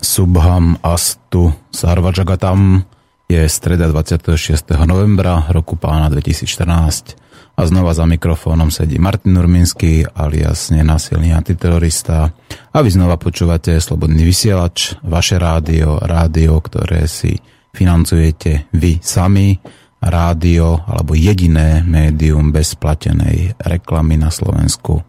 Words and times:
Subham 0.00 0.76
Astu 0.82 1.52
Sarvajagatam 1.70 2.82
je 3.28 3.48
streda 3.48 3.88
26. 3.88 4.86
novembra 4.86 5.46
roku 5.50 5.76
pána 5.76 6.10
2014 6.10 7.16
a 7.56 7.60
znova 7.66 7.96
za 7.96 8.04
mikrofónom 8.06 8.70
sedí 8.70 9.00
Martin 9.00 9.36
Urminský 9.36 10.04
alias 10.14 10.70
nenásilný 10.70 11.32
antiterorista 11.32 12.30
a 12.72 12.78
vy 12.84 12.90
znova 12.92 13.16
počúvate 13.16 13.80
Slobodný 13.80 14.22
vysielač, 14.22 14.94
vaše 15.02 15.40
rádio, 15.40 15.98
rádio, 15.98 16.60
ktoré 16.60 17.08
si 17.08 17.34
financujete 17.72 18.70
vy 18.76 19.00
sami, 19.00 19.56
rádio 20.00 20.84
alebo 20.86 21.16
jediné 21.16 21.80
médium 21.82 22.52
bez 22.52 22.76
platenej 22.76 23.56
reklamy 23.58 24.20
na 24.20 24.28
Slovensku. 24.28 25.02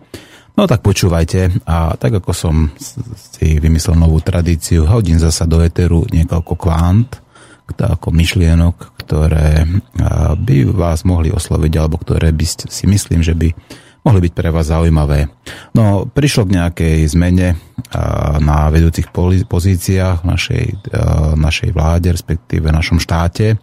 No 0.58 0.66
tak 0.66 0.82
počúvajte 0.82 1.62
a 1.70 1.94
tak 2.02 2.18
ako 2.18 2.32
som 2.34 2.74
si 3.14 3.62
vymyslel 3.62 3.94
novú 3.94 4.18
tradíciu, 4.26 4.90
hodím 4.90 5.22
zasa 5.22 5.46
do 5.46 5.62
eteru 5.62 6.02
niekoľko 6.10 6.54
kvant, 6.58 7.22
ako 7.78 8.10
myšlienok, 8.10 8.98
ktoré 9.06 9.70
by 10.34 10.58
vás 10.74 11.06
mohli 11.06 11.30
osloviť 11.30 11.74
alebo 11.78 12.02
ktoré 12.02 12.34
by 12.34 12.46
si 12.48 12.86
myslím, 12.90 13.22
že 13.22 13.38
by 13.38 13.54
mohli 14.02 14.24
byť 14.24 14.34
pre 14.34 14.50
vás 14.50 14.72
zaujímavé. 14.72 15.30
No, 15.78 16.10
prišlo 16.10 16.48
k 16.48 16.56
nejakej 16.58 16.98
zmene 17.12 17.60
na 18.42 18.72
vedúcich 18.74 19.14
pozíciách 19.46 20.26
našej, 20.26 20.90
našej 21.38 21.70
vláde, 21.70 22.16
respektíve 22.16 22.74
našom 22.74 22.98
štáte. 22.98 23.62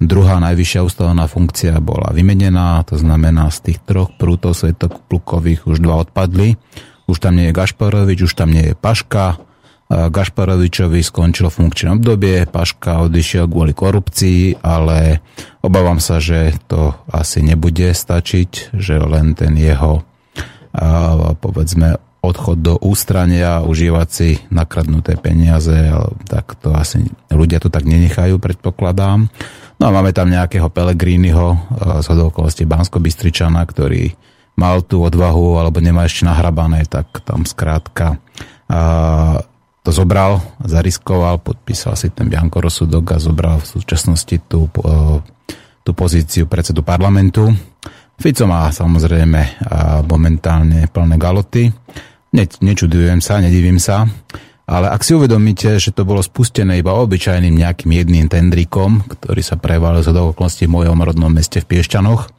Druhá 0.00 0.40
najvyššia 0.40 0.80
ústavná 0.80 1.28
funkcia 1.28 1.76
bola 1.78 2.08
vymenená, 2.16 2.80
to 2.88 2.96
znamená 2.96 3.52
z 3.52 3.68
tých 3.68 3.78
troch 3.84 4.08
prútov 4.16 4.56
svetoplukových 4.56 5.68
už 5.68 5.84
dva 5.84 6.00
odpadli. 6.08 6.56
Už 7.04 7.20
tam 7.20 7.36
nie 7.36 7.52
je 7.52 7.56
Gašparovič, 7.56 8.24
už 8.24 8.32
tam 8.32 8.48
nie 8.48 8.72
je 8.72 8.74
Paška. 8.74 9.36
Gašparovičovi 9.90 11.02
skončilo 11.02 11.50
funkčné 11.50 11.98
obdobie, 11.98 12.46
Paška 12.46 13.02
odišiel 13.10 13.50
kvôli 13.50 13.74
korupcii, 13.74 14.62
ale 14.62 15.18
obávam 15.66 15.98
sa, 15.98 16.22
že 16.22 16.54
to 16.70 16.94
asi 17.10 17.42
nebude 17.42 17.90
stačiť, 17.90 18.70
že 18.78 19.02
len 19.02 19.34
ten 19.34 19.58
jeho 19.58 20.06
povedzme 21.42 21.98
odchod 22.22 22.62
do 22.62 22.78
ústrania, 22.78 23.66
užívať 23.66 24.08
si 24.08 24.38
nakradnuté 24.54 25.18
peniaze, 25.18 25.90
tak 26.30 26.54
to 26.62 26.70
asi 26.70 27.10
ľudia 27.26 27.58
to 27.58 27.66
tak 27.66 27.82
nenechajú, 27.82 28.38
predpokladám. 28.38 29.26
No 29.80 29.88
a 29.88 29.96
máme 29.96 30.12
tam 30.12 30.28
nejakého 30.28 30.68
Pelegriniho 30.68 31.56
z 32.04 32.06
hodovokosti 32.12 32.68
bansko 32.68 33.00
bystričana 33.00 33.64
ktorý 33.64 34.12
mal 34.60 34.84
tú 34.84 35.00
odvahu 35.00 35.56
alebo 35.56 35.80
nemá 35.80 36.04
ešte 36.04 36.28
nahrabané, 36.28 36.84
tak 36.84 37.24
tam 37.24 37.48
skrátka 37.48 38.20
a, 38.68 39.40
to 39.80 39.90
zobral, 39.96 40.44
zariskoval, 40.60 41.40
podpísal 41.40 41.96
si 41.96 42.12
ten 42.12 42.28
Bianko 42.28 42.60
rozsudok 42.60 43.16
a 43.16 43.22
zobral 43.22 43.56
v 43.64 43.80
súčasnosti 43.80 44.36
tú, 44.44 44.68
tú 45.80 45.90
pozíciu 45.96 46.44
predsedu 46.44 46.84
parlamentu. 46.84 47.48
Fico 48.20 48.44
má 48.44 48.68
samozrejme 48.68 49.64
momentálne 50.04 50.84
plné 50.92 51.16
galoty. 51.16 51.72
Ne, 52.36 52.44
nečudujem 52.44 53.24
sa, 53.24 53.40
nedivím 53.40 53.80
sa. 53.80 54.04
Ale 54.70 54.86
ak 54.86 55.02
si 55.02 55.18
uvedomíte, 55.18 55.82
že 55.82 55.90
to 55.90 56.06
bolo 56.06 56.22
spustené 56.22 56.78
iba 56.78 56.94
obyčajným 56.94 57.58
nejakým 57.58 57.90
jedným 57.90 58.26
tendrikom, 58.30 59.02
ktorý 59.02 59.42
sa 59.42 59.58
prevalil 59.58 60.06
za 60.06 60.14
okolností 60.14 60.70
v 60.70 60.78
mojom 60.78 61.02
rodnom 61.02 61.26
meste 61.26 61.58
v 61.58 61.74
Piešťanoch, 61.74 62.30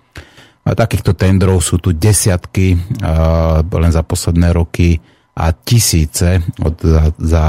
a 0.61 0.77
takýchto 0.77 1.17
tendrov 1.17 1.57
sú 1.59 1.81
tu 1.81 1.89
desiatky 1.89 2.77
len 3.65 3.91
za 3.91 4.05
posledné 4.05 4.53
roky 4.53 5.01
a 5.33 5.49
tisíce 5.57 6.37
od, 6.61 6.77
za, 6.77 7.03
za 7.17 7.45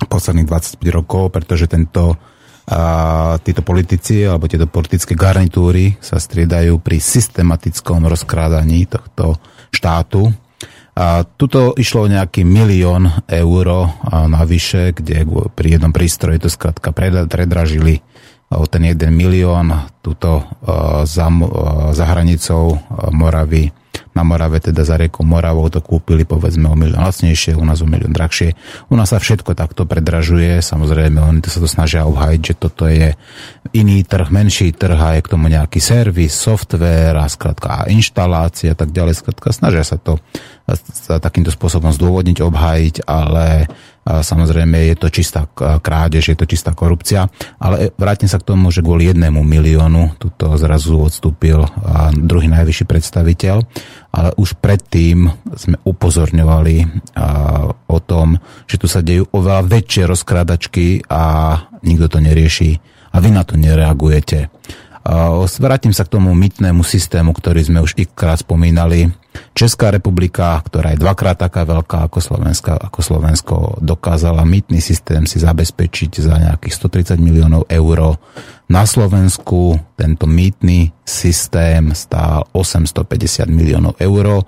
posledných 0.00 0.48
25 0.48 0.80
rokov, 0.96 1.28
pretože 1.28 1.68
tento, 1.68 2.16
a, 2.72 3.36
títo 3.44 3.60
politici 3.60 4.24
alebo 4.24 4.48
tieto 4.48 4.64
politické 4.64 5.12
garnitúry 5.12 6.00
sa 6.00 6.16
striedajú 6.16 6.80
pri 6.80 6.96
systematickom 7.04 8.08
rozkrádaní 8.08 8.88
tohto 8.88 9.36
štátu 9.68 10.32
a 10.96 11.28
tuto 11.28 11.76
išlo 11.76 12.08
o 12.08 12.12
nejaký 12.12 12.40
milión 12.48 13.12
eur 13.28 13.92
navyše, 14.08 14.96
kde 14.96 15.28
pri 15.52 15.76
jednom 15.76 15.92
prístroji 15.92 16.40
to 16.40 16.48
skrátka 16.48 16.88
predražili 17.28 18.00
o 18.48 18.64
ten 18.64 18.88
jeden 18.88 19.12
milión 19.12 19.92
tuto 20.00 20.48
za, 21.04 21.26
za 21.92 22.04
hranicou 22.08 22.80
Moravy 23.12 23.68
na 24.16 24.24
Morave, 24.24 24.64
teda 24.64 24.80
za 24.82 24.96
riekou 24.96 25.28
Moravou 25.28 25.68
to 25.68 25.84
kúpili 25.84 26.24
povedzme 26.24 26.72
o 26.72 26.76
milión 26.76 27.04
lacnejšie, 27.04 27.52
u 27.52 27.64
nás 27.68 27.84
o 27.84 27.86
milión 27.86 28.16
drahšie. 28.16 28.56
U 28.88 28.96
nás 28.96 29.12
sa 29.12 29.20
všetko 29.20 29.52
takto 29.52 29.84
predražuje, 29.84 30.64
samozrejme 30.64 31.20
oni 31.20 31.44
to 31.44 31.52
sa 31.52 31.60
to 31.60 31.68
snažia 31.68 32.08
obhajiť, 32.08 32.40
že 32.40 32.54
toto 32.56 32.88
je 32.88 33.12
iný 33.76 34.00
trh, 34.08 34.32
menší 34.32 34.72
trh 34.72 34.96
a 34.96 35.20
je 35.20 35.20
k 35.20 35.32
tomu 35.36 35.52
nejaký 35.52 35.78
servis, 35.78 36.32
software 36.32 37.20
a 37.20 37.28
skrátka 37.28 37.84
a 37.84 37.92
inštalácia 37.92 38.72
a 38.72 38.78
tak 38.78 38.96
ďalej, 38.96 39.20
skrátka 39.20 39.52
snažia 39.52 39.84
sa 39.84 40.00
to 40.00 40.16
sa 40.90 41.22
takýmto 41.22 41.54
spôsobom 41.54 41.94
zdôvodniť, 41.94 42.42
obhájiť, 42.42 43.06
ale 43.06 43.70
samozrejme 44.06 44.86
je 44.92 44.96
to 44.96 45.10
čistá 45.10 45.50
krádež, 45.58 46.30
je 46.30 46.38
to 46.38 46.46
čistá 46.46 46.72
korupcia. 46.78 47.26
Ale 47.58 47.90
vrátim 47.98 48.30
sa 48.30 48.38
k 48.38 48.46
tomu, 48.46 48.70
že 48.70 48.86
kvôli 48.86 49.10
jednému 49.10 49.42
miliónu 49.42 50.14
tuto 50.22 50.54
zrazu 50.54 50.94
odstúpil 51.02 51.66
druhý 52.14 52.46
najvyšší 52.46 52.86
predstaviteľ, 52.86 53.56
ale 54.14 54.30
už 54.38 54.62
predtým 54.62 55.26
sme 55.58 55.76
upozorňovali 55.82 56.76
o 57.90 57.98
tom, 57.98 58.38
že 58.70 58.78
tu 58.78 58.86
sa 58.86 59.02
dejú 59.02 59.26
oveľa 59.34 59.66
väčšie 59.66 60.02
rozkrádačky 60.06 61.02
a 61.10 61.58
nikto 61.82 62.06
to 62.06 62.18
nerieši 62.22 62.78
a 63.10 63.16
vy 63.18 63.34
na 63.34 63.42
to 63.42 63.58
nereagujete. 63.58 64.52
Vrátim 65.62 65.94
sa 65.94 66.02
k 66.02 66.18
tomu 66.18 66.34
mytnému 66.34 66.82
systému, 66.82 67.30
ktorý 67.30 67.62
sme 67.62 67.78
už 67.78 67.94
ikrát 67.94 68.42
spomínali. 68.42 69.14
Česká 69.54 69.92
republika, 69.92 70.58
ktorá 70.64 70.96
je 70.96 71.02
dvakrát 71.04 71.36
taká 71.36 71.62
veľká 71.68 72.08
ako, 72.08 72.18
Slovenska, 72.24 72.74
ako 72.74 73.00
Slovensko, 73.04 73.54
dokázala 73.84 74.42
mytný 74.42 74.80
systém 74.82 75.28
si 75.28 75.38
zabezpečiť 75.38 76.10
za 76.24 76.34
nejakých 76.40 76.74
130 77.14 77.20
miliónov 77.20 77.68
eur. 77.68 78.18
Na 78.66 78.82
Slovensku 78.82 79.78
tento 79.94 80.26
mýtny 80.26 80.90
systém 81.06 81.94
stál 81.94 82.48
850 82.50 83.46
miliónov 83.46 83.94
eur 84.02 84.42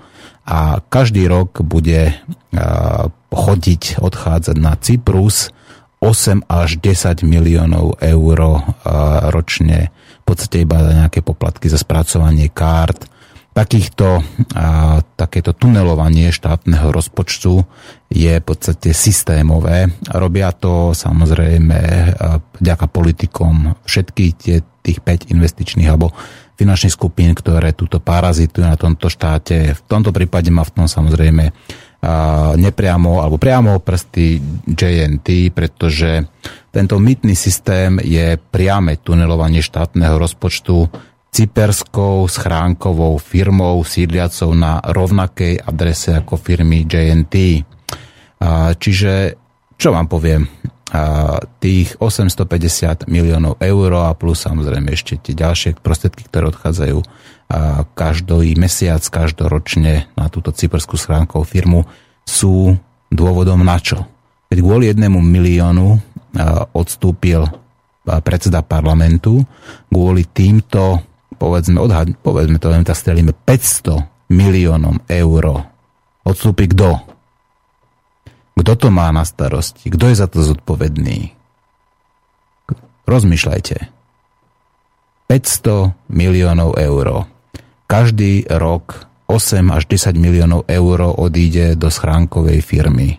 a 0.49 0.81
každý 0.81 1.29
rok 1.29 1.63
bude 1.63 2.19
chodiť, 3.31 4.01
odchádzať 4.01 4.57
na 4.57 4.75
Cyprus 4.81 5.53
8 6.01 6.49
až 6.49 6.81
10 6.81 7.23
miliónov 7.29 8.01
eur 8.01 8.39
ročne 9.35 9.93
podstate 10.29 10.63
iba 10.63 10.77
nejaké 10.81 11.25
poplatky 11.25 11.73
za 11.73 11.81
spracovanie 11.81 12.53
kart. 12.53 13.09
Takýchto, 13.57 14.23
a, 14.55 15.03
takéto 15.19 15.51
tunelovanie 15.57 16.31
štátneho 16.31 16.95
rozpočtu 16.95 17.65
je 18.13 18.39
v 18.39 18.45
podstate 18.45 18.95
systémové. 18.95 19.91
Robia 20.15 20.55
to 20.55 20.95
samozrejme 20.95 21.79
vďaka 22.61 22.87
politikom 22.87 23.75
všetky 23.83 24.25
tých 24.85 24.99
5 25.03 25.35
investičných 25.35 25.89
alebo 25.91 26.15
finančných 26.59 26.95
skupín, 26.95 27.35
ktoré 27.35 27.75
túto 27.75 28.03
parazitujú 28.03 28.67
na 28.67 28.75
tomto 28.75 29.07
štáte. 29.07 29.75
V 29.75 29.83
tomto 29.87 30.11
prípade 30.11 30.51
má 30.51 30.67
v 30.67 30.75
tom 30.75 30.87
samozrejme 30.91 31.55
nepriamo 32.55 33.19
alebo 33.19 33.43
priamo 33.43 33.83
prsty 33.83 34.39
JNT, 34.71 35.51
pretože 35.51 36.31
tento 36.71 37.03
mýtny 37.03 37.35
systém 37.35 37.99
je 37.99 38.39
priame 38.39 39.03
tunelovanie 39.03 39.59
štátneho 39.59 40.15
rozpočtu 40.15 40.87
cyperskou 41.29 42.25
schránkovou 42.31 43.19
firmou 43.19 43.83
sídliacou 43.83 44.55
na 44.55 44.79
rovnakej 44.81 45.61
adrese 45.61 46.15
ako 46.15 46.39
firmy 46.39 46.87
JNT. 46.87 47.67
Čiže, 48.79 49.13
čo 49.75 49.89
vám 49.91 50.07
poviem, 50.07 50.47
tých 51.61 52.01
850 52.01 53.13
miliónov 53.13 53.61
eur 53.61 53.91
a 54.09 54.17
plus 54.17 54.41
samozrejme 54.41 54.89
ešte 54.95 55.21
tie 55.21 55.35
ďalšie 55.37 55.83
prostriedky, 55.85 56.25
ktoré 56.25 56.49
odchádzajú 56.49 56.99
každý 57.97 58.53
mesiac, 58.61 59.01
každoročne 59.01 60.05
na 60.13 60.27
túto 60.29 60.53
cyperskú 60.53 61.01
schránkovú 61.01 61.49
firmu 61.49 61.89
sú 62.29 62.77
dôvodom 63.09 63.65
na 63.65 63.81
čo. 63.81 64.05
Keď 64.53 64.59
kvôli 64.61 64.93
jednému 64.93 65.17
miliónu 65.21 65.97
odstúpil 66.77 67.49
predseda 68.05 68.61
parlamentu, 68.61 69.45
kvôli 69.89 70.29
týmto, 70.29 71.01
povedzme, 71.41 71.81
odhad, 71.81 72.13
povedzme 72.21 72.61
to, 72.61 72.69
len 72.69 72.85
tak 72.85 73.01
strelíme, 73.01 73.33
500 73.33 74.29
miliónom 74.29 75.01
eur. 75.09 75.45
Odstúpi 76.29 76.69
kto? 76.69 77.01
Kto 78.61 78.73
to 78.77 78.89
má 78.93 79.09
na 79.09 79.25
starosti? 79.25 79.89
Kto 79.89 80.13
je 80.13 80.17
za 80.21 80.29
to 80.29 80.45
zodpovedný? 80.45 81.33
Rozmýšľajte. 83.09 83.77
500 85.33 85.97
miliónov 86.13 86.77
eur. 86.77 87.25
Každý 87.89 88.45
rok 88.53 89.09
8 89.33 89.73
až 89.73 89.89
10 89.89 90.13
miliónov 90.21 90.69
eur 90.69 91.09
odíde 91.17 91.73
do 91.73 91.89
schránkovej 91.89 92.61
firmy. 92.61 93.17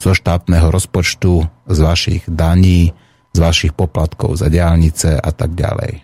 Zo 0.00 0.16
štátneho 0.16 0.72
rozpočtu, 0.72 1.44
z 1.68 1.78
vašich 1.84 2.24
daní, 2.24 2.96
z 3.36 3.38
vašich 3.44 3.76
poplatkov 3.76 4.40
za 4.40 4.48
diálnice 4.48 5.20
a 5.20 5.30
tak 5.36 5.52
ďalej. 5.52 6.00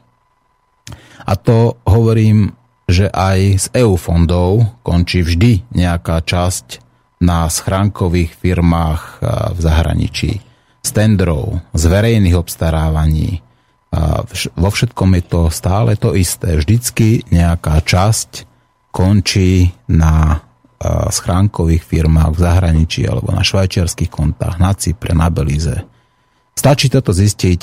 A 1.24 1.32
to 1.40 1.80
hovorím, 1.88 2.52
že 2.84 3.08
aj 3.08 3.40
z 3.56 3.66
EU 3.80 3.96
fondov 3.96 4.68
končí 4.84 5.24
vždy 5.24 5.72
nejaká 5.72 6.20
časť 6.20 6.84
na 7.24 7.48
schránkových 7.48 8.36
firmách 8.36 9.24
v 9.56 9.58
zahraničí, 9.62 10.32
z 10.84 10.90
tendrov, 10.92 11.64
z 11.72 11.84
verejných 11.88 12.36
obstarávaní. 12.36 13.40
Vo 14.56 14.70
všetkom 14.72 15.20
je 15.20 15.22
to 15.28 15.40
stále 15.52 15.92
to 16.00 16.16
isté. 16.16 16.56
Vždycky 16.56 17.28
nejaká 17.28 17.84
časť 17.84 18.48
končí 18.88 19.68
na 19.92 20.40
schránkových 21.12 21.84
firmách 21.84 22.34
v 22.34 22.42
zahraničí 22.42 23.06
alebo 23.06 23.30
na 23.30 23.44
švajčiarských 23.46 24.10
kontách, 24.10 24.58
na 24.58 24.74
Cypre, 24.74 25.14
na 25.14 25.30
Belize. 25.30 25.84
Stačí 26.58 26.90
toto 26.90 27.14
zistiť, 27.14 27.60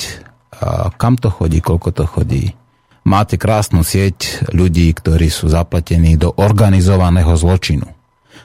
kam 0.96 1.14
to 1.20 1.28
chodí, 1.28 1.60
koľko 1.60 1.90
to 1.92 2.04
chodí. 2.08 2.56
Máte 3.04 3.36
krásnu 3.36 3.84
sieť 3.84 4.48
ľudí, 4.54 4.92
ktorí 4.92 5.28
sú 5.28 5.52
zapletení 5.52 6.16
do 6.16 6.32
organizovaného 6.36 7.32
zločinu. 7.36 7.88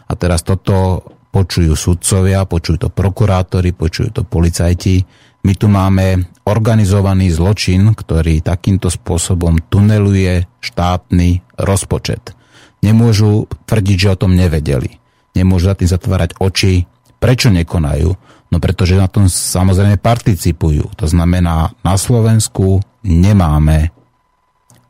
A 0.06 0.12
teraz 0.16 0.44
toto 0.44 1.06
počujú 1.32 1.76
sudcovia, 1.76 2.48
počujú 2.48 2.88
to 2.88 2.90
prokurátori, 2.92 3.76
počujú 3.76 4.10
to 4.16 4.22
policajti. 4.24 5.04
My 5.44 5.54
tu 5.60 5.68
máme 5.68 6.35
organizovaný 6.46 7.34
zločin, 7.34 7.92
ktorý 7.98 8.40
takýmto 8.46 8.94
spôsobom 8.94 9.58
tuneluje 9.68 10.46
štátny 10.62 11.42
rozpočet. 11.58 12.38
Nemôžu 12.86 13.50
tvrdiť, 13.66 13.98
že 13.98 14.12
o 14.14 14.20
tom 14.22 14.38
nevedeli. 14.38 15.02
Nemôžu 15.34 15.74
za 15.74 15.76
tým 15.76 15.90
zatvárať 15.90 16.38
oči. 16.38 16.86
Prečo 17.18 17.50
nekonajú? 17.50 18.10
No 18.54 18.58
pretože 18.62 18.94
na 18.94 19.10
tom 19.10 19.26
samozrejme 19.26 19.98
participujú. 19.98 20.94
To 21.02 21.06
znamená, 21.10 21.74
na 21.82 21.96
Slovensku 21.98 22.78
nemáme 23.02 23.90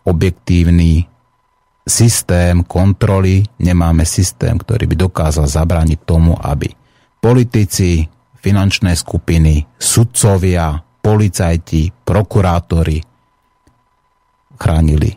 objektívny 0.04 1.07
systém 1.88 2.62
kontroly, 2.68 3.48
nemáme 3.63 4.04
systém, 4.04 4.60
ktorý 4.60 4.86
by 4.92 4.96
dokázal 5.07 5.48
zabrániť 5.48 6.00
tomu, 6.04 6.36
aby 6.36 6.69
politici, 7.24 8.06
finančné 8.38 8.94
skupiny, 8.94 9.66
sudcovia, 9.81 10.84
policajti, 11.06 11.94
prokurátori 12.02 12.98
chránili 14.57 15.13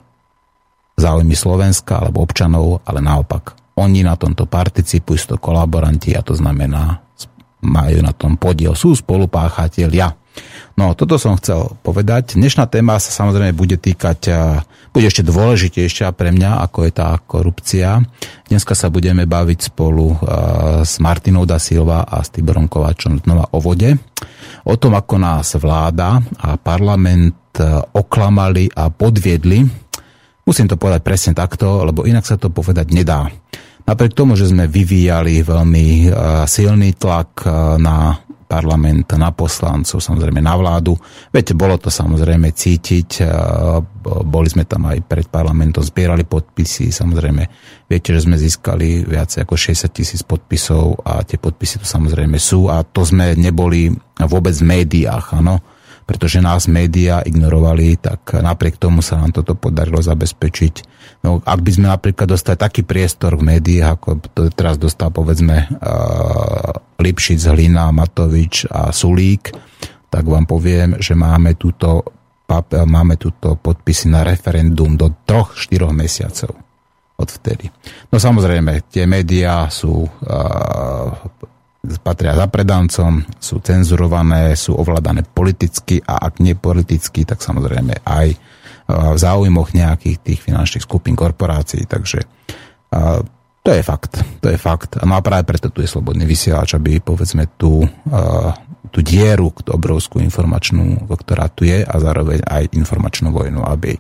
záujmy 1.01 1.33
Slovenska 1.33 2.05
alebo 2.05 2.29
občanov, 2.29 2.85
ale 2.85 3.01
naopak. 3.01 3.57
Oni 3.81 4.05
na 4.05 4.19
tomto 4.19 4.45
participujú, 4.45 5.17
sú 5.17 5.27
to 5.33 5.39
kolaboranti 5.41 6.13
a 6.13 6.21
to 6.21 6.37
znamená, 6.37 7.01
majú 7.65 7.99
na 8.05 8.13
tom 8.13 8.37
podiel, 8.37 8.77
sú 8.77 8.93
spolupáchatelia. 8.93 10.13
No, 10.79 10.95
toto 10.95 11.19
som 11.19 11.35
chcel 11.39 11.75
povedať. 11.83 12.39
Dnešná 12.39 12.71
téma 12.71 12.99
sa 13.03 13.11
samozrejme 13.11 13.55
bude 13.55 13.75
týkať, 13.79 14.21
bude 14.95 15.07
ešte 15.07 15.27
dôležitejšia 15.27 16.15
pre 16.15 16.31
mňa, 16.31 16.63
ako 16.69 16.79
je 16.87 16.93
tá 16.95 17.15
korupcia. 17.19 17.99
Dneska 18.47 18.79
sa 18.79 18.87
budeme 18.87 19.27
baviť 19.27 19.75
spolu 19.75 20.15
s 20.87 21.03
Martinou 21.03 21.47
da 21.47 21.59
Silva 21.59 22.07
a 22.07 22.23
s 22.23 22.31
Tiborom 22.31 22.71
Kováčom 22.71 23.23
znova 23.23 23.51
o 23.51 23.59
vode. 23.59 23.99
O 24.67 24.75
tom, 24.75 24.99
ako 24.99 25.15
nás 25.21 25.55
vláda 25.61 26.19
a 26.43 26.59
parlament 26.59 27.55
oklamali 27.95 28.71
a 28.75 28.91
podviedli. 28.91 29.63
Musím 30.43 30.67
to 30.67 30.81
povedať 30.81 31.03
presne 31.05 31.33
takto, 31.37 31.87
lebo 31.87 32.09
inak 32.09 32.25
sa 32.25 32.41
to 32.41 32.49
povedať 32.49 32.91
nedá. 32.91 33.29
Napriek 33.89 34.13
tomu, 34.13 34.37
že 34.37 34.49
sme 34.49 34.69
vyvíjali 34.69 35.41
veľmi 35.45 36.13
silný 36.45 36.93
tlak 36.97 37.45
na 37.81 38.21
parlament, 38.49 39.13
na 39.21 39.29
poslancov, 39.31 40.01
samozrejme 40.01 40.41
na 40.41 40.57
vládu. 40.57 40.97
Veď 41.29 41.53
bolo 41.53 41.77
to 41.77 41.93
samozrejme 41.93 42.49
cítiť, 42.49 43.23
boli 44.25 44.49
sme 44.49 44.65
tam 44.65 44.89
aj 44.89 45.05
pred 45.05 45.29
parlamentom, 45.29 45.85
zbierali 45.85 46.25
podpisy, 46.25 46.89
samozrejme 46.89 47.43
viete, 47.85 48.17
že 48.17 48.25
sme 48.25 48.41
získali 48.41 49.05
viac 49.05 49.37
ako 49.37 49.53
60 49.53 49.93
tisíc 49.93 50.25
podpisov 50.25 51.05
a 51.05 51.21
tie 51.29 51.37
podpisy 51.37 51.85
tu 51.85 51.87
samozrejme 51.87 52.41
sú 52.41 52.73
a 52.73 52.81
to 52.81 53.05
sme 53.05 53.37
neboli 53.37 53.93
vôbec 54.17 54.57
v 54.57 54.65
médiách, 54.65 55.37
áno 55.37 55.61
pretože 56.09 56.41
nás 56.41 56.65
médiá 56.73 57.21
ignorovali, 57.21 58.01
tak 58.01 58.41
napriek 58.41 58.81
tomu 58.81 59.05
sa 59.05 59.21
nám 59.21 59.37
toto 59.37 59.53
podarilo 59.53 60.01
zabezpečiť. 60.01 60.98
No, 61.19 61.43
ak 61.43 61.61
by 61.61 61.71
sme 61.75 61.87
napríklad 61.91 62.31
dostali 62.31 62.55
taký 62.55 62.87
priestor 62.87 63.35
v 63.35 63.59
médiách, 63.59 63.99
ako 63.99 64.11
to 64.33 64.41
teraz 64.55 64.79
dostal 64.79 65.11
povedzme 65.11 65.67
uh, 65.67 66.73
Lipšic, 67.03 67.43
Hlina, 67.51 67.91
Matovič 67.91 68.71
a 68.71 68.95
Sulík, 68.95 69.51
tak 70.09 70.25
vám 70.25 70.47
poviem, 70.47 70.97
že 71.03 71.19
máme 71.19 71.59
túto, 71.59 72.07
máme 72.71 73.19
túto 73.19 73.59
podpisy 73.59 74.09
na 74.15 74.23
referendum 74.23 74.95
do 74.95 75.11
troch, 75.27 75.59
štyroch 75.59 75.93
mesiacov 75.93 76.55
odvtedy. 77.19 77.67
No 78.15 78.23
samozrejme, 78.23 78.87
tie 78.95 79.03
médiá 79.11 79.67
sú 79.67 80.07
uh, 80.07 81.07
patria 81.99 82.39
za 82.39 82.47
predancom, 82.47 83.27
sú 83.43 83.59
cenzurované, 83.59 84.55
sú 84.55 84.79
ovládané 84.79 85.27
politicky 85.27 85.99
a 85.99 86.23
ak 86.31 86.39
nie 86.39 86.55
politicky, 86.55 87.27
tak 87.27 87.43
samozrejme 87.43 88.07
aj 88.07 88.39
záujmoch 88.91 89.77
nejakých 89.77 90.17
tých 90.25 90.41
finančných 90.41 90.85
skupín 90.85 91.13
korporácií. 91.13 91.85
Takže 91.85 92.25
to 93.61 93.71
je 93.71 93.83
fakt. 93.85 94.17
To 94.41 94.49
je 94.49 94.57
fakt. 94.57 94.97
No 95.05 95.13
a 95.13 95.21
práve 95.21 95.45
preto 95.45 95.69
tu 95.69 95.85
je 95.85 95.93
slobodný 95.93 96.25
vysielač, 96.25 96.73
aby 96.73 97.05
povedzme 97.05 97.53
tú, 97.61 97.85
tú 98.89 99.01
dieru, 99.05 99.53
tú 99.61 99.77
obrovskú 99.77 100.25
informačnú, 100.25 101.05
ktorá 101.05 101.53
tu 101.53 101.69
je 101.69 101.85
a 101.85 101.95
zároveň 102.01 102.41
aj 102.49 102.73
informačnú 102.73 103.29
vojnu, 103.29 103.61
aby 103.61 103.93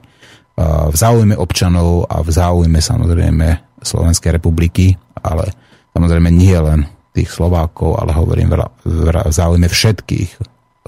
v 0.58 0.96
záujme 0.96 1.36
občanov 1.36 2.08
a 2.08 2.24
v 2.24 2.30
záujme 2.32 2.80
samozrejme 2.80 3.46
Slovenskej 3.84 4.40
republiky, 4.40 4.96
ale 5.20 5.52
samozrejme 5.92 6.32
nie 6.32 6.56
len 6.56 6.88
tých 7.12 7.28
Slovákov, 7.28 8.00
ale 8.00 8.16
hovorím 8.16 8.56
v 8.82 9.06
záujme 9.28 9.68
všetkých 9.68 10.30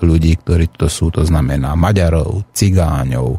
ľudí, 0.00 0.40
ktorí 0.40 0.72
to 0.74 0.88
sú, 0.88 1.12
to 1.12 1.22
znamená 1.22 1.76
Maďarov, 1.76 2.48
Cigáňov, 2.56 3.36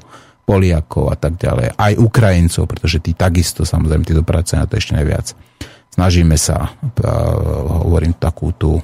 Poliakov 0.51 1.07
a 1.07 1.15
tak 1.15 1.39
ďalej, 1.39 1.79
aj 1.79 1.93
Ukrajincov, 1.95 2.67
pretože 2.67 2.99
tí 2.99 3.15
takisto, 3.15 3.63
samozrejme, 3.63 4.03
tí 4.03 4.11
dopracujú 4.11 4.59
na 4.59 4.67
to 4.67 4.75
ešte 4.75 4.99
najviac. 4.99 5.31
Snažíme 5.95 6.35
sa, 6.35 6.67
uh, 6.67 7.87
hovorím, 7.87 8.19
takú 8.19 8.51
tú 8.51 8.75
uh, 8.75 8.83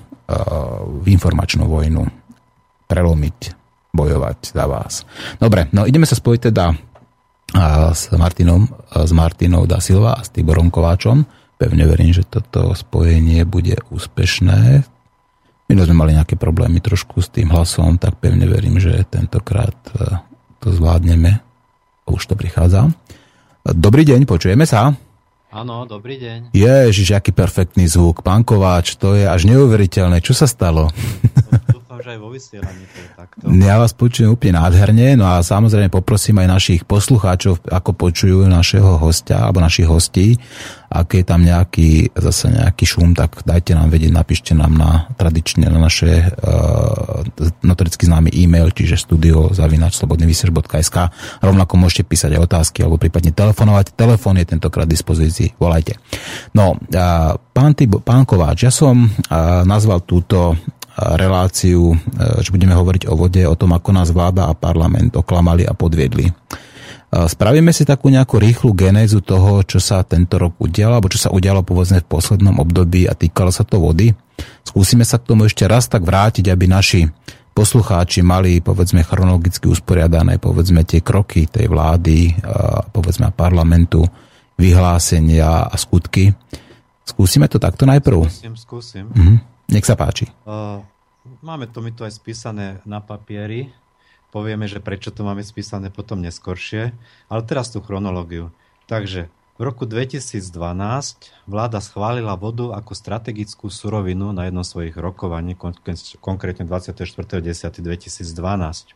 informačnú 1.03 1.67
vojnu 1.67 2.07
prelomiť, 2.88 3.38
bojovať 3.91 4.39
za 4.55 4.63
vás. 4.63 5.03
Dobre, 5.36 5.67
no 5.75 5.83
ideme 5.83 6.07
sa 6.07 6.15
spojiť 6.15 6.41
teda 6.51 6.65
uh, 6.71 7.91
s 7.91 8.07
Martinom, 8.15 8.71
s 8.95 9.12
Martinou 9.12 9.67
da 9.67 9.83
Silva 9.83 10.15
a 10.15 10.24
s 10.24 10.31
Tiborom 10.31 10.71
Kováčom 10.71 11.27
Pevne 11.57 11.89
verím, 11.89 12.13
že 12.13 12.21
toto 12.21 12.77
spojenie 12.77 13.41
bude 13.41 13.81
úspešné. 13.89 14.86
My 15.67 15.74
sme 15.74 15.97
mali 15.97 16.13
nejaké 16.13 16.38
problémy 16.38 16.79
trošku 16.79 17.17
s 17.19 17.33
tým 17.33 17.50
hlasom, 17.50 17.97
tak 17.97 18.21
pevne 18.21 18.45
verím, 18.45 18.77
že 18.77 19.03
tentokrát 19.09 19.75
e, 19.97 20.21
to 20.62 20.69
zvládneme. 20.69 21.41
Už 22.07 22.23
to 22.25 22.33
prichádza. 22.39 22.89
Dobrý 23.67 24.07
deň, 24.07 24.23
počujeme 24.23 24.63
sa? 24.63 24.95
Áno, 25.47 25.87
dobrý 25.87 26.19
deň. 26.19 26.39
Ježiš, 26.55 27.15
aký 27.15 27.31
perfektný 27.31 27.87
zvuk. 27.87 28.23
Pán 28.23 28.43
Kováč, 28.43 28.99
to 28.99 29.15
je 29.15 29.27
až 29.27 29.47
neuveriteľné. 29.47 30.19
Čo 30.23 30.35
sa 30.35 30.47
stalo? 30.47 30.91
Dúfam, 31.97 32.13
že 32.13 32.13
aj 32.13 32.21
vo 32.21 32.29
vysielaní 32.29 32.83
to 32.85 32.97
je 33.01 33.09
takto. 33.17 33.43
Ja 33.57 33.81
vás 33.81 33.93
počujem 33.97 34.29
úplne 34.29 34.61
nádherne, 34.61 35.17
no 35.17 35.25
a 35.25 35.41
samozrejme 35.41 35.89
poprosím 35.89 36.37
aj 36.45 36.47
našich 36.53 36.81
poslucháčov, 36.85 37.65
ako 37.65 37.91
počujú 37.97 38.45
našeho 38.45 39.01
hostia, 39.01 39.49
alebo 39.49 39.65
našich 39.65 39.89
hostí, 39.89 40.37
ak 40.87 41.19
je 41.19 41.23
tam 41.25 41.41
nejaký, 41.41 42.13
zase 42.13 42.53
nejaký 42.53 42.85
šum, 42.85 43.17
tak 43.17 43.41
dajte 43.43 43.73
nám 43.73 43.89
vedieť, 43.89 44.13
napíšte 44.13 44.53
nám 44.53 44.77
na 44.77 45.09
tradične 45.17 45.67
na 45.67 45.81
naše 45.81 46.29
uh, 46.29 47.25
notoricky 47.65 48.05
známy 48.05 48.29
e-mail, 48.31 48.69
čiže 48.69 48.95
studio 48.95 49.49
zavinač 49.51 49.97
slobodnyvysiač.sk 49.97 50.97
rovnako 51.43 51.73
môžete 51.75 52.05
písať 52.05 52.37
aj 52.37 52.43
otázky, 52.45 52.77
alebo 52.85 53.01
prípadne 53.01 53.33
telefonovať. 53.35 53.97
Telefón 53.97 54.37
je 54.37 54.47
tentokrát 54.47 54.85
v 54.85 54.93
dispozícii, 54.95 55.57
volajte. 55.59 55.99
No, 56.53 56.77
uh, 56.77 57.35
pán, 57.51 57.73
Tibo, 57.73 57.99
pán 57.99 58.23
Kováč, 58.23 58.69
ja 58.69 58.71
som 58.71 59.09
uh, 59.09 59.65
nazval 59.67 60.05
túto 60.07 60.55
reláciu, 60.97 61.93
e, 61.93 61.95
že 62.41 62.49
budeme 62.49 62.73
hovoriť 62.73 63.05
o 63.05 63.13
vode, 63.13 63.43
o 63.45 63.53
tom, 63.53 63.77
ako 63.77 63.89
nás 63.93 64.09
vláda 64.09 64.49
a 64.49 64.57
parlament 64.57 65.13
oklamali 65.13 65.61
a 65.69 65.77
podviedli. 65.77 66.25
E, 66.25 66.33
spravíme 67.29 67.69
si 67.69 67.85
takú 67.85 68.09
nejakú 68.09 68.41
rýchlu 68.41 68.73
genézu 68.73 69.21
toho, 69.21 69.61
čo 69.61 69.77
sa 69.77 70.01
tento 70.01 70.41
rok 70.41 70.57
udialo, 70.57 70.97
alebo 70.97 71.13
čo 71.13 71.21
sa 71.21 71.29
udialo 71.29 71.61
povedzme 71.61 72.01
v 72.01 72.09
poslednom 72.09 72.57
období 72.57 73.05
a 73.05 73.13
týkalo 73.13 73.53
sa 73.53 73.61
to 73.61 73.77
vody. 73.77 74.09
Skúsime 74.65 75.05
sa 75.05 75.21
k 75.21 75.29
tomu 75.29 75.45
ešte 75.45 75.69
raz 75.69 75.85
tak 75.85 76.01
vrátiť, 76.01 76.49
aby 76.49 76.65
naši 76.65 77.05
poslucháči 77.57 78.21
mali 78.21 78.61
povedzme 78.61 79.01
chronologicky 79.01 79.65
usporiadané 79.65 80.37
povedzme 80.37 80.85
tie 80.85 81.01
kroky 81.01 81.49
tej 81.49 81.65
vlády, 81.65 82.37
povedzme 82.93 83.33
parlamentu, 83.33 84.05
vyhlásenia 84.61 85.65
a 85.65 85.73
skutky. 85.73 86.29
Skúsime 87.01 87.49
to 87.49 87.57
takto 87.57 87.89
najprv. 87.89 88.29
Skúsim, 88.29 88.53
skúsim. 88.53 89.05
Mhm. 89.09 89.56
Nech 89.67 89.83
sa 89.83 90.00
páči. 90.00 90.31
Uh, 90.47 90.79
máme 91.43 91.67
to 91.67 91.83
my 91.83 91.91
to 91.91 92.07
aj 92.07 92.15
spísané 92.15 92.79
na 92.88 93.03
papieri. 93.03 93.75
Povieme, 94.31 94.67
že 94.67 94.83
prečo 94.83 95.12
to 95.12 95.24
máme 95.27 95.43
spísané 95.43 95.91
potom 95.91 96.21
neskoršie. 96.24 96.93
Ale 97.27 97.41
teraz 97.43 97.71
tú 97.71 97.81
chronológiu. 97.83 98.51
Takže 98.88 99.27
v 99.57 99.65
roku 99.65 99.89
2012 99.89 100.53
vláda 101.50 101.81
schválila 101.81 102.38
vodu 102.38 102.77
ako 102.77 102.93
strategickú 102.93 103.74
surovinu 103.74 104.29
na 104.29 104.45
jednom 104.45 104.62
svojich 104.62 104.93
rokovaní, 104.93 105.57
konkrétne 106.21 106.69
24.10.2012. 106.69 108.93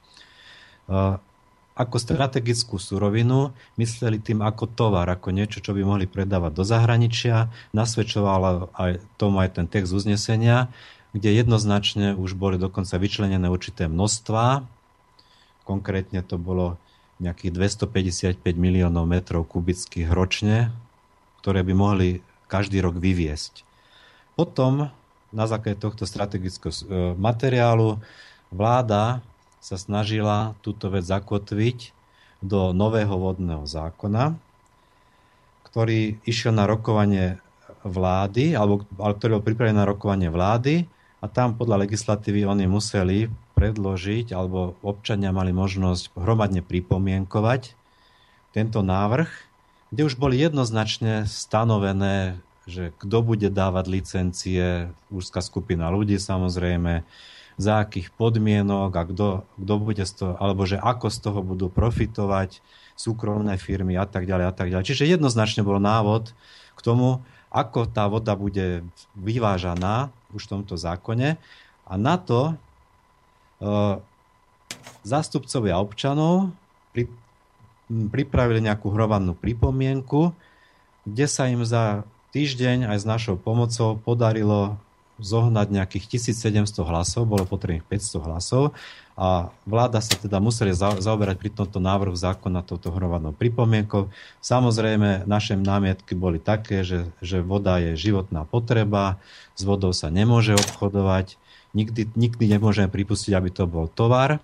Ako 1.81 1.97
strategickú 1.97 2.77
surovinu, 2.77 3.57
mysleli 3.81 4.21
tým 4.21 4.45
ako 4.45 4.69
tovar, 4.69 5.09
ako 5.09 5.33
niečo, 5.33 5.65
čo 5.65 5.73
by 5.73 5.81
mohli 5.81 6.05
predávať 6.05 6.53
do 6.53 6.61
zahraničia. 6.61 7.49
Nasvedčoval 7.73 8.69
aj 8.77 9.01
tomu 9.17 9.41
aj 9.41 9.57
ten 9.57 9.65
text 9.65 9.89
uznesenia, 9.89 10.69
kde 11.17 11.33
jednoznačne 11.33 12.13
už 12.13 12.37
boli 12.37 12.61
dokonca 12.61 13.01
vyčlenené 13.01 13.49
určité 13.49 13.89
množstva. 13.89 14.61
Konkrétne 15.65 16.21
to 16.21 16.37
bolo 16.37 16.77
nejakých 17.17 17.51
255 17.89 18.37
miliónov 18.53 19.09
metrov 19.09 19.49
kubických 19.49 20.09
ročne, 20.13 20.69
ktoré 21.41 21.65
by 21.65 21.73
mohli 21.73 22.21
každý 22.45 22.77
rok 22.77 23.01
vyviesť. 23.01 23.65
Potom 24.37 24.93
na 25.31 25.45
základe 25.47 25.79
tohto 25.79 26.03
strategického 26.03 26.69
e, 26.69 26.83
materiálu 27.15 28.01
vláda 28.51 29.23
sa 29.61 29.77
snažila 29.77 30.57
túto 30.65 30.89
vec 30.89 31.05
zakotviť 31.05 31.93
do 32.41 32.73
nového 32.73 33.13
vodného 33.13 33.69
zákona, 33.69 34.33
ktorý 35.69 36.17
išiel 36.25 36.51
na 36.51 36.65
rokovanie 36.65 37.37
vlády, 37.85 38.57
alebo, 38.57 38.83
ale 38.97 39.13
ktorý 39.15 39.37
bol 39.37 39.45
pripravený 39.45 39.77
na 39.77 39.87
rokovanie 39.87 40.33
vlády 40.33 40.89
a 41.21 41.29
tam 41.29 41.53
podľa 41.53 41.85
legislatívy 41.85 42.43
oni 42.49 42.65
museli 42.65 43.29
predložiť, 43.53 44.33
alebo 44.33 44.73
občania 44.81 45.29
mali 45.29 45.53
možnosť 45.53 46.17
hromadne 46.17 46.65
pripomienkovať 46.65 47.77
tento 48.57 48.81
návrh, 48.81 49.29
kde 49.93 50.01
už 50.09 50.17
boli 50.17 50.41
jednoznačne 50.41 51.29
stanovené, 51.29 52.41
že 52.65 52.89
kto 52.97 53.21
bude 53.21 53.53
dávať 53.53 53.85
licencie, 53.89 54.89
úzka 55.13 55.45
skupina 55.45 55.93
ľudí 55.93 56.17
samozrejme, 56.17 57.05
za 57.59 57.83
akých 57.83 58.13
podmienok 58.15 58.91
a 58.95 59.03
kto, 59.07 59.27
kto 59.59 59.73
bude 59.79 60.03
z 60.03 60.13
toho, 60.13 60.33
alebo 60.39 60.63
že 60.63 60.79
ako 60.79 61.07
z 61.11 61.17
toho 61.19 61.39
budú 61.43 61.67
profitovať 61.67 62.63
súkromné 62.95 63.57
firmy 63.57 63.97
a 63.97 64.05
tak 64.05 64.29
ďalej 64.29 64.45
a 64.45 64.53
tak 64.53 64.67
ďalej. 64.69 64.87
Čiže 64.87 65.09
jednoznačne 65.09 65.65
bol 65.65 65.81
návod 65.81 66.31
k 66.75 66.79
tomu, 66.81 67.23
ako 67.51 67.89
tá 67.89 68.07
voda 68.07 68.37
bude 68.37 68.85
vyvážaná 69.17 70.13
už 70.31 70.47
v 70.47 70.51
tomto 70.55 70.79
zákone 70.79 71.35
a 71.83 71.93
na 71.99 72.15
to 72.15 72.39
e, 72.51 72.53
zástupcovia 75.03 75.75
občanov 75.75 76.55
pri, 76.95 77.11
pripravili 77.91 78.63
nejakú 78.63 78.87
hrovannú 78.87 79.35
pripomienku, 79.35 80.31
kde 81.03 81.25
sa 81.27 81.51
im 81.51 81.67
za 81.67 82.07
týždeň 82.31 82.87
aj 82.87 82.97
s 83.03 83.05
našou 83.05 83.35
pomocou 83.35 83.99
podarilo 83.99 84.79
zohnať 85.21 85.67
nejakých 85.69 86.17
1700 86.17 86.81
hlasov, 86.81 87.29
bolo 87.29 87.45
potrebných 87.45 87.85
500 87.85 88.27
hlasov 88.27 88.73
a 89.13 89.53
vláda 89.69 90.01
sa 90.01 90.17
teda 90.17 90.41
museli 90.41 90.73
zaoberať 90.73 91.37
pri 91.37 91.53
tomto 91.53 91.77
návrhu 91.77 92.17
zákona 92.17 92.65
touto 92.65 92.89
hromadnou 92.89 93.37
pripomienkou. 93.37 94.09
Samozrejme, 94.41 95.29
naše 95.29 95.53
námietky 95.53 96.17
boli 96.17 96.41
také, 96.41 96.81
že, 96.81 97.05
že 97.21 97.45
voda 97.45 97.77
je 97.77 97.93
životná 97.93 98.49
potreba, 98.49 99.21
s 99.53 99.61
vodou 99.61 99.93
sa 99.93 100.09
nemôže 100.09 100.57
obchodovať, 100.57 101.37
nikdy, 101.77 102.09
nikdy 102.17 102.45
nemôžeme 102.57 102.89
pripustiť, 102.89 103.31
aby 103.37 103.49
to 103.53 103.69
bol 103.69 103.85
tovar 103.85 104.41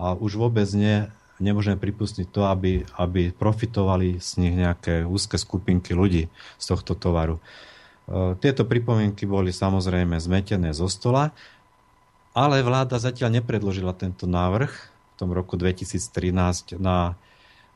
a 0.00 0.16
už 0.16 0.40
vôbec 0.40 0.66
nie, 0.72 1.06
nemôžeme 1.38 1.76
pripustiť 1.76 2.26
to, 2.32 2.48
aby, 2.48 2.88
aby 2.96 3.32
profitovali 3.32 4.20
z 4.20 4.30
nich 4.40 4.54
nejaké 4.56 5.04
úzke 5.04 5.36
skupinky 5.36 5.92
ľudí 5.92 6.26
z 6.60 6.64
tohto 6.64 6.96
tovaru. 6.96 7.40
E, 8.10 8.34
tieto 8.42 8.66
pripomienky 8.66 9.22
boli 9.24 9.54
samozrejme 9.54 10.18
zmetené 10.18 10.74
zo 10.74 10.90
stola, 10.90 11.30
ale 12.34 12.66
vláda 12.66 12.98
zatiaľ 12.98 13.38
nepredložila 13.38 13.94
tento 13.94 14.26
návrh 14.26 14.70
v 14.70 15.14
tom 15.14 15.30
roku 15.30 15.54
2013 15.54 16.78
na, 16.82 17.14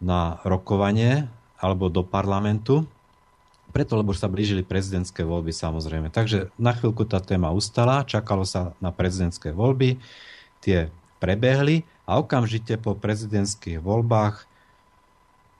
na 0.03 0.43
rokovanie 0.43 1.31
alebo 1.63 1.87
do 1.87 2.03
parlamentu, 2.03 2.85
preto, 3.75 3.99
lebo 3.99 4.15
sa 4.15 4.31
blížili 4.31 4.63
prezidentské 4.63 5.27
voľby 5.27 5.51
samozrejme. 5.51 6.11
Takže 6.15 6.55
na 6.55 6.71
chvíľku 6.75 7.07
tá 7.11 7.19
téma 7.19 7.51
ustala, 7.51 8.07
čakalo 8.07 8.47
sa 8.47 8.79
na 8.79 8.95
prezidentské 8.95 9.51
voľby, 9.51 9.99
tie 10.63 10.95
prebehli 11.19 11.83
a 12.07 12.23
okamžite 12.23 12.79
po 12.79 12.95
prezidentských 12.95 13.83
voľbách, 13.83 14.47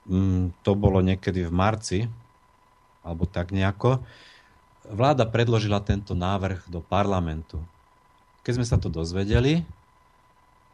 mm, 0.07 0.63
to 0.63 0.71
bolo 0.79 1.03
niekedy 1.03 1.43
v 1.43 1.53
marci, 1.53 1.99
alebo 3.03 3.27
tak 3.27 3.51
nejako, 3.51 3.99
vláda 4.89 5.25
predložila 5.25 5.81
tento 5.81 6.13
návrh 6.13 6.69
do 6.69 6.85
parlamentu. 6.85 7.61
Keď 8.45 8.53
sme 8.61 8.67
sa 8.69 8.77
to 8.77 8.93
dozvedeli, 8.93 9.65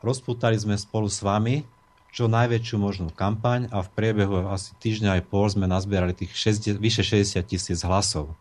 rozputali 0.03 0.59
sme 0.59 0.75
spolu 0.75 1.07
s 1.07 1.23
vami 1.23 1.63
čo 2.11 2.27
najväčšiu 2.27 2.77
možnú 2.77 3.09
kampaň 3.15 3.71
a 3.71 3.87
v 3.87 3.89
priebehu 3.95 4.51
asi 4.51 4.75
týždňa 4.83 5.19
aj 5.19 5.23
pol 5.31 5.47
sme 5.47 5.71
nazbierali 5.71 6.11
tých 6.11 6.35
60, 6.35 6.83
vyše 6.83 7.07
60 7.07 7.39
tisíc 7.47 7.79
hlasov. 7.87 8.35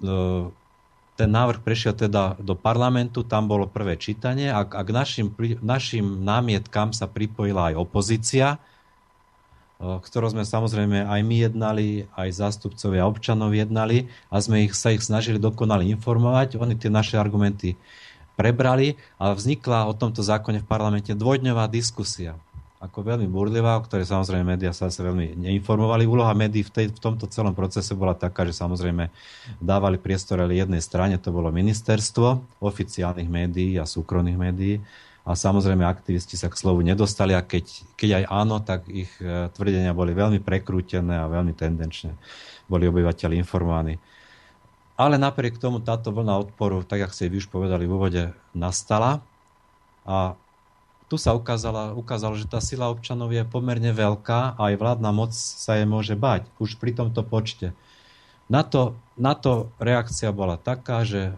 E, 0.00 0.08
ten 1.20 1.28
návrh 1.28 1.60
prešiel 1.60 1.92
teda 1.92 2.40
do 2.40 2.56
parlamentu, 2.56 3.20
tam 3.20 3.44
bolo 3.44 3.68
prvé 3.68 4.00
čítanie 4.00 4.48
a, 4.48 4.64
k 4.64 4.88
našim, 4.88 5.36
našim 5.60 6.24
námietkam 6.24 6.96
sa 6.96 7.04
pripojila 7.04 7.72
aj 7.72 7.74
opozícia, 7.76 8.56
ktorou 9.82 10.30
sme 10.30 10.46
samozrejme 10.46 11.10
aj 11.10 11.20
my 11.26 11.36
jednali, 11.42 12.06
aj 12.14 12.38
zástupcovia 12.38 13.02
občanov 13.02 13.50
jednali 13.50 14.06
a 14.30 14.38
sme 14.38 14.70
ich, 14.70 14.78
sa 14.78 14.94
ich 14.94 15.02
snažili 15.02 15.42
dokonale 15.42 15.82
informovať. 15.90 16.54
Oni 16.62 16.78
tie 16.78 16.86
naše 16.86 17.18
argumenty 17.18 17.74
prebrali 18.38 18.94
a 19.18 19.34
vznikla 19.34 19.90
o 19.90 19.92
tomto 19.92 20.22
zákone 20.22 20.62
v 20.62 20.70
parlamente 20.70 21.10
dvojdňová 21.12 21.66
diskusia 21.66 22.38
ako 22.82 23.14
veľmi 23.14 23.30
burlivá, 23.30 23.78
o 23.78 23.84
ktorej 23.86 24.10
samozrejme 24.10 24.58
médiá 24.58 24.74
sa 24.74 24.90
veľmi 24.90 25.38
neinformovali. 25.38 26.02
Úloha 26.02 26.34
médií 26.34 26.66
v, 26.66 26.74
tej, 26.74 26.86
v 26.90 26.98
tomto 26.98 27.30
celom 27.30 27.54
procese 27.54 27.94
bola 27.94 28.10
taká, 28.10 28.42
že 28.42 28.58
samozrejme 28.58 29.06
dávali 29.62 30.02
priestor 30.02 30.42
jednej 30.50 30.82
strane, 30.82 31.14
to 31.22 31.30
bolo 31.30 31.54
ministerstvo 31.54 32.58
oficiálnych 32.58 33.30
médií 33.30 33.78
a 33.78 33.86
súkromných 33.86 34.34
médií 34.34 34.82
a 35.22 35.38
samozrejme 35.38 35.86
aktivisti 35.86 36.34
sa 36.34 36.50
k 36.50 36.58
slovu 36.58 36.82
nedostali 36.82 37.30
a 37.30 37.46
keď, 37.46 37.94
keď 37.94 38.10
aj 38.22 38.24
áno, 38.26 38.58
tak 38.58 38.90
ich 38.90 39.10
e, 39.22 39.46
tvrdenia 39.54 39.94
boli 39.94 40.10
veľmi 40.18 40.42
prekrútené 40.42 41.14
a 41.14 41.30
veľmi 41.30 41.54
tendenčne 41.54 42.18
boli 42.66 42.90
obyvateľi 42.90 43.38
informovaní. 43.38 44.02
Ale 44.98 45.22
napriek 45.22 45.62
tomu 45.62 45.78
táto 45.78 46.10
vlna 46.10 46.42
odporu, 46.42 46.82
tak 46.82 47.06
ako 47.06 47.14
ste 47.14 47.30
vy 47.30 47.38
už 47.38 47.48
povedali 47.48 47.86
v 47.86 47.94
úvode, 47.94 48.22
nastala 48.50 49.22
a 50.02 50.34
tu 51.06 51.20
sa 51.20 51.36
ukázala, 51.36 51.92
ukázalo, 51.92 52.34
že 52.34 52.48
tá 52.48 52.58
sila 52.58 52.88
občanov 52.88 53.30
je 53.30 53.44
pomerne 53.44 53.92
veľká 53.92 54.58
a 54.58 54.60
aj 54.72 54.80
vládna 54.80 55.10
moc 55.12 55.30
sa 55.36 55.76
je 55.78 55.84
môže 55.86 56.16
bať 56.16 56.48
už 56.56 56.80
pri 56.80 56.96
tomto 56.96 57.22
počte. 57.22 57.76
Na 58.50 58.66
to, 58.66 58.98
na 59.14 59.38
to 59.38 59.70
reakcia 59.78 60.34
bola 60.34 60.58
taká, 60.58 61.06
že 61.06 61.36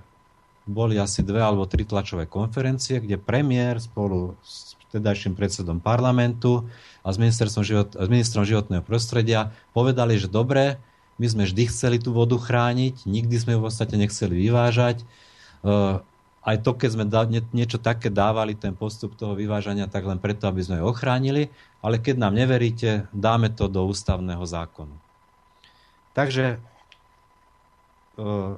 boli 0.65 0.97
asi 0.97 1.21
dve 1.21 1.45
alebo 1.45 1.69
tri 1.69 1.85
tlačové 1.85 2.25
konferencie, 2.25 3.01
kde 3.01 3.21
premiér 3.21 3.81
spolu 3.81 4.33
s 4.41 4.75
vtedajším 4.89 5.35
predsedom 5.35 5.83
parlamentu 5.83 6.65
a 7.03 7.11
s, 7.11 7.19
ministerstvom 7.19 7.65
život, 7.67 7.89
s 7.99 8.09
ministrom 8.09 8.47
životného 8.47 8.81
prostredia 8.81 9.51
povedali, 9.77 10.17
že 10.17 10.31
dobre, 10.31 10.79
my 11.19 11.27
sme 11.27 11.43
vždy 11.45 11.67
chceli 11.67 11.99
tú 11.99 12.15
vodu 12.15 12.39
chrániť, 12.39 13.03
nikdy 13.03 13.35
sme 13.35 13.55
ju 13.55 13.59
v 13.61 13.67
podstate 13.67 13.95
nechceli 13.99 14.35
vyvážať. 14.35 15.03
Uh, 15.67 15.99
aj 16.45 16.61
to, 16.63 16.77
keď 16.77 16.91
sme 16.95 17.05
niečo 17.51 17.81
také 17.81 18.13
dávali, 18.13 18.55
ten 18.55 18.77
postup 18.77 19.17
toho 19.17 19.33
vyvážania, 19.35 19.89
tak 19.89 20.05
len 20.05 20.21
preto, 20.21 20.47
aby 20.47 20.61
sme 20.61 20.79
ju 20.79 20.85
ochránili, 20.87 21.49
ale 21.81 21.99
keď 21.99 22.21
nám 22.21 22.37
neveríte, 22.37 23.09
dáme 23.11 23.51
to 23.51 23.67
do 23.67 23.83
ústavného 23.89 24.45
zákonu. 24.47 24.95
Takže 26.15 26.63
uh, 28.21 28.55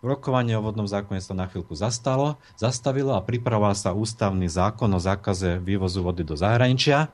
rokovanie 0.00 0.56
o 0.56 0.64
vodnom 0.64 0.88
zákone 0.88 1.20
sa 1.20 1.36
na 1.36 1.46
chvíľku 1.46 1.76
zastalo, 1.76 2.40
zastavilo 2.56 3.12
a 3.16 3.24
pripravoval 3.24 3.76
sa 3.76 3.92
ústavný 3.92 4.48
zákon 4.48 4.88
o 4.92 5.00
zákaze 5.00 5.60
vývozu 5.60 6.00
vody 6.00 6.24
do 6.24 6.34
zahraničia. 6.34 7.12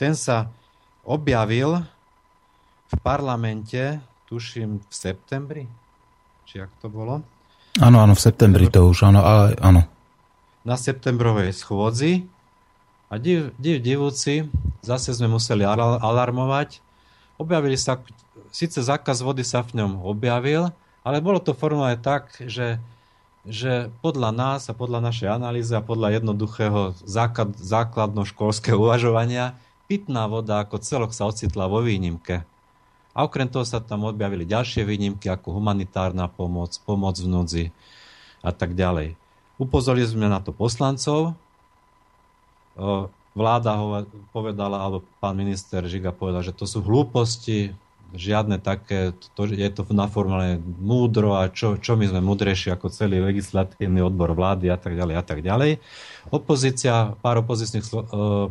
Ten 0.00 0.16
sa 0.16 0.48
objavil 1.04 1.84
v 2.88 2.94
parlamente, 3.04 4.00
tuším 4.28 4.80
v 4.80 4.92
septembri, 4.92 5.64
či 6.48 6.64
ak 6.64 6.72
to 6.80 6.88
bolo, 6.88 7.20
Áno, 7.82 7.98
áno, 7.98 8.14
v 8.14 8.22
septembri 8.22 8.70
to 8.70 8.86
už, 8.86 9.10
áno, 9.10 9.26
ale 9.26 9.58
áno. 9.58 9.82
Na 10.62 10.78
septembrovej 10.78 11.50
schôdzi 11.50 12.22
a 13.10 13.18
div, 13.18 13.50
div 13.58 13.82
divúci, 13.82 14.46
zase 14.78 15.10
sme 15.10 15.26
museli 15.26 15.66
alarmovať. 15.66 16.78
Objavili 17.34 17.74
sa, 17.74 17.98
síce 18.54 18.78
zákaz 18.78 19.26
vody 19.26 19.42
sa 19.42 19.66
v 19.66 19.82
ňom 19.82 20.06
objavil, 20.06 20.70
ale 21.04 21.20
bolo 21.20 21.36
to 21.38 21.52
formulované 21.52 22.00
tak, 22.00 22.32
že, 22.40 22.80
že 23.44 23.92
podľa 24.00 24.32
nás 24.32 24.72
a 24.72 24.74
podľa 24.74 25.04
našej 25.04 25.28
analýzy 25.28 25.76
a 25.76 25.84
podľa 25.84 26.16
jednoduchého 26.18 26.96
základ, 27.04 27.52
základno-školského 27.60 28.80
uvažovania 28.88 29.52
pitná 29.84 30.24
voda 30.24 30.64
ako 30.64 30.80
celok 30.80 31.12
sa 31.12 31.28
ocitla 31.28 31.68
vo 31.68 31.84
výnimke. 31.84 32.42
A 33.14 33.22
okrem 33.22 33.46
toho 33.46 33.62
sa 33.62 33.78
tam 33.78 34.10
objavili 34.10 34.42
ďalšie 34.42 34.82
výnimky 34.82 35.30
ako 35.30 35.54
humanitárna 35.54 36.26
pomoc, 36.26 36.74
pomoc 36.82 37.14
v 37.20 37.30
núdzi 37.30 37.64
a 38.42 38.50
tak 38.50 38.74
ďalej. 38.74 39.14
Upozorili 39.54 40.08
sme 40.08 40.26
na 40.26 40.42
to 40.42 40.50
poslancov. 40.50 41.38
Vláda 43.38 43.70
ho 43.78 44.02
povedala, 44.34 44.82
alebo 44.82 45.06
pán 45.22 45.38
minister 45.38 45.86
Žiga 45.86 46.10
povedal, 46.10 46.42
že 46.42 46.50
to 46.50 46.66
sú 46.66 46.82
hlúposti, 46.82 47.70
žiadne 48.14 48.62
také, 48.62 49.12
to, 49.34 49.50
je 49.50 49.70
to 49.74 49.82
naformulované 49.90 50.62
múdro 50.78 51.34
a 51.34 51.50
čo, 51.50 51.76
čo 51.76 51.98
my 51.98 52.06
sme 52.08 52.22
múdrejší 52.22 52.70
ako 52.72 52.88
celý 52.88 53.18
legislatívny 53.18 54.00
odbor 54.00 54.32
vlády 54.32 54.70
a 54.70 54.78
tak 54.78 54.94
ďalej 54.94 55.14
a 55.18 55.24
tak 55.26 55.42
ďalej. 55.42 55.82
Opozícia, 56.30 57.18
pár 57.20 57.42
opozičných 57.42 57.84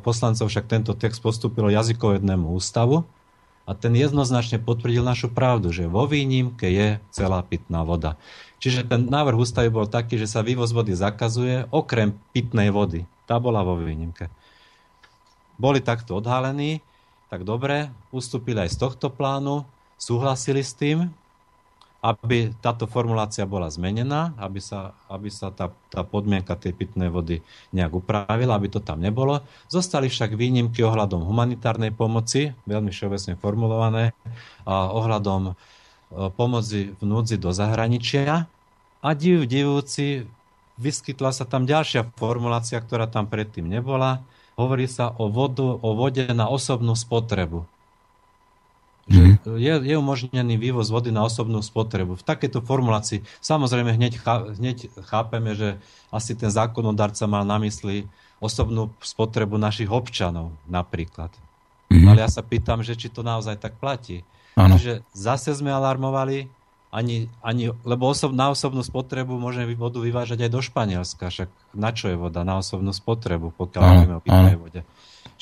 poslancov 0.03 0.51
však 0.51 0.67
tento 0.67 0.91
text 0.93 1.24
postúpilo 1.24 1.72
jazykovednému 1.72 2.51
ústavu, 2.51 3.08
a 3.63 3.72
ten 3.72 3.96
jednoznačne 3.96 4.60
potvrdil 4.60 5.08
našu 5.08 5.32
pravdu, 5.32 5.72
že 5.72 5.88
vo 5.88 6.03
výnimke 6.03 6.67
je 6.67 7.00
celá 7.15 7.39
pitná 7.48 7.88
voda. 7.88 8.20
Čiže 8.60 8.84
ten 8.84 9.08
návrh 9.08 9.39
ústavy 9.39 9.72
bol 9.72 9.88
taký, 9.88 10.20
že 10.20 10.27
sa 10.27 10.43
vývoz 10.43 10.75
vody 10.75 10.91
zakazuje 10.91 11.72
okrem 11.72 12.12
pitnej 12.36 12.75
vody. 12.75 13.08
Tá 13.24 13.39
bola 13.39 13.63
vo 13.63 13.79
výnimke. 13.79 14.27
Boli 15.55 15.79
takto 15.79 16.20
odhalení, 16.20 16.84
tak 17.33 17.49
dobre, 17.49 17.89
ustúpili 18.13 18.61
aj 18.61 18.77
z 18.77 18.85
tohto 18.85 19.09
plánu, 19.09 19.65
súhlasili 19.97 20.61
s 20.61 20.77
tým, 20.77 21.09
aby 21.97 22.53
táto 22.61 22.85
formulácia 22.85 23.41
bola 23.49 23.65
zmenená, 23.73 24.37
aby 24.37 24.61
sa, 24.61 24.93
aby 25.09 25.33
sa 25.33 25.49
tá, 25.49 25.73
tá 25.89 26.05
podmienka 26.05 26.53
tej 26.53 26.77
pitnej 26.77 27.09
vody 27.09 27.41
nejak 27.73 27.89
upravila, 27.89 28.53
aby 28.53 28.69
to 28.69 28.77
tam 28.85 29.01
nebolo. 29.01 29.41
Zostali 29.65 30.13
však 30.13 30.37
výnimky 30.37 30.85
ohľadom 30.85 31.25
humanitárnej 31.25 31.89
pomoci, 31.89 32.53
veľmi 32.69 32.93
všeobecne 32.93 33.33
formulované, 33.41 34.13
a 34.69 34.93
ohľadom 34.93 35.41
e, 35.49 35.53
pomoci 36.37 36.93
v 36.93 37.01
núdzi 37.01 37.41
do 37.41 37.49
zahraničia. 37.49 38.45
A 39.01 39.09
div 39.17 39.49
divúci, 39.49 40.29
vyskytla 40.77 41.33
sa 41.33 41.49
tam 41.49 41.65
ďalšia 41.65 42.13
formulácia, 42.13 42.77
ktorá 42.77 43.09
tam 43.09 43.25
predtým 43.25 43.65
nebola. 43.65 44.22
Hovorí 44.53 44.85
sa 44.85 45.11
o, 45.18 45.29
vodu, 45.33 45.66
o 45.66 45.89
vode 45.98 46.25
na 46.29 46.46
osobnú 46.50 46.94
spotrebu 46.94 47.66
že 49.03 49.20
mm. 49.20 49.59
je, 49.59 49.74
je 49.92 49.96
umožnený 50.00 50.55
vývoz 50.55 50.87
vody 50.87 51.11
na 51.11 51.27
osobnú 51.27 51.59
spotrebu. 51.59 52.16
V 52.16 52.24
takejto 52.24 52.63
formulácii 52.63 53.20
samozrejme 53.44 53.92
hneď, 54.00 54.24
hneď 54.55 54.87
chápeme, 55.03 55.51
že 55.59 55.75
asi 56.07 56.31
ten 56.39 56.48
zákonodarca 56.48 57.27
mal 57.27 57.44
na 57.44 57.59
mysli 57.59 58.07
osobnú 58.39 58.96
spotrebu 59.03 59.59
našich 59.59 59.92
občanov 59.92 60.55
napríklad. 60.72 61.31
Mm. 61.92 62.16
Ale 62.16 62.24
ja 62.24 62.29
sa 62.31 62.39
pýtam, 62.39 62.79
že 62.79 62.96
či 62.96 63.11
to 63.11 63.27
naozaj 63.27 63.59
tak 63.59 63.75
platí. 63.75 64.24
Ano. 64.55 64.79
Čiže 64.79 65.03
zase 65.11 65.51
sme 65.51 65.74
alarmovali, 65.74 66.48
ani, 66.94 67.25
ani, 67.42 67.74
lebo 67.82 68.06
osob, 68.06 68.38
na 68.38 68.53
osobnú 68.53 68.86
spotrebu 68.86 69.34
môžeme 69.42 69.74
vodu 69.74 69.98
vyvážať 69.98 70.46
aj 70.46 70.51
do 70.53 70.62
Španielska, 70.62 71.34
však 71.34 71.50
na 71.74 71.90
čo 71.90 72.14
je 72.14 72.18
voda? 72.22 72.46
Na 72.46 72.62
osobnú 72.62 72.94
spotrebu, 72.94 73.50
pokiaľ 73.58 73.82
hovoríme 73.82 74.16
o 74.18 74.22
pitnej 74.22 74.58
vode. 74.62 74.82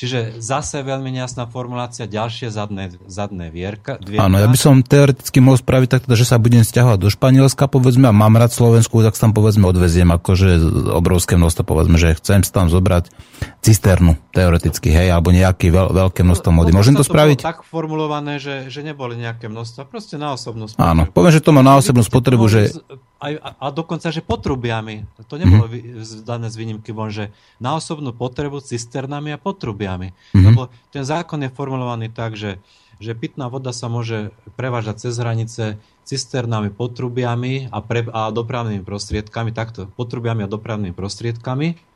Čiže 0.01 0.41
zase 0.41 0.81
veľmi 0.81 1.13
nejasná 1.13 1.45
formulácia, 1.45 2.09
ďalšie 2.09 2.49
zadné, 2.49 2.89
zadné 3.05 3.53
vierka. 3.53 4.01
Dvierka. 4.01 4.25
Áno, 4.25 4.41
ja 4.41 4.49
by 4.49 4.57
som 4.57 4.81
teoreticky 4.81 5.37
mohol 5.37 5.61
spraviť 5.61 5.89
tak, 5.93 6.01
že 6.09 6.25
sa 6.25 6.41
budem 6.41 6.65
stiahovať 6.65 6.97
do 6.97 7.13
Španielska, 7.13 7.69
povedzme, 7.69 8.09
a 8.09 8.13
mám 8.15 8.33
rád 8.33 8.49
Slovensku, 8.49 9.05
tak 9.05 9.13
tam 9.13 9.29
povedzme 9.29 9.69
odveziem 9.69 10.09
akože 10.09 10.57
obrovské 10.97 11.37
množstvo, 11.37 11.61
povedzme, 11.61 12.01
že 12.01 12.17
chcem 12.17 12.41
tam 12.41 12.73
zobrať 12.73 13.13
cisternu, 13.61 14.17
teoreticky, 14.33 14.89
hej, 14.89 15.13
alebo 15.13 15.29
nejaké 15.29 15.69
veľ, 15.69 15.93
veľké 15.93 16.25
množstvo 16.25 16.49
mody. 16.49 16.73
Môžem 16.73 16.97
to, 16.97 17.05
to 17.05 17.13
spraviť? 17.13 17.45
tak 17.45 17.61
formulované, 17.61 18.41
že, 18.41 18.73
že 18.73 18.81
neboli 18.81 19.21
nejaké 19.21 19.53
množstva, 19.53 19.85
proste 19.85 20.17
na 20.17 20.33
osobnú 20.33 20.65
spotrebu. 20.65 20.89
Áno, 20.89 21.03
poviem, 21.05 21.33
že 21.37 21.45
to 21.45 21.53
má 21.53 21.61
na 21.61 21.77
osobnú 21.77 22.01
spotrebu, 22.01 22.49
že... 22.49 22.73
A, 23.21 23.37
a 23.37 23.65
dokonca, 23.69 24.09
že 24.09 24.25
potrubiami. 24.25 25.05
To 25.29 25.37
nebolo 25.37 25.69
mm-hmm. 25.69 26.25
dané 26.25 26.49
z 26.49 26.55
výnimky 26.57 26.89
von, 26.89 27.13
že 27.13 27.29
na 27.61 27.77
osobnú 27.77 28.17
potrebu 28.17 28.65
cisternami 28.65 29.29
a 29.29 29.37
potrubiami. 29.37 29.90
Mm-hmm. 29.97 30.45
Lebo 30.45 30.61
ten 30.93 31.03
zákon 31.03 31.41
je 31.41 31.49
formulovaný 31.51 32.07
tak, 32.13 32.37
že, 32.37 32.61
že 33.01 33.17
pitná 33.17 33.51
voda 33.51 33.73
sa 33.75 33.89
môže 33.89 34.31
prevážať 34.55 35.09
cez 35.09 35.17
hranice 35.17 35.63
cisternami, 36.07 36.71
potrubiami 36.71 37.67
a, 37.73 37.79
pre, 37.81 38.07
a 38.07 38.31
dopravnými 38.31 38.85
prostriedkami, 38.85 39.51
takto, 39.51 39.89
potrubiami 39.97 40.45
a 40.45 40.51
dopravnými 40.51 40.95
prostriedkami 40.95 41.91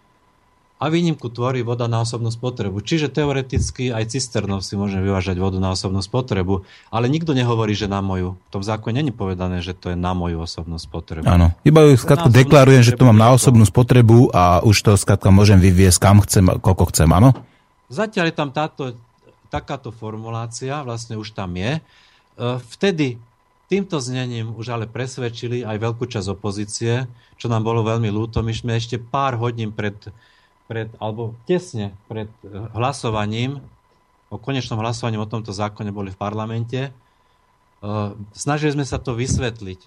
a 0.75 0.91
výnimku 0.91 1.31
tvorí 1.31 1.63
voda 1.63 1.88
na 1.88 2.03
osobnú 2.03 2.27
spotrebu. 2.27 2.84
Čiže 2.84 3.08
teoreticky 3.08 3.95
aj 3.95 4.12
cisternov 4.12 4.60
si 4.60 4.75
môžeme 4.75 5.08
vyvážať 5.08 5.39
vodu 5.39 5.55
na 5.55 5.71
osobnú 5.71 6.03
spotrebu, 6.03 6.67
ale 6.91 7.08
nikto 7.08 7.31
nehovorí, 7.31 7.71
že 7.71 7.88
na 7.88 8.03
moju. 8.03 8.36
V 8.36 8.49
tom 8.51 8.63
zákone 8.63 8.99
není 8.99 9.15
povedané, 9.15 9.63
že 9.63 9.71
to 9.71 9.95
je 9.95 9.97
na 9.97 10.12
moju 10.12 10.43
osobnú 10.43 10.75
spotrebu. 10.75 11.23
Áno. 11.23 11.55
Iba 11.63 11.88
ju 11.88 11.95
skladka 11.95 12.27
deklarujem, 12.27 12.84
že 12.84 12.93
to 12.99 13.08
mám 13.08 13.15
na 13.15 13.31
osobnú 13.31 13.63
spotrebu 13.63 14.36
a 14.36 14.60
už 14.67 14.75
to 14.84 14.91
skladka 14.99 15.31
môžem 15.31 15.63
vyviesť 15.63 15.99
kam 16.03 16.19
chcem, 16.27 16.43
koľko 16.60 16.91
chcem, 16.91 17.08
áno? 17.08 17.31
Zatiaľ 17.88 18.32
je 18.32 18.36
tam 18.36 18.50
táto, 18.50 18.84
takáto 19.54 19.93
formulácia, 19.93 20.82
vlastne 20.82 21.17
už 21.17 21.38
tam 21.38 21.54
je. 21.54 21.78
E, 21.78 21.82
vtedy 22.76 23.21
týmto 23.69 23.98
znením 23.98 24.54
už 24.54 24.74
ale 24.74 24.86
presvedčili 24.86 25.65
aj 25.65 25.78
veľkú 25.82 26.06
časť 26.06 26.28
opozície, 26.34 27.06
čo 27.38 27.48
nám 27.50 27.65
bolo 27.65 27.86
veľmi 27.86 28.10
ľúto. 28.10 28.45
My 28.45 28.54
sme 28.54 28.78
ešte 28.78 28.98
pár 28.98 29.38
hodín 29.38 29.74
pred 29.74 29.98
pred, 30.65 30.89
alebo 30.98 31.38
tesne 31.45 31.93
pred 32.10 32.30
eh, 32.45 32.50
hlasovaním, 32.74 33.62
o 34.34 34.41
konečnom 34.41 34.82
hlasovaní 34.82 35.15
o 35.21 35.30
tomto 35.30 35.54
zákone 35.54 35.93
boli 35.93 36.10
v 36.12 36.19
parlamente, 36.19 36.82
eh, 36.89 38.10
snažili 38.34 38.74
sme 38.74 38.86
sa 38.86 38.98
to 38.98 39.13
vysvetliť. 39.13 39.80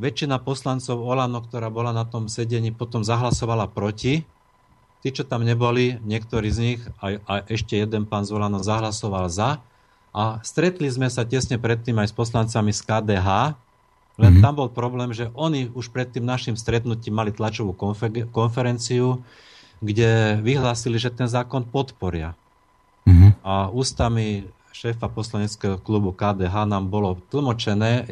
Väčšina 0.00 0.40
poslancov 0.40 0.96
Olano, 0.96 1.44
ktorá 1.44 1.68
bola 1.68 1.92
na 1.92 2.08
tom 2.08 2.30
sedení, 2.30 2.72
potom 2.72 3.04
zahlasovala 3.04 3.68
proti. 3.68 4.24
Tí, 5.00 5.08
čo 5.16 5.24
tam 5.24 5.42
neboli, 5.42 5.96
niektorí 6.04 6.48
z 6.52 6.58
nich, 6.60 6.80
a, 7.00 7.16
a 7.24 7.32
ešte 7.48 7.80
jeden 7.80 8.04
pán 8.04 8.28
z 8.28 8.36
zahlasoval 8.36 9.32
za. 9.32 9.64
A 10.12 10.42
stretli 10.44 10.90
sme 10.92 11.08
sa 11.08 11.24
tesne 11.24 11.56
predtým 11.56 11.96
aj 11.96 12.12
s 12.12 12.14
poslancami 12.14 12.74
z 12.74 12.84
KDH, 12.84 13.56
len 14.20 14.36
mm-hmm. 14.36 14.44
tam 14.44 14.54
bol 14.60 14.68
problém, 14.68 15.16
že 15.16 15.32
oni 15.32 15.72
už 15.72 15.88
pred 15.88 16.12
tým 16.12 16.28
našim 16.28 16.52
stretnutím 16.52 17.16
mali 17.16 17.32
tlačovú 17.32 17.72
konferenciu, 18.28 19.24
kde 19.80 20.36
vyhlásili, 20.44 21.00
že 21.00 21.08
ten 21.08 21.24
zákon 21.24 21.64
podporia. 21.64 22.36
Mm-hmm. 23.08 23.40
A 23.40 23.72
ústami 23.72 24.44
šéfa 24.76 25.08
poslaneckého 25.08 25.80
klubu 25.80 26.12
KDH 26.12 26.68
nám 26.68 26.92
bolo 26.92 27.16
tlmočené, 27.32 28.04
e, 28.04 28.06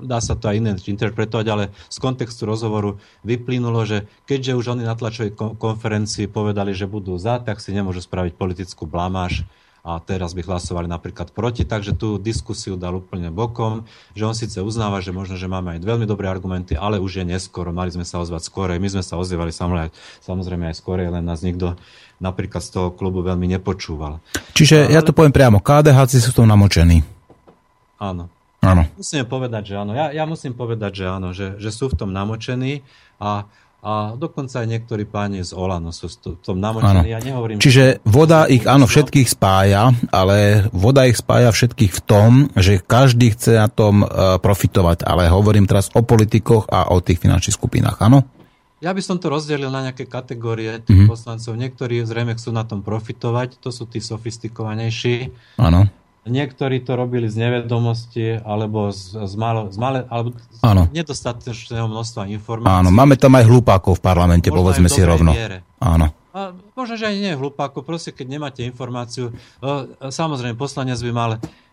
dá 0.00 0.18
sa 0.18 0.34
to 0.34 0.50
aj 0.50 0.58
iné 0.58 0.70
interpretovať, 0.74 1.46
ale 1.50 1.64
z 1.90 1.98
kontextu 2.02 2.48
rozhovoru 2.48 2.98
vyplynulo, 3.22 3.86
že 3.86 4.10
keďže 4.26 4.58
už 4.58 4.64
oni 4.78 4.84
na 4.86 4.98
tlačovej 4.98 5.34
konferencii 5.58 6.26
povedali, 6.26 6.74
že 6.74 6.90
budú 6.90 7.14
za, 7.18 7.38
tak 7.38 7.62
si 7.62 7.70
nemôžu 7.74 8.02
spraviť 8.02 8.34
politickú 8.34 8.88
blamáž 8.88 9.46
a 9.82 9.98
teraz 9.98 10.30
by 10.30 10.46
hlasovali 10.46 10.86
napríklad 10.86 11.34
proti, 11.34 11.66
takže 11.66 11.98
tú 11.98 12.14
diskusiu 12.14 12.78
dal 12.78 13.02
úplne 13.02 13.34
bokom, 13.34 13.82
že 14.14 14.22
on 14.22 14.30
síce 14.30 14.62
uznáva, 14.62 15.02
že 15.02 15.10
možno, 15.10 15.34
že 15.34 15.50
máme 15.50 15.74
aj 15.74 15.82
veľmi 15.82 16.06
dobré 16.06 16.30
argumenty, 16.30 16.78
ale 16.78 17.02
už 17.02 17.18
je 17.18 17.24
neskoro, 17.26 17.74
mali 17.74 17.90
sme 17.90 18.06
sa 18.06 18.22
ozvať 18.22 18.46
skôr, 18.46 18.70
my 18.70 18.88
sme 18.88 19.02
sa 19.02 19.18
ozývali 19.18 19.50
samozrejme 20.22 20.70
aj 20.70 20.76
skôr, 20.78 21.02
len 21.02 21.26
nás 21.26 21.42
nikto 21.42 21.74
napríklad 22.22 22.62
z 22.62 22.70
toho 22.78 22.88
klubu 22.94 23.26
veľmi 23.26 23.50
nepočúval. 23.58 24.22
Čiže 24.54 24.86
ale... 24.86 24.94
ja 24.94 25.02
to 25.02 25.10
poviem 25.10 25.34
priamo, 25.34 25.58
KDH 25.58 26.22
sú 26.22 26.30
to 26.30 26.46
namočení. 26.46 27.02
Áno. 27.98 28.30
Áno. 28.62 28.86
Musíme 28.94 29.26
povedať, 29.26 29.74
že 29.74 29.74
áno. 29.74 29.92
Ja, 29.92 30.14
ja 30.14 30.22
musím 30.22 30.54
povedať, 30.54 31.02
že 31.02 31.06
áno, 31.10 31.34
že, 31.34 31.58
že 31.58 31.74
sú 31.74 31.90
v 31.90 31.98
tom 31.98 32.10
namočení 32.14 32.86
a 33.18 33.50
a 33.82 34.14
dokonca 34.14 34.62
aj 34.62 34.70
niektorí 34.70 35.10
páni 35.10 35.42
z 35.42 35.58
Olano 35.58 35.90
sú 35.90 36.06
v 36.06 36.38
tom 36.38 36.62
namočení. 36.62 37.10
Ja 37.10 37.18
nehovorím, 37.18 37.58
Čiže 37.58 37.98
voda 38.06 38.46
ich, 38.46 38.62
áno, 38.62 38.86
všetkých 38.86 39.26
spája, 39.26 39.90
ale 40.14 40.70
voda 40.70 41.02
ich 41.10 41.18
spája 41.18 41.50
všetkých 41.50 41.90
v 41.90 42.00
tom, 42.06 42.30
že 42.54 42.78
každý 42.78 43.34
chce 43.34 43.58
na 43.58 43.66
tom 43.66 44.06
e, 44.06 44.38
profitovať. 44.38 45.02
Ale 45.02 45.26
hovorím 45.26 45.66
teraz 45.66 45.90
o 45.98 46.06
politikoch 46.06 46.70
a 46.70 46.94
o 46.94 47.02
tých 47.02 47.18
finančných 47.18 47.58
skupinách, 47.58 47.98
áno? 47.98 48.22
Ja 48.78 48.94
by 48.94 49.02
som 49.02 49.18
to 49.18 49.34
rozdelil 49.34 49.74
na 49.74 49.90
nejaké 49.90 50.06
kategórie 50.06 50.78
tých 50.78 51.02
mm-hmm. 51.02 51.10
poslancov. 51.10 51.58
Niektorí 51.58 52.06
zrejme 52.06 52.38
chcú 52.38 52.54
na 52.54 52.62
tom 52.62 52.86
profitovať, 52.86 53.58
to 53.58 53.74
sú 53.74 53.90
tí 53.90 53.98
sofistikovanejší. 53.98 55.34
Áno. 55.58 55.90
Niektorí 56.22 56.86
to 56.86 56.94
robili 56.94 57.26
z 57.26 57.34
nevedomosti 57.34 58.38
alebo 58.46 58.94
z, 58.94 59.26
z, 59.26 59.34
malo, 59.34 59.74
z, 59.74 59.78
male, 59.82 60.06
alebo 60.06 60.38
z 60.38 60.94
nedostatečného 60.94 61.90
množstva 61.90 62.30
informácií. 62.30 62.78
Áno, 62.78 62.94
máme 62.94 63.18
tam 63.18 63.34
aj 63.34 63.50
hlupákov 63.50 63.98
v 63.98 64.02
parlamente, 64.06 64.46
možno 64.46 64.58
povedzme 64.62 64.86
si 64.86 65.02
rovno. 65.02 65.34
Viere. 65.34 65.66
Áno. 65.82 66.14
A 66.30 66.54
možno, 66.78 66.94
že 66.94 67.10
aj 67.10 67.16
nie 67.18 67.34
hlupákov, 67.34 67.82
proste 67.82 68.14
keď 68.14 68.38
nemáte 68.38 68.62
informáciu. 68.62 69.34
Samozrejme, 69.98 70.54
poslanec 70.54 71.02
by 71.02 71.12
mal 71.12 71.30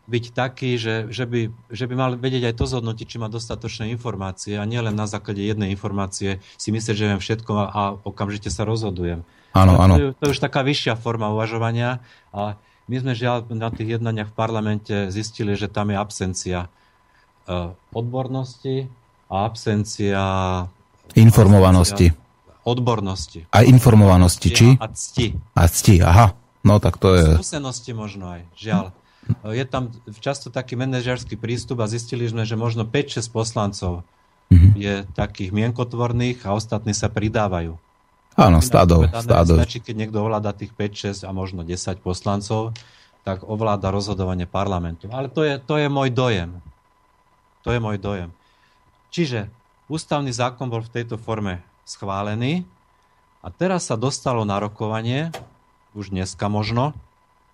byť 0.09 0.25
taký, 0.33 0.81
že, 0.81 1.13
že, 1.13 1.29
by, 1.29 1.53
že 1.69 1.85
by 1.85 1.93
mal 1.93 2.11
vedieť 2.17 2.49
aj 2.49 2.55
to 2.57 2.65
zhodnotiť, 2.65 3.05
či 3.05 3.21
má 3.21 3.29
dostatočné 3.29 3.93
informácie 3.93 4.57
a 4.57 4.65
nie 4.65 4.81
len 4.81 4.97
na 4.97 5.05
základe 5.05 5.45
jednej 5.45 5.69
informácie 5.69 6.41
si 6.57 6.73
myslieť, 6.73 6.95
že 6.97 7.05
viem 7.05 7.21
všetko 7.21 7.51
a, 7.53 7.65
a 7.69 7.81
okamžite 8.01 8.49
sa 8.49 8.65
rozhodujem. 8.65 9.21
Áno, 9.53 9.77
áno. 9.77 9.93
To, 9.93 10.01
je, 10.01 10.07
to 10.17 10.23
je 10.25 10.33
už 10.33 10.41
taká 10.41 10.65
vyššia 10.65 10.97
forma 10.97 11.29
uvažovania 11.29 12.01
a 12.33 12.57
my 12.89 12.95
sme 12.97 13.13
žiaľ 13.13 13.45
na 13.53 13.69
tých 13.69 14.01
jednaniach 14.01 14.33
v 14.33 14.35
parlamente 14.35 14.95
zistili, 15.13 15.53
že 15.53 15.69
tam 15.69 15.93
je 15.93 15.97
absencia 16.01 16.59
e, 17.45 17.69
odbornosti 17.93 18.89
a 19.29 19.45
absencia 19.45 20.21
informovanosti. 21.13 22.09
Odbornosti. 22.65 23.45
A 23.53 23.61
informovanosti, 23.61 24.49
či? 24.49 24.67
A 24.81 24.89
cti. 24.89 25.37
A 25.53 25.69
cti, 25.69 26.01
aha. 26.01 26.33
No 26.65 26.81
tak 26.81 26.97
to 26.97 27.13
je... 27.13 27.37
Skúsenosti 27.37 27.93
možno 27.93 28.33
aj, 28.33 28.41
žiaľ. 28.57 28.85
E, 29.45 29.53
je 29.53 29.65
tam 29.69 29.93
často 30.17 30.49
taký 30.49 30.73
manažerský 30.73 31.37
prístup 31.37 31.85
a 31.85 31.87
zistili 31.87 32.25
sme, 32.25 32.41
že 32.41 32.57
možno 32.57 32.89
5-6 32.89 33.29
poslancov 33.29 34.01
mm-hmm. 34.49 34.71
je 34.75 34.93
takých 35.13 35.53
mienkotvorných 35.53 36.41
a 36.49 36.57
ostatní 36.57 36.97
sa 36.97 37.07
pridávajú. 37.07 37.77
Áno, 38.39 38.63
stádov. 38.63 39.11
stádov. 39.11 39.59
Stačí, 39.59 39.83
keď 39.83 39.95
niekto 40.07 40.23
ovláda 40.23 40.55
tých 40.55 40.71
5, 40.71 41.27
6 41.27 41.27
a 41.27 41.31
možno 41.35 41.67
10 41.67 41.99
poslancov, 41.99 42.71
tak 43.27 43.43
ovláda 43.43 43.91
rozhodovanie 43.91 44.47
parlamentu. 44.47 45.11
Ale 45.11 45.27
to 45.27 45.43
je, 45.43 45.59
to 45.59 45.75
je 45.75 45.91
môj 45.91 46.07
dojem. 46.07 46.63
To 47.67 47.75
je 47.75 47.79
môj 47.83 47.99
dojem. 47.99 48.31
Čiže 49.11 49.51
ústavný 49.91 50.31
zákon 50.31 50.71
bol 50.71 50.79
v 50.79 50.93
tejto 50.95 51.19
forme 51.19 51.59
schválený 51.83 52.63
a 53.43 53.51
teraz 53.51 53.91
sa 53.91 53.99
dostalo 53.99 54.47
na 54.47 54.55
rokovanie, 54.63 55.35
už 55.91 56.15
dneska 56.15 56.47
možno, 56.47 56.95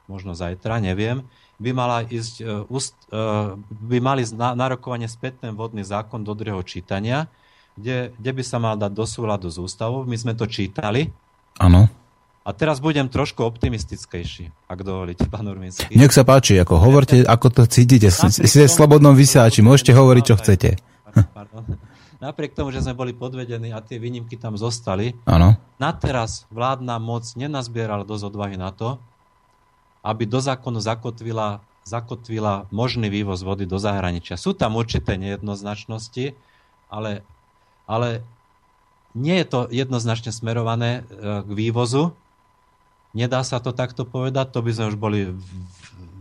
možno 0.06 0.38
zajtra, 0.38 0.78
neviem, 0.78 1.26
by, 1.58 1.72
mala 1.74 2.06
ísť, 2.06 2.36
uh, 2.46 2.68
uh, 2.70 3.58
by 3.90 3.98
mali 4.04 4.22
na, 4.36 4.54
na 4.54 4.68
rokovanie 4.70 5.10
späť 5.10 5.42
ten 5.42 5.58
vodný 5.58 5.82
zákon 5.82 6.22
do 6.22 6.36
druhého 6.38 6.62
čítania, 6.62 7.26
kde, 7.76 8.16
kde 8.16 8.32
by 8.32 8.44
sa 8.44 8.58
mal 8.58 8.76
dať 8.80 8.92
do 8.92 9.06
súladu 9.06 9.48
s 9.52 9.60
ústavou. 9.60 10.08
My 10.08 10.16
sme 10.16 10.32
to 10.32 10.48
čítali. 10.48 11.12
Áno. 11.60 11.92
A 12.46 12.54
teraz 12.54 12.78
budem 12.78 13.10
trošku 13.10 13.42
optimistickejší, 13.42 14.70
ak 14.70 14.80
dovolíte, 14.86 15.26
pán 15.26 15.50
Urminský. 15.50 15.98
Nech 15.98 16.14
sa 16.14 16.22
páči, 16.22 16.62
ako 16.62 16.78
hovorte, 16.78 17.26
ako 17.26 17.50
to 17.50 17.64
cítite. 17.66 18.14
Ste 18.14 18.70
v 18.70 18.70
slobodnom 18.70 19.18
vysiači, 19.18 19.66
môžete 19.66 19.98
hovoriť, 19.98 20.24
čo 20.24 20.36
chcete. 20.38 20.70
Pardon. 21.38 21.66
Napriek 22.22 22.54
tomu, 22.54 22.70
že 22.70 22.86
sme 22.86 22.94
boli 22.94 23.18
podvedení 23.18 23.74
a 23.74 23.82
tie 23.82 23.98
výnimky 23.98 24.38
tam 24.38 24.56
zostali, 24.56 25.18
Áno. 25.26 25.58
na 25.82 25.92
teraz 25.92 26.46
vládna 26.54 27.02
moc 27.02 27.28
nenazbierala 27.34 28.06
dosť 28.08 28.24
odvahy 28.30 28.56
na 28.62 28.70
to, 28.70 29.02
aby 30.06 30.30
do 30.30 30.38
zákonu 30.38 30.78
zakotvila, 30.78 31.66
zakotvila 31.82 32.70
možný 32.70 33.10
vývoz 33.10 33.42
vody 33.42 33.66
do 33.66 33.82
zahraničia. 33.82 34.38
Sú 34.38 34.54
tam 34.54 34.78
určité 34.78 35.18
nejednoznačnosti, 35.18 36.38
ale 36.94 37.26
ale 37.86 38.26
nie 39.16 39.40
je 39.42 39.48
to 39.48 39.60
jednoznačne 39.72 40.36
smerované 40.36 41.02
e, 41.02 41.02
k 41.42 41.50
vývozu. 41.50 42.12
Nedá 43.16 43.40
sa 43.48 43.64
to 43.64 43.72
takto 43.72 44.04
povedať, 44.04 44.52
to 44.52 44.60
by 44.60 44.72
sme 44.76 44.86
už 44.92 44.98
boli 45.00 45.32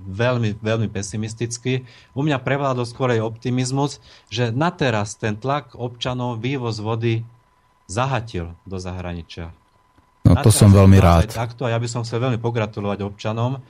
veľmi, 0.07 0.63
veľmi 0.63 0.89
pesimistickí. 0.93 1.83
U 2.15 2.23
mňa 2.23 2.39
prevládol 2.39 2.87
skôr 2.87 3.11
aj 3.11 3.25
optimizmus, 3.25 3.99
že 4.31 4.55
na 4.55 4.71
teraz 4.71 5.19
ten 5.19 5.35
tlak 5.35 5.75
občanov 5.75 6.39
vývoz 6.39 6.79
vody 6.79 7.27
zahatil 7.91 8.55
do 8.63 8.79
zahraničia. 8.79 9.51
No 10.25 10.41
to 10.41 10.49
som 10.49 10.73
veľmi 10.73 10.97
rád. 11.03 11.29
Takto 11.29 11.69
a 11.69 11.73
ja 11.75 11.79
by 11.81 11.89
som 11.91 12.01
chcel 12.07 12.23
veľmi 12.23 12.41
pogratulovať 12.41 13.05
občanom. 13.05 13.61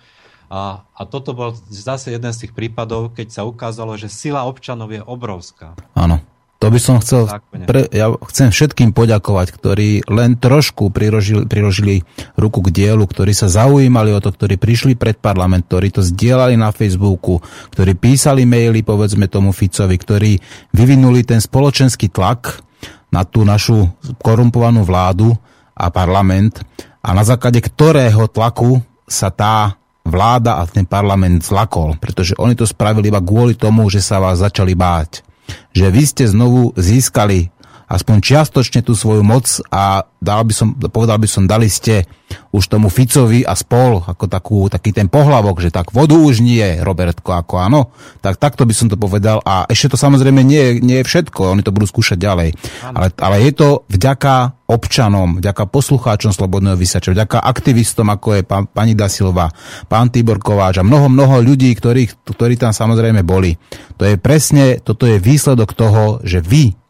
A, 0.53 0.87
a 0.87 1.03
toto 1.09 1.35
bol 1.35 1.57
zase 1.67 2.15
jeden 2.15 2.31
z 2.31 2.47
tých 2.47 2.53
prípadov, 2.55 3.17
keď 3.17 3.33
sa 3.33 3.43
ukázalo, 3.43 3.97
že 3.99 4.13
sila 4.13 4.47
občanov 4.47 4.93
je 4.93 5.03
obrovská. 5.03 5.75
Áno. 5.97 6.23
To 6.65 6.73
by 6.73 6.81
som 6.81 6.97
chcel, 7.05 7.29
pre, 7.69 7.85
ja 7.93 8.09
chcem 8.33 8.49
všetkým 8.49 8.97
poďakovať, 8.97 9.53
ktorí 9.53 10.09
len 10.09 10.41
trošku 10.41 10.89
priložili, 10.89 11.45
priložili 11.45 12.09
ruku 12.41 12.65
k 12.65 12.73
dielu, 12.73 13.05
ktorí 13.05 13.37
sa 13.37 13.53
zaujímali 13.53 14.17
o 14.17 14.21
to, 14.25 14.33
ktorí 14.33 14.57
prišli 14.57 14.97
pred 14.97 15.21
parlament, 15.21 15.69
ktorí 15.69 15.93
to 15.93 16.01
zdieľali 16.01 16.57
na 16.57 16.73
Facebooku, 16.73 17.45
ktorí 17.69 18.01
písali 18.01 18.49
maily, 18.49 18.81
povedzme 18.81 19.29
tomu 19.29 19.53
Ficovi, 19.53 19.93
ktorí 19.93 20.33
vyvinuli 20.73 21.21
ten 21.29 21.37
spoločenský 21.37 22.09
tlak 22.09 22.65
na 23.13 23.29
tú 23.29 23.45
našu 23.45 23.93
korumpovanú 24.25 24.89
vládu 24.89 25.37
a 25.77 25.93
parlament 25.93 26.65
a 27.05 27.13
na 27.13 27.29
základe 27.29 27.61
ktorého 27.61 28.25
tlaku 28.33 28.81
sa 29.05 29.29
tá 29.29 29.77
vláda 30.01 30.65
a 30.65 30.65
ten 30.65 30.89
parlament 30.89 31.45
zlakol, 31.45 32.01
pretože 32.01 32.33
oni 32.41 32.57
to 32.57 32.65
spravili 32.65 33.13
iba 33.13 33.21
kvôli 33.21 33.53
tomu, 33.53 33.85
že 33.93 34.01
sa 34.01 34.17
vás 34.17 34.41
začali 34.41 34.73
báť 34.73 35.34
že 35.75 35.87
vy 35.91 36.03
ste 36.07 36.25
znovu 36.29 36.73
získali 36.79 37.51
aspoň 37.95 38.17
čiastočne 38.19 38.83
tú 38.83 38.99
svoju 38.99 39.23
moc 39.23 39.47
a 39.71 40.03
dal 40.19 40.43
by 40.43 40.51
som, 40.51 40.75
povedal 40.75 41.23
by 41.23 41.29
som, 41.31 41.47
dali 41.47 41.71
ste 41.71 42.03
už 42.51 42.67
tomu 42.67 42.91
Ficovi 42.91 43.47
a 43.47 43.55
spol 43.55 44.03
ako 44.03 44.27
takú, 44.27 44.59
taký 44.67 44.91
ten 44.91 45.07
pohlavok, 45.07 45.63
že 45.63 45.71
tak 45.71 45.95
vodu 45.95 46.19
už 46.19 46.43
nie, 46.43 46.83
Robertko, 46.83 47.39
ako 47.39 47.55
áno. 47.63 47.81
Tak 48.19 48.43
takto 48.43 48.67
by 48.67 48.75
som 48.75 48.91
to 48.91 48.99
povedal 48.99 49.39
a 49.47 49.69
ešte 49.71 49.95
to 49.95 49.97
samozrejme 50.01 50.43
nie, 50.43 50.83
nie 50.83 51.03
je 51.03 51.07
všetko, 51.07 51.55
oni 51.55 51.63
to 51.63 51.71
budú 51.71 51.87
skúšať 51.87 52.19
ďalej. 52.19 52.49
Ale, 52.83 53.09
ale 53.15 53.37
je 53.47 53.53
to 53.55 53.69
vďaka 53.87 54.65
občanom, 54.65 55.39
vďaka 55.45 55.69
poslucháčom 55.69 56.33
Slobodného 56.33 56.75
vysača, 56.75 57.13
vďaka 57.13 57.39
aktivistom, 57.45 58.09
ako 58.09 58.41
je 58.41 58.43
pán, 58.43 58.65
pani 58.67 58.97
Dasilova, 58.97 59.53
pán 59.87 60.09
Tibor 60.09 60.41
Kováč 60.41 60.81
a 60.81 60.87
mnoho, 60.87 61.13
mnoho 61.13 61.45
ľudí, 61.45 61.71
ktorí, 61.77 62.09
ktorí 62.25 62.57
tam 62.57 62.73
samozrejme 62.73 63.21
boli. 63.23 63.55
To 64.01 64.09
je 64.09 64.17
presne, 64.17 64.81
toto 64.81 65.05
je 65.05 65.21
výsledok 65.21 65.77
toho, 65.77 66.25
že 66.25 66.41
vy 66.41 66.84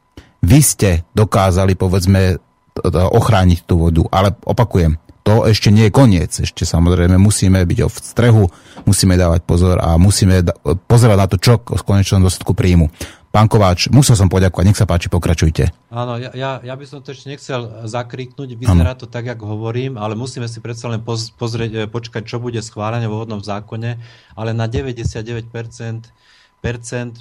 vy 0.45 0.61
ste 0.61 0.91
dokázali, 1.17 1.75
povedzme, 1.75 2.39
ochrániť 2.93 3.59
tú 3.65 3.89
vodu. 3.89 4.03
Ale 4.13 4.37
opakujem, 4.45 5.01
to 5.25 5.49
ešte 5.49 5.73
nie 5.73 5.89
je 5.89 5.97
koniec. 5.97 6.31
Ešte 6.37 6.69
samozrejme 6.69 7.17
musíme 7.17 7.65
byť 7.65 7.79
v 7.89 7.97
strehu, 7.97 8.45
musíme 8.85 9.17
dávať 9.17 9.41
pozor 9.49 9.81
a 9.81 9.97
musíme 9.97 10.45
pozerať 10.85 11.17
na 11.17 11.27
to, 11.27 11.37
čo 11.41 11.65
v 11.65 11.83
konečnom 11.83 12.21
dôsledku 12.21 12.53
príjmu. 12.53 12.93
Pán 13.35 13.51
Kováč, 13.51 13.91
musel 13.91 14.15
som 14.15 14.31
poďakovať, 14.31 14.63
nech 14.63 14.79
sa 14.79 14.87
páči, 14.87 15.11
pokračujte. 15.11 15.67
Áno, 15.91 16.23
ja, 16.23 16.31
ja, 16.39 16.63
ja 16.63 16.75
by 16.79 16.87
som 16.87 17.03
to 17.03 17.11
ešte 17.11 17.35
nechcel 17.35 17.67
zakriknúť, 17.83 18.55
vyzerá 18.55 18.95
ano. 18.95 19.01
to 19.03 19.11
tak, 19.11 19.27
ako 19.27 19.59
hovorím, 19.59 19.99
ale 19.99 20.15
musíme 20.15 20.47
si 20.47 20.63
predsa 20.63 20.87
len 20.87 21.03
pozrieť, 21.03 21.71
e, 21.75 21.79
počkať, 21.91 22.23
čo 22.31 22.39
bude 22.39 22.63
schválené 22.63 23.11
vo 23.11 23.27
hodnom 23.27 23.43
zákone, 23.43 23.99
ale 24.39 24.55
na 24.55 24.71
99% 24.71 25.51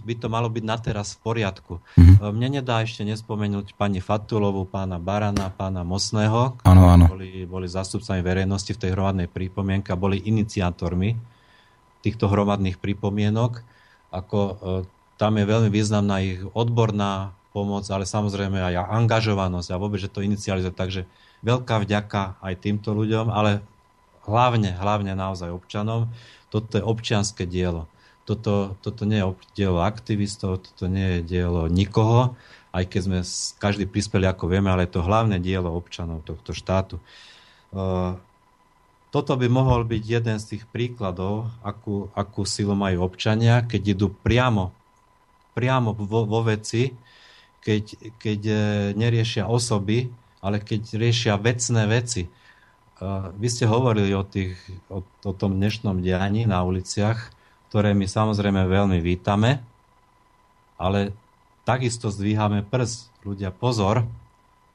by 0.08 0.13
to 0.15 0.32
malo 0.32 0.47
byť 0.47 0.63
na 0.63 0.79
teraz 0.79 1.19
v 1.19 1.27
poriadku. 1.27 1.84
Mm-hmm. 1.99 2.32
Mne 2.32 2.49
nedá 2.63 2.79
ešte 2.79 3.03
nespomenúť 3.03 3.75
pani 3.75 3.99
Fatulovu, 3.99 4.63
pána 4.63 5.03
Barana, 5.03 5.51
pána 5.51 5.84
Mosného, 5.84 6.56
ano, 6.63 6.84
ano. 6.88 7.12
Boli, 7.12 7.43
boli 7.43 7.67
zástupcami 7.67 8.23
verejnosti 8.23 8.71
v 8.71 8.79
tej 8.79 8.95
hromadnej 8.95 9.27
prípomienke 9.27 9.91
a 9.91 9.99
boli 9.99 10.23
iniciátormi 10.23 11.19
týchto 11.99 12.32
hromadných 12.32 12.79
prípomienok. 12.79 13.60
Ako, 14.15 14.39
e, 14.39 14.53
tam 15.19 15.36
je 15.36 15.43
veľmi 15.43 15.67
významná 15.67 16.23
ich 16.23 16.39
odborná 16.56 17.36
pomoc, 17.51 17.84
ale 17.91 18.08
samozrejme 18.08 18.63
aj 18.63 18.89
angažovanosť 18.95 19.69
a 19.75 19.79
vôbec, 19.79 19.99
že 19.99 20.10
to 20.10 20.23
inicializuje. 20.25 20.71
Takže 20.71 21.01
veľká 21.43 21.84
vďaka 21.84 22.39
aj 22.39 22.53
týmto 22.63 22.95
ľuďom, 22.95 23.27
ale 23.27 23.60
hlavne, 24.25 24.73
hlavne 24.73 25.13
naozaj 25.13 25.51
občanom. 25.51 26.10
Toto 26.47 26.79
je 26.79 26.84
občianské 26.84 27.43
dielo. 27.43 27.91
Toto, 28.23 28.79
toto 28.79 29.03
nie 29.03 29.19
je 29.19 29.27
dielo 29.55 29.83
aktivistov, 29.83 30.63
toto 30.63 30.88
nie 30.88 31.19
je 31.19 31.38
dielo 31.38 31.67
nikoho, 31.67 32.39
aj 32.71 32.88
keď 32.88 33.01
sme 33.03 33.19
každý 33.59 33.86
prispeli, 33.86 34.25
ako 34.25 34.47
vieme, 34.47 34.71
ale 34.71 34.88
je 34.88 34.95
to 34.95 35.05
hlavné 35.05 35.38
dielo 35.43 35.69
občanov 35.75 36.23
tohto 36.23 36.55
štátu. 36.55 36.97
Toto 39.13 39.33
by 39.38 39.45
mohol 39.45 39.86
byť 39.86 40.03
jeden 40.09 40.38
z 40.41 40.57
tých 40.57 40.63
príkladov, 40.73 41.51
akú, 41.62 42.09
akú 42.17 42.49
silu 42.49 42.73
majú 42.73 43.05
občania, 43.05 43.62
keď 43.62 43.93
idú 43.93 44.07
priamo, 44.09 44.73
priamo 45.53 45.93
vo, 45.93 46.25
vo 46.25 46.41
veci, 46.41 46.89
keď, 47.62 48.17
keď 48.17 48.39
e, 48.41 48.55
neriešia 48.97 49.45
osoby, 49.45 50.09
ale 50.41 50.59
keď 50.59 50.97
riešia 50.97 51.39
vecné 51.39 51.86
veci. 51.88 52.27
Vy 53.38 53.47
ste 53.47 53.65
hovorili 53.67 54.12
o, 54.15 54.23
tých, 54.23 54.55
o, 54.91 55.03
o 55.03 55.31
tom 55.31 55.59
dnešnom 55.59 55.99
dianí 55.99 56.47
na 56.47 56.63
uliciach, 56.63 57.33
ktoré 57.73 57.97
my 57.97 58.05
samozrejme 58.05 58.69
veľmi 58.69 59.01
vítame, 59.01 59.57
ale 60.77 61.09
takisto 61.65 62.13
zdvíhame 62.13 62.62
prst. 62.62 63.09
Ľudia, 63.25 63.49
pozor, 63.49 64.05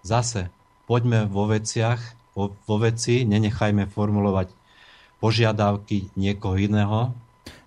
zase 0.02 0.50
poďme 0.90 1.30
vo 1.30 1.46
veciach, 1.46 2.02
vo, 2.34 2.58
vo 2.58 2.76
veci, 2.82 3.22
nenechajme 3.22 3.86
formulovať 3.86 4.50
požiadavky 5.22 6.10
niekoho 6.18 6.58
iného. 6.58 7.14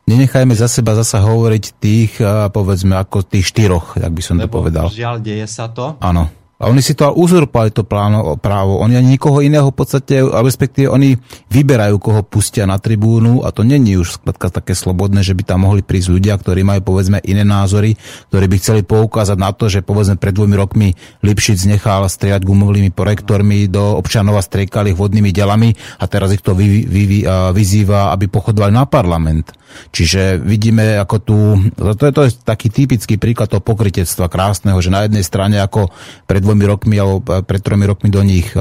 Nenechajme 0.03 0.51
za 0.51 0.67
seba 0.67 0.99
zasa 0.99 1.23
hovoriť 1.23 1.63
tých, 1.79 2.19
povedzme, 2.51 2.99
ako 2.99 3.23
tých 3.23 3.47
štyroch, 3.55 3.95
tak 3.95 4.11
by 4.11 4.19
som 4.19 4.35
Lebo 4.35 4.51
to 4.51 4.55
povedal. 4.59 4.85
Žiaľ, 4.91 5.15
deje 5.23 5.47
sa 5.47 5.71
to. 5.71 5.95
Áno. 6.03 6.27
A 6.61 6.69
oni 6.69 6.85
si 6.85 6.93
to 6.93 7.09
uzurpovali 7.09 7.73
to 7.73 7.81
pláno, 7.81 8.37
právo. 8.37 8.77
Oni 8.85 8.93
ani 8.93 9.17
nikoho 9.17 9.41
iného 9.41 9.73
v 9.73 9.77
podstate, 9.81 10.21
respektíve 10.21 10.93
oni 10.93 11.17
vyberajú, 11.49 11.97
koho 11.97 12.21
pustia 12.21 12.69
na 12.69 12.77
tribúnu 12.77 13.41
a 13.41 13.49
to 13.49 13.65
není 13.65 13.97
už 13.97 14.21
skladka 14.21 14.53
také 14.53 14.77
slobodné, 14.77 15.25
že 15.25 15.33
by 15.33 15.41
tam 15.41 15.65
mohli 15.65 15.81
prísť 15.81 16.13
ľudia, 16.13 16.37
ktorí 16.37 16.61
majú 16.61 16.93
povedzme 16.93 17.17
iné 17.25 17.41
názory, 17.41 17.97
ktorí 18.29 18.45
by 18.45 18.55
chceli 18.61 18.81
poukázať 18.85 19.37
na 19.41 19.49
to, 19.57 19.73
že 19.73 19.81
povedzme 19.81 20.21
pred 20.21 20.37
dvomi 20.37 20.53
rokmi 20.53 20.87
Lipšic 21.25 21.65
nechal 21.65 22.05
striať 22.05 22.45
gumovými 22.45 22.93
projektormi 22.93 23.65
do 23.65 23.97
občanov 23.97 24.37
a 24.37 24.45
striekali 24.45 24.93
vodnými 24.93 25.33
delami 25.33 25.73
a 25.97 26.05
teraz 26.05 26.29
ich 26.29 26.45
to 26.45 26.53
vy, 26.53 26.85
vy, 26.85 27.01
vy, 27.09 27.19
vyzýva, 27.57 28.13
aby 28.13 28.29
pochodovali 28.29 28.69
na 28.69 28.85
parlament. 28.85 29.49
Čiže 29.91 30.39
vidíme, 30.39 30.95
ako 31.01 31.15
tu, 31.19 31.37
to 31.75 32.03
je, 32.07 32.11
to 32.13 32.21
je 32.27 32.31
taký 32.41 32.71
typický 32.71 33.19
príklad 33.19 33.51
toho 33.51 33.59
pokritectva 33.59 34.31
krásneho, 34.31 34.79
že 34.79 34.93
na 34.93 35.03
jednej 35.03 35.23
strane 35.23 35.59
ako 35.59 35.91
pred 36.29 36.39
dvomi 36.39 36.63
rokmi 36.63 36.95
alebo 36.95 37.19
pred 37.43 37.59
tromi 37.59 37.83
rokmi 37.87 38.07
do 38.07 38.23
nich 38.23 38.51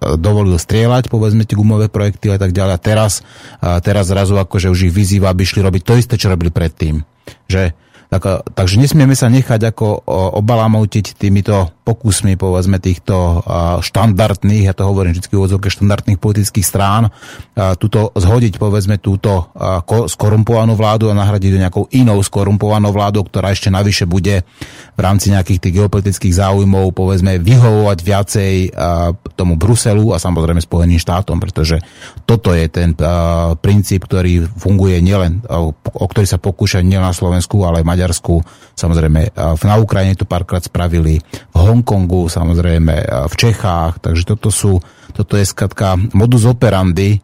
dovolil 0.00 0.58
strieľať, 0.58 1.06
povedzme 1.12 1.46
tie 1.46 1.54
gumové 1.54 1.86
projekty 1.86 2.34
a 2.34 2.38
tak 2.38 2.50
ďalej. 2.50 2.74
A 2.74 2.80
teraz, 2.82 3.12
teraz 3.60 4.10
zrazu 4.10 4.34
akože 4.38 4.70
už 4.70 4.90
ich 4.90 4.94
vyzýva, 4.94 5.30
aby 5.30 5.46
šli 5.46 5.62
robiť 5.62 5.82
to 5.82 5.94
isté, 5.98 6.14
čo 6.18 6.32
robili 6.32 6.50
predtým. 6.50 7.02
Že 7.46 7.74
tak, 8.12 8.44
takže 8.52 8.76
nesmieme 8.76 9.16
sa 9.16 9.32
nechať 9.32 9.72
ako 9.72 10.04
obalamutiť 10.36 11.16
týmito 11.16 11.72
pokusmi, 11.82 12.38
povedzme, 12.38 12.78
týchto 12.78 13.42
štandardných, 13.82 14.70
ja 14.70 14.74
to 14.74 14.86
hovorím 14.86 15.18
vždy 15.18 15.26
v 15.34 15.66
štandardných 15.66 16.22
politických 16.22 16.62
strán, 16.62 17.10
túto 17.82 18.14
zhodiť, 18.14 18.62
povedzme, 18.62 19.02
túto 19.02 19.50
skorumpovanú 20.06 20.78
vládu 20.78 21.10
a 21.10 21.18
nahradiť 21.18 21.50
do 21.50 21.62
nejakou 21.62 21.84
inou 21.90 22.22
skorumpovanou 22.22 22.94
vládou, 22.94 23.26
ktorá 23.26 23.50
ešte 23.50 23.66
navyše 23.66 24.06
bude 24.06 24.46
v 24.94 25.00
rámci 25.02 25.34
nejakých 25.34 25.58
tých 25.58 25.74
geopolitických 25.82 26.38
záujmov, 26.38 26.94
povedzme, 26.94 27.42
vyhovovať 27.42 27.98
viacej 27.98 28.54
tomu 29.34 29.58
Bruselu 29.58 30.14
a 30.14 30.22
samozrejme 30.22 30.62
Spojeným 30.62 31.02
štátom, 31.02 31.42
pretože 31.42 31.82
toto 32.22 32.54
je 32.54 32.70
ten 32.70 32.94
princíp, 33.58 34.06
ktorý 34.06 34.46
funguje 34.46 35.02
nielen, 35.02 35.42
o 35.50 36.06
ktorý 36.06 36.30
sa 36.30 36.38
pokúšajú 36.38 36.86
nielen 36.86 37.10
na 37.10 37.16
Slovensku, 37.16 37.66
ale 37.66 37.82
aj 37.82 37.90
Maďarsku, 37.90 38.34
samozrejme 38.78 39.34
na 39.66 39.76
Ukrajine 39.82 40.14
to 40.14 40.30
párkrát 40.30 40.62
spravili, 40.62 41.18
v 41.50 41.71
Hongkongu, 41.72 42.28
samozrejme 42.28 42.94
v 43.26 43.34
Čechách, 43.40 44.04
takže 44.04 44.28
toto 44.28 44.52
sú 44.52 44.76
toto 45.12 45.36
je 45.36 45.44
skratka 45.44 45.94
modus 46.16 46.48
operandi 46.48 47.20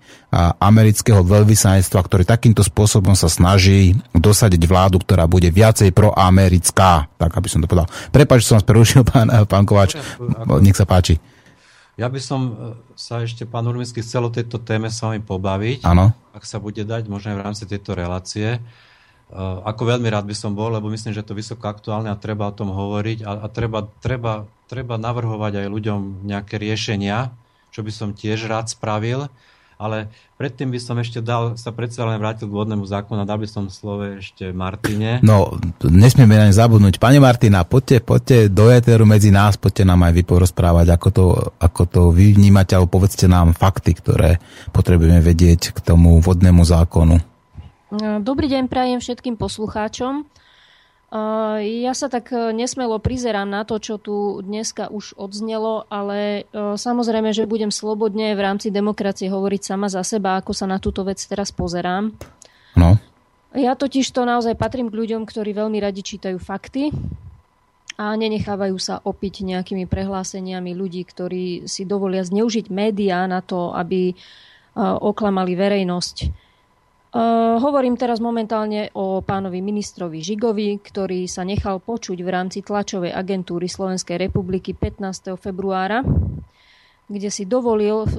amerického 0.60 1.24
veľvyslanectva, 1.24 2.00
ktorý 2.04 2.28
takýmto 2.28 2.60
spôsobom 2.60 3.16
sa 3.16 3.32
snaží 3.32 3.96
dosadiť 4.12 4.60
vládu, 4.68 5.00
ktorá 5.00 5.24
bude 5.24 5.48
viacej 5.48 5.96
proamerická, 5.96 7.08
tak 7.16 7.32
aby 7.32 7.48
som 7.48 7.64
to 7.64 7.66
povedal. 7.66 7.88
Prepač, 8.12 8.44
som 8.44 8.60
vás 8.60 8.68
prerušil, 8.68 9.02
pán, 9.08 9.32
pán 9.48 9.64
Kováč, 9.64 9.96
nech 10.60 10.76
sa 10.76 10.84
páči. 10.84 11.16
Ja 11.98 12.06
by 12.06 12.20
som 12.22 12.40
e, 12.46 12.52
sa 12.94 13.26
ešte, 13.26 13.42
pán 13.42 13.66
Urmický, 13.66 14.06
chcel 14.06 14.22
o 14.22 14.30
tejto 14.30 14.62
téme 14.62 14.86
s 14.86 15.02
vami 15.02 15.18
pobaviť. 15.18 15.82
Áno. 15.82 16.14
Ak 16.30 16.46
sa 16.46 16.62
bude 16.62 16.86
dať, 16.86 17.10
možno 17.10 17.34
aj 17.34 17.36
v 17.42 17.44
rámci 17.50 17.64
tejto 17.66 17.98
relácie. 17.98 18.62
Eh, 19.28 19.36
ako 19.36 19.92
veľmi 19.92 20.08
rád 20.08 20.24
by 20.24 20.32
som 20.32 20.56
bol, 20.56 20.72
lebo 20.72 20.88
myslím, 20.88 21.12
že 21.12 21.20
to 21.20 21.36
je 21.36 21.44
vysoko 21.44 21.68
aktuálne 21.68 22.08
a 22.08 22.16
treba 22.16 22.48
o 22.48 22.56
tom 22.56 22.72
hovoriť 22.72 23.28
a, 23.28 23.44
a 23.44 23.46
treba, 23.52 23.84
treba, 24.00 24.48
treba 24.64 24.96
navrhovať 24.96 25.64
aj 25.64 25.66
ľuďom 25.68 26.24
nejaké 26.24 26.56
riešenia, 26.56 27.28
čo 27.68 27.84
by 27.84 27.92
som 27.92 28.16
tiež 28.16 28.48
rád 28.48 28.72
spravil. 28.72 29.28
Ale 29.78 30.10
predtým 30.34 30.74
by 30.74 30.80
som 30.82 30.98
ešte 30.98 31.22
dal, 31.22 31.54
sa 31.54 31.70
predsa 31.70 32.02
len 32.02 32.18
vrátil 32.18 32.50
k 32.50 32.56
vodnému 32.56 32.82
zákonu 32.82 33.22
a 33.22 33.28
dal 33.28 33.38
by 33.38 33.46
som 33.46 33.70
slove 33.70 34.18
ešte 34.18 34.50
Martine. 34.50 35.22
No, 35.22 35.54
nesmieme 35.86 36.34
ne 36.34 36.50
zabudnúť. 36.50 36.98
Pani 36.98 37.22
Martina, 37.22 37.62
poďte, 37.62 38.02
poďte 38.02 38.50
do 38.50 38.74
éteru 38.74 39.06
medzi 39.06 39.30
nás, 39.30 39.54
poďte 39.54 39.86
nám 39.86 40.02
aj 40.08 40.18
vy 40.18 40.22
porozprávať, 40.26 40.86
ako 40.90 41.08
to, 41.14 41.26
ako 41.62 41.82
to 41.86 42.02
vy 42.10 42.34
vnímate, 42.34 42.74
alebo 42.74 42.98
povedzte 42.98 43.30
nám 43.30 43.54
fakty, 43.54 43.94
ktoré 43.94 44.42
potrebujeme 44.74 45.22
vedieť 45.22 45.70
k 45.70 45.78
tomu 45.78 46.18
vodnému 46.18 46.66
zákonu. 46.66 47.37
Dobrý 47.88 48.52
deň 48.52 48.68
prajem 48.68 49.00
všetkým 49.00 49.40
poslucháčom. 49.40 50.28
Ja 51.64 51.92
sa 51.96 52.12
tak 52.12 52.28
e, 52.36 52.52
nesmelo 52.52 53.00
prizerám 53.00 53.48
na 53.48 53.64
to, 53.64 53.80
čo 53.80 53.96
tu 53.96 54.44
dneska 54.44 54.92
už 54.92 55.16
odznelo, 55.16 55.88
ale 55.88 56.44
samozrejme, 56.52 57.32
že 57.32 57.48
budem 57.48 57.72
slobodne 57.72 58.36
v 58.36 58.44
rámci 58.44 58.68
demokracie 58.68 59.32
hovoriť 59.32 59.72
sama 59.72 59.88
za 59.88 60.04
seba, 60.04 60.36
ako 60.36 60.52
sa 60.52 60.68
na 60.68 60.76
túto 60.76 61.00
vec 61.00 61.16
teraz 61.16 61.48
pozerám. 61.48 62.12
No. 62.76 63.00
Ja 63.56 63.72
totiž 63.72 64.04
to 64.12 64.28
naozaj 64.28 64.52
patrím 64.60 64.92
k 64.92 64.98
ľuďom, 65.00 65.24
ktorí 65.24 65.56
veľmi 65.56 65.80
radi 65.80 66.04
čítajú 66.04 66.36
fakty 66.36 66.92
a 67.96 68.12
nenechávajú 68.12 68.76
sa 68.76 69.00
opiť 69.00 69.48
nejakými 69.48 69.88
prehláseniami 69.88 70.76
ľudí, 70.76 71.08
ktorí 71.08 71.64
si 71.64 71.88
dovolia 71.88 72.20
zneužiť 72.20 72.68
médiá 72.68 73.24
na 73.24 73.40
to, 73.40 73.72
aby 73.72 74.12
oklamali 74.76 75.56
verejnosť. 75.56 76.47
Uh, 77.08 77.56
hovorím 77.56 77.96
teraz 77.96 78.20
momentálne 78.20 78.92
o 78.92 79.24
pánovi 79.24 79.64
ministrovi 79.64 80.20
Žigovi, 80.20 80.76
ktorý 80.76 81.24
sa 81.24 81.40
nechal 81.40 81.80
počuť 81.80 82.20
v 82.20 82.28
rámci 82.28 82.60
tlačovej 82.60 83.16
agentúry 83.16 83.64
Slovenskej 83.64 84.28
republiky 84.28 84.76
15. 84.76 85.32
februára, 85.40 86.04
kde 87.08 87.32
si 87.32 87.48
dovolil 87.48 88.04
uh, 88.04 88.10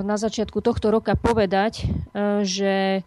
na 0.00 0.16
začiatku 0.16 0.64
tohto 0.64 0.88
roka 0.88 1.12
povedať, 1.20 1.84
uh, 1.84 2.40
že 2.40 3.04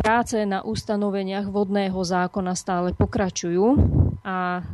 práce 0.00 0.48
na 0.48 0.64
ustanoveniach 0.64 1.44
vodného 1.52 2.00
zákona 2.00 2.56
stále 2.56 2.96
pokračujú 2.96 3.76
a 4.24 4.64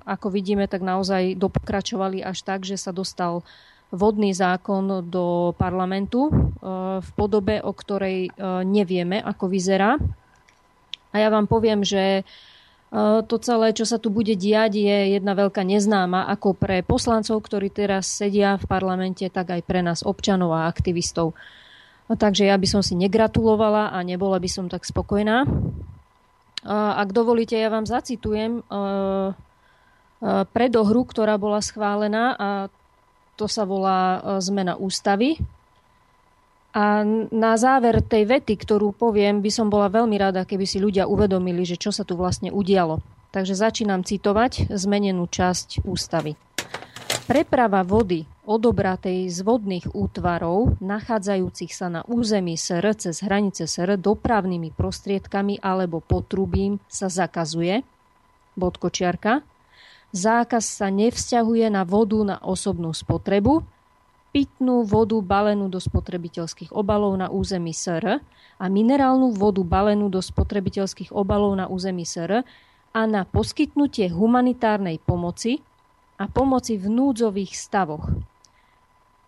ako 0.00 0.26
vidíme, 0.32 0.64
tak 0.64 0.80
naozaj 0.80 1.36
dopokračovali 1.36 2.24
až 2.24 2.40
tak, 2.40 2.64
že 2.64 2.80
sa 2.80 2.88
dostal 2.88 3.44
vodný 3.94 4.34
zákon 4.34 5.06
do 5.06 5.54
parlamentu 5.54 6.28
e, 6.28 6.32
v 6.98 7.10
podobe, 7.14 7.62
o 7.62 7.70
ktorej 7.70 8.28
e, 8.28 8.30
nevieme, 8.66 9.22
ako 9.22 9.46
vyzerá. 9.46 9.96
A 11.14 11.16
ja 11.22 11.30
vám 11.30 11.46
poviem, 11.46 11.86
že 11.86 12.20
e, 12.20 12.22
to 13.24 13.38
celé, 13.38 13.70
čo 13.70 13.86
sa 13.86 14.02
tu 14.02 14.10
bude 14.10 14.34
diať, 14.34 14.82
je 14.82 15.14
jedna 15.14 15.38
veľká 15.38 15.62
neznáma, 15.62 16.26
ako 16.26 16.58
pre 16.58 16.82
poslancov, 16.82 17.38
ktorí 17.46 17.70
teraz 17.70 18.10
sedia 18.10 18.58
v 18.58 18.66
parlamente, 18.66 19.24
tak 19.30 19.54
aj 19.54 19.62
pre 19.62 19.80
nás 19.80 20.02
občanov 20.02 20.50
a 20.52 20.66
aktivistov. 20.66 21.38
Takže 22.04 22.50
ja 22.50 22.60
by 22.60 22.68
som 22.68 22.82
si 22.84 22.98
negratulovala 23.00 23.94
a 23.94 23.98
nebola 24.04 24.36
by 24.36 24.50
som 24.50 24.68
tak 24.68 24.84
spokojná. 24.84 25.48
Ak 26.68 27.16
dovolíte, 27.16 27.56
ja 27.56 27.72
vám 27.72 27.88
zacitujem 27.88 28.60
predohru, 30.52 31.00
ktorá 31.08 31.40
bola 31.40 31.64
schválená 31.64 32.36
a 32.36 32.48
to 33.34 33.50
sa 33.50 33.66
volá 33.66 34.18
e, 34.18 34.18
zmena 34.42 34.78
ústavy. 34.78 35.38
A 36.74 37.06
na 37.30 37.54
záver 37.54 38.02
tej 38.02 38.26
vety, 38.26 38.58
ktorú 38.58 38.98
poviem, 38.98 39.38
by 39.38 39.50
som 39.50 39.70
bola 39.70 39.86
veľmi 39.86 40.18
rada, 40.18 40.42
keby 40.42 40.66
si 40.66 40.82
ľudia 40.82 41.06
uvedomili, 41.06 41.62
že 41.62 41.78
čo 41.78 41.94
sa 41.94 42.02
tu 42.02 42.18
vlastne 42.18 42.50
udialo. 42.50 42.98
Takže 43.30 43.54
začínam 43.54 44.02
citovať 44.02 44.74
zmenenú 44.74 45.30
časť 45.30 45.86
ústavy. 45.86 46.34
Preprava 47.24 47.86
vody 47.86 48.26
odobratej 48.44 49.32
z 49.32 49.38
vodných 49.40 49.96
útvarov, 49.96 50.76
nachádzajúcich 50.84 51.72
sa 51.72 51.88
na 51.88 52.02
území 52.04 52.58
SR 52.58 52.92
cez 52.98 53.24
hranice 53.24 53.64
SR 53.64 53.96
dopravnými 53.96 54.74
prostriedkami 54.76 55.64
alebo 55.64 56.04
potrubím 56.04 56.82
sa 56.90 57.08
zakazuje. 57.08 57.80
Bodkočiarka 58.54 59.53
zákaz 60.14 60.78
sa 60.78 60.88
nevzťahuje 60.94 61.66
na 61.74 61.82
vodu 61.82 62.22
na 62.22 62.36
osobnú 62.38 62.94
spotrebu 62.94 63.66
pitnú 64.34 64.82
vodu 64.82 65.14
balenú 65.22 65.70
do 65.70 65.78
spotrebiteľských 65.78 66.74
obalov 66.74 67.14
na 67.14 67.30
území 67.30 67.70
SR 67.70 68.18
a 68.58 68.64
minerálnu 68.66 69.30
vodu 69.30 69.62
balenú 69.62 70.10
do 70.10 70.18
spotrebiteľských 70.18 71.14
obalov 71.14 71.54
na 71.54 71.70
území 71.70 72.02
SR 72.02 72.42
a 72.94 73.00
na 73.06 73.22
poskytnutie 73.22 74.10
humanitárnej 74.10 74.98
pomoci 75.02 75.62
a 76.18 76.26
pomoci 76.26 76.78
v 76.78 76.86
núdzových 76.90 77.54
stavoch. 77.54 78.10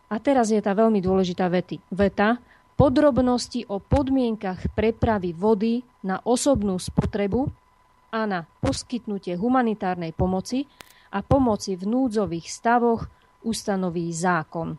A 0.07 0.17
teraz 0.23 0.55
je 0.55 0.63
tá 0.63 0.71
veľmi 0.75 1.03
dôležitá 1.03 1.51
vety. 1.51 1.83
veta. 1.91 2.39
Podrobnosti 2.77 3.65
o 3.73 3.81
podmienkach 3.81 4.75
prepravy 4.77 5.33
vody 5.33 5.81
na 6.05 6.21
osobnú 6.23 6.77
spotrebu 6.77 7.49
a 8.11 8.27
na 8.27 8.41
poskytnutie 8.63 9.35
humanitárnej 9.39 10.15
pomoci 10.15 10.67
a 11.11 11.23
pomoci 11.23 11.75
v 11.79 11.85
núdzových 11.87 12.47
stavoch 12.51 13.07
ustanoví 13.47 14.11
zákon. 14.11 14.79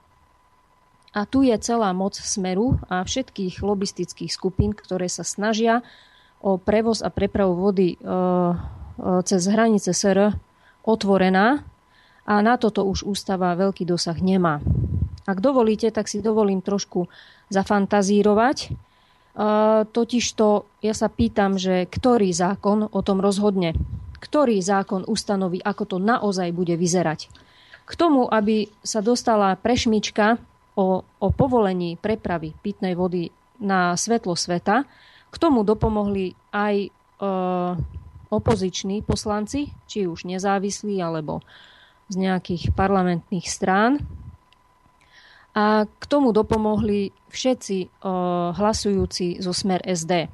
A 1.15 1.25
tu 1.25 1.41
je 1.41 1.55
celá 1.57 1.95
moc 1.95 2.13
Smeru 2.13 2.77
a 2.91 3.01
všetkých 3.01 3.63
lobistických 3.63 4.29
skupín, 4.29 4.75
ktoré 4.75 5.09
sa 5.09 5.25
snažia 5.25 5.81
o 6.43 6.61
prevoz 6.61 7.01
a 7.01 7.09
prepravu 7.09 7.57
vody 7.57 7.95
e, 7.95 7.97
e, 7.97 8.05
cez 9.25 9.41
hranice 9.49 9.97
SR 9.97 10.37
otvorená 10.85 11.65
a 12.27 12.33
na 12.43 12.59
toto 12.59 12.85
už 12.85 13.07
ústava 13.07 13.55
veľký 13.57 13.87
dosah 13.87 14.19
nemá. 14.19 14.61
Ak 15.27 15.43
dovolíte, 15.43 15.91
tak 15.91 16.07
si 16.07 16.23
dovolím 16.23 16.63
trošku 16.63 17.11
zafantazírovať. 17.51 18.75
E, 19.37 19.85
totižto 19.85 20.65
ja 20.81 20.93
sa 20.97 21.07
pýtam, 21.13 21.61
že 21.61 21.85
ktorý 21.85 22.33
zákon 22.33 22.89
o 22.89 23.01
tom 23.05 23.21
rozhodne? 23.21 23.77
Ktorý 24.17 24.57
zákon 24.57 25.05
ustanoví, 25.05 25.61
ako 25.61 25.83
to 25.85 25.97
naozaj 26.01 26.49
bude 26.49 26.73
vyzerať? 26.73 27.29
K 27.87 27.93
tomu, 27.93 28.25
aby 28.25 28.67
sa 28.81 29.05
dostala 29.05 29.53
prešmička 29.55 30.41
o, 30.73 31.05
o 31.05 31.27
povolení 31.29 31.95
prepravy 32.01 32.57
pitnej 32.65 32.97
vody 32.97 33.29
na 33.61 33.93
svetlo 33.93 34.33
sveta. 34.33 34.83
K 35.29 35.35
tomu 35.37 35.61
dopomohli 35.61 36.33
aj 36.49 36.75
e, 36.81 36.89
opoziční 38.33 39.05
poslanci, 39.05 39.69
či 39.85 40.09
už 40.09 40.25
nezávislí 40.25 40.97
alebo 40.97 41.45
z 42.09 42.15
nejakých 42.25 42.71
parlamentných 42.73 43.47
strán. 43.47 43.99
A 45.57 45.89
k 45.89 46.03
tomu 46.05 46.37
dopomohli 46.37 47.09
všetci 47.33 48.05
hlasujúci 48.53 49.41
zo 49.41 49.49
smer 49.57 49.81
SD. 49.81 50.29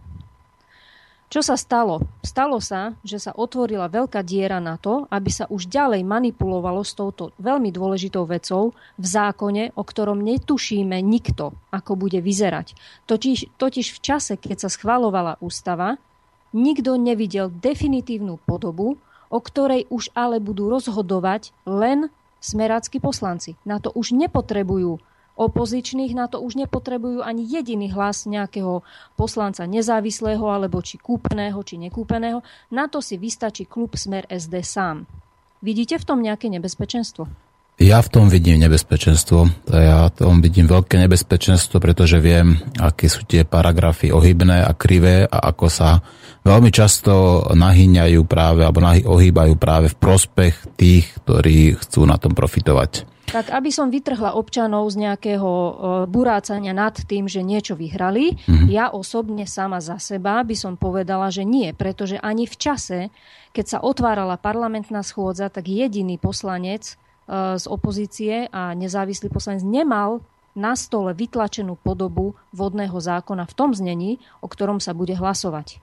Čo 1.31 1.41
sa 1.41 1.55
stalo? 1.55 2.03
Stalo 2.21 2.59
sa, 2.59 2.93
že 3.01 3.17
sa 3.23 3.31
otvorila 3.31 3.87
veľká 3.87 4.19
diera 4.21 4.59
na 4.59 4.75
to, 4.75 5.07
aby 5.07 5.31
sa 5.31 5.47
už 5.47 5.71
ďalej 5.71 6.03
manipulovalo 6.03 6.83
s 6.83 6.91
touto 6.93 7.31
veľmi 7.39 7.71
dôležitou 7.71 8.27
vecou 8.27 8.75
v 8.99 9.05
zákone, 9.07 9.73
o 9.73 9.81
ktorom 9.81 10.19
netušíme 10.21 10.99
nikto, 11.01 11.55
ako 11.71 11.97
bude 11.97 12.19
vyzerať. 12.21 12.75
Totiž, 13.09 13.57
totiž 13.57 13.95
v 13.95 13.99
čase, 14.03 14.35
keď 14.37 14.67
sa 14.67 14.69
schvalovala 14.69 15.41
ústava, 15.41 15.97
nikto 16.51 16.99
nevidel 16.99 17.47
definitívnu 17.49 18.37
podobu, 18.45 19.01
o 19.33 19.39
ktorej 19.41 19.87
už 19.89 20.13
ale 20.13 20.37
budú 20.37 20.69
rozhodovať 20.69 21.55
len 21.65 22.13
smerácky 22.43 23.01
poslanci. 23.01 23.57
Na 23.65 23.81
to 23.81 23.89
už 23.95 24.13
nepotrebujú 24.13 25.01
opozičných 25.33 26.13
na 26.13 26.29
to 26.29 26.41
už 26.41 26.57
nepotrebujú 26.57 27.25
ani 27.25 27.45
jediný 27.45 27.89
hlas 27.89 28.29
nejakého 28.29 28.85
poslanca 29.17 29.65
nezávislého 29.65 30.45
alebo 30.45 30.81
či 30.85 31.01
kúpeného, 31.01 31.57
či 31.65 31.81
nekúpeného. 31.81 32.45
Na 32.69 32.85
to 32.85 33.01
si 33.01 33.17
vystačí 33.17 33.65
klub 33.65 33.97
Smer 33.97 34.29
SD 34.29 34.61
sám. 34.61 35.09
Vidíte 35.63 35.97
v 35.97 36.05
tom 36.05 36.19
nejaké 36.21 36.51
nebezpečenstvo? 36.51 37.25
Ja 37.81 37.97
v 38.05 38.09
tom 38.13 38.29
vidím 38.29 38.61
nebezpečenstvo. 38.61 39.49
Ja 39.73 40.05
v 40.05 40.13
tom 40.13 40.45
vidím 40.45 40.69
veľké 40.69 40.93
nebezpečenstvo, 41.01 41.81
pretože 41.81 42.21
viem, 42.21 42.61
aké 42.77 43.09
sú 43.09 43.25
tie 43.25 43.49
paragrafy 43.49 44.13
ohybné 44.13 44.61
a 44.61 44.77
krivé 44.77 45.25
a 45.25 45.49
ako 45.49 45.67
sa 45.73 45.97
veľmi 46.45 46.69
často 46.69 47.41
nahyňajú 47.49 48.21
práve 48.29 48.61
alebo 48.61 48.85
ohýbajú 48.85 49.57
práve 49.57 49.89
v 49.89 49.97
prospech 49.97 50.77
tých, 50.77 51.17
ktorí 51.25 51.73
chcú 51.81 52.05
na 52.05 52.21
tom 52.21 52.37
profitovať. 52.37 53.12
Tak 53.33 53.49
aby 53.49 53.73
som 53.73 53.89
vytrhla 53.89 54.37
občanov 54.37 54.93
z 54.93 55.09
nejakého 55.09 55.41
uh, 55.41 55.73
burácania 56.05 56.69
nad 56.69 56.93
tým, 56.93 57.25
že 57.25 57.41
niečo 57.41 57.73
vyhrali, 57.73 58.37
mm-hmm. 58.37 58.69
ja 58.69 58.93
osobne 58.93 59.49
sama 59.49 59.81
za 59.81 59.97
seba 59.97 60.45
by 60.45 60.53
som 60.53 60.77
povedala, 60.77 61.33
že 61.33 61.41
nie, 61.41 61.73
pretože 61.73 62.21
ani 62.21 62.45
v 62.45 62.53
čase, 62.53 62.99
keď 63.49 63.65
sa 63.65 63.77
otvárala 63.81 64.37
parlamentná 64.37 65.01
schôdza, 65.01 65.49
tak 65.49 65.65
jediný 65.65 66.21
poslanec 66.21 66.93
uh, 66.93 67.57
z 67.57 67.65
opozície 67.65 68.53
a 68.53 68.77
nezávislý 68.77 69.33
poslanec 69.33 69.65
nemal 69.65 70.21
na 70.53 70.77
stole 70.77 71.17
vytlačenú 71.17 71.73
podobu 71.81 72.37
vodného 72.53 73.01
zákona 73.01 73.49
v 73.49 73.53
tom 73.57 73.73
znení, 73.73 74.21
o 74.45 74.47
ktorom 74.47 74.77
sa 74.77 74.93
bude 74.93 75.17
hlasovať. 75.17 75.81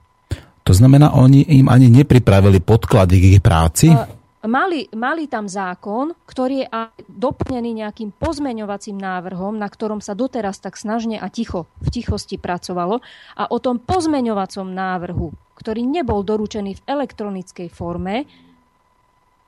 To 0.63 0.71
znamená, 0.71 1.11
oni 1.11 1.43
im 1.59 1.67
ani 1.67 1.91
nepripravili 1.91 2.63
podklady 2.63 3.15
k 3.19 3.25
ich 3.35 3.41
práci? 3.43 3.91
Uh, 3.91 4.20
mali, 4.47 4.89
mali 4.95 5.29
tam 5.29 5.45
zákon, 5.45 6.13
ktorý 6.25 6.65
je 6.65 6.67
doplnený 7.05 7.85
nejakým 7.85 8.15
pozmeňovacím 8.15 8.97
návrhom, 8.97 9.57
na 9.57 9.69
ktorom 9.69 10.01
sa 10.01 10.17
doteraz 10.17 10.57
tak 10.61 10.77
snažne 10.77 11.21
a 11.21 11.27
ticho, 11.29 11.69
v 11.81 11.87
tichosti 11.93 12.41
pracovalo. 12.41 13.01
A 13.37 13.43
o 13.49 13.57
tom 13.61 13.77
pozmeňovacom 13.77 14.67
návrhu, 14.71 15.33
ktorý 15.57 15.85
nebol 15.85 16.25
doručený 16.25 16.81
v 16.81 16.85
elektronickej 16.89 17.69
forme, 17.69 18.25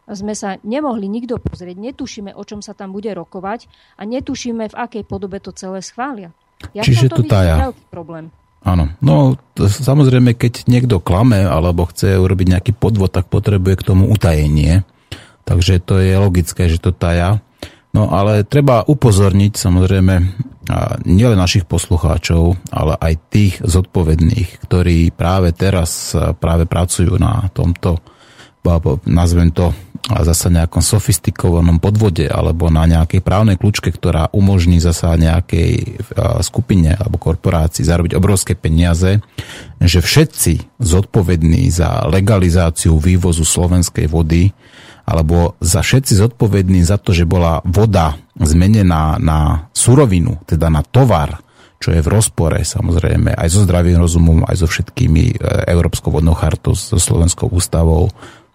sme 0.04 0.36
sa 0.36 0.60
nemohli 0.68 1.08
nikto 1.08 1.40
pozrieť, 1.40 1.80
netušíme, 1.80 2.36
o 2.36 2.44
čom 2.44 2.60
sa 2.60 2.76
tam 2.76 2.92
bude 2.92 3.08
rokovať 3.16 3.72
a 3.96 4.04
netušíme, 4.04 4.68
v 4.68 4.76
akej 4.76 5.04
podobe 5.08 5.40
to 5.40 5.56
celé 5.56 5.80
schvália. 5.80 6.36
Ja 6.76 6.84
Čiže 6.84 7.08
to 7.08 7.24
ja. 7.28 7.72
veľký 7.72 7.84
problém. 7.88 8.28
Áno, 8.64 8.96
no 9.04 9.36
samozrejme, 9.60 10.40
keď 10.40 10.72
niekto 10.72 11.04
klame 11.04 11.44
alebo 11.44 11.84
chce 11.92 12.16
urobiť 12.16 12.48
nejaký 12.48 12.72
podvod, 12.72 13.12
tak 13.12 13.28
potrebuje 13.28 13.84
k 13.84 13.88
tomu 13.92 14.08
utajenie. 14.08 14.88
Takže 15.44 15.84
to 15.84 16.00
je 16.00 16.16
logické, 16.16 16.72
že 16.72 16.80
to 16.80 16.96
taja. 16.96 17.44
No 17.92 18.10
ale 18.10 18.48
treba 18.48 18.88
upozorniť 18.88 19.54
samozrejme 19.60 20.14
nielen 21.04 21.38
našich 21.38 21.68
poslucháčov, 21.68 22.56
ale 22.72 22.96
aj 22.98 23.14
tých 23.30 23.54
zodpovedných, 23.60 24.64
ktorí 24.64 25.12
práve 25.12 25.52
teraz 25.52 26.16
práve 26.40 26.64
pracujú 26.64 27.20
na 27.20 27.52
tomto, 27.52 28.00
nazvem 29.06 29.52
to, 29.52 29.76
zasa 30.04 30.52
nejakom 30.52 30.84
sofistikovanom 30.84 31.80
podvode 31.80 32.28
alebo 32.28 32.68
na 32.68 32.84
nejakej 32.84 33.24
právnej 33.24 33.56
kľúčke, 33.56 33.88
ktorá 33.88 34.28
umožní 34.36 34.84
zasa 34.84 35.16
nejakej 35.16 36.04
skupine 36.44 36.92
alebo 37.00 37.16
korporácii 37.16 37.88
zarobiť 37.88 38.12
obrovské 38.20 38.54
peniaze, 38.60 39.24
že 39.80 40.00
všetci 40.04 40.76
zodpovední 40.84 41.72
za 41.72 42.04
legalizáciu 42.12 43.00
vývozu 43.00 43.48
slovenskej 43.48 44.12
vody 44.12 44.52
alebo 45.08 45.56
za 45.64 45.84
všetci 45.84 46.20
zodpovední 46.20 46.84
za 46.84 47.00
to, 47.00 47.16
že 47.16 47.28
bola 47.28 47.64
voda 47.64 48.20
zmenená 48.40 49.20
na 49.20 49.68
surovinu, 49.76 50.40
teda 50.48 50.72
na 50.72 50.84
tovar, 50.84 51.44
čo 51.84 51.92
je 51.92 52.00
v 52.00 52.12
rozpore 52.12 52.64
samozrejme 52.64 53.36
aj 53.36 53.48
so 53.52 53.68
zdravým 53.68 54.00
rozumom, 54.00 54.48
aj 54.48 54.64
so 54.64 54.68
všetkými 54.72 55.24
e, 55.28 55.68
Európskou 55.68 56.16
vodnou 56.16 56.32
chartou, 56.32 56.72
so 56.72 56.96
Slovenskou 56.96 57.52
ústavou, 57.52 58.08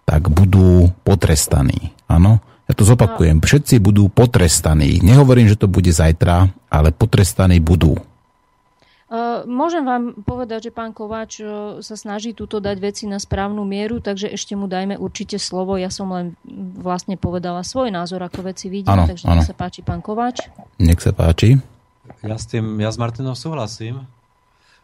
tak 0.08 0.32
budú 0.32 0.88
potrestaní. 1.04 1.92
Áno? 2.08 2.40
Ja 2.64 2.72
to 2.72 2.88
zopakujem. 2.88 3.44
Všetci 3.44 3.76
budú 3.76 4.08
potrestaní. 4.08 5.04
Nehovorím, 5.04 5.52
že 5.52 5.60
to 5.60 5.68
bude 5.68 5.92
zajtra, 5.92 6.48
ale 6.72 6.96
potrestaní 6.96 7.60
budú. 7.60 8.00
Môžem 9.48 9.88
vám 9.88 10.20
povedať, 10.20 10.68
že 10.68 10.72
pán 10.72 10.92
Kováč 10.92 11.40
sa 11.80 11.96
snaží 11.96 12.36
túto 12.36 12.60
dať 12.60 12.76
veci 12.76 13.04
na 13.08 13.16
správnu 13.16 13.64
mieru, 13.64 14.04
takže 14.04 14.28
ešte 14.28 14.52
mu 14.52 14.68
dajme 14.68 15.00
určite 15.00 15.40
slovo. 15.40 15.80
Ja 15.80 15.88
som 15.88 16.12
len 16.12 16.36
vlastne 16.76 17.16
povedala 17.16 17.64
svoj 17.64 17.88
názor, 17.88 18.20
ako 18.20 18.52
veci 18.52 18.68
vidím, 18.68 18.92
ano, 18.92 19.08
takže 19.08 19.24
ano. 19.24 19.40
nech 19.40 19.48
sa 19.48 19.56
páči 19.56 19.80
pán 19.80 20.04
Kováč. 20.04 20.52
Nech 20.76 21.00
sa 21.00 21.16
páči. 21.16 21.56
Ja 22.20 22.36
s 22.36 22.44
tým, 22.52 22.76
ja 22.84 22.92
s 22.92 23.00
Martinom 23.00 23.32
súhlasím, 23.32 24.04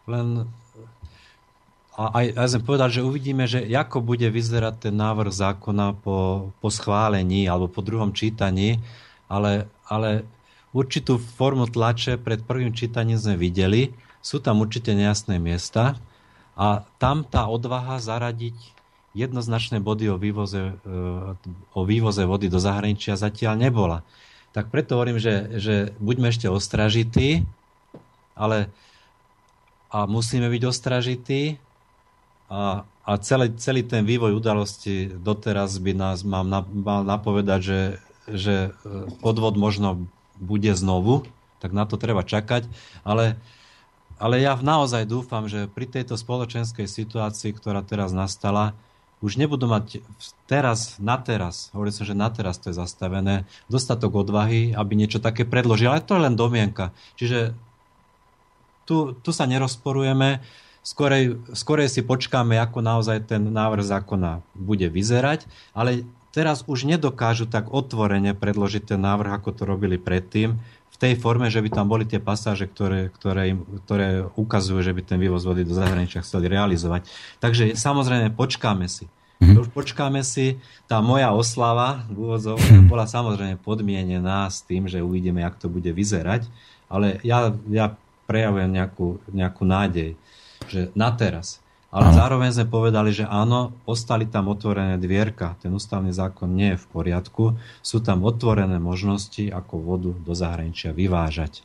len 0.09 0.49
a 1.95 2.11
aj, 2.11 2.27
aj 2.35 2.49
som 2.51 2.63
povedal, 2.67 2.91
že 2.91 3.07
uvidíme, 3.07 3.47
že 3.47 3.71
ako 3.71 4.03
bude 4.03 4.27
vyzerať 4.27 4.91
ten 4.91 4.95
návrh 4.99 5.31
zákona 5.31 5.95
po, 6.03 6.51
po 6.59 6.69
schválení 6.69 7.47
alebo 7.47 7.71
po 7.71 7.87
druhom 7.87 8.11
čítaní, 8.11 8.83
ale, 9.31 9.71
ale 9.87 10.27
určitú 10.75 11.23
formu 11.23 11.71
tlače 11.71 12.19
pred 12.19 12.43
prvým 12.43 12.75
čítaním 12.75 13.15
sme 13.15 13.39
videli, 13.39 13.95
sú 14.19 14.43
tam 14.43 14.67
určite 14.67 14.91
nejasné 14.91 15.39
miesta 15.39 15.95
a 16.59 16.83
tam 16.99 17.23
tá 17.23 17.47
odvaha 17.47 18.03
zaradiť 18.03 18.59
jednoznačné 19.15 19.79
body 19.79 20.11
o 20.11 20.19
vývoze, 20.19 20.75
e, 20.75 20.95
o 21.79 21.81
vývoze 21.87 22.27
vody 22.27 22.51
do 22.51 22.59
zahraničia 22.59 23.15
zatiaľ 23.15 23.55
nebola. 23.55 24.03
Tak 24.51 24.75
preto 24.75 24.99
hovorím, 24.99 25.23
že, 25.23 25.63
že 25.63 25.75
buďme 26.03 26.35
ešte 26.35 26.51
ostražití, 26.51 27.47
ale 28.35 28.67
a 29.95 30.11
musíme 30.11 30.51
byť 30.51 30.63
ostražití, 30.67 31.63
a, 32.49 32.85
a 32.85 33.11
celý, 33.21 33.53
celý 33.57 33.83
ten 33.85 34.05
vývoj 34.05 34.37
udalosti 34.37 35.09
doteraz 35.11 35.77
by 35.81 35.93
nás 35.97 36.25
mal, 36.25 36.45
na, 36.45 36.61
mal 36.65 37.01
napovedať, 37.05 37.61
že, 37.61 37.81
že 38.29 38.55
e, 38.69 38.71
podvod 39.25 39.57
možno 39.57 40.09
bude 40.37 40.73
znovu, 40.77 41.25
tak 41.61 41.73
na 41.73 41.89
to 41.89 41.97
treba 41.97 42.27
čakať, 42.27 42.69
ale, 43.07 43.41
ale 44.21 44.41
ja 44.45 44.59
naozaj 44.59 45.09
dúfam, 45.09 45.49
že 45.49 45.71
pri 45.71 45.89
tejto 45.89 46.21
spoločenskej 46.21 46.85
situácii, 46.85 47.57
ktorá 47.57 47.81
teraz 47.81 48.13
nastala, 48.13 48.77
už 49.25 49.41
nebudú 49.41 49.65
mať 49.65 50.05
teraz, 50.45 51.01
na 51.01 51.17
teraz, 51.17 51.73
hovorím 51.73 51.97
som, 51.97 52.05
že 52.05 52.13
na 52.13 52.29
teraz 52.29 52.61
to 52.61 52.69
je 52.69 52.77
zastavené, 52.77 53.49
dostatok 53.73 54.13
odvahy, 54.21 54.77
aby 54.77 54.93
niečo 54.93 55.17
také 55.17 55.49
predložili, 55.49 55.89
ale 55.89 56.05
to 56.05 56.21
je 56.21 56.25
len 56.29 56.37
domienka. 56.37 56.93
Čiže 57.17 57.57
tu, 58.85 59.17
tu 59.17 59.31
sa 59.33 59.49
nerozporujeme, 59.49 60.45
skorej, 60.85 61.41
skorej 61.57 61.89
si 61.89 62.05
počkáme, 62.05 62.61
ako 62.61 62.85
naozaj 62.85 63.27
ten 63.27 63.41
návrh 63.41 63.83
zákona 63.83 64.45
bude 64.53 64.87
vyzerať, 64.93 65.49
ale 65.73 66.05
teraz 66.31 66.63
už 66.69 66.85
nedokážu 66.85 67.49
tak 67.49 67.73
otvorene 67.73 68.37
predložiť 68.37 68.95
ten 68.95 69.01
návrh, 69.01 69.41
ako 69.41 69.51
to 69.57 69.63
robili 69.65 69.97
predtým, 69.97 70.61
v 70.95 70.97
tej 71.03 71.19
forme, 71.19 71.51
že 71.51 71.59
by 71.59 71.75
tam 71.75 71.91
boli 71.91 72.07
tie 72.07 72.23
pasáže, 72.23 72.71
ktoré, 72.71 73.11
ktoré, 73.11 73.51
im, 73.51 73.67
ktoré 73.83 74.31
ukazujú, 74.39 74.79
že 74.79 74.95
by 74.95 75.03
ten 75.03 75.19
vývoz 75.19 75.43
vody 75.43 75.67
do 75.67 75.75
zahraničia 75.75 76.23
chceli 76.23 76.47
realizovať. 76.47 77.11
Takže 77.43 77.75
samozrejme 77.75 78.31
počkáme 78.39 78.87
si. 78.87 79.11
Mm-hmm. 79.43 79.59
Už 79.59 79.69
počkáme 79.75 80.23
si. 80.23 80.63
Tá 80.87 81.03
moja 81.03 81.35
oslava 81.35 82.07
v 82.07 82.31
úvodzovkách 82.31 82.87
bola 82.87 83.11
samozrejme 83.11 83.59
podmienená 83.59 84.47
s 84.47 84.63
tým, 84.63 84.87
že 84.87 85.03
uvidíme, 85.03 85.43
jak 85.43 85.59
to 85.59 85.67
bude 85.67 85.91
vyzerať, 85.91 86.47
ale 86.87 87.19
ja, 87.27 87.51
ja 87.67 87.99
prejavujem 88.31 88.71
nejakú, 88.71 89.19
nejakú 89.35 89.67
nádej, 89.67 90.15
že 90.69 90.95
na 90.95 91.11
teraz 91.15 91.65
ale 91.95 92.11
ano. 92.11 92.19
zároveň 92.19 92.51
sme 92.51 92.67
povedali, 92.67 93.15
že 93.15 93.23
áno, 93.23 93.71
ostali 93.87 94.27
tam 94.27 94.51
otvorené 94.51 94.99
dvierka. 94.99 95.55
Ten 95.63 95.71
ústavný 95.71 96.11
zákon 96.11 96.51
nie 96.51 96.75
je 96.75 96.83
v 96.83 96.87
poriadku. 96.91 97.55
Sú 97.87 98.03
tam 98.03 98.27
otvorené 98.27 98.83
možnosti, 98.83 99.47
ako 99.47 99.79
vodu 99.79 100.11
do 100.11 100.35
zahraničia 100.35 100.91
vyvážať. 100.91 101.63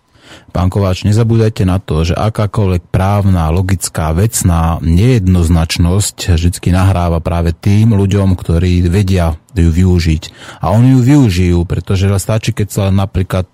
Pán 0.53 0.69
Kováč, 0.69 1.07
nezabúdajte 1.07 1.63
na 1.65 1.81
to, 1.81 2.05
že 2.05 2.13
akákoľvek 2.13 2.91
právna, 2.93 3.49
logická, 3.49 4.13
vecná 4.13 4.77
nejednoznačnosť 4.83 6.37
vždy 6.37 6.69
nahráva 6.75 7.23
práve 7.23 7.55
tým 7.55 7.95
ľuďom, 7.97 8.37
ktorí 8.37 8.85
vedia 8.85 9.33
ju 9.63 9.71
využiť. 9.71 10.23
A 10.63 10.71
oni 10.71 10.95
ju 10.95 10.99
využijú, 11.03 11.59
pretože 11.67 12.07
stačí, 12.19 12.55
keď 12.55 12.67
sa 12.67 12.83
napríklad 12.89 13.47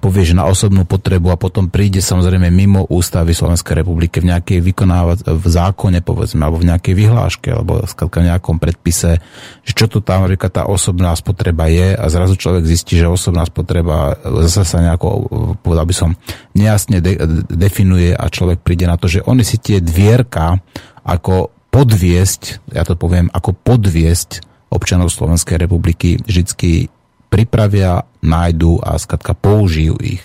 povieš 0.00 0.32
na 0.32 0.48
osobnú 0.48 0.88
potrebu 0.88 1.28
a 1.30 1.36
potom 1.36 1.68
príde 1.68 2.00
samozrejme 2.00 2.48
mimo 2.48 2.88
ústavy 2.88 3.36
Slovenskej 3.36 3.84
republiky 3.84 4.18
v 4.18 4.32
nejakej 4.32 4.58
vykonávať 4.64 5.18
v 5.28 5.46
zákone 5.46 6.00
povedzme, 6.00 6.40
alebo 6.40 6.58
v 6.58 6.72
nejakej 6.72 6.94
vyhláške, 6.96 7.48
alebo 7.52 7.84
v 7.84 8.20
nejakom 8.24 8.56
predpise, 8.56 9.20
že 9.60 9.72
čo 9.76 9.86
to 9.92 10.00
tam 10.00 10.24
napríklad 10.24 10.50
tá 10.50 10.64
osobná 10.64 11.12
spotreba 11.12 11.68
je 11.68 11.92
a 11.92 12.04
zrazu 12.08 12.40
človek 12.40 12.64
zistí, 12.64 12.96
že 12.96 13.12
osobná 13.12 13.44
spotreba 13.44 14.16
zase 14.48 14.64
sa 14.64 14.80
nejako, 14.80 15.28
povedal 15.60 15.84
by 15.84 15.94
som, 15.94 16.10
nejasne 16.56 17.04
de- 17.04 17.20
definuje 17.52 18.16
a 18.16 18.24
človek 18.32 18.64
príde 18.64 18.88
na 18.88 18.96
to, 18.96 19.06
že 19.06 19.20
oni 19.28 19.44
si 19.44 19.60
tie 19.60 19.84
dvierka 19.84 20.64
ako 21.04 21.52
podviesť, 21.70 22.72
ja 22.74 22.82
to 22.82 22.98
poviem, 22.98 23.30
ako 23.30 23.54
podviesť 23.54 24.49
občanov 24.70 25.10
Slovenskej 25.10 25.58
republiky 25.58 26.22
vždycky 26.22 26.88
pripravia, 27.30 28.06
nájdu 28.22 28.82
a 28.82 28.98
skratka 28.98 29.34
použijú 29.34 29.98
ich. 30.02 30.22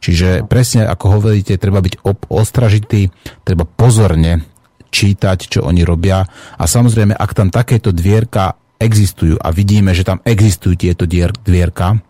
Čiže 0.00 0.48
presne 0.48 0.88
ako 0.88 1.20
hovoríte, 1.20 1.60
treba 1.60 1.84
byť 1.84 2.00
ostražitý, 2.32 3.12
treba 3.44 3.68
pozorne 3.68 4.40
čítať, 4.88 5.38
čo 5.52 5.60
oni 5.68 5.84
robia 5.84 6.24
a 6.56 6.64
samozrejme, 6.64 7.12
ak 7.12 7.36
tam 7.36 7.52
takéto 7.52 7.92
dvierka 7.92 8.56
existujú 8.80 9.36
a 9.36 9.52
vidíme, 9.52 9.92
že 9.92 10.08
tam 10.08 10.24
existujú 10.24 10.80
tieto 10.80 11.04
dvierka, 11.44 12.00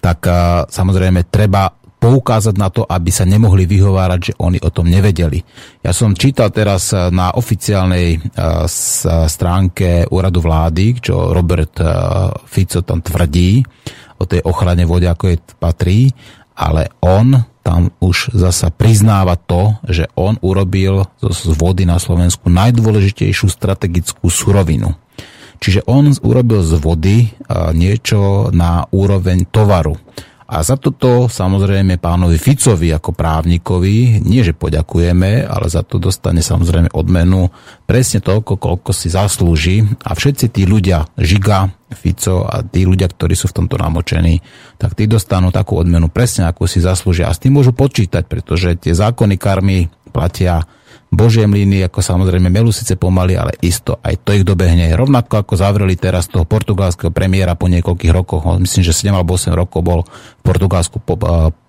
tak 0.00 0.24
samozrejme 0.68 1.28
treba 1.28 1.72
poukázať 1.98 2.54
na 2.54 2.70
to, 2.70 2.86
aby 2.86 3.10
sa 3.10 3.26
nemohli 3.26 3.66
vyhovárať, 3.66 4.20
že 4.32 4.34
oni 4.38 4.62
o 4.62 4.70
tom 4.70 4.86
nevedeli. 4.86 5.42
Ja 5.82 5.90
som 5.90 6.14
čítal 6.14 6.54
teraz 6.54 6.94
eh, 6.94 7.10
na 7.10 7.34
oficiálnej 7.34 8.08
eh, 8.16 8.20
stránke 9.26 10.06
úradu 10.08 10.38
vlády, 10.38 11.02
čo 11.02 11.34
Robert 11.34 11.74
eh, 11.82 11.86
Fico 12.46 12.86
tam 12.86 13.02
tvrdí 13.02 13.60
o 14.18 14.24
tej 14.26 14.42
ochrane 14.46 14.86
vody, 14.86 15.06
ako 15.10 15.24
je 15.30 15.36
patrí, 15.58 16.10
ale 16.58 16.90
on 17.02 17.38
tam 17.62 17.92
už 18.00 18.32
zasa 18.32 18.72
priznáva 18.72 19.36
to, 19.36 19.76
že 19.84 20.08
on 20.16 20.40
urobil 20.40 21.04
z 21.20 21.52
vody 21.52 21.84
na 21.84 22.00
Slovensku 22.00 22.48
najdôležitejšiu 22.48 23.46
strategickú 23.46 24.26
surovinu. 24.32 24.96
Čiže 25.60 25.84
on 25.84 26.08
urobil 26.24 26.64
z 26.64 26.80
vody 26.80 27.16
niečo 27.76 28.48
na 28.56 28.88
úroveň 28.88 29.44
tovaru. 29.52 30.00
A 30.48 30.64
za 30.64 30.80
toto 30.80 31.28
samozrejme 31.28 32.00
pánovi 32.00 32.40
Ficovi 32.40 32.88
ako 32.88 33.12
právnikovi, 33.12 34.24
nie 34.24 34.40
že 34.40 34.56
poďakujeme, 34.56 35.44
ale 35.44 35.68
za 35.68 35.84
to 35.84 36.00
dostane 36.00 36.40
samozrejme 36.40 36.88
odmenu 36.96 37.52
presne 37.84 38.24
toľko, 38.24 38.56
koľko 38.56 38.96
si 38.96 39.12
zaslúži. 39.12 39.84
A 40.08 40.16
všetci 40.16 40.48
tí 40.48 40.64
ľudia, 40.64 41.04
Žiga, 41.20 41.68
Fico 41.92 42.48
a 42.48 42.64
tí 42.64 42.88
ľudia, 42.88 43.12
ktorí 43.12 43.36
sú 43.36 43.52
v 43.52 43.60
tomto 43.60 43.76
namočení, 43.76 44.40
tak 44.80 44.96
tí 44.96 45.04
dostanú 45.04 45.52
takú 45.52 45.76
odmenu 45.76 46.08
presne, 46.08 46.48
ako 46.48 46.64
si 46.64 46.80
zaslúžia. 46.80 47.28
A 47.28 47.36
s 47.36 47.44
tým 47.44 47.52
môžu 47.52 47.76
počítať, 47.76 48.24
pretože 48.24 48.72
tie 48.80 48.96
zákony 48.96 49.36
karmy 49.36 49.92
platia 50.16 50.64
Božie 51.08 51.48
mlyny, 51.48 51.80
ako 51.88 52.04
samozrejme 52.04 52.52
melú 52.52 52.68
síce 52.68 52.92
pomaly, 53.00 53.32
ale 53.32 53.56
isto 53.64 53.96
aj 54.04 54.28
to 54.28 54.36
ich 54.36 54.44
dobehne. 54.44 54.92
Rovnako 54.92 55.40
ako 55.40 55.56
zavreli 55.56 55.96
teraz 55.96 56.28
toho 56.28 56.44
portugalského 56.44 57.08
premiéra 57.08 57.56
po 57.56 57.64
niekoľkých 57.64 58.12
rokoch, 58.12 58.44
myslím, 58.60 58.84
že 58.84 58.92
7 58.92 59.16
alebo 59.16 59.40
8 59.40 59.56
rokov 59.56 59.80
bol 59.80 60.00
v 60.04 60.42
Portugalsku 60.44 61.00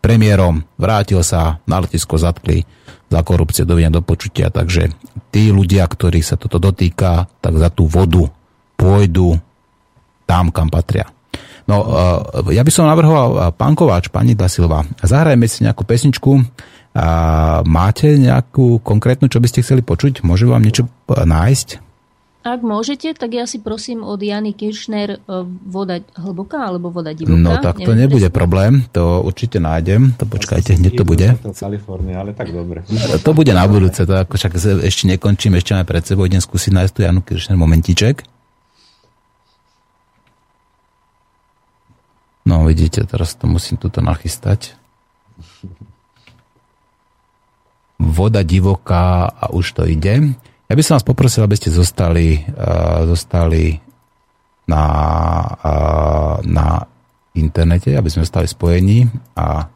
premiérom, 0.04 0.68
vrátil 0.76 1.24
sa, 1.24 1.64
na 1.64 1.80
letisko 1.80 2.20
zatkli 2.20 2.68
za 3.08 3.24
korupcie, 3.24 3.64
dovidenia 3.64 3.96
do 3.96 4.04
počutia, 4.04 4.52
takže 4.52 4.92
tí 5.32 5.56
ľudia, 5.56 5.88
ktorí 5.88 6.20
sa 6.20 6.36
toto 6.36 6.60
dotýka, 6.60 7.32
tak 7.40 7.56
za 7.56 7.72
tú 7.72 7.88
vodu 7.88 8.28
pôjdu 8.76 9.40
tam, 10.28 10.52
kam 10.52 10.68
patria. 10.68 11.08
No, 11.64 11.86
ja 12.50 12.66
by 12.66 12.72
som 12.74 12.90
navrhoval, 12.90 13.54
pán 13.54 13.78
Kováč, 13.78 14.10
pani 14.10 14.34
Dasilva, 14.34 14.84
zahrajme 15.06 15.46
si 15.46 15.62
nejakú 15.62 15.86
pesničku, 15.86 16.42
a 17.00 17.10
máte 17.64 18.20
nejakú 18.20 18.84
konkrétnu, 18.84 19.32
čo 19.32 19.40
by 19.40 19.48
ste 19.48 19.64
chceli 19.64 19.80
počuť? 19.80 20.20
Môže 20.28 20.44
vám 20.44 20.60
niečo 20.60 20.92
nájsť? 21.08 21.80
Ak 22.40 22.64
môžete, 22.64 23.12
tak 23.20 23.36
ja 23.36 23.44
si 23.44 23.60
prosím 23.60 24.00
od 24.00 24.16
Jany 24.20 24.56
Kiršner 24.56 25.10
e, 25.12 25.18
voda 25.68 26.00
hlboká 26.16 26.72
alebo 26.72 26.88
voda 26.88 27.12
divoká. 27.12 27.36
No 27.36 27.60
tak 27.60 27.84
to 27.84 27.92
Neviem 27.92 28.08
nebude 28.08 28.28
presne. 28.32 28.40
problém, 28.40 28.74
to 28.96 29.20
určite 29.28 29.60
nájdem. 29.60 30.16
To 30.16 30.24
počkajte, 30.24 30.80
hneď 30.80 30.94
to 30.96 31.04
bude. 31.04 31.28
Kalifornia, 31.52 32.24
ale 32.24 32.32
tak 32.32 32.56
dobre. 32.56 32.88
To 33.28 33.32
bude 33.36 33.52
na 33.52 33.68
budúce, 33.68 34.08
to 34.08 34.16
ako 34.16 34.40
však 34.40 34.56
ešte 34.88 35.04
nekončím, 35.12 35.60
ešte 35.60 35.76
máme 35.76 35.84
pred 35.84 36.04
sebou, 36.08 36.24
idem 36.24 36.40
skúsiť 36.40 36.72
nájsť 36.80 36.94
tu 36.96 37.00
Janu 37.04 37.22
Kiršner, 37.28 37.60
momentiček. 37.60 38.24
No 42.48 42.64
vidíte, 42.66 43.04
teraz 43.04 43.36
to 43.36 43.52
musím 43.52 43.76
tuto 43.76 44.00
nachystať 44.00 44.80
voda 48.00 48.42
divoká 48.42 49.28
a 49.28 49.52
už 49.52 49.76
to 49.76 49.84
ide. 49.84 50.34
Ja 50.72 50.74
by 50.74 50.82
som 50.82 50.96
vás 50.96 51.06
poprosil, 51.06 51.44
aby 51.44 51.60
ste 51.60 51.70
zostali, 51.70 52.40
uh, 52.56 53.04
zostali 53.06 53.76
na, 54.72 54.84
uh, 55.60 56.36
na 56.48 56.88
internete, 57.36 57.94
aby 57.94 58.08
sme 58.08 58.24
zostali 58.24 58.48
spojení 58.48 59.06
a 59.36 59.68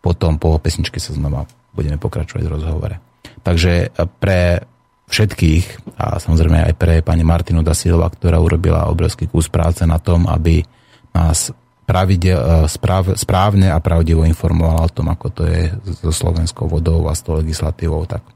potom 0.00 0.40
po 0.40 0.56
pesničke 0.56 0.96
sa 0.96 1.12
znova 1.12 1.44
budeme 1.76 2.00
pokračovať 2.00 2.42
v 2.46 2.52
rozhovore. 2.52 2.96
Takže 3.44 3.92
pre 4.16 4.64
všetkých 5.06 5.94
a 6.02 6.18
samozrejme 6.18 6.72
aj 6.72 6.74
pre 6.74 6.94
pani 7.04 7.22
Martinu 7.22 7.62
Dasilova, 7.62 8.10
ktorá 8.10 8.42
urobila 8.42 8.90
obrovský 8.90 9.30
kus 9.30 9.46
práce 9.46 9.86
na 9.86 10.02
tom, 10.02 10.26
aby 10.26 10.66
nás 11.14 11.54
pravide, 11.86 12.34
e, 12.34 12.66
správ, 12.66 13.14
správne 13.14 13.70
a 13.70 13.78
pravdivo 13.78 14.26
informovala 14.26 14.90
o 14.90 14.92
tom, 14.92 15.06
ako 15.08 15.26
to 15.30 15.42
je 15.46 15.70
so 16.02 16.10
slovenskou 16.10 16.66
vodou 16.66 17.06
a 17.06 17.14
s 17.14 17.22
tou 17.22 17.38
legislatívou, 17.38 18.04
tak 18.04 18.26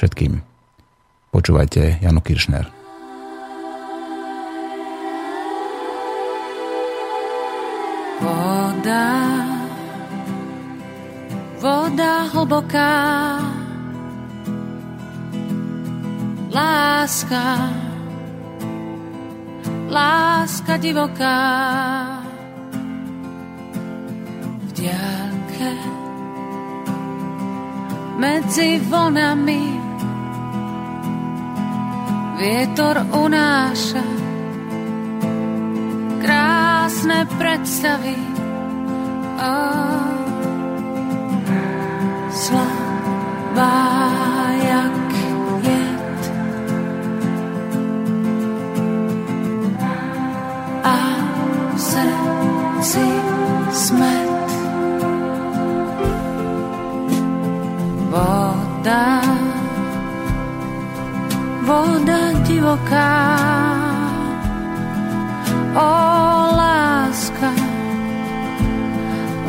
všetkým. 0.00 0.40
Počúvajte 1.28 2.00
Janu 2.00 2.24
Kiršner. 2.24 2.64
Voda, 8.18 9.06
voda 11.62 12.14
hlboká, 12.34 12.98
láska, 16.50 17.46
láska 19.86 20.74
divoká 20.82 22.17
diálke 24.78 25.74
medzi 28.14 28.78
vlnami 28.78 29.64
vietor 32.38 33.02
unáša 33.10 34.06
krásne 36.22 37.26
predstavy 37.42 38.28
Voda, 58.08 59.20
voda 61.60 62.32
divoká, 62.48 63.20
o 65.76 65.92
láska, 66.56 67.52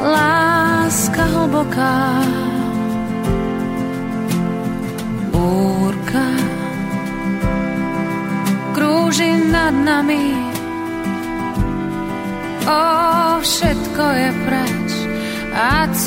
láska 0.04 1.24
hlboká. 1.24 2.20
Búrka. 5.32 6.28
Krúži 8.76 9.40
nad 9.48 9.72
nami, 9.72 10.36
o 12.68 12.84
všetko 13.40 14.04
je 14.04 14.30
preč. 14.44 14.99
Janke 15.60 16.00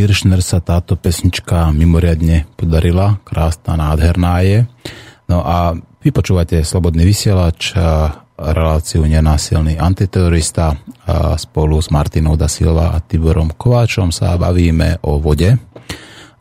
Kiršner 0.00 0.40
sa 0.40 0.64
táto 0.64 0.96
pesnička 0.96 1.68
mimoriadne 1.76 2.48
podarila, 2.56 3.20
krásna, 3.20 3.76
nádherná 3.76 4.40
je. 4.40 4.64
No 5.28 5.44
a 5.44 5.76
vypočúvate 6.00 6.64
Slobodný 6.64 7.04
vysielač, 7.04 7.76
reláciu 8.40 9.04
Nenásilný 9.04 9.76
antiterorista 9.76 10.72
a 11.04 11.36
spolu 11.36 11.76
s 11.84 11.92
Martinou 11.92 12.40
da 12.40 12.48
Silva 12.48 12.96
a 12.96 13.04
Tiborom 13.04 13.52
Kováčom 13.52 14.08
sa 14.08 14.40
bavíme 14.40 15.04
o 15.04 15.20
vode 15.20 15.60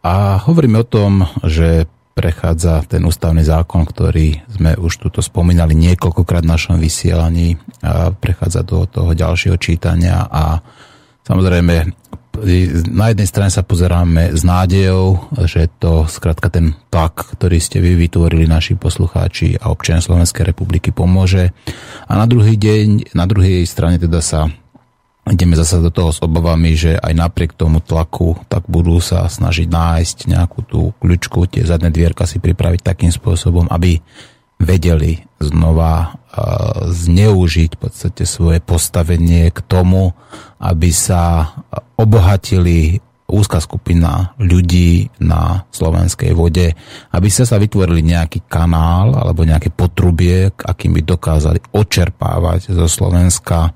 a 0.07 0.39
hovoríme 0.39 0.79
o 0.79 0.87
tom, 0.87 1.27
že 1.43 1.83
prechádza 2.15 2.87
ten 2.87 3.03
ústavný 3.03 3.43
zákon, 3.43 3.83
ktorý 3.83 4.39
sme 4.55 4.79
už 4.79 5.03
tuto 5.03 5.19
spomínali 5.19 5.75
niekoľkokrát 5.75 6.47
v 6.47 6.51
našom 6.55 6.79
vysielaní, 6.79 7.59
a 7.83 8.15
prechádza 8.15 8.63
do 8.63 8.87
toho 8.87 9.11
ďalšieho 9.11 9.59
čítania 9.59 10.23
a 10.31 10.63
samozrejme 11.27 12.07
na 12.89 13.11
jednej 13.11 13.27
strane 13.27 13.51
sa 13.51 13.65
pozeráme 13.65 14.31
s 14.31 14.47
nádejou, 14.47 15.33
že 15.43 15.67
to 15.81 16.07
skrátka 16.07 16.47
ten 16.47 16.77
tlak, 16.87 17.35
ktorý 17.35 17.59
ste 17.59 17.83
vy 17.83 17.99
vytvorili 17.99 18.47
naši 18.47 18.79
poslucháči 18.79 19.59
a 19.59 19.67
občania 19.73 19.99
Slovenskej 19.99 20.47
republiky 20.47 20.95
pomôže. 20.95 21.51
A 22.07 22.15
na 22.15 22.25
druhý 22.29 22.55
deň, 22.55 23.11
na 23.17 23.25
druhej 23.27 23.67
strane 23.67 23.99
teda 23.99 24.23
sa 24.23 24.47
ideme 25.29 25.53
zase 25.53 25.77
do 25.83 25.93
toho 25.93 26.09
s 26.09 26.19
obavami, 26.25 26.73
že 26.73 26.97
aj 26.97 27.13
napriek 27.13 27.53
tomu 27.53 27.83
tlaku, 27.83 28.39
tak 28.49 28.65
budú 28.65 28.97
sa 28.97 29.29
snažiť 29.29 29.69
nájsť 29.69 30.17
nejakú 30.31 30.59
tú 30.65 30.81
kľúčku, 30.97 31.45
tie 31.45 31.67
zadné 31.67 31.93
dvierka 31.93 32.25
si 32.25 32.41
pripraviť 32.41 32.81
takým 32.81 33.13
spôsobom, 33.13 33.69
aby 33.69 34.01
vedeli 34.59 35.23
znova 35.39 36.19
zneužiť 36.85 37.69
v 37.75 37.79
podstate 37.79 38.23
svoje 38.27 38.59
postavenie 38.61 39.49
k 39.49 39.59
tomu, 39.65 40.13
aby 40.61 40.91
sa 40.93 41.55
obohatili 41.97 43.01
úzka 43.29 43.61
skupina 43.61 44.33
ľudí 44.41 45.13
na 45.21 45.63
slovenskej 45.69 46.33
vode, 46.33 46.73
aby 47.13 47.27
sa 47.29 47.45
sa 47.45 47.61
vytvorili 47.61 48.01
nejaký 48.01 48.49
kanál 48.49 49.13
alebo 49.13 49.45
nejaké 49.45 49.69
potrubie, 49.69 50.49
akým 50.49 50.97
by 50.97 51.01
dokázali 51.05 51.59
očerpávať 51.73 52.73
zo 52.73 52.89
Slovenska 52.89 53.73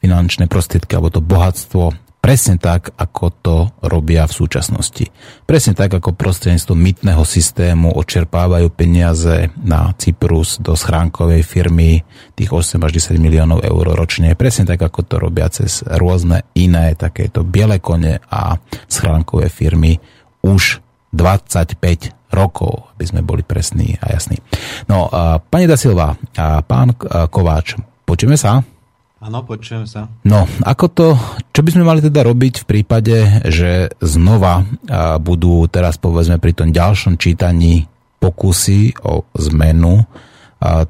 finančné 0.00 0.48
prostriedky 0.48 0.96
alebo 0.96 1.12
to 1.12 1.20
bohatstvo 1.20 2.05
Presne 2.26 2.58
tak, 2.58 2.90
ako 2.98 3.24
to 3.38 3.56
robia 3.86 4.26
v 4.26 4.34
súčasnosti. 4.34 5.14
Presne 5.46 5.78
tak, 5.78 5.94
ako 5.94 6.10
prostredníctvom 6.10 6.74
mytného 6.74 7.22
systému 7.22 7.94
odčerpávajú 7.94 8.66
peniaze 8.74 9.54
na 9.62 9.94
Cyprus 9.94 10.58
do 10.58 10.74
schránkovej 10.74 11.46
firmy 11.46 12.02
tých 12.34 12.50
8 12.50 12.82
až 12.82 13.14
10 13.14 13.22
miliónov 13.22 13.62
eur 13.62 13.94
ročne. 13.94 14.34
Presne 14.34 14.66
tak, 14.66 14.82
ako 14.82 15.06
to 15.06 15.22
robia 15.22 15.46
cez 15.54 15.86
rôzne 15.86 16.42
iné 16.58 16.98
takéto 16.98 17.46
biele 17.46 17.78
kone 17.78 18.18
a 18.18 18.58
schránkové 18.90 19.46
firmy 19.46 19.94
už 20.42 20.82
25 21.14 22.34
rokov, 22.34 22.90
aby 22.98 23.06
sme 23.06 23.22
boli 23.22 23.46
presní 23.46 24.02
a 24.02 24.10
jasní. 24.10 24.42
No, 24.90 25.06
pani 25.46 25.70
Da 25.70 25.78
Silva, 25.78 26.18
pán 26.66 26.90
Kováč, 27.30 27.78
počujeme 28.02 28.34
sa? 28.34 28.66
Áno, 29.26 29.42
počujem 29.42 29.90
sa. 29.90 30.06
No, 30.22 30.46
ako 30.62 30.86
to, 30.86 31.06
čo 31.50 31.66
by 31.66 31.70
sme 31.74 31.82
mali 31.82 31.98
teda 31.98 32.22
robiť 32.22 32.62
v 32.62 32.68
prípade, 32.70 33.42
že 33.50 33.90
znova 33.98 34.62
budú 35.18 35.66
teraz 35.66 35.98
povedzme 35.98 36.38
pri 36.38 36.54
tom 36.54 36.70
ďalšom 36.70 37.18
čítaní 37.18 37.90
pokusy 38.22 38.94
o 39.02 39.26
zmenu 39.50 40.06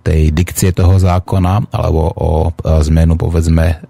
tej 0.05 0.37
dikcie 0.37 0.77
toho 0.77 1.01
zákona 1.01 1.73
alebo 1.73 2.13
o 2.13 2.31
zmenu 2.85 3.17
povedzme 3.17 3.81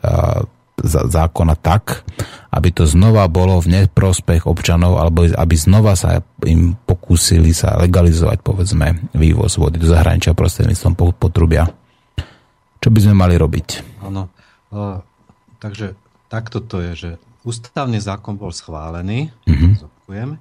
zákona 0.87 1.55
tak, 1.59 2.07
aby 2.55 2.69
to 2.71 2.87
znova 2.87 3.27
bolo 3.27 3.59
v 3.59 3.83
neprospech 3.83 4.47
občanov, 4.47 5.03
alebo 5.03 5.27
aby 5.27 5.55
znova 5.59 5.99
sa 5.99 6.23
im 6.47 6.79
pokúsili 6.87 7.51
sa 7.51 7.81
legalizovať, 7.83 8.47
povedzme, 8.47 9.11
vývoz 9.17 9.59
vody 9.59 9.83
do 9.83 9.91
zahraničia 9.91 10.39
prostredníctvom 10.39 11.19
potrubia. 11.19 11.67
Čo 12.77 12.89
by 12.93 12.99
sme 13.03 13.15
mali 13.17 13.35
robiť? 13.41 13.99
Áno, 14.05 14.31
uh, 14.77 15.01
takže 15.59 15.97
takto 16.29 16.61
to 16.61 16.85
je, 16.85 16.93
že 16.95 17.11
ústavný 17.49 17.97
zákon 17.97 18.37
bol 18.37 18.53
schválený, 18.53 19.33
zopakujem, 19.81 20.37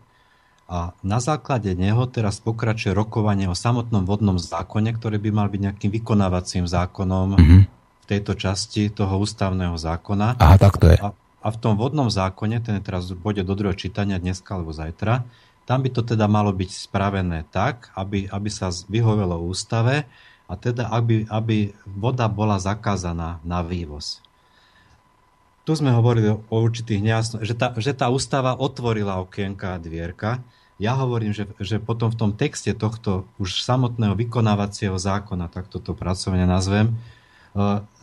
a 0.65 0.97
na 1.05 1.21
základe 1.21 1.77
neho 1.77 2.09
teraz 2.09 2.41
pokračuje 2.41 2.89
rokovanie 2.89 3.45
o 3.45 3.53
samotnom 3.53 4.01
vodnom 4.01 4.41
zákone, 4.41 4.97
ktorý 4.97 5.21
by 5.21 5.29
mal 5.29 5.47
byť 5.53 5.61
nejakým 5.61 5.91
vykonávacím 5.93 6.65
zákonom 6.65 7.37
uh-huh. 7.37 7.61
v 7.69 8.05
tejto 8.09 8.33
časti 8.33 8.89
toho 8.89 9.21
ústavného 9.21 9.77
zákona. 9.77 10.41
Aha, 10.41 10.57
tak 10.57 10.81
to 10.81 10.89
je. 10.89 10.97
A, 10.97 11.13
a 11.13 11.47
v 11.53 11.57
tom 11.61 11.77
vodnom 11.77 12.09
zákone, 12.09 12.65
ten 12.65 12.81
teraz 12.81 13.13
bude 13.13 13.45
do 13.45 13.53
druhého 13.53 13.77
čítania 13.77 14.17
dneska 14.17 14.57
alebo 14.57 14.73
zajtra, 14.73 15.21
tam 15.69 15.85
by 15.85 15.89
to 15.93 16.01
teda 16.01 16.25
malo 16.25 16.49
byť 16.49 16.69
spravené 16.89 17.45
tak, 17.53 17.93
aby, 17.93 18.25
aby 18.29 18.49
sa 18.49 18.73
vyhovelo 18.89 19.45
ústave 19.45 20.09
a 20.49 20.53
teda 20.57 20.89
aby, 20.89 21.29
aby 21.29 21.77
voda 21.85 22.25
bola 22.25 22.57
zakázaná 22.57 23.37
na 23.45 23.61
vývoz. 23.61 24.24
Tu 25.65 25.73
sme 25.73 25.89
hovorili 25.89 26.29
o 26.29 26.55
určitých 26.61 27.01
nejasnostiach, 27.01 27.49
že 27.49 27.55
tá, 27.57 27.67
že 27.81 27.91
tá 27.97 28.07
ústava 28.13 28.53
otvorila 28.53 29.17
okienka 29.17 29.75
a 29.75 29.81
dvierka, 29.81 30.45
ja 30.75 30.93
hovorím, 30.93 31.31
že, 31.31 31.47
že 31.57 31.79
potom 31.79 32.11
v 32.11 32.19
tom 32.19 32.31
texte 32.35 32.75
tohto 32.75 33.23
už 33.39 33.63
samotného 33.63 34.13
vykonávacieho 34.13 34.93
zákona, 34.99 35.47
tak 35.47 35.71
toto 35.71 35.95
pracovne 35.95 36.43
nazvem, 36.43 36.91
e, 36.91 36.93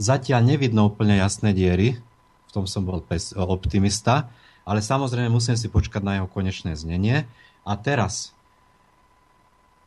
zatiaľ 0.01 0.41
nevidno 0.43 0.89
úplne 0.89 1.21
jasné 1.21 1.53
diery, 1.53 2.01
v 2.49 2.51
tom 2.51 2.65
som 2.65 2.85
bol 2.85 3.05
optimista, 3.47 4.29
ale 4.65 4.81
samozrejme 4.81 5.29
musím 5.29 5.57
si 5.57 5.69
počkať 5.69 6.03
na 6.05 6.13
jeho 6.21 6.29
konečné 6.29 6.77
znenie. 6.77 7.25
A 7.63 7.73
teraz, 7.79 8.37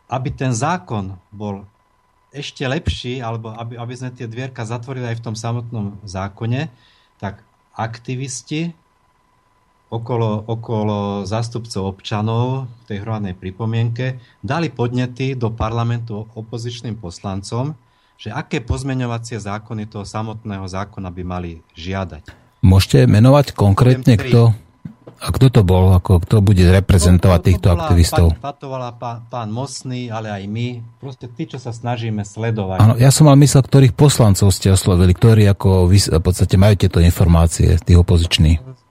aby 0.09 0.31
ten 0.31 0.53
zákon 0.55 1.17
bol 1.29 1.65
ešte 2.33 2.65
lepší, 2.67 3.23
alebo 3.23 3.53
aby, 3.55 3.79
aby 3.79 3.93
sme 3.95 4.11
tie 4.11 4.27
dvierka 4.27 4.65
zatvorili 4.67 5.13
aj 5.13 5.17
v 5.21 5.25
tom 5.25 5.35
samotnom 5.37 5.95
zákone, 6.03 6.67
tak 7.21 7.41
aktivisti 7.75 8.71
okolo, 9.91 10.43
okolo 10.47 11.23
zástupcov 11.27 11.83
občanov 11.85 12.65
v 12.65 12.83
tej 12.89 12.97
hromadnej 13.05 13.35
pripomienke 13.37 14.17
dali 14.41 14.73
podnety 14.73 15.37
do 15.37 15.53
parlamentu 15.53 16.25
opozičným 16.33 16.97
poslancom, 16.97 17.77
že 18.15 18.31
aké 18.31 18.63
pozmeňovacie 18.63 19.37
zákony 19.37 19.91
toho 19.91 20.07
samotného 20.07 20.65
zákona 20.65 21.11
by 21.11 21.23
mali 21.23 21.51
žiadať. 21.75 22.31
Môžete 22.65 23.05
menovať 23.05 23.53
konkrétne, 23.53 24.17
kto, 24.17 24.55
a 25.15 25.27
kto 25.31 25.47
to 25.49 25.61
bol, 25.63 25.95
ako 25.95 26.21
kto 26.21 26.43
bude 26.43 26.61
reprezentovať 26.61 27.39
to, 27.39 27.41
to, 27.41 27.43
to 27.43 27.47
týchto 27.49 27.67
aktivistov? 27.71 28.25
Patovala 28.37 28.93
pán, 28.99 29.25
pán 29.31 29.49
Mosný, 29.49 30.11
ale 30.11 30.29
aj 30.29 30.43
my. 30.45 30.67
Proste 30.99 31.31
tí, 31.31 31.47
čo 31.49 31.57
sa 31.57 31.71
snažíme 31.71 32.21
sledovať. 32.21 32.77
Áno, 32.83 32.93
ja 32.99 33.09
som 33.09 33.25
mal 33.25 33.39
myslel, 33.39 33.63
ktorých 33.63 33.93
poslancov 33.97 34.51
ste 34.53 34.75
oslovili, 34.75 35.15
ktorí 35.15 35.47
ako 35.49 35.89
vy, 35.89 35.97
v 36.19 36.23
podstate 36.23 36.59
majú 36.59 36.75
tieto 36.77 36.99
informácie, 37.01 37.79
tých 37.81 37.97
opozičných. 37.99 38.84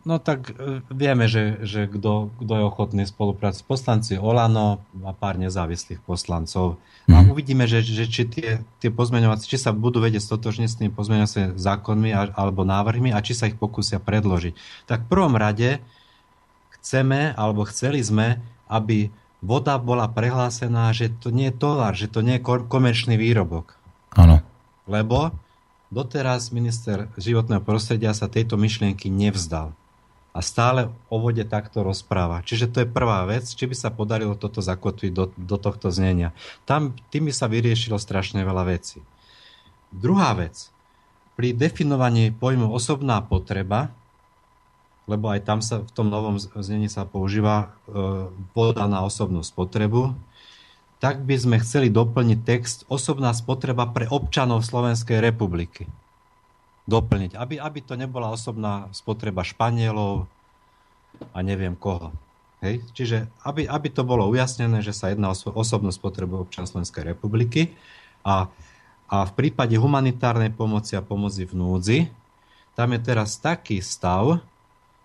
No 0.00 0.16
tak 0.16 0.56
e, 0.56 0.80
vieme, 0.88 1.28
že, 1.28 1.60
že 1.60 1.84
kto, 1.84 2.32
kto 2.40 2.52
je 2.56 2.64
ochotný 2.64 3.04
spolupracovať. 3.04 3.68
Poslanci 3.68 4.16
Olano 4.16 4.80
a 5.04 5.12
pár 5.12 5.36
nezávislých 5.36 6.00
poslancov. 6.00 6.80
Mm. 7.04 7.12
A 7.12 7.18
mhm. 7.20 7.28
uvidíme, 7.28 7.64
že, 7.68 7.84
že 7.84 8.08
či 8.08 8.24
tie, 8.24 8.64
tie 8.80 8.88
pozmeňovacie, 8.88 9.44
či 9.44 9.60
sa 9.60 9.76
budú 9.76 10.00
vedieť 10.00 10.24
stotožniť 10.24 10.68
s 10.68 10.78
tými 10.80 10.90
pozmeňovacími 10.96 11.60
zákonmi 11.60 12.10
a, 12.16 12.32
alebo 12.32 12.64
návrhmi 12.64 13.12
a 13.12 13.20
či 13.20 13.36
sa 13.36 13.52
ich 13.52 13.60
pokúsia 13.60 14.00
predložiť. 14.00 14.56
Tak 14.88 15.04
v 15.04 15.10
prvom 15.12 15.36
rade 15.36 15.84
chceme, 16.80 17.36
alebo 17.36 17.68
chceli 17.68 18.00
sme, 18.00 18.40
aby 18.72 19.12
voda 19.44 19.76
bola 19.76 20.08
prehlásená, 20.08 20.96
že 20.96 21.12
to 21.12 21.28
nie 21.28 21.52
je 21.52 21.60
tovar, 21.60 21.92
že 21.92 22.08
to 22.08 22.24
nie 22.24 22.40
je 22.40 22.44
komerčný 22.44 23.20
výrobok. 23.20 23.76
Áno. 24.16 24.40
Lebo 24.88 25.36
doteraz 25.92 26.56
minister 26.56 27.12
životného 27.20 27.60
prostredia 27.60 28.16
sa 28.16 28.32
tejto 28.32 28.56
myšlienky 28.56 29.12
nevzdal 29.12 29.76
a 30.30 30.38
stále 30.46 30.94
o 31.10 31.18
vode 31.18 31.42
takto 31.42 31.82
rozpráva. 31.82 32.46
Čiže 32.46 32.70
to 32.70 32.78
je 32.82 32.88
prvá 32.88 33.26
vec, 33.26 33.42
či 33.50 33.66
by 33.66 33.74
sa 33.74 33.90
podarilo 33.90 34.38
toto 34.38 34.62
zakotviť 34.62 35.10
do, 35.10 35.24
do 35.34 35.56
tohto 35.58 35.90
znenia. 35.90 36.30
Tam, 36.62 36.94
tým 37.10 37.26
by 37.26 37.32
sa 37.34 37.50
vyriešilo 37.50 37.98
strašne 37.98 38.46
veľa 38.46 38.70
vecí. 38.70 39.02
Druhá 39.90 40.30
vec, 40.38 40.70
pri 41.34 41.50
definovaní 41.50 42.30
pojmu 42.30 42.70
osobná 42.70 43.18
potreba, 43.26 43.90
lebo 45.10 45.26
aj 45.34 45.40
tam 45.42 45.58
sa 45.58 45.82
v 45.82 45.90
tom 45.90 46.06
novom 46.06 46.38
znení 46.38 46.86
sa 46.86 47.02
používa 47.02 47.66
e, 47.66 48.30
voda 48.54 48.86
na 48.86 49.02
osobnú 49.02 49.42
spotrebu, 49.42 50.14
tak 51.02 51.26
by 51.26 51.34
sme 51.34 51.56
chceli 51.58 51.90
doplniť 51.90 52.38
text 52.46 52.78
osobná 52.86 53.34
spotreba 53.34 53.90
pre 53.90 54.06
občanov 54.06 54.62
Slovenskej 54.62 55.18
republiky 55.18 55.90
doplniť, 56.88 57.36
aby, 57.36 57.60
aby 57.60 57.80
to 57.84 57.98
nebola 57.98 58.32
osobná 58.32 58.88
spotreba 58.94 59.44
Španielov 59.44 60.28
a 61.34 61.38
neviem 61.44 61.76
koho. 61.76 62.14
Hej? 62.64 62.84
Čiže 62.92 63.28
aby, 63.44 63.64
aby 63.64 63.88
to 63.88 64.04
bolo 64.04 64.28
ujasnené, 64.28 64.84
že 64.84 64.92
sa 64.92 65.12
jedná 65.12 65.32
o 65.32 65.36
osobnú 65.56 65.92
spotrebu 65.92 66.44
občan 66.44 66.68
Slovenskej 66.68 67.16
republiky 67.16 67.72
a, 68.24 68.48
a 69.08 69.16
v 69.28 69.32
prípade 69.36 69.74
humanitárnej 69.76 70.52
pomoci 70.52 70.96
a 70.96 71.04
pomoci 71.04 71.48
v 71.48 71.56
núdzi, 71.56 71.98
tam 72.76 72.96
je 72.96 73.00
teraz 73.02 73.36
taký 73.40 73.82
stav 73.82 74.40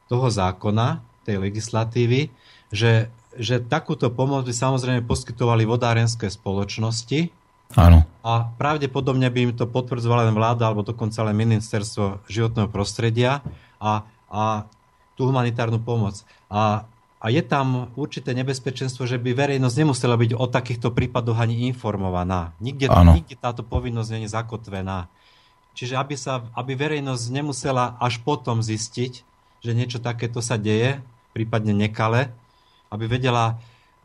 toho 0.06 0.28
zákona, 0.30 1.02
tej 1.26 1.42
legislatívy, 1.42 2.30
že, 2.70 3.10
že 3.34 3.58
takúto 3.58 4.14
pomoc 4.14 4.46
by 4.46 4.54
samozrejme 4.54 5.02
poskytovali 5.10 5.66
vodárenské 5.66 6.30
spoločnosti, 6.30 7.34
Áno. 7.74 8.06
A 8.22 8.54
pravdepodobne 8.58 9.30
by 9.34 9.40
im 9.50 9.54
to 9.58 9.66
potvrdzovala 9.66 10.30
len 10.30 10.38
vláda 10.38 10.70
alebo 10.70 10.86
dokonca 10.86 11.26
len 11.26 11.34
ministerstvo 11.38 12.26
životného 12.30 12.70
prostredia 12.70 13.42
a, 13.82 14.06
a 14.30 14.70
tú 15.18 15.30
humanitárnu 15.30 15.82
pomoc. 15.82 16.22
A, 16.46 16.86
a 17.18 17.26
je 17.34 17.42
tam 17.42 17.90
určité 17.98 18.38
nebezpečenstvo, 18.38 19.10
že 19.10 19.18
by 19.18 19.34
verejnosť 19.34 19.76
nemusela 19.82 20.14
byť 20.14 20.32
o 20.38 20.46
takýchto 20.46 20.94
prípadoch 20.94 21.42
ani 21.42 21.66
informovaná. 21.70 22.54
Nikde, 22.62 22.90
nikde 22.90 23.36
táto 23.38 23.66
povinnosť 23.66 24.10
nie 24.14 24.30
je 24.30 24.36
zakotvená. 24.36 25.10
Čiže 25.76 26.00
aby, 26.00 26.16
sa, 26.16 26.46
aby 26.56 26.72
verejnosť 26.78 27.26
nemusela 27.34 28.00
až 28.00 28.24
potom 28.24 28.64
zistiť, 28.64 29.28
že 29.60 29.72
niečo 29.76 30.00
takéto 30.00 30.40
sa 30.40 30.56
deje, 30.56 31.04
prípadne 31.36 31.76
nekale, 31.76 32.32
aby 32.94 33.12
vedela 33.12 33.60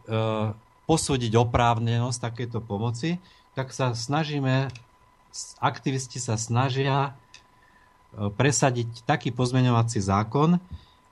e, 0.08 0.50
posúdiť 0.90 1.30
oprávnenosť 1.38 2.18
takéto 2.18 2.58
pomoci, 2.58 3.22
tak 3.60 3.76
sa 3.76 3.92
snažíme, 3.92 4.72
aktivisti 5.60 6.16
sa 6.16 6.40
snažia 6.40 7.12
e, 8.16 8.32
presadiť 8.32 9.04
taký 9.04 9.36
pozmeňovací 9.36 10.00
zákon, 10.00 10.56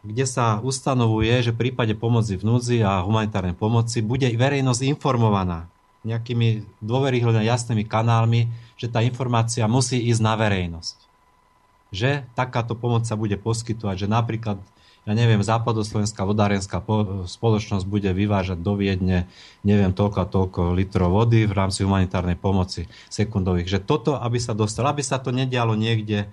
kde 0.01 0.25
sa 0.25 0.57
ustanovuje, 0.65 1.45
že 1.45 1.53
v 1.53 1.69
prípade 1.69 1.93
pomoci 1.93 2.41
v 2.41 2.49
núdzi 2.49 2.81
a 2.81 3.05
humanitárnej 3.05 3.53
pomoci 3.53 4.01
bude 4.01 4.25
verejnosť 4.33 4.81
informovaná 4.89 5.69
nejakými 6.09 6.65
dôveryhodnými 6.81 7.45
jasnými 7.45 7.85
kanálmi, 7.85 8.49
že 8.81 8.89
tá 8.89 9.05
informácia 9.05 9.69
musí 9.69 10.01
ísť 10.09 10.25
na 10.25 10.33
verejnosť. 10.41 10.97
Že 11.93 12.25
takáto 12.33 12.73
pomoc 12.73 13.05
sa 13.05 13.13
bude 13.13 13.37
poskytovať, 13.37 14.07
že 14.07 14.09
napríklad 14.09 14.57
ja 15.09 15.17
neviem, 15.17 15.41
západoslovenská 15.41 16.29
vodárenská 16.29 16.85
spoločnosť 17.25 17.85
bude 17.89 18.13
vyvážať 18.13 18.61
do 18.61 18.77
Viedne, 18.77 19.25
neviem, 19.65 19.97
toľko 19.97 20.19
a 20.21 20.29
toľko 20.29 20.61
litrov 20.77 21.09
vody 21.09 21.49
v 21.49 21.57
rámci 21.57 21.81
humanitárnej 21.89 22.37
pomoci 22.37 22.85
sekundových. 23.09 23.73
Že 23.73 23.79
toto, 23.89 24.11
aby 24.21 24.37
sa 24.37 24.53
dostalo, 24.53 24.93
aby 24.93 25.01
sa 25.01 25.17
to 25.17 25.33
nedialo 25.33 25.73
niekde 25.81 26.29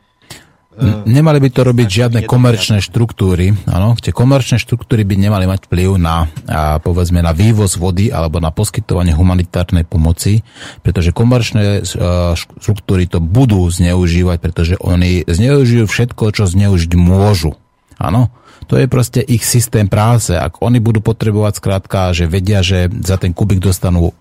e, 0.76 0.84
Nemali 1.08 1.40
by 1.40 1.50
to 1.56 1.62
robiť 1.64 1.88
žiadne 1.88 2.20
komerčné 2.28 2.84
štruktúry. 2.84 3.56
Áno, 3.72 3.96
tie 3.96 4.12
komerčné 4.12 4.60
štruktúry 4.60 5.08
by 5.08 5.24
nemali 5.24 5.48
mať 5.48 5.72
vplyv 5.72 5.90
na, 5.96 6.28
a, 6.52 6.76
povedzme, 6.84 7.24
na 7.24 7.32
vývoz 7.32 7.80
vody 7.80 8.12
alebo 8.12 8.44
na 8.44 8.52
poskytovanie 8.52 9.16
humanitárnej 9.16 9.88
pomoci, 9.88 10.44
pretože 10.84 11.16
komerčné 11.16 11.80
a, 11.80 12.36
štruktúry 12.36 13.08
to 13.08 13.24
budú 13.24 13.64
zneužívať, 13.72 14.38
pretože 14.44 14.76
oni 14.84 15.24
zneužijú 15.24 15.88
všetko, 15.88 16.36
čo 16.36 16.44
zneužiť 16.44 16.92
môžu. 17.00 17.56
Áno, 17.96 18.36
to 18.66 18.82
je 18.82 18.90
proste 18.90 19.22
ich 19.22 19.46
systém 19.46 19.86
práce. 19.86 20.34
Ak 20.34 20.60
oni 20.60 20.82
budú 20.82 21.00
potrebovať 21.00 21.62
skrátka, 21.62 22.12
že 22.12 22.26
vedia, 22.26 22.66
že 22.66 22.90
za 23.06 23.16
ten 23.22 23.32
kubik 23.32 23.62
dostanú 23.62 24.12
e, 24.12 24.14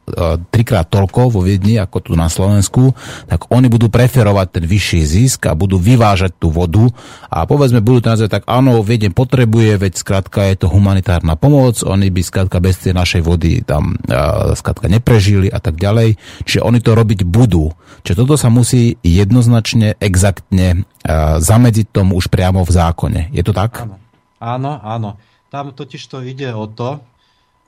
trikrát 0.53 0.87
toľko 0.89 1.35
vo 1.35 1.41
Viedni 1.41 1.81
ako 1.81 1.99
tu 2.05 2.13
na 2.15 2.29
Slovensku, 2.29 2.93
tak 3.27 3.49
oni 3.49 3.73
budú 3.73 3.89
preferovať 3.89 4.61
ten 4.61 4.65
vyšší 4.69 5.01
zisk 5.03 5.41
a 5.49 5.57
budú 5.57 5.81
vyvážať 5.81 6.37
tú 6.37 6.53
vodu 6.53 6.93
a 7.33 7.49
povedzme 7.49 7.81
budú 7.81 8.05
to 8.05 8.13
nazvať 8.13 8.31
tak, 8.41 8.45
áno, 8.47 8.85
Viedne 8.85 9.11
potrebuje, 9.11 9.81
veď 9.81 9.93
skrátka 9.97 10.45
je 10.53 10.61
to 10.61 10.67
humanitárna 10.69 11.35
pomoc, 11.41 11.81
oni 11.81 12.13
by 12.13 12.21
skrátka 12.21 12.61
bez 12.61 12.79
tej 12.85 12.93
našej 12.93 13.23
vody 13.25 13.65
tam 13.65 13.97
e, 14.05 14.15
skrátka 14.55 14.93
neprežili 14.93 15.49
a 15.49 15.59
tak 15.59 15.81
ďalej. 15.81 16.21
Čiže 16.45 16.61
oni 16.61 16.79
to 16.85 16.93
robiť 16.93 17.25
budú. 17.25 17.73
Čiže 18.05 18.21
toto 18.21 18.37
sa 18.37 18.53
musí 18.53 19.01
jednoznačne, 19.01 19.97
exaktne 19.97 20.69
e, 20.77 21.09
zamedziť 21.41 21.87
tomu 21.89 22.21
už 22.21 22.29
priamo 22.29 22.61
v 22.61 22.71
zákone. 22.71 23.21
Je 23.33 23.41
to 23.41 23.57
tak? 23.57 23.89
Áno. 23.89 24.04
Áno, 24.45 24.77
áno. 24.85 25.17
Tam 25.49 25.73
totiž 25.73 26.05
to 26.05 26.21
ide 26.21 26.53
o 26.53 26.69
to, 26.69 27.01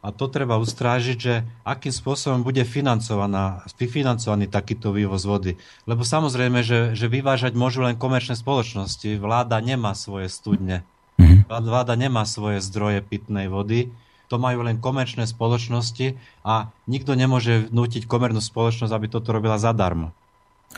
a 0.06 0.14
to 0.14 0.30
treba 0.30 0.54
ustrážiť, 0.54 1.18
že 1.18 1.42
akým 1.66 1.90
spôsobom 1.90 2.46
bude 2.46 2.62
financovaná, 2.62 3.66
vyfinancovaný 3.74 4.46
takýto 4.46 4.94
vývoz 4.94 5.26
vody. 5.26 5.58
Lebo 5.82 6.06
samozrejme, 6.06 6.62
že, 6.62 6.94
že 6.94 7.10
vyvážať 7.10 7.58
môžu 7.58 7.82
len 7.82 7.98
komerčné 7.98 8.38
spoločnosti. 8.38 9.18
Vláda 9.18 9.58
nemá 9.58 9.98
svoje 9.98 10.30
studne. 10.30 10.86
Mm-hmm. 11.18 11.50
Vláda 11.50 11.98
nemá 11.98 12.22
svoje 12.22 12.62
zdroje 12.62 13.02
pitnej 13.02 13.50
vody. 13.50 13.90
To 14.30 14.38
majú 14.38 14.62
len 14.62 14.78
komerčné 14.78 15.26
spoločnosti 15.26 16.14
a 16.46 16.70
nikto 16.86 17.18
nemôže 17.18 17.66
nútiť 17.74 18.06
komernú 18.06 18.38
spoločnosť, 18.38 18.94
aby 18.94 19.06
toto 19.10 19.34
robila 19.34 19.58
zadarmo. 19.58 20.14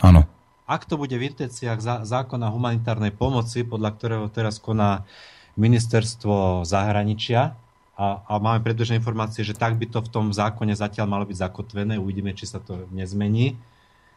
Áno. 0.01 0.25
Ak 0.65 0.89
to 0.89 0.97
bude 0.97 1.13
v 1.13 1.29
intenciách 1.29 2.05
zákona 2.05 2.49
humanitárnej 2.49 3.13
pomoci, 3.13 3.61
podľa 3.61 3.89
ktorého 3.93 4.25
teraz 4.29 4.57
koná 4.57 5.05
ministerstvo 5.59 6.63
zahraničia, 6.63 7.59
a, 7.99 8.23
a 8.23 8.33
máme 8.39 8.63
predbežné 8.63 9.03
informácie, 9.03 9.43
že 9.43 9.51
tak 9.51 9.75
by 9.75 9.83
to 9.91 9.99
v 9.99 10.07
tom 10.07 10.25
zákone 10.31 10.71
zatiaľ 10.71 11.11
malo 11.11 11.27
byť 11.27 11.35
zakotvené, 11.43 11.99
uvidíme, 11.99 12.31
či 12.31 12.47
sa 12.47 12.63
to 12.63 12.87
nezmení, 12.95 13.59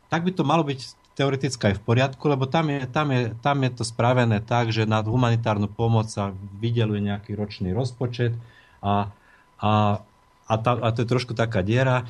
tak 0.07 0.23
by 0.23 0.31
to 0.31 0.47
malo 0.47 0.63
byť 0.63 0.95
teoreticky 1.19 1.75
aj 1.75 1.83
v 1.83 1.85
poriadku, 1.85 2.25
lebo 2.31 2.47
tam 2.47 2.71
je, 2.71 2.87
tam, 2.87 3.11
je, 3.11 3.35
tam 3.43 3.59
je 3.59 3.71
to 3.75 3.83
spravené 3.83 4.39
tak, 4.39 4.71
že 4.71 4.87
na 4.87 5.03
humanitárnu 5.03 5.67
pomoc 5.67 6.09
sa 6.09 6.31
vydeluje 6.63 7.03
nejaký 7.03 7.35
ročný 7.35 7.75
rozpočet 7.75 8.39
a, 8.81 9.11
a, 9.59 9.99
a, 10.47 10.55
tá, 10.63 10.73
a 10.79 10.89
to 10.95 11.03
je 11.03 11.11
trošku 11.11 11.35
taká 11.35 11.61
diera. 11.61 12.09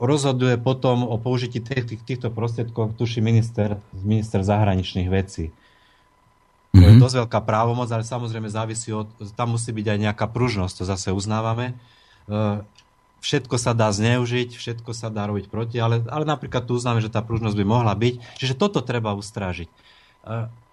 Rozhoduje 0.00 0.56
potom 0.56 1.04
o 1.04 1.20
použití 1.20 1.60
tých, 1.62 2.00
týchto 2.02 2.32
prostriedkov, 2.32 2.96
tuší 2.98 3.20
minister, 3.20 3.78
minister 3.92 4.42
zahraničných 4.42 5.08
vecí. 5.12 5.54
To 6.74 6.82
je 6.82 6.94
mhm. 6.98 7.02
dosť 7.02 7.16
veľká 7.22 7.40
právomoc, 7.46 7.86
ale 7.94 8.02
samozrejme 8.02 8.50
závisí 8.50 8.90
od... 8.90 9.06
Tam 9.38 9.54
musí 9.54 9.70
byť 9.70 9.86
aj 9.94 9.98
nejaká 10.10 10.26
pružnosť, 10.26 10.82
to 10.82 10.84
zase 10.84 11.14
uznávame. 11.14 11.78
E, 12.26 12.66
všetko 13.22 13.54
sa 13.62 13.78
dá 13.78 13.94
zneužiť, 13.94 14.58
všetko 14.58 14.90
sa 14.90 15.06
dá 15.06 15.30
robiť 15.30 15.46
proti, 15.46 15.78
ale, 15.78 16.02
ale 16.10 16.26
napríklad 16.26 16.66
tu 16.66 16.74
uznáme, 16.74 16.98
že 16.98 17.14
tá 17.14 17.22
pružnosť 17.22 17.54
by 17.54 17.64
mohla 17.64 17.94
byť. 17.94 18.42
Čiže 18.42 18.58
toto 18.58 18.82
treba 18.82 19.14
ustrážiť. 19.14 19.70
E, 19.70 19.74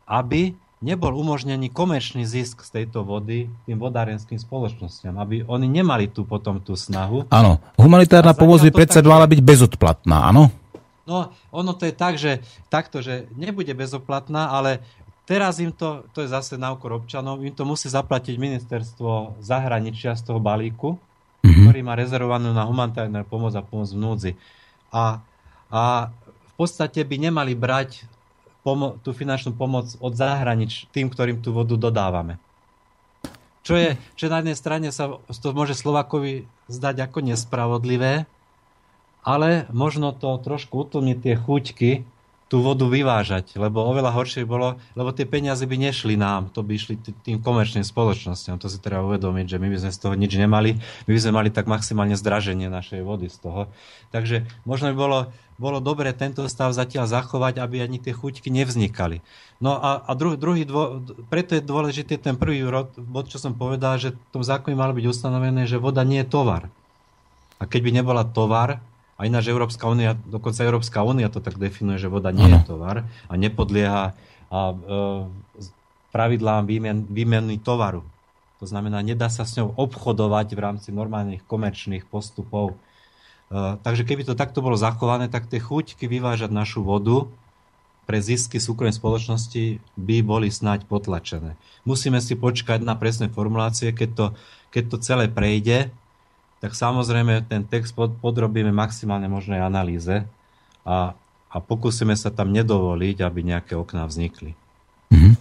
aby 0.09 0.57
nebol 0.81 1.13
umožnený 1.13 1.69
komerčný 1.69 2.25
zisk 2.25 2.65
z 2.65 2.81
tejto 2.81 3.05
vody 3.05 3.45
tým 3.69 3.77
vodárenským 3.77 4.41
spoločnosťam, 4.41 5.21
aby 5.21 5.45
oni 5.45 5.69
nemali 5.69 6.09
tu 6.09 6.25
potom 6.25 6.57
tú 6.57 6.73
snahu. 6.73 7.29
Áno, 7.29 7.61
humanitárna 7.77 8.33
pomoc 8.33 8.65
by 8.65 8.73
predsa 8.73 9.05
mala 9.05 9.29
byť 9.29 9.39
bezodplatná, 9.45 10.33
áno? 10.33 10.49
No, 11.05 11.33
ono 11.49 11.73
to 11.73 11.89
je 11.89 11.93
tak, 11.93 12.17
že 12.17 12.41
takto, 12.69 13.01
že 13.01 13.25
nebude 13.33 13.73
bezoplatná, 13.73 14.53
ale 14.53 14.81
Teraz 15.31 15.63
im 15.63 15.71
to, 15.71 16.03
to 16.11 16.27
je 16.27 16.27
zase 16.27 16.59
na 16.59 16.75
úkor 16.75 16.91
občanov, 16.91 17.39
im 17.39 17.55
to 17.55 17.63
musí 17.63 17.87
zaplatiť 17.87 18.35
ministerstvo 18.35 19.39
zahraničia 19.39 20.11
z 20.19 20.27
toho 20.27 20.43
balíku, 20.43 20.99
mm-hmm. 20.99 21.71
ktorý 21.71 21.79
má 21.87 21.95
rezervovanú 21.95 22.51
na 22.51 22.67
humanitárnu 22.67 23.23
pomoc 23.23 23.55
a 23.55 23.63
pomoc 23.63 23.87
v 23.95 24.01
núdzi. 24.03 24.31
A, 24.91 25.23
a 25.71 26.11
v 26.27 26.53
podstate 26.59 26.99
by 27.07 27.31
nemali 27.31 27.55
brať 27.55 28.03
pomo- 28.59 28.99
tú 28.99 29.15
finančnú 29.15 29.55
pomoc 29.55 29.95
od 30.03 30.11
zahranič 30.11 30.91
tým, 30.91 31.07
ktorým 31.07 31.39
tú 31.39 31.55
vodu 31.55 31.79
dodávame. 31.79 32.35
Čo 33.63 33.79
je, 33.79 33.95
čo 34.19 34.27
na 34.27 34.43
jednej 34.43 34.59
strane 34.59 34.91
sa 34.91 35.15
to 35.31 35.55
môže 35.55 35.79
Slovakovi 35.79 36.43
zdať 36.67 37.07
ako 37.07 37.31
nespravodlivé, 37.31 38.27
ale 39.23 39.63
možno 39.71 40.11
to 40.11 40.35
trošku 40.43 40.83
utlmi 40.83 41.15
tie 41.15 41.39
chuťky, 41.39 42.03
tú 42.51 42.59
vodu 42.59 42.83
vyvážať, 42.83 43.55
lebo 43.55 43.79
oveľa 43.79 44.11
horšie 44.11 44.43
bolo, 44.43 44.75
lebo 44.91 45.15
tie 45.15 45.23
peniaze 45.23 45.63
by 45.63 45.87
nešli 45.87 46.19
nám, 46.19 46.51
to 46.51 46.59
by 46.59 46.75
išli 46.75 46.99
tým 46.99 47.39
komerčným 47.39 47.87
spoločnosťam. 47.87 48.59
To 48.59 48.67
si 48.67 48.75
treba 48.83 49.07
uvedomiť, 49.07 49.55
že 49.55 49.57
my 49.57 49.71
by 49.71 49.77
sme 49.79 49.91
z 49.95 49.99
toho 50.03 50.13
nič 50.19 50.35
nemali, 50.35 50.75
my 51.07 51.11
by 51.15 51.21
sme 51.23 51.31
mali 51.31 51.47
tak 51.47 51.71
maximálne 51.71 52.19
zdraženie 52.19 52.67
našej 52.67 53.07
vody 53.07 53.31
z 53.31 53.39
toho. 53.39 53.71
Takže 54.11 54.43
možno 54.67 54.91
by 54.91 54.95
bolo, 54.99 55.19
bolo 55.55 55.79
dobre 55.79 56.11
tento 56.11 56.43
stav 56.51 56.75
zatiaľ 56.75 57.07
zachovať, 57.07 57.63
aby 57.63 57.87
ani 57.87 58.03
tie 58.03 58.11
chuťky 58.11 58.51
nevznikali. 58.51 59.23
No 59.63 59.79
a, 59.79 60.03
a 60.03 60.11
druhý, 60.11 60.35
druhý 60.35 60.67
dvo, 60.67 60.99
preto 61.31 61.55
je 61.55 61.63
dôležitý 61.63 62.19
ten 62.19 62.35
prvý 62.35 62.67
bod, 62.99 63.31
čo 63.31 63.39
som 63.39 63.55
povedal, 63.55 63.95
že 63.95 64.11
v 64.11 64.29
tom 64.35 64.43
zákone 64.43 64.75
malo 64.75 64.91
byť 64.91 65.07
ustanovené, 65.07 65.71
že 65.71 65.79
voda 65.79 66.03
nie 66.03 66.19
je 66.19 66.27
tovar. 66.27 66.67
A 67.61 67.69
keď 67.69 67.79
by 67.79 67.91
nebola 67.95 68.23
tovar, 68.27 68.83
a 69.21 69.29
ináč 69.29 69.53
Európska 69.53 69.85
únia, 69.85 70.17
dokonca 70.25 70.65
Európska 70.65 71.05
únia 71.05 71.29
to 71.29 71.37
tak 71.37 71.61
definuje, 71.61 72.01
že 72.01 72.09
voda 72.09 72.33
nie 72.33 72.49
ano. 72.49 72.57
je 72.57 72.61
tovar 72.65 72.97
a 73.29 73.33
nepodlieha 73.37 74.17
a, 74.49 74.59
e, 74.73 74.75
pravidlám 76.09 76.65
výmen, 76.65 77.05
výmeny 77.05 77.61
tovaru. 77.61 78.01
To 78.57 78.65
znamená, 78.65 79.05
nedá 79.05 79.29
sa 79.29 79.45
s 79.45 79.53
ňou 79.61 79.77
obchodovať 79.77 80.57
v 80.57 80.59
rámci 80.59 80.89
normálnych 80.89 81.45
komerčných 81.45 82.09
postupov. 82.09 82.73
E, 82.73 83.77
takže 83.85 84.09
keby 84.09 84.25
to 84.25 84.33
takto 84.33 84.65
bolo 84.65 84.73
zachované, 84.73 85.29
tak 85.29 85.45
tie 85.45 85.61
chuťky 85.61 86.09
vyvážať 86.09 86.49
našu 86.49 86.81
vodu 86.81 87.29
pre 88.09 88.17
zisky 88.17 88.57
súkromnej 88.57 88.97
spoločnosti 88.97 89.77
by 90.01 90.17
boli 90.25 90.49
snáď 90.49 90.89
potlačené. 90.89 91.53
Musíme 91.85 92.17
si 92.17 92.33
počkať 92.33 92.81
na 92.81 92.97
presné 92.97 93.29
formulácie, 93.29 93.93
keď 93.93 94.09
to, 94.17 94.25
keď 94.73 94.83
to 94.89 94.97
celé 95.05 95.25
prejde, 95.29 95.93
tak 96.61 96.77
samozrejme 96.77 97.49
ten 97.49 97.65
text 97.65 97.97
podrobíme 97.97 98.69
maximálne 98.69 99.25
možnej 99.25 99.57
analýze 99.57 100.23
a, 100.85 101.17
a 101.49 101.57
pokúsime 101.57 102.13
sa 102.13 102.29
tam 102.29 102.53
nedovoliť, 102.53 103.17
aby 103.25 103.39
nejaké 103.41 103.73
okná 103.73 104.05
vznikli. 104.05 104.53
Mm-hmm. 105.09 105.33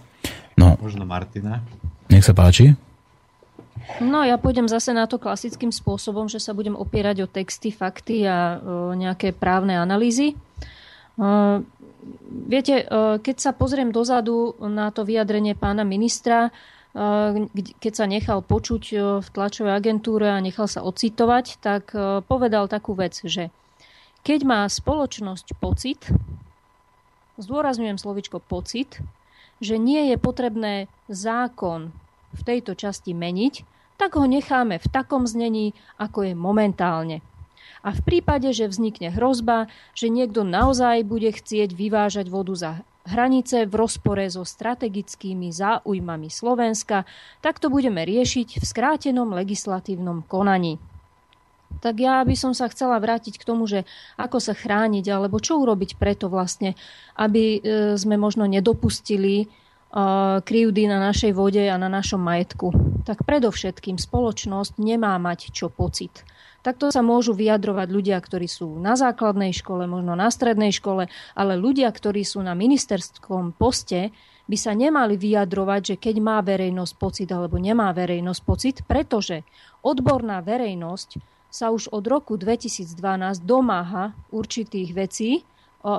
No. 0.57 0.75
Možno 0.81 1.05
Martina. 1.05 1.61
Nech 2.09 2.25
sa 2.25 2.33
páči. 2.33 2.73
No 4.01 4.25
ja 4.25 4.37
pôjdem 4.37 4.65
zase 4.69 4.93
na 4.93 5.05
to 5.05 5.21
klasickým 5.21 5.69
spôsobom, 5.69 6.25
že 6.25 6.41
sa 6.41 6.57
budem 6.57 6.73
opierať 6.73 7.25
o 7.25 7.27
texty, 7.29 7.69
fakty 7.73 8.25
a 8.25 8.57
o 8.61 8.93
nejaké 8.97 9.33
právne 9.33 9.77
analýzy. 9.77 10.37
Uh, 11.17 11.61
viete, 12.49 12.85
uh, 12.85 13.17
keď 13.21 13.35
sa 13.41 13.51
pozriem 13.53 13.93
dozadu 13.93 14.57
na 14.61 14.89
to 14.93 15.05
vyjadrenie 15.05 15.57
pána 15.57 15.85
ministra, 15.85 16.49
keď 17.79 17.93
sa 17.95 18.03
nechal 18.03 18.43
počuť 18.43 18.83
e, 18.91 18.95
v 19.23 19.27
tlačovej 19.31 19.79
agentúre 19.79 20.27
a 20.27 20.43
nechal 20.43 20.67
sa 20.67 20.83
ocitovať, 20.83 21.63
tak 21.63 21.95
e, 21.95 22.19
povedal 22.19 22.67
takú 22.67 22.91
vec, 22.99 23.15
že 23.23 23.47
keď 24.27 24.39
má 24.43 24.59
spoločnosť 24.67 25.55
pocit, 25.55 26.11
zdôrazňujem 27.39 27.95
slovičko 27.95 28.43
pocit, 28.43 28.99
že 29.63 29.79
nie 29.79 30.11
je 30.11 30.17
potrebné 30.19 30.91
zákon 31.07 31.95
v 32.35 32.41
tejto 32.43 32.75
časti 32.75 33.15
meniť, 33.15 33.63
tak 33.95 34.19
ho 34.19 34.25
necháme 34.27 34.81
v 34.81 34.87
takom 34.91 35.23
znení, 35.23 35.71
ako 35.95 36.27
je 36.27 36.33
momentálne. 36.35 37.17
A 37.81 37.95
v 37.95 38.01
prípade, 38.01 38.51
že 38.51 38.69
vznikne 38.69 39.13
hrozba, 39.13 39.71
že 39.95 40.11
niekto 40.11 40.43
naozaj 40.43 41.07
bude 41.07 41.29
chcieť 41.33 41.73
vyvážať 41.73 42.29
vodu 42.29 42.53
za 42.53 42.71
hranice 43.07 43.65
v 43.65 43.73
rozpore 43.73 44.25
so 44.29 44.45
strategickými 44.45 45.49
záujmami 45.49 46.29
Slovenska, 46.29 47.07
tak 47.41 47.57
to 47.57 47.73
budeme 47.73 48.05
riešiť 48.05 48.61
v 48.61 48.65
skrátenom 48.65 49.33
legislatívnom 49.33 50.25
konaní. 50.29 50.77
Tak 51.79 51.95
ja 51.97 52.19
by 52.21 52.35
som 52.35 52.51
sa 52.51 52.67
chcela 52.67 52.99
vrátiť 52.99 53.39
k 53.39 53.47
tomu, 53.47 53.63
že 53.63 53.87
ako 54.19 54.43
sa 54.43 54.51
chrániť, 54.51 55.07
alebo 55.07 55.39
čo 55.39 55.57
urobiť 55.63 55.95
preto 55.95 56.27
vlastne, 56.27 56.75
aby 57.15 57.57
e, 57.57 57.59
sme 57.95 58.19
možno 58.19 58.43
nedopustili 58.43 59.35
e, 59.41 59.45
krivdy 60.43 60.83
na 60.91 60.99
našej 60.99 61.31
vode 61.31 61.63
a 61.63 61.79
na 61.79 61.87
našom 61.87 62.19
majetku. 62.19 62.75
Tak 63.07 63.23
predovšetkým 63.23 63.95
spoločnosť 63.97 64.77
nemá 64.83 65.15
mať 65.15 65.55
čo 65.55 65.71
pocit. 65.71 66.27
Takto 66.61 66.93
sa 66.93 67.01
môžu 67.01 67.33
vyjadrovať 67.33 67.87
ľudia, 67.89 68.21
ktorí 68.21 68.45
sú 68.45 68.77
na 68.77 68.93
základnej 68.93 69.49
škole, 69.49 69.89
možno 69.89 70.13
na 70.13 70.29
strednej 70.29 70.69
škole, 70.69 71.09
ale 71.33 71.53
ľudia, 71.57 71.89
ktorí 71.89 72.21
sú 72.21 72.45
na 72.45 72.53
ministerskom 72.53 73.57
poste, 73.57 74.13
by 74.45 74.57
sa 74.57 74.77
nemali 74.77 75.17
vyjadrovať, 75.17 75.81
že 75.81 75.95
keď 75.97 76.15
má 76.21 76.37
verejnosť 76.45 76.93
pocit 77.01 77.29
alebo 77.33 77.57
nemá 77.57 77.89
verejnosť 77.95 78.41
pocit, 78.45 78.75
pretože 78.85 79.41
odborná 79.81 80.43
verejnosť 80.45 81.17
sa 81.49 81.73
už 81.73 81.89
od 81.89 82.05
roku 82.05 82.37
2012 82.37 82.93
domáha 83.41 84.13
určitých 84.29 84.89
vecí, 84.93 85.41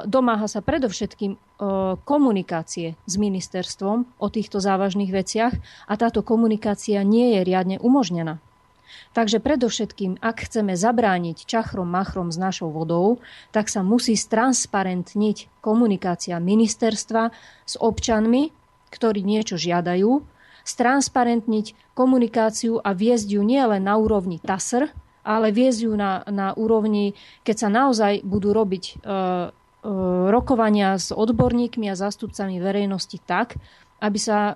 domáha 0.07 0.47
sa 0.47 0.63
predovšetkým 0.63 1.59
komunikácie 2.07 2.95
s 3.03 3.15
ministerstvom 3.19 4.21
o 4.23 4.27
týchto 4.31 4.63
závažných 4.63 5.11
veciach 5.11 5.55
a 5.91 5.95
táto 5.99 6.23
komunikácia 6.23 7.03
nie 7.03 7.35
je 7.35 7.41
riadne 7.43 7.77
umožnená. 7.83 8.39
Takže 9.13 9.45
predovšetkým, 9.45 10.25
ak 10.25 10.49
chceme 10.49 10.73
zabrániť 10.73 11.45
čachrom 11.45 11.85
machrom 11.85 12.33
s 12.33 12.41
našou 12.41 12.73
vodou, 12.73 13.21
tak 13.53 13.69
sa 13.69 13.85
musí 13.85 14.17
stransparentniť 14.17 15.61
komunikácia 15.61 16.41
ministerstva 16.41 17.29
s 17.69 17.75
občanmi, 17.77 18.57
ktorí 18.89 19.21
niečo 19.21 19.61
žiadajú, 19.61 20.25
stransparentniť 20.65 21.93
komunikáciu 21.93 22.81
a 22.81 22.97
viesť 22.97 23.37
ju 23.37 23.43
nielen 23.45 23.85
na 23.85 24.01
úrovni 24.01 24.41
TASR, 24.41 24.89
ale 25.23 25.55
viesť 25.55 25.81
ju 25.87 25.93
na, 25.95 26.25
na 26.27 26.57
úrovni, 26.57 27.15
keď 27.47 27.57
sa 27.57 27.69
naozaj 27.69 28.25
budú 28.27 28.51
robiť 28.57 28.85
e, 28.89 28.93
e, 28.93 28.97
rokovania 30.33 30.99
s 30.99 31.15
odborníkmi 31.15 31.87
a 31.93 31.99
zástupcami 31.99 32.59
verejnosti 32.59 33.21
tak, 33.23 33.61
aby 34.03 34.19
sa 34.19 34.39
e, 34.51 34.55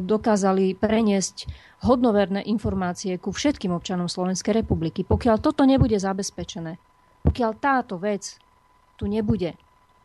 dokázali 0.00 0.72
preniesť 0.72 1.65
hodnoverné 1.86 2.42
informácie 2.50 3.14
ku 3.22 3.30
všetkým 3.30 3.70
občanom 3.70 4.10
Slovenskej 4.10 4.60
republiky. 4.60 5.06
Pokiaľ 5.06 5.38
toto 5.38 5.62
nebude 5.62 5.94
zabezpečené, 5.94 6.82
pokiaľ 7.22 7.50
táto 7.62 7.94
vec 8.02 8.36
tu 8.98 9.06
nebude, 9.06 9.54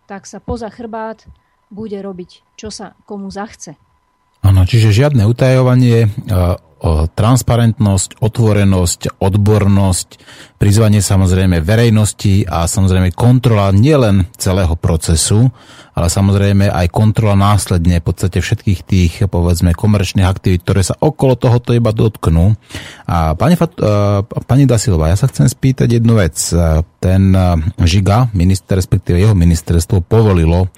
tak 0.06 0.30
sa 0.30 0.38
poza 0.38 0.70
chrbát 0.70 1.26
bude 1.74 1.98
robiť, 1.98 2.46
čo 2.54 2.70
sa 2.70 2.94
komu 3.10 3.34
zachce. 3.34 3.76
Áno, 4.42 4.66
čiže 4.66 4.90
žiadne 4.90 5.30
utajovanie, 5.30 6.10
transparentnosť, 7.14 8.18
otvorenosť, 8.18 9.22
odbornosť, 9.22 10.10
prizvanie 10.58 10.98
samozrejme 10.98 11.62
verejnosti 11.62 12.50
a 12.50 12.66
samozrejme 12.66 13.14
kontrola 13.14 13.70
nielen 13.70 14.26
celého 14.34 14.74
procesu, 14.74 15.54
ale 15.94 16.10
samozrejme 16.10 16.74
aj 16.74 16.88
kontrola 16.90 17.38
následne 17.38 18.02
v 18.02 18.06
podstate 18.10 18.42
všetkých 18.42 18.80
tých, 18.82 19.14
povedzme, 19.30 19.78
komerčných 19.78 20.26
aktivít, 20.26 20.66
ktoré 20.66 20.82
sa 20.82 20.98
okolo 20.98 21.38
tohoto 21.38 21.78
iba 21.78 21.94
dotknú. 21.94 22.58
A 23.06 23.38
pani, 23.38 23.54
uh, 23.62 24.26
pani 24.50 24.66
Dasilová, 24.66 25.14
ja 25.14 25.18
sa 25.22 25.30
chcem 25.30 25.46
spýtať 25.46 26.02
jednu 26.02 26.18
vec. 26.18 26.34
Ten 26.98 27.24
Žiga, 27.78 28.34
minister, 28.34 28.82
respektíve 28.82 29.22
jeho 29.22 29.38
ministerstvo, 29.38 30.02
povolilo 30.02 30.70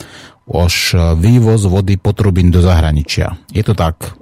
už 0.44 0.96
vývoz 1.16 1.64
vody 1.68 1.96
potrubín 1.96 2.52
do 2.52 2.60
zahraničia. 2.60 3.40
Je 3.52 3.64
to 3.64 3.72
tak? 3.72 4.20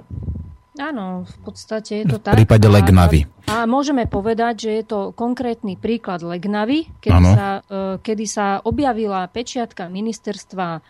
Áno, 0.80 1.28
v 1.28 1.36
podstate 1.44 2.02
je 2.02 2.16
to 2.16 2.18
tak. 2.18 2.32
V 2.32 2.42
prípade 2.42 2.64
Legnavy. 2.64 3.28
A, 3.46 3.62
a 3.62 3.68
môžeme 3.68 4.08
povedať, 4.08 4.66
že 4.66 4.70
je 4.80 4.84
to 4.88 5.00
konkrétny 5.12 5.76
príklad 5.76 6.24
Legnavy, 6.24 6.88
kedy, 6.98 7.22
sa, 7.28 7.48
uh, 7.60 8.00
kedy 8.00 8.24
sa 8.24 8.58
objavila 8.64 9.28
pečiatka 9.28 9.92
ministerstva 9.92 10.80
uh, 10.80 10.82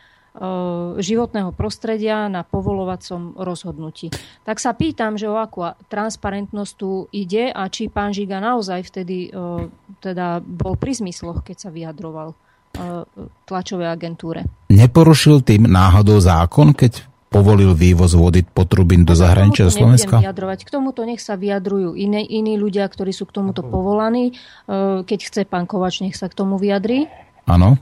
životného 1.03 1.51
prostredia 1.51 2.31
na 2.31 2.47
povolovacom 2.47 3.35
rozhodnutí. 3.43 4.15
Tak 4.47 4.63
sa 4.63 4.71
pýtam, 4.73 5.19
že 5.19 5.27
o 5.27 5.35
akú 5.35 5.67
transparentnosť 5.91 6.73
tu 6.79 7.11
ide 7.11 7.51
a 7.51 7.67
či 7.67 7.91
pán 7.91 8.15
Žiga 8.15 8.39
naozaj 8.39 8.87
vtedy 8.87 9.35
teda 9.99 10.41
bol 10.41 10.79
pri 10.79 10.95
zmysloch, 10.95 11.43
keď 11.43 11.57
sa 11.59 11.71
vyjadroval 11.75 12.39
tlačovej 13.47 13.89
agentúre. 13.89 14.49
Neporušil 14.73 15.45
tým 15.45 15.69
náhodou 15.69 16.19
zákon, 16.19 16.73
keď 16.73 17.05
povolil 17.33 17.73
vývoz 17.73 18.13
vody 18.13 18.45
potrubín 18.45 19.09
do 19.09 19.17
zahraničia 19.17 19.69
do 19.69 19.73
Slovenska? 19.73 20.21
Vyjadrovať. 20.21 20.69
K 20.69 20.71
tomuto 20.77 21.01
nech 21.09 21.25
sa 21.25 21.41
vyjadrujú 21.41 21.97
iné, 21.97 22.21
iní 22.21 22.61
ľudia, 22.61 22.85
ktorí 22.85 23.17
sú 23.17 23.25
k 23.25 23.41
tomuto 23.41 23.65
povolaní. 23.65 24.37
E, 24.69 25.05
keď 25.09 25.19
chce 25.25 25.41
pán 25.49 25.65
Kovač, 25.65 26.05
nech 26.05 26.13
sa 26.13 26.29
k 26.29 26.37
tomu 26.37 26.61
vyjadri. 26.61 27.09
Áno. 27.49 27.81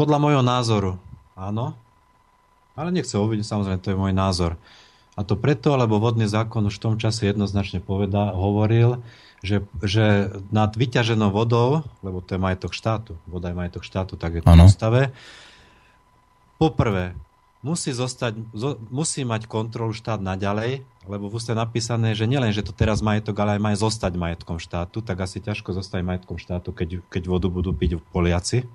Podľa 0.00 0.16
môjho 0.16 0.42
názoru, 0.46 0.96
áno. 1.36 1.76
Ale 2.78 2.94
nechce 2.94 3.18
uvidieť, 3.18 3.44
samozrejme, 3.44 3.82
to 3.84 3.92
je 3.92 4.00
môj 4.00 4.14
názor. 4.16 4.56
A 5.18 5.26
to 5.26 5.34
preto, 5.34 5.74
lebo 5.74 5.98
vodný 5.98 6.30
zákon 6.30 6.62
už 6.70 6.78
v 6.78 6.84
tom 6.88 6.94
čase 6.94 7.26
jednoznačne 7.26 7.82
povedal, 7.82 8.38
hovoril, 8.38 9.02
že, 9.40 9.62
že 9.84 10.34
nad 10.50 10.74
vyťaženou 10.74 11.30
vodou, 11.30 11.86
lebo 12.02 12.18
to 12.24 12.34
je 12.34 12.40
majetok 12.42 12.74
štátu, 12.74 13.14
voda 13.28 13.50
je 13.50 13.56
majetok 13.56 13.86
štátu, 13.86 14.18
tak 14.18 14.38
je 14.38 14.42
to 14.42 14.50
v 14.50 14.66
ústave, 14.66 15.02
Poprvé, 16.58 17.14
musí, 17.62 17.94
zostať, 17.94 18.34
zo, 18.50 18.82
musí 18.90 19.22
mať 19.22 19.46
kontrolu 19.46 19.94
štát 19.94 20.18
naďalej, 20.18 20.82
lebo 21.06 21.30
v 21.30 21.38
úste 21.38 21.54
napísané, 21.54 22.18
že 22.18 22.26
nielen, 22.26 22.50
že 22.50 22.66
to 22.66 22.74
teraz 22.74 22.98
majetok, 22.98 23.38
ale 23.38 23.56
aj 23.56 23.62
má 23.62 23.70
zostať 23.78 24.12
majetkom 24.18 24.58
štátu, 24.58 24.98
tak 24.98 25.22
asi 25.22 25.38
ťažko 25.38 25.70
zostať 25.70 26.02
majetkom 26.02 26.34
štátu, 26.34 26.74
keď, 26.74 27.06
keď 27.06 27.22
vodu 27.30 27.46
budú 27.46 27.70
piť 27.70 28.02
Poliaci. 28.10 28.66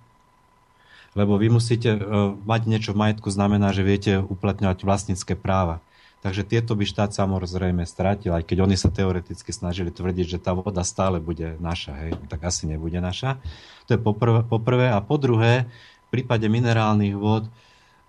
Lebo 1.14 1.38
vy 1.38 1.52
musíte 1.52 1.94
uh, 1.94 2.34
mať 2.48 2.62
niečo 2.66 2.96
v 2.96 3.06
majetku, 3.06 3.30
znamená, 3.30 3.70
že 3.76 3.86
viete 3.86 4.18
uplatňovať 4.18 4.82
vlastnícke 4.82 5.36
práva. 5.38 5.84
Takže 6.24 6.48
tieto 6.48 6.72
by 6.80 6.88
štát 6.88 7.12
samozrejme 7.12 7.84
stratil, 7.84 8.32
aj 8.32 8.48
keď 8.48 8.64
oni 8.64 8.80
sa 8.80 8.88
teoreticky 8.88 9.52
snažili 9.52 9.92
tvrdiť, 9.92 10.40
že 10.40 10.40
tá 10.40 10.56
voda 10.56 10.88
stále 10.88 11.20
bude 11.20 11.60
naša, 11.60 11.92
hej, 12.00 12.12
tak 12.32 12.48
asi 12.48 12.64
nebude 12.64 12.96
naša. 13.04 13.44
To 13.92 13.96
je 13.96 14.00
poprvé, 14.00 14.48
poprvé. 14.48 14.88
A 14.88 15.04
po 15.04 15.20
druhé, 15.20 15.68
v 16.08 16.24
prípade 16.24 16.48
minerálnych 16.48 17.20
vod, 17.20 17.52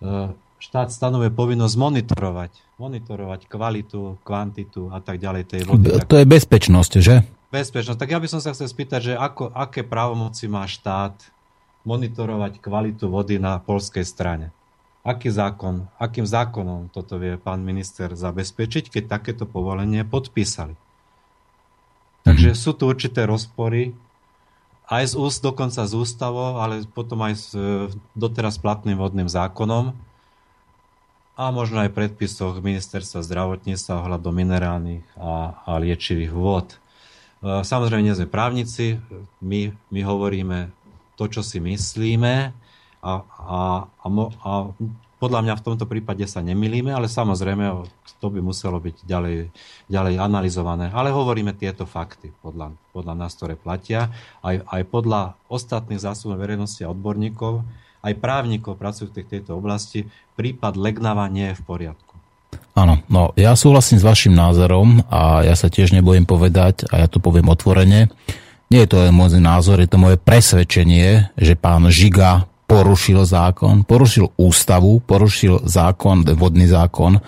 E, 0.01 0.35
štát 0.59 0.91
stanovuje 0.91 1.31
povinnosť 1.31 1.75
monitorovať, 1.77 2.51
monitorovať 2.81 3.41
kvalitu, 3.47 4.19
kvantitu 4.27 4.91
a 4.91 4.99
tak 4.99 5.21
ďalej 5.21 5.43
tej 5.47 5.61
vody. 5.67 5.87
To 6.03 6.15
je 6.19 6.25
bezpečnosť, 6.27 6.93
že? 6.99 7.23
Bezpečnosť. 7.53 7.99
Tak 7.99 8.11
ja 8.11 8.19
by 8.19 8.27
som 8.27 8.41
sa 8.43 8.51
chcel 8.51 8.67
spýtať, 8.67 8.99
že 8.99 9.13
ako, 9.15 9.53
aké 9.55 9.85
právomoci 9.85 10.51
má 10.51 10.67
štát 10.67 11.15
monitorovať 11.85 12.59
kvalitu 12.59 13.07
vody 13.07 13.37
na 13.37 13.61
polskej 13.61 14.03
strane. 14.03 14.51
Aký 15.05 15.29
zákon, 15.29 15.85
akým 16.01 16.25
zákonom 16.25 16.89
toto 16.89 17.21
vie 17.21 17.37
pán 17.37 17.61
minister 17.61 18.17
zabezpečiť, 18.17 18.89
keď 18.89 19.03
takéto 19.05 19.45
povolenie 19.45 20.01
podpísali? 20.01 20.73
Takže 22.25 22.57
mm-hmm. 22.57 22.63
sú 22.65 22.73
tu 22.73 22.89
určité 22.89 23.29
rozpory 23.29 23.93
aj 24.89 25.13
z 25.13 25.15
úst, 25.17 25.45
dokonca 25.45 25.85
z 25.85 25.93
ústavou, 25.93 26.57
ale 26.57 26.85
potom 26.89 27.21
aj 27.21 27.33
s 27.37 27.47
e, 27.53 27.89
doteraz 28.17 28.57
platným 28.57 28.97
vodným 28.97 29.29
zákonom 29.29 29.93
a 31.37 31.43
možno 31.53 31.85
aj 31.85 31.93
predpisoch 31.93 32.61
ministerstva 32.65 33.21
zdravotníctva 33.21 34.01
ohľadom 34.01 34.33
minerálnych 34.33 35.05
a, 35.21 35.57
a 35.69 35.71
liečivých 35.81 36.33
vôd. 36.33 36.73
E, 36.73 36.77
samozrejme, 37.61 38.09
nie 38.09 38.17
sme 38.17 38.29
právnici, 38.29 38.97
my, 39.41 39.69
my 39.93 40.01
hovoríme 40.01 40.73
to, 41.13 41.29
čo 41.29 41.41
si 41.45 41.61
myslíme 41.61 42.64
a, 43.05 43.13
a, 43.21 43.59
a, 43.85 44.07
a 44.41 44.51
podľa 45.21 45.39
mňa 45.45 45.53
v 45.61 45.65
tomto 45.65 45.85
prípade 45.85 46.25
sa 46.25 46.41
nemilíme, 46.41 46.89
ale 46.89 47.05
samozrejme 47.05 47.85
to 48.17 48.27
by 48.33 48.41
muselo 48.41 48.81
byť 48.81 49.05
ďalej, 49.05 49.53
ďalej 49.85 50.15
analyzované. 50.17 50.89
Ale 50.89 51.13
hovoríme 51.13 51.53
tieto 51.53 51.85
fakty 51.85 52.33
podľa, 52.41 52.73
podľa 52.89 53.13
nás, 53.13 53.37
ktoré 53.37 53.53
platia. 53.53 54.09
Aj, 54.41 54.57
aj 54.65 54.81
podľa 54.89 55.37
ostatných 55.47 56.01
zásobov 56.01 56.41
verejnosti 56.41 56.81
a 56.81 56.91
odborníkov, 56.91 57.61
aj 58.01 58.13
právnikov 58.17 58.81
pracujúcich 58.81 59.25
v 59.25 59.33
tejto 59.39 59.57
oblasti, 59.57 60.09
prípad 60.35 60.73
Legnava 60.75 61.29
nie 61.29 61.53
je 61.53 61.57
v 61.61 61.63
poriadku. 61.63 62.13
Áno, 62.75 62.99
no 63.07 63.31
ja 63.39 63.55
súhlasím 63.55 63.99
s 63.99 64.07
vašim 64.07 64.35
názorom 64.35 64.99
a 65.07 65.47
ja 65.47 65.55
sa 65.55 65.71
tiež 65.71 65.95
nebojím 65.95 66.27
povedať, 66.27 66.87
a 66.91 67.03
ja 67.03 67.07
to 67.07 67.23
poviem 67.23 67.47
otvorene, 67.47 68.11
nie 68.67 68.81
je 68.83 68.89
to 68.89 68.97
len 68.99 69.13
môj 69.15 69.37
názor, 69.37 69.79
je 69.79 69.89
to 69.89 70.01
moje 70.01 70.17
presvedčenie, 70.19 71.31
že 71.37 71.53
pán 71.55 71.87
Žiga 71.87 72.49
porušil 72.75 73.23
zákon, 73.23 73.87
porušil 73.87 74.35
ústavu, 74.35 74.99
porušil 74.99 75.63
zákon, 75.63 76.27
vodný 76.35 76.67
zákon. 76.67 77.23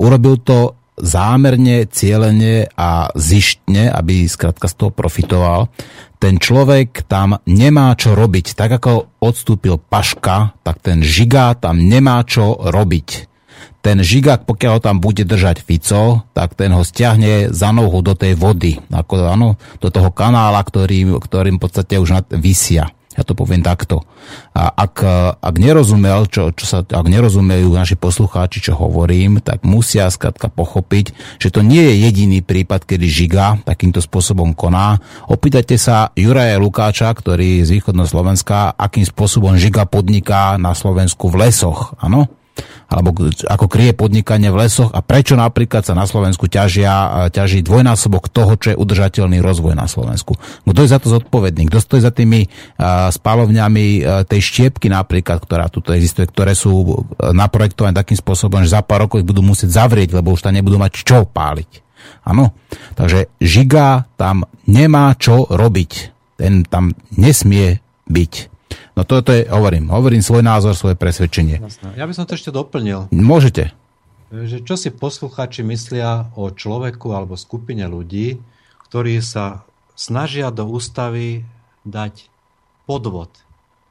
Urobil 0.00 0.40
to 0.40 0.72
zámerne, 0.96 1.84
cieľene 1.84 2.72
a 2.72 3.12
zištne, 3.12 3.92
aby 3.92 4.24
skrátka 4.24 4.64
z 4.64 4.74
toho 4.80 4.90
profitoval. 4.96 5.68
Ten 6.16 6.40
človek 6.40 7.04
tam 7.04 7.36
nemá 7.44 7.92
čo 8.00 8.16
robiť. 8.16 8.56
Tak 8.56 8.80
ako 8.80 9.20
odstúpil 9.20 9.76
Paška, 9.76 10.56
tak 10.64 10.80
ten 10.80 11.04
Žiga 11.04 11.60
tam 11.60 11.84
nemá 11.84 12.24
čo 12.24 12.56
robiť. 12.56 13.28
Ten 13.84 14.02
Žigák, 14.02 14.48
pokiaľ 14.48 14.72
ho 14.72 14.80
tam 14.82 14.98
bude 14.98 15.22
držať 15.22 15.62
Fico, 15.62 16.26
tak 16.32 16.58
ten 16.58 16.72
ho 16.74 16.82
stiahne 16.82 17.54
za 17.54 17.70
nohu 17.70 18.02
do 18.02 18.18
tej 18.18 18.34
vody, 18.34 18.80
ako, 18.90 19.14
ano, 19.22 19.54
do 19.78 19.94
toho 19.94 20.10
kanála, 20.10 20.58
ktorým, 20.58 21.20
ktorým 21.22 21.60
v 21.60 21.62
podstate 21.62 21.94
už 22.00 22.10
nad, 22.10 22.26
vysia. 22.34 22.95
Ja 23.16 23.24
to 23.24 23.32
poviem 23.32 23.64
takto. 23.64 24.04
A 24.52 24.68
ak, 24.68 24.94
ak 25.40 25.54
nerozumel, 25.56 26.28
čo, 26.28 26.52
čo 26.52 26.64
sa, 26.68 26.78
ak 26.84 27.06
nerozumejú 27.08 27.72
naši 27.72 27.96
poslucháči, 27.96 28.60
čo 28.60 28.76
hovorím, 28.76 29.40
tak 29.40 29.64
musia 29.64 30.12
skladka 30.12 30.52
pochopiť, 30.52 31.16
že 31.40 31.48
to 31.48 31.64
nie 31.64 31.80
je 31.80 31.94
jediný 32.06 32.40
prípad, 32.44 32.84
kedy 32.84 33.08
Žiga 33.08 33.64
takýmto 33.64 34.04
spôsobom 34.04 34.52
koná. 34.52 35.00
Opýtajte 35.32 35.80
sa 35.80 36.12
Juraja 36.12 36.60
Lukáča, 36.60 37.08
ktorý 37.10 37.64
z 37.64 37.80
východného 37.80 38.08
Slovenska, 38.08 38.76
akým 38.76 39.08
spôsobom 39.08 39.56
Žiga 39.56 39.88
podniká 39.88 40.60
na 40.60 40.76
Slovensku 40.76 41.32
v 41.32 41.48
lesoch. 41.48 41.96
Áno? 41.96 42.28
Alebo 42.86 43.12
ako 43.50 43.66
kryje 43.66 43.92
podnikanie 43.92 44.48
v 44.48 44.66
lesoch 44.66 44.94
a 44.94 45.02
prečo 45.02 45.34
napríklad 45.34 45.82
sa 45.82 45.92
na 45.92 46.06
Slovensku 46.06 46.46
ťažia, 46.46 47.28
ťaží 47.34 47.66
dvojnásobok 47.66 48.30
toho, 48.30 48.54
čo 48.56 48.72
je 48.72 48.78
udržateľný 48.78 49.42
rozvoj 49.42 49.74
na 49.74 49.90
Slovensku. 49.90 50.38
Kto 50.62 50.80
je 50.80 50.92
za 50.92 51.02
to 51.02 51.10
zodpovedný? 51.10 51.66
Kto 51.66 51.82
stojí 51.82 52.00
za 52.00 52.14
tými 52.14 52.46
uh, 52.46 53.10
spálovňami 53.10 53.84
uh, 54.00 54.22
tej 54.24 54.40
štiepky 54.40 54.86
napríklad, 54.86 55.42
ktorá 55.42 55.66
tu 55.66 55.82
existuje, 55.90 56.30
ktoré 56.30 56.54
sú 56.54 57.04
naprojektované 57.20 57.92
takým 57.92 58.16
spôsobom, 58.16 58.62
že 58.62 58.72
za 58.72 58.82
pár 58.82 59.06
rokov 59.06 59.20
ich 59.22 59.28
budú 59.28 59.42
musieť 59.42 59.76
zavrieť, 59.82 60.16
lebo 60.16 60.32
už 60.32 60.46
tam 60.46 60.54
nebudú 60.54 60.78
mať 60.78 60.92
čo 61.02 61.26
páliť. 61.26 61.84
Áno, 62.26 62.54
takže 62.94 63.30
žiga 63.42 64.06
tam 64.18 64.46
nemá 64.66 65.14
čo 65.18 65.46
robiť. 65.46 65.92
Ten 66.38 66.62
tam 66.66 66.94
nesmie 67.14 67.82
byť. 68.06 68.32
No 68.96 69.04
toto 69.04 69.28
je, 69.28 69.44
hovorím, 69.44 69.92
hovorím 69.92 70.24
svoj 70.24 70.40
názor, 70.40 70.72
svoje 70.72 70.96
presvedčenie. 70.96 71.60
Jasné. 71.60 71.92
Ja 72.00 72.08
by 72.08 72.16
som 72.16 72.24
to 72.24 72.32
ešte 72.32 72.48
doplnil. 72.48 73.12
Môžete. 73.12 73.76
Že 74.32 74.64
čo 74.64 74.74
si 74.80 74.88
poslucháči 74.88 75.60
myslia 75.68 76.32
o 76.32 76.48
človeku 76.48 77.12
alebo 77.12 77.36
skupine 77.36 77.84
ľudí, 77.84 78.40
ktorí 78.88 79.20
sa 79.20 79.68
snažia 79.92 80.48
do 80.48 80.64
ústavy 80.64 81.44
dať 81.84 82.32
podvod. 82.88 83.28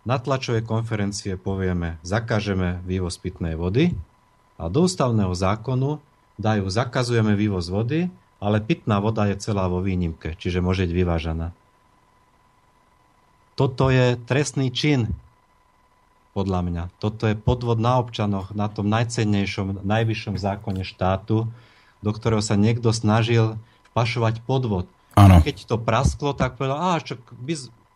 Na 0.09 0.17
tlačovej 0.17 0.65
konferencie 0.65 1.37
povieme, 1.37 2.01
zakážeme 2.01 2.81
vývoz 2.85 3.21
pitnej 3.21 3.53
vody 3.53 3.93
a 4.57 4.69
do 4.73 4.89
ústavného 4.89 5.33
zákonu 5.33 6.01
dajú, 6.41 6.65
zakazujeme 6.65 7.37
vývoz 7.37 7.69
vody, 7.69 8.09
ale 8.41 8.57
pitná 8.61 9.01
voda 9.01 9.29
je 9.29 9.37
celá 9.37 9.69
vo 9.69 9.81
výnimke, 9.81 10.33
čiže 10.37 10.61
môže 10.61 10.85
byť 10.85 10.93
vyvážaná. 10.93 11.47
Toto 13.55 13.87
je 13.87 14.19
trestný 14.27 14.69
čin, 14.69 15.15
podľa 16.35 16.61
mňa. 16.67 16.83
Toto 16.99 17.31
je 17.31 17.39
podvod 17.39 17.79
na 17.79 18.03
občanoch, 18.03 18.51
na 18.51 18.67
tom 18.67 18.91
najcennejšom, 18.91 19.87
najvyššom 19.87 20.35
zákone 20.35 20.83
štátu, 20.83 21.47
do 22.03 22.11
ktorého 22.11 22.43
sa 22.43 22.59
niekto 22.59 22.91
snažil 22.91 23.55
pašovať 23.95 24.43
podvod. 24.43 24.91
Ano. 25.15 25.39
Keď 25.39 25.63
to 25.63 25.79
prasklo, 25.79 26.35
tak 26.35 26.59
povedal, 26.59 26.75
a 26.75 26.99
čo 26.99 27.15
by 27.39 27.53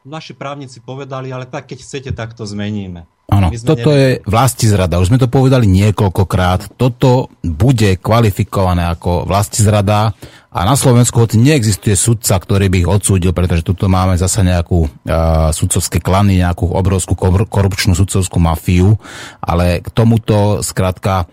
naši 0.08 0.34
právnici 0.36 0.80
povedali, 0.80 1.32
ale 1.32 1.46
tak 1.48 1.72
keď 1.72 1.80
chcete, 1.84 2.12
tak 2.16 2.36
to 2.36 2.48
zmeníme. 2.48 3.08
Áno, 3.30 3.54
toto 3.62 3.94
neviem. 3.94 4.02
je 4.02 4.10
vlasti 4.26 4.66
zrada. 4.66 4.98
Už 4.98 5.14
sme 5.14 5.22
to 5.22 5.30
povedali 5.30 5.70
niekoľkokrát. 5.70 6.74
Toto 6.82 7.30
bude 7.46 8.02
kvalifikované 8.02 8.90
ako 8.90 9.30
vlasti 9.30 9.62
zrada 9.62 10.18
a 10.50 10.60
na 10.66 10.74
Slovensku 10.74 11.22
hoci 11.22 11.38
neexistuje 11.38 11.94
sudca, 11.94 12.42
ktorý 12.42 12.74
by 12.74 12.78
ich 12.82 12.90
odsúdil, 12.90 13.30
pretože 13.38 13.62
tuto 13.62 13.86
máme 13.86 14.18
zasa 14.18 14.42
nejakú 14.42 14.90
uh, 14.90 15.54
sudcovské 15.54 16.02
klany, 16.02 16.42
nejakú 16.42 16.74
obrovskú 16.74 17.14
korupčnú 17.46 17.94
sudcovskú 17.94 18.42
mafiu, 18.42 18.98
ale 19.46 19.86
k 19.86 19.94
tomuto 19.94 20.66
skrátka 20.66 21.30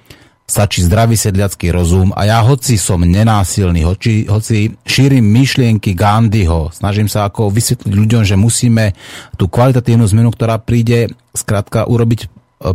stačí 0.46 0.86
zdravý 0.86 1.18
sedliacký 1.18 1.74
rozum 1.74 2.14
a 2.14 2.24
ja 2.24 2.38
hoci 2.40 2.78
som 2.78 3.02
nenásilný, 3.02 3.82
hoci, 3.82 4.30
hoci 4.30 4.72
šírim 4.86 5.26
myšlienky 5.26 5.92
Gandhiho, 5.92 6.70
snažím 6.70 7.10
sa 7.10 7.26
ako 7.26 7.50
vysvetliť 7.50 7.92
ľuďom, 7.92 8.22
že 8.22 8.38
musíme 8.38 8.94
tú 9.34 9.50
kvalitatívnu 9.50 10.06
zmenu, 10.06 10.30
ktorá 10.30 10.62
príde 10.62 11.10
skrátka 11.34 11.90
urobiť 11.90 12.30
E, 12.56 12.72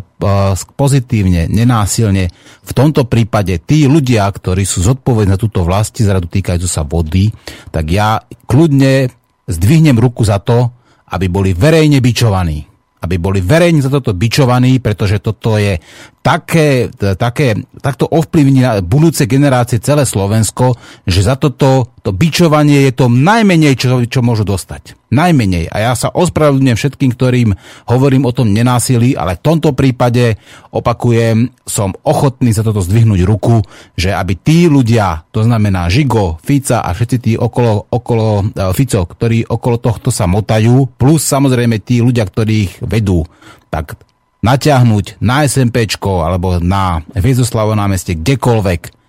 pozitívne, 0.77 1.49
nenásilne. 1.49 2.29
V 2.61 2.71
tomto 2.71 3.09
prípade 3.09 3.57
tí 3.65 3.89
ľudia, 3.89 4.29
ktorí 4.29 4.61
sú 4.61 4.85
zodpovední 4.85 5.33
za 5.33 5.41
túto 5.41 5.65
vlasti 5.65 6.05
zradu 6.05 6.29
týkajúcu 6.29 6.69
sa 6.69 6.85
vody, 6.85 7.33
tak 7.73 7.89
ja 7.89 8.21
kľudne 8.45 9.09
zdvihnem 9.49 9.97
ruku 9.97 10.21
za 10.21 10.37
to, 10.37 10.69
aby 11.09 11.25
boli 11.27 11.57
verejne 11.57 11.97
bičovaní 11.97 12.70
aby 13.01 13.15
boli 13.17 13.41
verejne 13.41 13.81
za 13.81 13.89
toto 13.89 14.13
bičovaní, 14.13 14.77
pretože 14.77 15.17
toto 15.17 15.57
je 15.57 15.81
také, 16.21 16.93
také, 17.17 17.57
takto 17.81 18.05
ovplyvní 18.05 18.85
budúce 18.85 19.25
generácie 19.25 19.81
celé 19.81 20.05
Slovensko, 20.05 20.77
že 21.09 21.25
za 21.25 21.33
toto 21.33 21.97
to 22.01 22.09
bičovanie 22.09 22.89
je 22.89 22.93
to 22.97 23.05
najmenej, 23.07 23.77
čo, 23.77 24.01
čo 24.09 24.25
môžu 24.25 24.41
dostať. 24.41 24.97
Najmenej. 25.13 25.69
A 25.69 25.91
ja 25.91 25.93
sa 25.93 26.09
ospravedlňujem 26.09 26.77
všetkým, 26.77 27.11
ktorým 27.13 27.49
hovorím 27.85 28.25
o 28.25 28.33
tom 28.33 28.49
nenásilí, 28.49 29.13
ale 29.13 29.37
v 29.37 29.43
tomto 29.45 29.77
prípade, 29.77 30.41
opakujem, 30.73 31.53
som 31.61 31.93
ochotný 32.01 32.49
za 32.57 32.65
toto 32.65 32.81
zdvihnúť 32.81 33.21
ruku, 33.21 33.61
že 33.93 34.09
aby 34.17 34.33
tí 34.33 34.65
ľudia, 34.65 35.29
to 35.29 35.45
znamená 35.45 35.93
Žigo, 35.93 36.41
Fica 36.41 36.81
a 36.81 36.89
všetci 36.89 37.17
tí 37.21 37.33
okolo, 37.37 37.93
okolo 37.93 38.49
uh, 38.49 38.73
Fico, 38.73 39.05
ktorí 39.05 39.45
okolo 39.45 39.77
tohto 39.77 40.09
sa 40.09 40.25
motajú, 40.25 40.89
plus 40.97 41.21
samozrejme 41.21 41.77
tí 41.85 42.01
ľudia, 42.01 42.25
ktorí 42.25 42.53
ich 42.65 42.73
vedú, 42.81 43.29
tak 43.69 43.99
natiahnuť 44.41 45.21
na 45.21 45.45
SMPčko 45.45 46.25
alebo 46.25 46.57
na 46.57 47.05
Hviezoslavo 47.13 47.77
námestie 47.77 48.17
kdekoľvek 48.17 49.00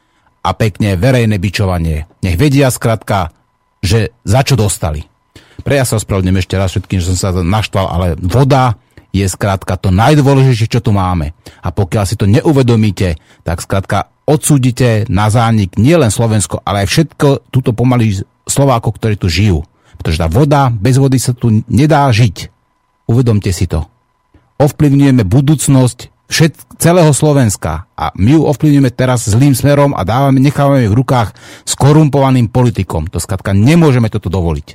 a 0.42 0.50
pekne 0.52 0.98
verejné 0.98 1.38
bičovanie. 1.38 2.10
Nech 2.22 2.36
vedia 2.36 2.68
skratka, 2.68 3.30
že 3.78 4.14
za 4.26 4.42
čo 4.42 4.58
dostali. 4.58 5.06
Pre 5.62 5.74
ja 5.74 5.86
sa 5.86 5.98
ospravedlňujem 5.98 6.40
ešte 6.42 6.58
raz 6.58 6.74
všetkým, 6.74 6.98
že 6.98 7.14
som 7.14 7.18
sa 7.18 7.30
naštval, 7.30 7.86
ale 7.86 8.06
voda 8.18 8.74
je 9.14 9.22
skrátka 9.28 9.78
to 9.78 9.94
najdôležitejšie, 9.94 10.72
čo 10.72 10.80
tu 10.82 10.90
máme. 10.90 11.36
A 11.62 11.70
pokiaľ 11.70 12.04
si 12.08 12.18
to 12.18 12.26
neuvedomíte, 12.26 13.20
tak 13.46 13.62
skrátka 13.62 14.10
odsúdite 14.26 15.06
na 15.06 15.30
zánik 15.30 15.78
nielen 15.78 16.10
Slovensko, 16.10 16.64
ale 16.66 16.86
aj 16.86 16.88
všetko 16.90 17.28
túto 17.52 17.70
pomaly 17.76 18.24
Slovákov, 18.48 18.98
ktorí 18.98 19.14
tu 19.20 19.30
žijú. 19.30 19.62
Pretože 20.00 20.18
tá 20.18 20.26
voda, 20.26 20.72
bez 20.72 20.98
vody 20.98 21.22
sa 21.22 21.36
tu 21.36 21.62
nedá 21.70 22.10
žiť. 22.10 22.50
Uvedomte 23.06 23.54
si 23.54 23.70
to 23.70 23.86
ovplyvňujeme 24.62 25.26
budúcnosť 25.26 26.11
všet, 26.30 26.78
celého 26.78 27.10
Slovenska 27.14 27.86
a 27.94 28.10
my 28.18 28.38
ju 28.38 28.42
ovplyvňujeme 28.46 28.90
teraz 28.90 29.28
zlým 29.28 29.54
smerom 29.54 29.94
a 29.94 30.02
dávame, 30.02 30.42
nechávame 30.42 30.90
v 30.90 30.98
rukách 30.98 31.34
skorumpovaným 31.68 32.50
politikom. 32.50 33.06
To 33.12 33.22
skladka 33.22 33.54
nemôžeme 33.54 34.10
toto 34.10 34.28
dovoliť. 34.32 34.74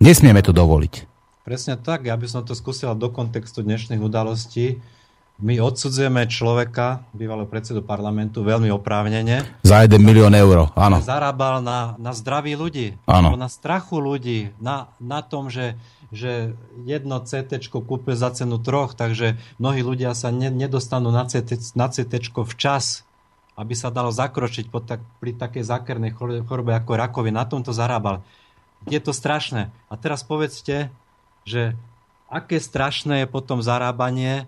Nesmieme 0.00 0.44
to 0.44 0.52
dovoliť. 0.52 1.08
Presne 1.46 1.78
tak, 1.78 2.10
ja 2.10 2.18
by 2.18 2.26
som 2.26 2.42
to 2.42 2.58
skúsil 2.58 2.90
do 2.98 3.08
kontextu 3.14 3.62
dnešných 3.62 4.02
udalostí. 4.02 4.82
My 5.36 5.60
odsudzujeme 5.60 6.24
človeka, 6.32 7.04
bývalého 7.12 7.44
predsedu 7.44 7.84
parlamentu, 7.84 8.40
veľmi 8.40 8.72
oprávnene. 8.72 9.44
Za 9.60 9.84
1 9.84 10.00
milión 10.00 10.32
eur, 10.32 10.72
áno. 10.72 10.96
Zarábal 11.04 11.60
na, 11.60 11.92
na 12.00 12.16
zdraví 12.16 12.56
ľudí, 12.56 12.96
áno. 13.04 13.36
na 13.36 13.46
strachu 13.46 14.00
ľudí, 14.00 14.56
na, 14.56 14.88
na 14.96 15.20
tom, 15.20 15.52
že 15.52 15.76
že 16.14 16.54
jedno 16.86 17.18
CT 17.18 17.58
kúpe 17.70 18.14
za 18.14 18.30
cenu 18.30 18.62
troch, 18.62 18.94
takže 18.94 19.38
mnohí 19.58 19.82
ľudia 19.82 20.14
sa 20.14 20.30
ne, 20.30 20.50
nedostanú 20.52 21.10
na 21.10 21.26
CT, 21.26 21.74
na 21.74 21.90
včas, 22.46 23.06
aby 23.56 23.72
sa 23.72 23.88
dalo 23.88 24.12
zakročiť 24.12 24.68
pod 24.68 24.84
tak, 24.84 25.00
pri 25.18 25.32
takej 25.32 25.64
zákernej 25.64 26.12
chorobe 26.44 26.76
ako 26.76 26.92
rakovi. 26.94 27.32
Na 27.32 27.48
tom 27.48 27.64
to 27.64 27.72
zarábal. 27.72 28.20
Je 28.84 29.00
to 29.00 29.16
strašné. 29.16 29.72
A 29.88 29.94
teraz 29.96 30.20
povedzte, 30.22 30.92
že 31.48 31.72
aké 32.28 32.60
strašné 32.60 33.24
je 33.24 33.28
potom 33.32 33.64
zarábanie 33.64 34.44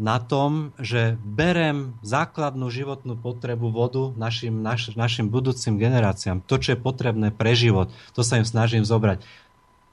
na 0.00 0.16
tom, 0.16 0.72
že 0.80 1.20
berem 1.20 1.92
základnú 2.00 2.72
životnú 2.72 3.20
potrebu 3.20 3.68
vodu 3.68 4.08
našim, 4.16 4.64
naš, 4.64 4.96
našim 4.96 5.28
budúcim 5.28 5.76
generáciám. 5.76 6.40
To, 6.48 6.56
čo 6.56 6.72
je 6.72 6.80
potrebné 6.80 7.28
pre 7.28 7.52
život, 7.52 7.92
to 8.16 8.24
sa 8.24 8.40
im 8.40 8.48
snažím 8.48 8.82
zobrať 8.82 9.20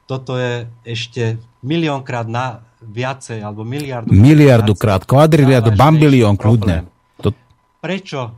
toto 0.08 0.40
je 0.40 0.66
ešte 0.88 1.38
miliónkrát 1.62 2.26
na 2.26 2.64
viacej, 2.80 3.44
alebo 3.44 3.68
miliardu. 3.68 4.10
Miliardu 4.10 4.74
krát, 4.74 5.04
kvadriliardu, 5.04 5.76
bambilión 5.76 6.40
kľudne. 6.40 6.88
To... 7.20 7.36
Prečo, 7.84 8.32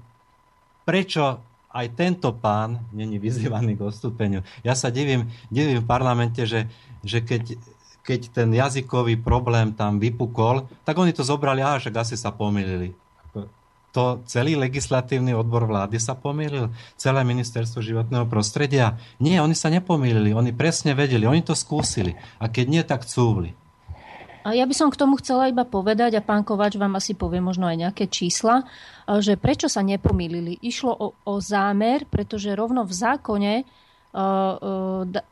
prečo 0.83 1.39
aj 1.69 1.85
tento 1.93 2.33
pán 2.33 2.89
není 2.89 3.21
vyzývaný 3.21 3.77
k 3.77 3.85
odstúpeniu? 3.85 4.41
Ja 4.65 4.73
sa 4.73 4.89
divím, 4.89 5.29
divím 5.53 5.85
v 5.85 5.87
parlamente, 5.87 6.49
že, 6.49 6.65
že 7.05 7.21
keď, 7.21 7.55
keď 8.01 8.19
ten 8.33 8.49
jazykový 8.49 9.21
problém 9.21 9.69
tam 9.77 10.01
vypukol, 10.01 10.65
tak 10.81 10.97
oni 10.97 11.13
to 11.13 11.21
zobrali, 11.21 11.61
a 11.61 11.77
že 11.77 11.93
asi 11.93 12.17
sa 12.17 12.33
pomýlili 12.33 12.97
to 13.89 14.21
celý 14.29 14.53
legislatívny 14.53 15.33
odbor 15.33 15.65
vlády 15.65 15.97
sa 15.97 16.13
pomýlil, 16.13 16.69
celé 16.93 17.25
ministerstvo 17.25 17.81
životného 17.81 18.29
prostredia. 18.29 19.01
Nie, 19.17 19.41
oni 19.41 19.57
sa 19.57 19.73
nepomýlili, 19.73 20.33
oni 20.33 20.53
presne 20.53 20.93
vedeli, 20.93 21.25
oni 21.25 21.41
to 21.41 21.57
skúsili. 21.57 22.13
A 22.37 22.45
keď 22.49 22.65
nie, 22.69 22.83
tak 22.85 23.09
cúvli. 23.09 23.57
A 24.45 24.55
ja 24.55 24.63
by 24.63 24.71
som 24.71 24.87
k 24.87 24.97
tomu 24.97 25.19
chcela 25.19 25.51
iba 25.51 25.67
povedať, 25.67 26.15
a 26.15 26.23
pán 26.23 26.47
Kovač 26.47 26.79
vám 26.79 26.95
asi 26.95 27.11
povie 27.11 27.43
možno 27.43 27.67
aj 27.67 27.75
nejaké 27.75 28.05
čísla, 28.07 28.63
že 29.19 29.35
prečo 29.35 29.67
sa 29.67 29.83
nepomýlili. 29.83 30.57
Išlo 30.63 30.95
o, 30.95 31.07
o 31.11 31.33
zámer, 31.43 32.07
pretože 32.07 32.55
rovno 32.55 32.87
v 32.87 32.93
zákone 32.93 33.53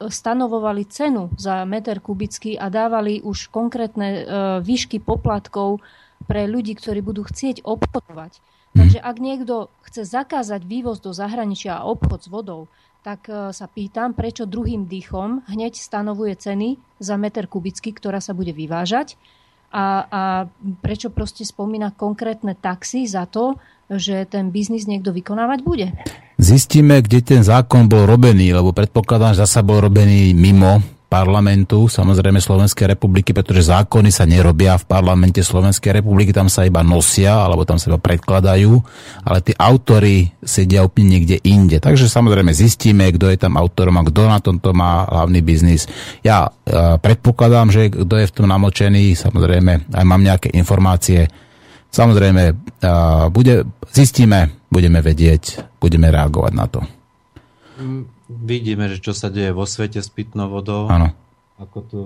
stanovovali 0.06 0.86
cenu 0.86 1.34
za 1.34 1.66
meter 1.66 1.98
kubický 1.98 2.62
a 2.62 2.70
dávali 2.70 3.26
už 3.26 3.50
konkrétne 3.50 4.22
výšky 4.62 5.02
poplatkov 5.02 5.82
pre 6.26 6.50
ľudí, 6.50 6.74
ktorí 6.74 7.06
budú 7.06 7.28
chcieť 7.28 7.62
obchodovať. 7.62 8.42
Takže 8.78 9.00
ak 9.02 9.16
niekto 9.18 9.74
chce 9.86 10.06
zakázať 10.06 10.62
vývoz 10.66 11.02
do 11.02 11.14
zahraničia 11.14 11.82
a 11.82 11.86
obchod 11.88 12.26
s 12.26 12.30
vodou, 12.30 12.62
tak 13.02 13.26
e, 13.32 13.56
sa 13.56 13.66
pýtam, 13.66 14.14
prečo 14.14 14.44
druhým 14.46 14.86
dýchom 14.86 15.48
hneď 15.48 15.80
stanovuje 15.80 16.36
ceny 16.38 16.78
za 17.00 17.16
meter 17.16 17.48
kubický, 17.48 17.96
ktorá 17.96 18.20
sa 18.20 18.36
bude 18.36 18.52
vyvážať 18.52 19.16
a, 19.72 19.86
a 20.08 20.22
prečo 20.80 21.12
proste 21.12 21.44
spomína 21.44 21.96
konkrétne 21.96 22.56
taxy 22.56 23.08
za 23.08 23.28
to, 23.28 23.60
že 23.88 24.28
ten 24.28 24.52
biznis 24.52 24.88
niekto 24.88 25.16
vykonávať 25.16 25.60
bude. 25.64 25.88
Zistíme, 26.38 27.00
kde 27.00 27.24
ten 27.24 27.42
zákon 27.42 27.88
bol 27.88 28.04
robený, 28.04 28.52
lebo 28.52 28.76
predpokladám, 28.76 29.34
že 29.36 29.44
zasa 29.48 29.64
bol 29.64 29.80
robený 29.80 30.36
mimo 30.36 30.97
parlamentu, 31.08 31.88
samozrejme 31.88 32.44
Slovenskej 32.44 32.92
republiky, 32.92 33.32
pretože 33.32 33.72
zákony 33.72 34.12
sa 34.12 34.28
nerobia 34.28 34.76
v 34.76 34.88
parlamente 34.92 35.40
Slovenskej 35.40 36.04
republiky, 36.04 36.36
tam 36.36 36.52
sa 36.52 36.68
iba 36.68 36.84
nosia, 36.84 37.48
alebo 37.48 37.64
tam 37.64 37.80
sa 37.80 37.96
iba 37.96 38.00
predkladajú, 38.00 38.76
ale 39.24 39.40
tí 39.40 39.56
autory 39.56 40.36
sedia 40.44 40.84
úplne 40.84 41.18
niekde 41.18 41.40
inde. 41.48 41.80
Takže 41.80 42.12
samozrejme 42.12 42.52
zistíme, 42.52 43.08
kto 43.16 43.32
je 43.32 43.40
tam 43.40 43.56
autorom 43.56 43.96
a 43.96 44.04
kto 44.04 44.22
na 44.28 44.40
tomto 44.44 44.76
má 44.76 45.08
hlavný 45.08 45.40
biznis. 45.40 45.88
Ja 46.28 46.52
uh, 46.52 47.00
predpokladám, 47.00 47.72
že 47.72 47.88
kto 47.88 48.16
je 48.20 48.28
v 48.28 48.36
tom 48.36 48.52
namočený, 48.52 49.16
samozrejme 49.16 49.96
aj 49.96 50.06
mám 50.06 50.20
nejaké 50.20 50.52
informácie. 50.60 51.32
Samozrejme, 51.88 52.44
uh, 52.52 53.32
bude, 53.32 53.64
zistíme, 53.96 54.68
budeme 54.68 55.00
vedieť, 55.00 55.80
budeme 55.80 56.12
reagovať 56.12 56.52
na 56.52 56.66
to. 56.68 56.84
Mm 57.80 58.17
vidíme, 58.30 58.92
že 58.92 59.00
čo 59.00 59.16
sa 59.16 59.32
deje 59.32 59.56
vo 59.56 59.64
svete 59.64 60.04
s 60.04 60.12
pitnou 60.12 60.52
vodou. 60.52 60.88
Áno. 60.92 61.16
Ako 61.58 61.78
tu 61.90 62.00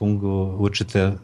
fungujú 0.00 0.56
určité 0.62 1.20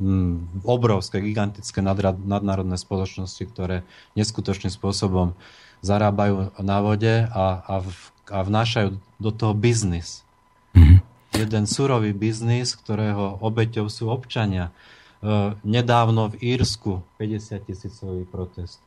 hm, 0.00 0.64
obrovské, 0.64 1.20
gigantické 1.20 1.84
nadnárodné 1.84 2.80
spoločnosti, 2.80 3.42
ktoré 3.52 3.84
neskutočným 4.16 4.72
spôsobom 4.72 5.36
zarábajú 5.84 6.56
na 6.62 6.78
vode 6.80 7.28
a, 7.28 7.60
a, 7.60 7.74
v, 7.84 7.90
a 8.32 8.38
vnášajú 8.40 8.96
do 9.20 9.30
toho 9.30 9.52
biznis. 9.52 10.24
Mm-hmm. 10.72 10.98
Jeden 11.36 11.64
surový 11.68 12.16
biznis, 12.16 12.72
ktorého 12.72 13.36
obeťou 13.44 13.92
sú 13.92 14.08
občania. 14.08 14.72
E, 15.20 15.52
nedávno 15.64 16.32
v 16.32 16.56
Írsku 16.56 17.04
50 17.20 17.68
tisícový 17.68 18.24
protest. 18.24 18.80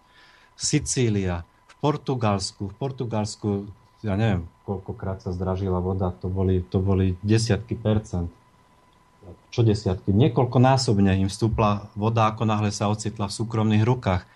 Sicília, 0.57 1.45
v 1.69 1.73
Portugalsku, 1.77 2.73
v 2.73 2.75
Portugalsku, 2.75 3.49
ja 4.01 4.17
neviem, 4.17 4.49
koľkokrát 4.69 5.25
sa 5.25 5.33
zdražila 5.33 5.81
voda, 5.81 6.13
to 6.13 6.29
boli, 6.29 6.61
to 6.61 6.77
boli 6.77 7.17
desiatky 7.25 7.73
percent. 7.73 8.29
Čo 9.49 9.65
desiatky? 9.65 10.13
Niekoľkonásobne 10.13 11.17
im 11.17 11.25
vstúpla 11.25 11.89
voda, 11.97 12.29
ako 12.29 12.45
náhle 12.45 12.69
sa 12.69 12.85
ocitla 12.85 13.25
v 13.25 13.33
súkromných 13.33 13.81
rukách. 13.81 14.21
E, 14.21 14.27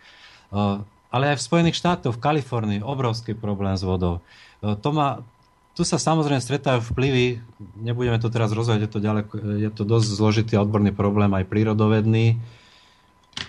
ale 1.13 1.23
aj 1.29 1.37
v 1.37 1.45
Spojených 1.45 1.77
štátoch, 1.77 2.17
v 2.17 2.23
Kalifornii, 2.25 2.81
obrovský 2.81 3.37
problém 3.37 3.77
s 3.77 3.85
vodou. 3.85 4.25
E, 4.65 4.73
to 4.73 4.89
má, 4.89 5.21
tu 5.77 5.85
sa 5.85 6.01
samozrejme 6.01 6.41
stretajú 6.41 6.81
vplyvy, 6.81 7.45
nebudeme 7.85 8.17
to 8.17 8.33
teraz 8.33 8.49
rozhodať, 8.49 8.89
je 8.89 8.91
to, 8.93 8.99
ďaleko, 9.01 9.33
je 9.37 9.69
to 9.69 9.83
dosť 9.85 10.07
zložitý 10.17 10.53
odborný 10.57 10.89
problém, 10.89 11.29
aj 11.33 11.45
prírodovedný. 11.45 12.41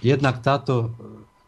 Jednak 0.04 0.44
táto, 0.44 0.92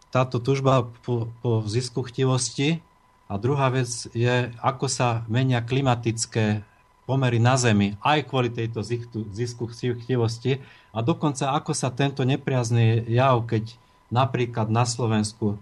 táto 0.08 0.40
tužba 0.40 0.88
po, 1.04 1.28
po 1.44 1.60
zisku 1.68 2.04
chtivosti 2.04 2.80
a 3.26 3.34
druhá 3.38 3.70
vec 3.74 3.90
je, 4.14 4.50
ako 4.62 4.86
sa 4.86 5.26
menia 5.26 5.58
klimatické 5.62 6.62
pomery 7.06 7.38
na 7.38 7.58
Zemi 7.58 7.98
aj 8.02 8.26
kvôli 8.26 8.50
tejto 8.50 8.82
zisku 9.30 9.70
chtivosti 9.70 10.62
a 10.90 11.02
dokonca 11.02 11.54
ako 11.54 11.74
sa 11.74 11.90
tento 11.94 12.26
nepriazný 12.26 13.06
jav, 13.06 13.46
keď 13.46 13.74
napríklad 14.10 14.70
na 14.70 14.86
Slovensku 14.86 15.58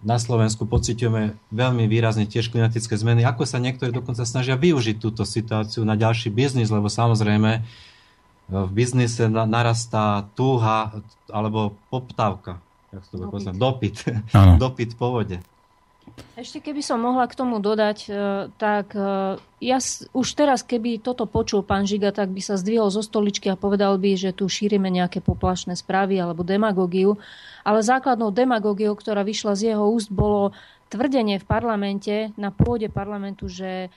na 0.00 0.16
Slovensku 0.16 0.64
pociťujeme 0.64 1.36
veľmi 1.52 1.84
výrazne 1.84 2.24
tiež 2.24 2.48
klimatické 2.48 2.96
zmeny, 2.96 3.20
ako 3.20 3.44
sa 3.44 3.60
niektorí 3.60 3.92
dokonca 3.92 4.24
snažia 4.24 4.56
využiť 4.56 4.96
túto 4.96 5.28
situáciu 5.28 5.84
na 5.84 5.92
ďalší 5.92 6.32
biznis, 6.32 6.72
lebo 6.72 6.88
samozrejme 6.88 7.60
v 8.50 8.70
biznise 8.72 9.28
narastá 9.28 10.24
túha 10.32 11.04
alebo 11.28 11.76
poptávka, 11.92 12.58
jak 12.90 13.04
to 13.12 13.16
dopyt. 13.20 13.52
dopyt, 13.54 13.96
dopyt 14.64 14.90
po 14.96 15.20
vode. 15.20 15.38
Ešte 16.38 16.62
keby 16.64 16.80
som 16.80 17.02
mohla 17.02 17.28
k 17.28 17.36
tomu 17.36 17.60
dodať, 17.60 17.98
e, 18.06 18.10
tak 18.56 18.96
e, 18.96 19.36
ja 19.60 19.78
už 20.16 20.26
teraz, 20.32 20.64
keby 20.64 21.02
toto 21.02 21.28
počul 21.28 21.60
pán 21.60 21.84
Žiga, 21.84 22.16
tak 22.16 22.32
by 22.32 22.40
sa 22.40 22.56
zdvihol 22.56 22.88
zo 22.88 23.04
stoličky 23.04 23.52
a 23.52 23.60
povedal 23.60 24.00
by, 24.00 24.16
že 24.16 24.30
tu 24.32 24.48
šírime 24.48 24.88
nejaké 24.88 25.20
poplašné 25.20 25.76
správy 25.76 26.16
alebo 26.16 26.40
demagógiu. 26.46 27.20
Ale 27.60 27.84
základnou 27.84 28.32
demagógiou, 28.32 28.96
ktorá 28.96 29.20
vyšla 29.20 29.52
z 29.52 29.76
jeho 29.76 29.84
úst, 29.84 30.08
bolo 30.08 30.56
tvrdenie 30.88 31.38
v 31.38 31.46
parlamente, 31.46 32.14
na 32.40 32.50
pôde 32.50 32.88
parlamentu, 32.88 33.46
že 33.46 33.86
e, 33.86 33.88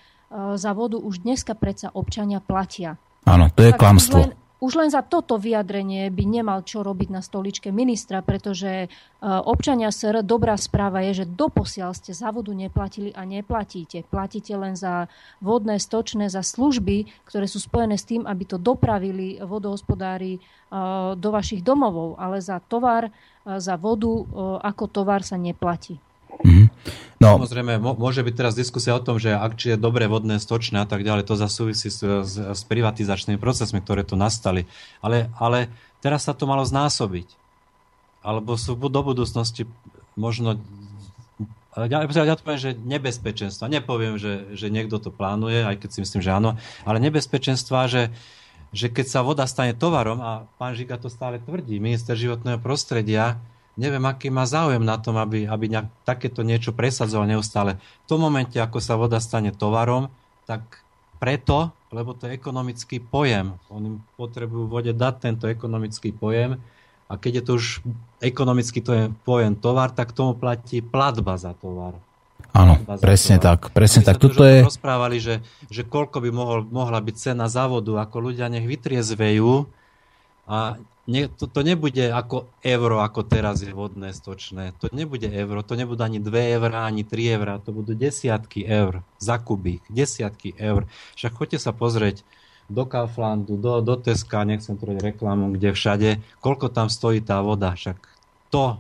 za 0.60 0.72
vodu 0.76 1.00
už 1.00 1.24
dneska 1.24 1.56
predsa 1.56 1.90
občania 1.96 2.44
platia. 2.44 3.00
Áno, 3.24 3.48
to 3.56 3.64
je 3.64 3.72
tak 3.72 3.80
klamstvo. 3.80 4.20
Len, 4.20 4.43
už 4.64 4.80
len 4.80 4.88
za 4.88 5.04
toto 5.04 5.36
vyjadrenie 5.36 6.08
by 6.08 6.24
nemal 6.24 6.64
čo 6.64 6.88
robiť 6.88 7.12
na 7.12 7.20
stoličke 7.20 7.68
ministra, 7.76 8.24
pretože 8.24 8.72
e, 8.72 8.88
občania 9.28 9.92
SR 9.92 10.24
dobrá 10.24 10.56
správa 10.56 11.04
je, 11.04 11.24
že 11.24 11.26
doposiaľ 11.28 11.92
ste 11.92 12.16
za 12.16 12.32
vodu 12.32 12.56
neplatili 12.56 13.12
a 13.12 13.28
neplatíte. 13.28 14.08
Platíte 14.08 14.56
len 14.56 14.80
za 14.80 15.12
vodné, 15.44 15.84
stočné, 15.84 16.32
za 16.32 16.40
služby, 16.40 17.12
ktoré 17.28 17.44
sú 17.44 17.60
spojené 17.60 18.00
s 18.00 18.08
tým, 18.08 18.24
aby 18.24 18.48
to 18.48 18.56
dopravili 18.56 19.44
vodohospodári 19.44 20.40
e, 20.40 20.42
do 21.20 21.30
vašich 21.36 21.60
domovov, 21.60 22.16
ale 22.16 22.40
za 22.40 22.64
tovar, 22.64 23.12
e, 23.12 23.60
za 23.60 23.76
vodu 23.76 24.16
ako 24.64 24.88
tovar 24.88 25.28
sa 25.28 25.36
neplatí. 25.36 26.00
Mm-hmm. 26.42 26.68
No. 27.24 27.40
Samozrejme, 27.40 27.80
môže 27.80 28.20
byť 28.20 28.36
teraz 28.36 28.54
diskusia 28.58 28.98
o 28.98 29.04
tom, 29.04 29.16
že 29.16 29.32
ak 29.32 29.56
či 29.56 29.74
je 29.74 29.78
dobre 29.80 30.12
vodné, 30.12 30.44
stočné 30.44 30.84
a 30.84 30.88
tak 30.90 31.08
ďalej, 31.08 31.24
to 31.24 31.40
zasúvisí 31.40 31.88
s, 31.88 32.04
s, 32.04 32.36
s 32.36 32.62
privatizačnými 32.68 33.40
procesmi, 33.40 33.80
ktoré 33.80 34.04
tu 34.04 34.20
nastali. 34.20 34.68
Ale, 35.00 35.32
ale 35.40 35.72
teraz 36.04 36.28
sa 36.28 36.36
to 36.36 36.44
malo 36.44 36.68
znásobiť. 36.68 37.32
Alebo 38.28 38.60
sú 38.60 38.76
do 38.76 39.02
budúcnosti 39.04 39.64
možno 40.20 40.60
ja, 41.74 42.06
ja 42.06 42.38
to 42.38 42.46
poviem, 42.46 42.62
že 42.62 42.78
nebezpečenstva. 42.78 43.66
Nepoviem, 43.66 44.22
že, 44.22 44.54
že 44.54 44.70
niekto 44.70 45.02
to 45.02 45.10
plánuje, 45.10 45.66
aj 45.66 45.82
keď 45.82 45.90
si 45.90 46.00
myslím, 46.06 46.22
že 46.22 46.30
áno, 46.30 46.54
ale 46.86 47.02
nebezpečenstva, 47.02 47.90
že, 47.90 48.14
že 48.70 48.94
keď 48.94 49.06
sa 49.10 49.26
voda 49.26 49.50
stane 49.50 49.74
tovarom, 49.74 50.22
a 50.22 50.46
pán 50.62 50.78
Žiga 50.78 51.02
to 51.02 51.10
stále 51.10 51.42
tvrdí, 51.42 51.82
minister 51.82 52.14
životného 52.14 52.62
prostredia, 52.62 53.42
neviem, 53.80 54.04
aký 54.06 54.30
má 54.30 54.46
záujem 54.46 54.82
na 54.82 55.02
tom, 55.02 55.18
aby, 55.18 55.50
aby 55.50 55.66
nejak, 55.70 55.88
takéto 56.06 56.46
niečo 56.46 56.76
presadzoval 56.76 57.26
neustále. 57.26 57.82
V 58.06 58.08
tom 58.10 58.22
momente, 58.22 58.58
ako 58.62 58.78
sa 58.78 58.94
voda 59.00 59.18
stane 59.18 59.50
tovarom, 59.50 60.10
tak 60.46 60.84
preto, 61.18 61.72
lebo 61.90 62.14
to 62.14 62.28
je 62.28 62.36
ekonomický 62.36 63.00
pojem. 63.00 63.56
Oni 63.72 63.98
potrebujú 64.20 64.68
vode 64.68 64.92
dať 64.92 65.14
tento 65.24 65.46
ekonomický 65.48 66.12
pojem 66.12 66.60
a 67.08 67.14
keď 67.16 67.32
je 67.40 67.44
to 67.46 67.52
už 67.62 67.66
ekonomický 68.20 68.80
to 68.82 68.92
je 68.92 69.04
pojem 69.24 69.56
tovar, 69.56 69.94
tak 69.94 70.12
tomu 70.12 70.34
platí 70.36 70.82
platba 70.82 71.38
za 71.38 71.54
tovar. 71.56 71.96
Áno, 72.54 72.78
presne 73.02 73.42
tovar. 73.42 73.58
tak. 73.58 73.74
Presne 73.74 74.02
tak. 74.06 74.22
Tuto 74.22 74.46
je... 74.46 74.62
rozprávali, 74.62 75.18
že, 75.18 75.42
že 75.72 75.88
koľko 75.88 76.22
by 76.22 76.30
mohol, 76.30 76.60
mohla 76.70 77.00
byť 77.02 77.16
cena 77.16 77.50
závodu, 77.50 78.04
ako 78.04 78.30
ľudia 78.30 78.52
nech 78.52 78.68
vytriezvejú 78.68 79.66
a 80.46 80.76
nie, 81.04 81.28
to, 81.28 81.52
to 81.52 81.68
nebude 81.68 82.00
ako 82.00 82.48
euro, 82.64 83.04
ako 83.04 83.28
teraz 83.28 83.60
je 83.60 83.76
vodné 83.76 84.16
stočné. 84.16 84.72
To 84.80 84.88
nebude 84.96 85.28
euro, 85.28 85.60
to 85.60 85.76
nebudú 85.76 86.00
ani 86.00 86.24
2 86.24 86.56
eurá, 86.56 86.88
ani 86.88 87.04
3 87.04 87.36
eurá, 87.36 87.54
to 87.60 87.76
budú 87.76 87.92
desiatky 87.92 88.64
eur 88.64 89.04
za 89.20 89.36
kubík, 89.36 89.84
desiatky 89.92 90.56
eur. 90.56 90.88
Však 91.20 91.36
choďte 91.36 91.60
sa 91.60 91.76
pozrieť 91.76 92.24
do 92.72 92.88
Kauflandu, 92.88 93.60
do, 93.60 93.84
do 93.84 94.00
Teska, 94.00 94.48
nechcem 94.48 94.80
tu 94.80 94.88
reklamu, 94.88 95.52
kde 95.52 95.76
všade, 95.76 96.10
koľko 96.40 96.72
tam 96.72 96.88
stojí 96.88 97.20
tá 97.20 97.44
voda. 97.44 97.76
Však 97.76 98.00
to, 98.48 98.80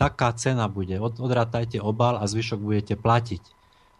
taká 0.00 0.32
cena 0.32 0.64
bude. 0.64 0.96
Od, 0.96 1.20
odrátajte 1.20 1.76
obal 1.76 2.16
a 2.16 2.24
zvyšok 2.24 2.56
budete 2.56 2.94
platiť. 2.96 3.42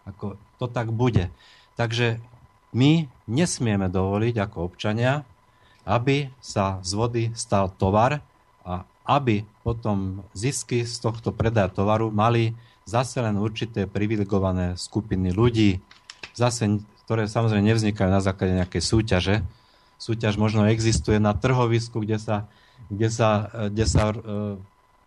Ako, 0.09 0.41
to 0.57 0.65
tak 0.65 0.97
bude. 0.97 1.29
Takže 1.77 2.25
my 2.73 3.05
nesmieme 3.29 3.93
dovoliť 3.93 4.35
ako 4.41 4.57
občania, 4.65 5.29
aby 5.91 6.31
sa 6.39 6.79
z 6.87 6.95
vody 6.95 7.23
stal 7.35 7.67
tovar 7.75 8.23
a 8.63 8.87
aby 9.11 9.43
potom 9.67 10.23
zisky 10.31 10.87
z 10.87 11.03
tohto 11.03 11.35
predaja 11.35 11.67
tovaru 11.67 12.15
mali 12.15 12.55
zase 12.87 13.19
len 13.19 13.35
určité 13.43 13.91
privilegované 13.91 14.79
skupiny 14.79 15.35
ľudí, 15.35 15.83
zase, 16.39 16.79
ktoré 17.07 17.27
samozrejme 17.27 17.75
nevznikajú 17.75 18.07
na 18.07 18.23
základe 18.23 18.55
nejakej 18.63 18.83
súťaže. 18.83 19.37
Súťaž 19.99 20.39
možno 20.39 20.65
existuje 20.71 21.19
na 21.19 21.35
trhovisku, 21.35 22.07
kde 22.07 22.23
sa, 22.23 22.47
kde 22.89 23.11
sa, 23.11 23.51
kde 23.69 23.85
sa 23.85 24.05
e, 24.11 24.17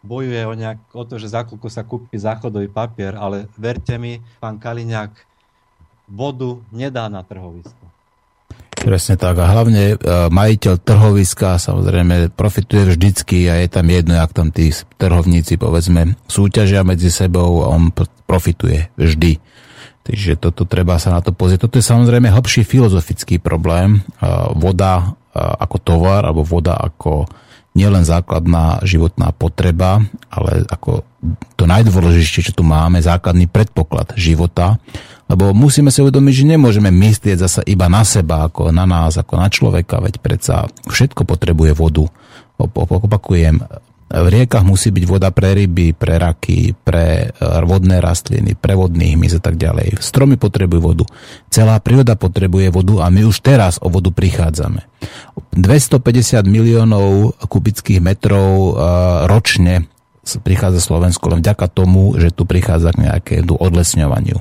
bojuje 0.03 0.43
o, 0.45 0.53
nejak, 0.53 0.79
o 0.93 1.03
to, 1.07 1.15
že 1.17 1.31
za 1.31 1.47
koľko 1.47 1.67
sa 1.71 1.87
kúpi 1.87 2.19
záchodový 2.19 2.69
papier, 2.69 3.15
ale 3.15 3.47
verte 3.55 3.95
mi, 3.95 4.19
pán 4.37 4.59
Kaliňák, 4.59 5.15
vodu 6.11 6.59
nedá 6.69 7.07
na 7.07 7.23
trhovisko. 7.23 7.92
Presne 8.83 9.15
tak. 9.15 9.39
A 9.39 9.47
hlavne 9.47 9.95
e, 9.95 10.27
majiteľ 10.27 10.83
trhoviska 10.83 11.55
samozrejme 11.55 12.35
profituje 12.35 12.91
vždycky 12.91 13.47
a 13.47 13.63
je 13.63 13.71
tam 13.71 13.87
jedno, 13.87 14.19
ak 14.19 14.35
tam 14.35 14.51
tí 14.51 14.75
trhovníci 14.99 15.55
povedzme 15.55 16.19
súťažia 16.27 16.83
medzi 16.83 17.07
sebou 17.07 17.63
a 17.63 17.71
on 17.71 17.95
profituje 18.27 18.91
vždy. 18.99 19.39
Takže 20.03 20.35
toto 20.35 20.67
treba 20.67 20.99
sa 20.99 21.15
na 21.15 21.23
to 21.23 21.31
pozrieť. 21.31 21.63
Toto 21.63 21.79
je 21.79 21.87
samozrejme 21.87 22.27
hlbší 22.27 22.67
filozofický 22.67 23.39
problém. 23.39 24.03
E, 24.19 24.27
voda 24.59 25.15
e, 25.31 25.39
ako 25.39 25.77
tovar 25.79 26.27
alebo 26.27 26.43
voda 26.43 26.75
ako 26.75 27.31
nielen 27.79 28.03
základná 28.03 28.83
životná 28.83 29.31
potreba, 29.31 30.03
ale 30.27 30.67
ako 30.67 31.07
to 31.55 31.63
najdôležitejšie, 31.65 32.51
čo 32.51 32.53
tu 32.53 32.67
máme, 32.67 33.01
základný 33.01 33.47
predpoklad 33.49 34.13
života 34.19 34.77
lebo 35.33 35.49
musíme 35.57 35.89
si 35.89 36.05
uvedomiť, 36.05 36.33
že 36.37 36.51
nemôžeme 36.53 36.93
myslieť 36.93 37.41
zasa 37.41 37.61
iba 37.65 37.89
na 37.89 38.05
seba, 38.05 38.45
ako 38.45 38.69
na 38.69 38.85
nás, 38.85 39.17
ako 39.17 39.33
na 39.41 39.49
človeka, 39.49 39.97
veď 39.97 40.21
predsa 40.21 40.69
všetko 40.85 41.25
potrebuje 41.25 41.73
vodu. 41.73 42.05
Opakujem, 42.61 43.65
v 44.13 44.27
riekach 44.29 44.61
musí 44.61 44.93
byť 44.93 45.05
voda 45.09 45.33
pre 45.33 45.57
ryby, 45.57 45.97
pre 45.97 46.21
raky, 46.21 46.77
pre 46.77 47.33
e, 47.33 47.49
vodné 47.65 47.97
rastliny, 47.97 48.53
pre 48.53 48.77
vodných 48.77 49.17
hmyz 49.17 49.41
a 49.41 49.41
tak 49.41 49.57
ďalej. 49.57 49.97
Stromy 49.97 50.37
potrebujú 50.37 50.81
vodu. 50.85 51.05
Celá 51.49 51.81
príroda 51.81 52.13
potrebuje 52.13 52.69
vodu 52.69 53.01
a 53.01 53.09
my 53.09 53.25
už 53.25 53.41
teraz 53.41 53.81
o 53.81 53.89
vodu 53.89 54.13
prichádzame. 54.13 54.85
250 55.57 56.45
miliónov 56.45 57.33
kubických 57.41 58.05
metrov 58.05 58.53
e, 58.53 58.71
ročne 59.25 59.89
prichádza 60.23 60.79
Slovensko 60.79 61.35
len 61.35 61.43
vďaka 61.43 61.67
tomu, 61.67 62.15
že 62.15 62.31
tu 62.31 62.47
prichádza 62.47 62.95
k 62.95 63.11
nejakému 63.11 63.59
odlesňovaniu. 63.59 64.39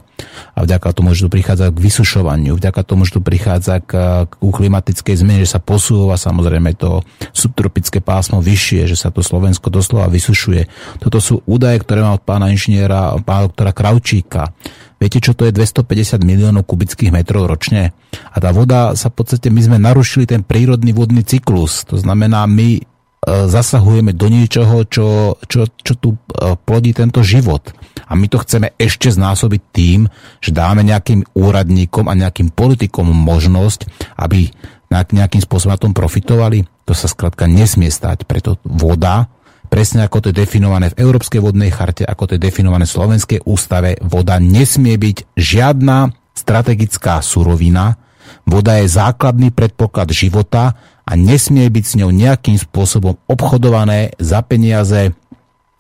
A 0.55 0.59
vďaka 0.63 0.95
tomu, 0.95 1.11
že 1.19 1.27
tu 1.27 1.31
prichádza 1.35 1.75
k 1.75 1.83
vysušovaniu, 1.83 2.55
vďaka 2.55 2.83
tomu, 2.87 3.03
že 3.03 3.19
tu 3.19 3.21
prichádza 3.21 3.83
k, 3.83 3.93
k 4.31 4.33
klimatickej 4.39 5.17
zmene, 5.19 5.43
že 5.43 5.59
sa 5.59 5.61
posúva 5.61 6.15
samozrejme 6.15 6.79
to 6.79 7.03
subtropické 7.35 7.99
pásmo 7.99 8.39
vyššie, 8.39 8.87
že 8.87 8.95
sa 8.95 9.11
to 9.11 9.27
Slovensko 9.27 9.75
doslova 9.75 10.07
vysušuje. 10.07 10.71
Toto 11.03 11.19
sú 11.19 11.43
údaje, 11.51 11.83
ktoré 11.83 12.07
mám 12.07 12.23
od 12.23 12.25
pána 12.25 12.55
inžiniera, 12.55 13.19
pána 13.27 13.51
doktora 13.51 13.75
Kraučíka. 13.75 14.55
Viete, 15.03 15.19
čo 15.19 15.35
to 15.35 15.51
je 15.51 15.57
250 15.57 16.23
miliónov 16.23 16.63
kubických 16.63 17.11
metrov 17.11 17.51
ročne? 17.51 17.91
A 18.31 18.39
tá 18.39 18.55
voda 18.55 18.95
sa 18.95 19.11
v 19.11 19.19
podstate, 19.19 19.51
my 19.51 19.59
sme 19.59 19.79
narušili 19.83 20.31
ten 20.31 20.47
prírodný 20.47 20.95
vodný 20.95 21.27
cyklus. 21.27 21.83
To 21.91 21.99
znamená, 21.99 22.47
my 22.47 22.92
zasahujeme 23.23 24.11
do 24.11 24.27
niečoho, 24.27 24.83
čo, 24.83 25.39
čo, 25.47 25.71
čo 25.71 25.95
tu 25.95 26.19
e, 26.19 26.19
plodí 26.59 26.91
tento 26.91 27.23
život. 27.23 27.71
A 28.11 28.19
my 28.19 28.27
to 28.27 28.43
chceme 28.43 28.75
ešte 28.83 29.15
znásobiť 29.15 29.63
tým, 29.71 30.11
že 30.43 30.51
dáme 30.51 30.83
nejakým 30.83 31.31
úradníkom 31.31 32.11
a 32.11 32.19
nejakým 32.19 32.51
politikom 32.51 33.07
možnosť, 33.07 33.87
aby 34.19 34.51
nejakým 34.91 35.41
spôsobom 35.41 35.73
na 35.73 35.81
tom 35.81 35.95
profitovali. 35.95 36.67
To 36.85 36.93
sa 36.93 37.07
skrátka 37.07 37.47
nesmie 37.47 37.89
stať. 37.89 38.27
Preto 38.27 38.59
voda, 38.67 39.31
presne 39.71 40.05
ako 40.05 40.19
to 40.19 40.27
je 40.35 40.43
definované 40.43 40.91
v 40.93 41.01
Európskej 41.01 41.41
vodnej 41.41 41.71
charte, 41.73 42.03
ako 42.05 42.29
to 42.29 42.35
je 42.37 42.45
definované 42.45 42.85
v 42.85 42.95
Slovenskej 42.99 43.41
ústave, 43.47 43.97
voda 44.03 44.37
nesmie 44.43 44.99
byť 44.99 45.39
žiadna 45.39 46.13
strategická 46.35 47.23
surovina, 47.23 47.97
Voda 48.43 48.83
je 48.83 48.91
základný 48.91 49.55
predpoklad 49.55 50.11
života 50.11 50.75
a 51.03 51.13
nesmie 51.19 51.67
byť 51.67 51.85
s 51.85 51.95
ňou 51.99 52.11
nejakým 52.15 52.57
spôsobom 52.59 53.19
obchodované 53.27 54.15
za 54.23 54.41
peniaze, 54.47 55.15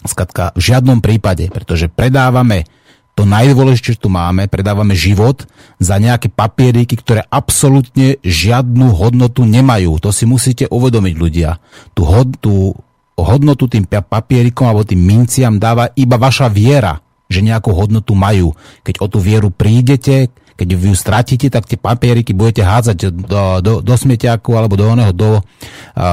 skratka 0.02 0.50
v 0.58 0.62
žiadnom 0.62 0.98
prípade, 0.98 1.46
pretože 1.50 1.86
predávame 1.86 2.66
to 3.12 3.28
najdôležitejšie, 3.28 4.00
čo 4.00 4.08
tu 4.08 4.10
máme, 4.10 4.48
predávame 4.48 4.96
život 4.96 5.44
za 5.76 6.00
nejaké 6.00 6.32
papieriky, 6.32 6.96
ktoré 6.96 7.28
absolútne 7.28 8.16
žiadnu 8.24 8.88
hodnotu 8.88 9.44
nemajú. 9.44 10.00
To 10.00 10.08
si 10.08 10.24
musíte 10.24 10.64
uvedomiť 10.72 11.14
ľudia. 11.20 11.60
Tú, 11.92 12.08
hod, 12.08 12.40
tú 12.40 12.72
hodnotu 13.20 13.68
tým 13.68 13.84
papierikom 13.84 14.64
alebo 14.64 14.88
tým 14.88 15.04
minciam 15.04 15.60
dáva 15.60 15.92
iba 15.92 16.16
vaša 16.16 16.48
viera, 16.48 17.04
že 17.28 17.44
nejakú 17.44 17.76
hodnotu 17.76 18.16
majú. 18.16 18.56
Keď 18.80 19.04
o 19.04 19.06
tú 19.12 19.20
vieru 19.20 19.52
prídete, 19.52 20.32
keď 20.62 20.78
ju 20.78 20.94
stratíte, 20.94 21.50
tak 21.50 21.66
tie 21.66 21.74
papieriky 21.74 22.30
budete 22.30 22.62
hádzať 22.62 22.96
do, 23.10 23.58
do, 23.58 23.72
do 23.82 23.94
smetiaku 23.98 24.54
alebo 24.54 24.78
do 24.78 24.86
oného, 24.86 25.10
do, 25.10 25.42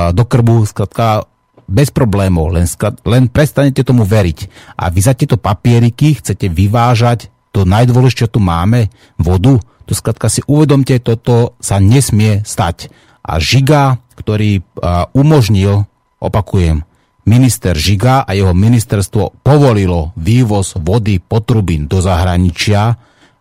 do 0.10 0.24
krbu, 0.26 0.66
skratka 0.66 1.30
bez 1.70 1.94
problémov, 1.94 2.50
len, 2.50 2.66
len 3.06 3.30
prestanete 3.30 3.86
tomu 3.86 4.02
veriť. 4.02 4.50
A 4.74 4.90
vy 4.90 5.00
za 5.06 5.14
tieto 5.14 5.38
papieriky 5.38 6.18
chcete 6.18 6.50
vyvážať 6.50 7.30
to 7.54 7.62
najdôležitejšie, 7.62 8.26
čo 8.26 8.34
tu 8.34 8.40
máme, 8.42 8.90
vodu, 9.22 9.62
to 9.86 9.94
skratka 9.94 10.30
si 10.30 10.42
uvedomte, 10.46 10.98
toto 10.98 11.58
sa 11.62 11.78
nesmie 11.78 12.42
stať. 12.42 12.90
A 13.22 13.38
Žiga, 13.38 14.02
ktorý 14.18 14.66
umožnil, 15.14 15.86
opakujem, 16.18 16.86
minister 17.30 17.78
Žiga 17.78 18.26
a 18.26 18.34
jeho 18.34 18.54
ministerstvo 18.58 19.46
povolilo 19.46 20.14
vývoz 20.18 20.78
vody 20.82 21.22
potrubín 21.22 21.86
do 21.86 22.02
zahraničia, 22.02 22.98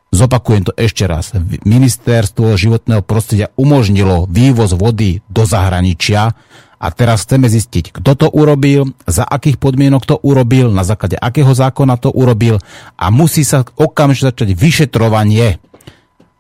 Zopakujem 0.09 0.64
to 0.64 0.72
ešte 0.72 1.05
raz. 1.05 1.36
Ministerstvo 1.68 2.56
životného 2.56 3.05
prostredia 3.05 3.52
umožnilo 3.60 4.24
vývoz 4.24 4.72
vody 4.72 5.20
do 5.28 5.44
zahraničia 5.44 6.32
a 6.78 6.86
teraz 6.94 7.26
chceme 7.26 7.51
zistiť, 7.51 7.90
kto 7.90 8.10
to 8.14 8.26
urobil, 8.30 8.94
za 9.05 9.26
akých 9.26 9.59
podmienok 9.59 10.06
to 10.06 10.16
urobil, 10.22 10.70
na 10.70 10.86
základe 10.86 11.18
akého 11.18 11.51
zákona 11.51 11.98
to 11.98 12.09
urobil 12.14 12.62
a 12.94 13.10
musí 13.10 13.43
sa 13.43 13.66
okamžite 13.66 14.32
začať 14.32 14.48
vyšetrovanie. 14.55 15.60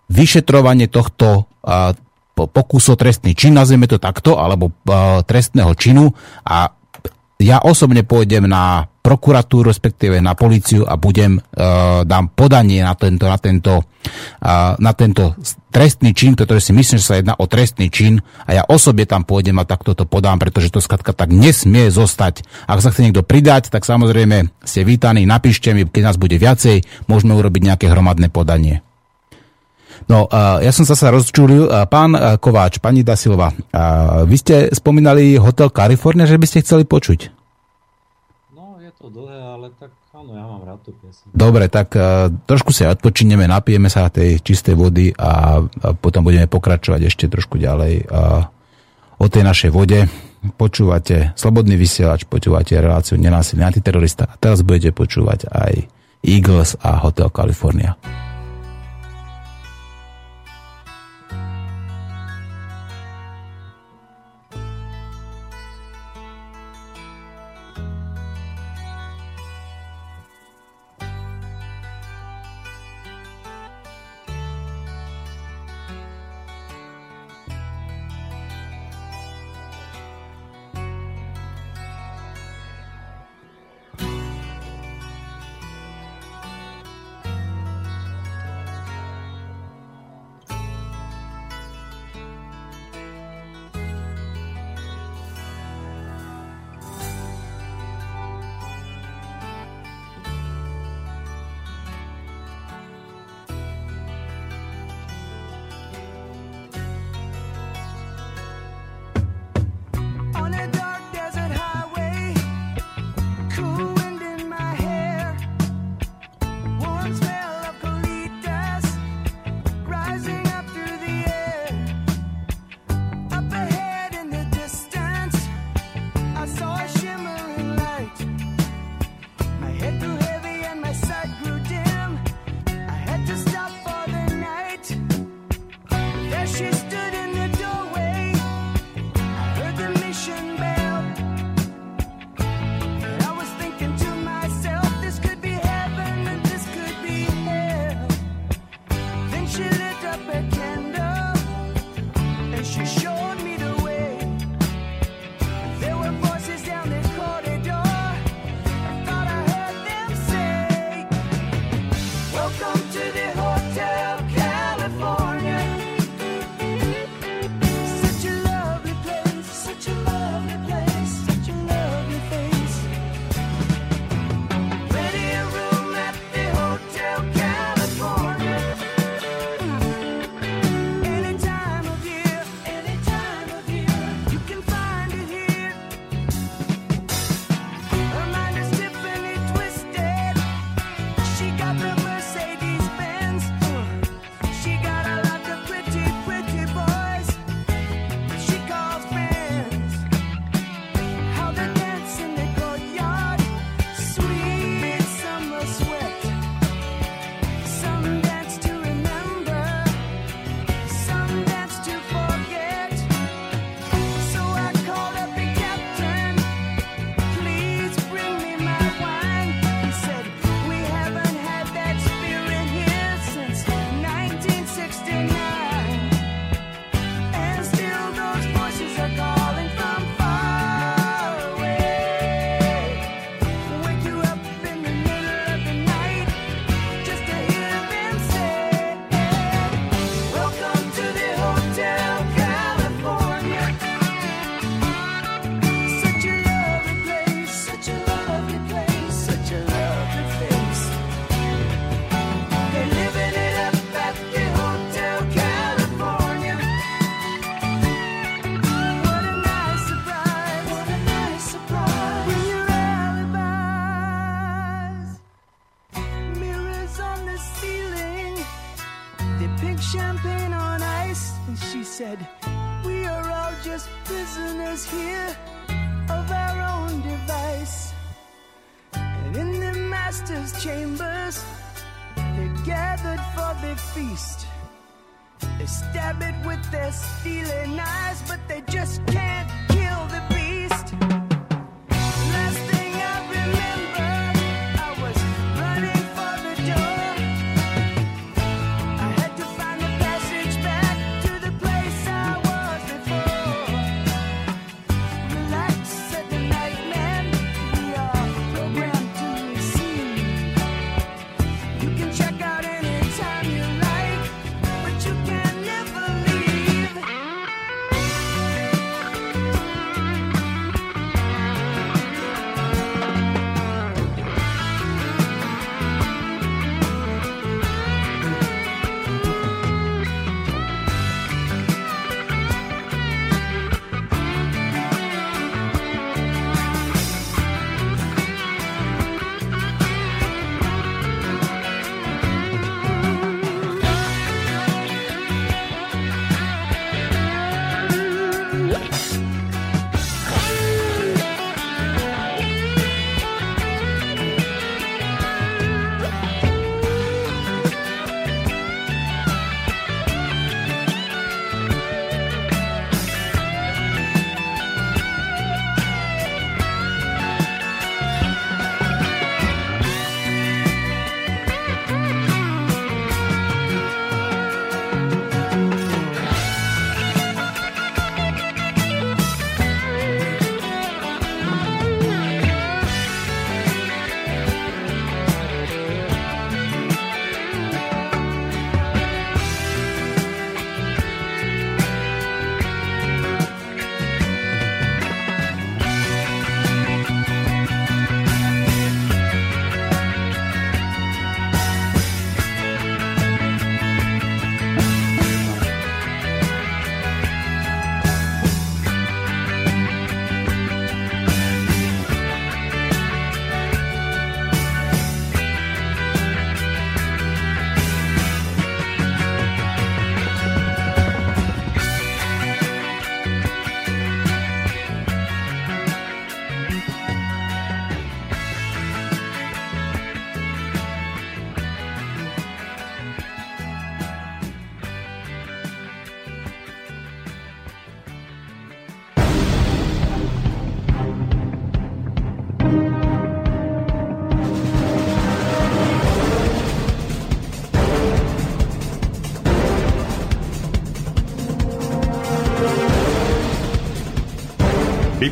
Vyšetrovanie 0.08 0.88
tohto 0.88 1.44
uh, 1.44 1.92
pokusu 2.32 2.96
trestný 2.96 3.36
čin, 3.36 3.52
nazvieme 3.52 3.90
to 3.90 4.00
takto, 4.00 4.40
alebo 4.40 4.72
uh, 4.72 5.20
trestného 5.26 5.74
činu 5.76 6.14
a 6.46 6.72
ja 7.38 7.62
osobne 7.62 8.02
pôjdem 8.02 8.50
na 8.50 8.90
prokuratúru, 9.08 9.72
respektíve 9.72 10.20
na 10.20 10.36
policiu 10.36 10.84
a 10.84 11.00
budem, 11.00 11.40
uh, 11.40 12.04
dám 12.04 12.28
podanie 12.36 12.84
na 12.84 12.92
tento, 12.92 13.24
na 13.24 13.40
tento, 13.40 13.80
uh, 13.80 14.76
na 14.76 14.92
tento 14.92 15.32
trestný 15.72 16.12
čin, 16.12 16.36
pretože 16.36 16.68
si 16.68 16.72
myslím, 16.76 17.00
že 17.00 17.08
sa 17.08 17.16
jedná 17.16 17.32
o 17.40 17.48
trestný 17.48 17.88
čin 17.88 18.20
a 18.44 18.60
ja 18.60 18.62
osobne 18.68 19.08
tam 19.08 19.24
pôjdem 19.24 19.56
a 19.56 19.64
takto 19.64 19.96
to 19.96 20.04
podám, 20.04 20.36
pretože 20.36 20.68
to 20.68 20.84
skratka 20.84 21.16
tak 21.16 21.32
nesmie 21.32 21.88
zostať. 21.88 22.44
Ak 22.68 22.84
sa 22.84 22.92
chce 22.92 23.08
niekto 23.08 23.24
pridať, 23.24 23.72
tak 23.72 23.88
samozrejme 23.88 24.52
ste 24.60 24.84
vítaní, 24.84 25.24
napíšte 25.24 25.72
mi, 25.72 25.88
keď 25.88 26.12
nás 26.12 26.20
bude 26.20 26.36
viacej, 26.36 27.08
môžeme 27.08 27.32
urobiť 27.32 27.62
nejaké 27.64 27.86
hromadné 27.88 28.28
podanie. 28.28 28.84
No, 30.08 30.28
ja 30.60 30.72
som 30.72 30.88
sa 30.88 30.96
sa 30.96 31.12
rozčúlil. 31.12 31.68
Pán 31.90 32.14
Kováč, 32.38 32.80
pani 32.80 33.04
Dasilova, 33.04 33.50
vy 34.24 34.36
ste 34.38 34.70
spomínali 34.72 35.36
Hotel 35.36 35.68
California, 35.68 36.24
že 36.24 36.38
by 36.38 36.46
ste 36.48 36.62
chceli 36.64 36.84
počuť 36.88 37.37
dlhé, 39.18 39.38
ale 39.42 39.66
tak 39.74 39.90
áno, 40.14 40.30
ja 40.38 40.44
mám 40.46 40.62
rád 40.62 40.80
tú 40.86 40.94
piesň. 40.94 41.34
Dobre, 41.34 41.66
tak 41.66 41.92
uh, 41.98 42.30
trošku 42.46 42.70
sa 42.70 42.94
odpočineme, 42.94 43.50
napijeme 43.50 43.90
sa 43.90 44.06
tej 44.06 44.38
čistej 44.38 44.78
vody 44.78 45.10
a, 45.18 45.58
a 45.58 45.88
potom 45.98 46.22
budeme 46.22 46.46
pokračovať 46.46 47.10
ešte 47.10 47.26
trošku 47.26 47.58
ďalej 47.58 48.06
uh, 48.06 48.46
o 49.18 49.26
tej 49.26 49.42
našej 49.42 49.70
vode. 49.74 50.06
Počúvate 50.38 51.34
Slobodný 51.34 51.74
vysielač, 51.74 52.22
počúvate 52.22 52.78
reláciu 52.78 53.18
Nenásilný 53.18 53.66
antiterorista 53.66 54.30
a 54.30 54.38
teraz 54.38 54.62
budete 54.62 54.94
počúvať 54.94 55.50
aj 55.50 55.90
Eagles 56.22 56.78
a 56.78 57.02
Hotel 57.02 57.26
California. 57.34 57.98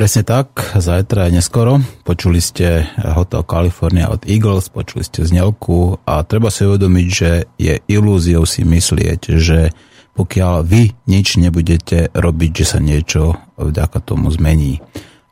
Presne 0.00 0.24
tak, 0.24 0.80
zajtra 0.80 1.28
je 1.28 1.44
neskoro. 1.44 1.76
Počuli 2.08 2.40
ste 2.40 2.88
Hotel 3.04 3.44
California 3.44 4.08
od 4.08 4.24
Eagles, 4.24 4.72
počuli 4.72 5.04
ste 5.04 5.28
znelku 5.28 6.00
a 6.08 6.24
treba 6.24 6.48
si 6.48 6.64
uvedomiť, 6.64 7.08
že 7.12 7.30
je 7.60 7.76
ilúziou 7.84 8.48
si 8.48 8.64
myslieť, 8.64 9.36
že 9.36 9.76
pokiaľ 10.16 10.64
vy 10.64 10.96
nič 11.04 11.36
nebudete 11.36 12.08
robiť, 12.16 12.50
že 12.64 12.64
sa 12.64 12.78
niečo 12.80 13.44
vďaka 13.60 14.00
tomu 14.00 14.32
zmení. 14.32 14.80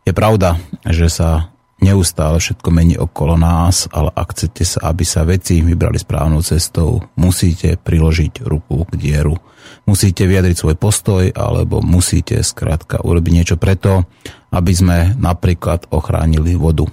Je 0.04 0.12
pravda, 0.12 0.60
že 0.84 1.08
sa 1.08 1.48
neustále 1.80 2.36
všetko 2.36 2.68
mení 2.68 3.00
okolo 3.00 3.40
nás, 3.40 3.88
ale 3.88 4.12
ak 4.12 4.36
chcete 4.36 4.68
sa, 4.68 4.92
aby 4.92 5.04
sa 5.08 5.24
veci 5.24 5.64
vybrali 5.64 5.96
správnou 5.96 6.44
cestou, 6.44 7.08
musíte 7.16 7.80
priložiť 7.80 8.44
ruku 8.44 8.84
k 8.84 9.00
dieru. 9.00 9.40
Musíte 9.88 10.28
vyjadriť 10.28 10.56
svoj 10.60 10.76
postoj, 10.76 11.24
alebo 11.32 11.80
musíte 11.80 12.44
skrátka 12.44 13.00
urobiť 13.00 13.32
niečo 13.32 13.56
preto, 13.56 14.04
aby 14.52 14.72
sme 14.72 15.12
napríklad 15.16 15.88
ochránili 15.92 16.56
vodu. 16.56 16.88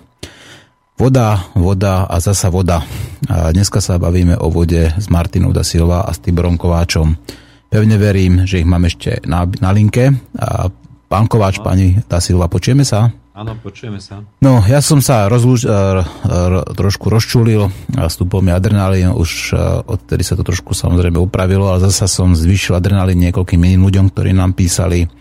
Voda, 0.95 1.51
voda 1.59 2.07
a 2.07 2.23
zasa 2.23 2.47
voda. 2.47 2.79
A 3.27 3.51
dneska 3.51 3.83
sa 3.83 3.99
bavíme 3.99 4.39
o 4.39 4.47
vode 4.47 4.95
s 4.95 5.11
Martinou 5.11 5.51
da 5.51 5.59
Silva 5.59 6.07
a 6.07 6.11
s 6.15 6.23
Tiborom 6.23 6.55
Kováčom. 6.55 7.19
Pevne 7.67 7.99
verím, 7.99 8.47
že 8.47 8.63
ich 8.63 8.67
mám 8.69 8.87
ešte 8.87 9.19
na, 9.27 9.43
na 9.59 9.75
linke. 9.75 10.15
A 10.39 10.71
pán 11.11 11.27
Kováč, 11.27 11.59
pani 11.59 11.99
da 12.07 12.23
Silva, 12.23 12.47
počujeme 12.47 12.87
sa? 12.87 13.11
Áno, 13.35 13.51
počujeme 13.59 13.99
sa. 13.99 14.23
No, 14.39 14.63
ja 14.63 14.79
som 14.79 15.03
sa 15.03 15.27
rozlúč, 15.27 15.67
r, 15.67 16.07
r, 16.07 16.53
trošku 16.71 17.11
rozčulil, 17.11 17.67
vstúpol 17.91 18.39
mi 18.39 18.55
adrenalín, 18.55 19.11
už 19.11 19.51
odtedy 19.91 20.23
sa 20.23 20.39
to 20.39 20.47
trošku 20.47 20.71
samozrejme 20.71 21.19
upravilo, 21.19 21.67
ale 21.67 21.83
zasa 21.83 22.07
som 22.07 22.31
zvýšil 22.31 22.79
adrenalín 22.79 23.19
niekoľkým 23.19 23.59
iným 23.59 23.83
ľuďom, 23.83 24.15
ktorí 24.15 24.31
nám 24.31 24.55
písali, 24.55 25.11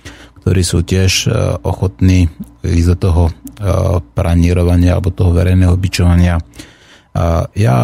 ktorí 0.45 0.61
sú 0.61 0.85
tiež 0.85 1.33
ochotní 1.65 2.29
ísť 2.61 2.89
do 2.93 2.97
toho 3.01 3.23
pranírovania 4.13 4.93
alebo 4.93 5.09
toho 5.09 5.33
verejného 5.33 5.73
bičovania. 5.81 6.37
Ja 7.57 7.77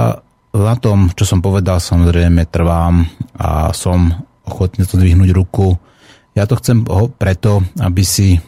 na 0.50 0.74
tom, 0.76 1.08
čo 1.16 1.24
som 1.24 1.40
povedal, 1.40 1.80
samozrejme 1.80 2.44
trvám 2.52 3.08
a 3.40 3.72
som 3.72 4.12
ochotný 4.44 4.84
to 4.84 5.00
zdvihnúť 5.00 5.30
ruku 5.32 5.80
ja 6.30 6.46
to 6.46 6.54
chcem 6.62 6.86
preto, 7.18 7.60
aby 7.82 8.06
si, 8.06 8.38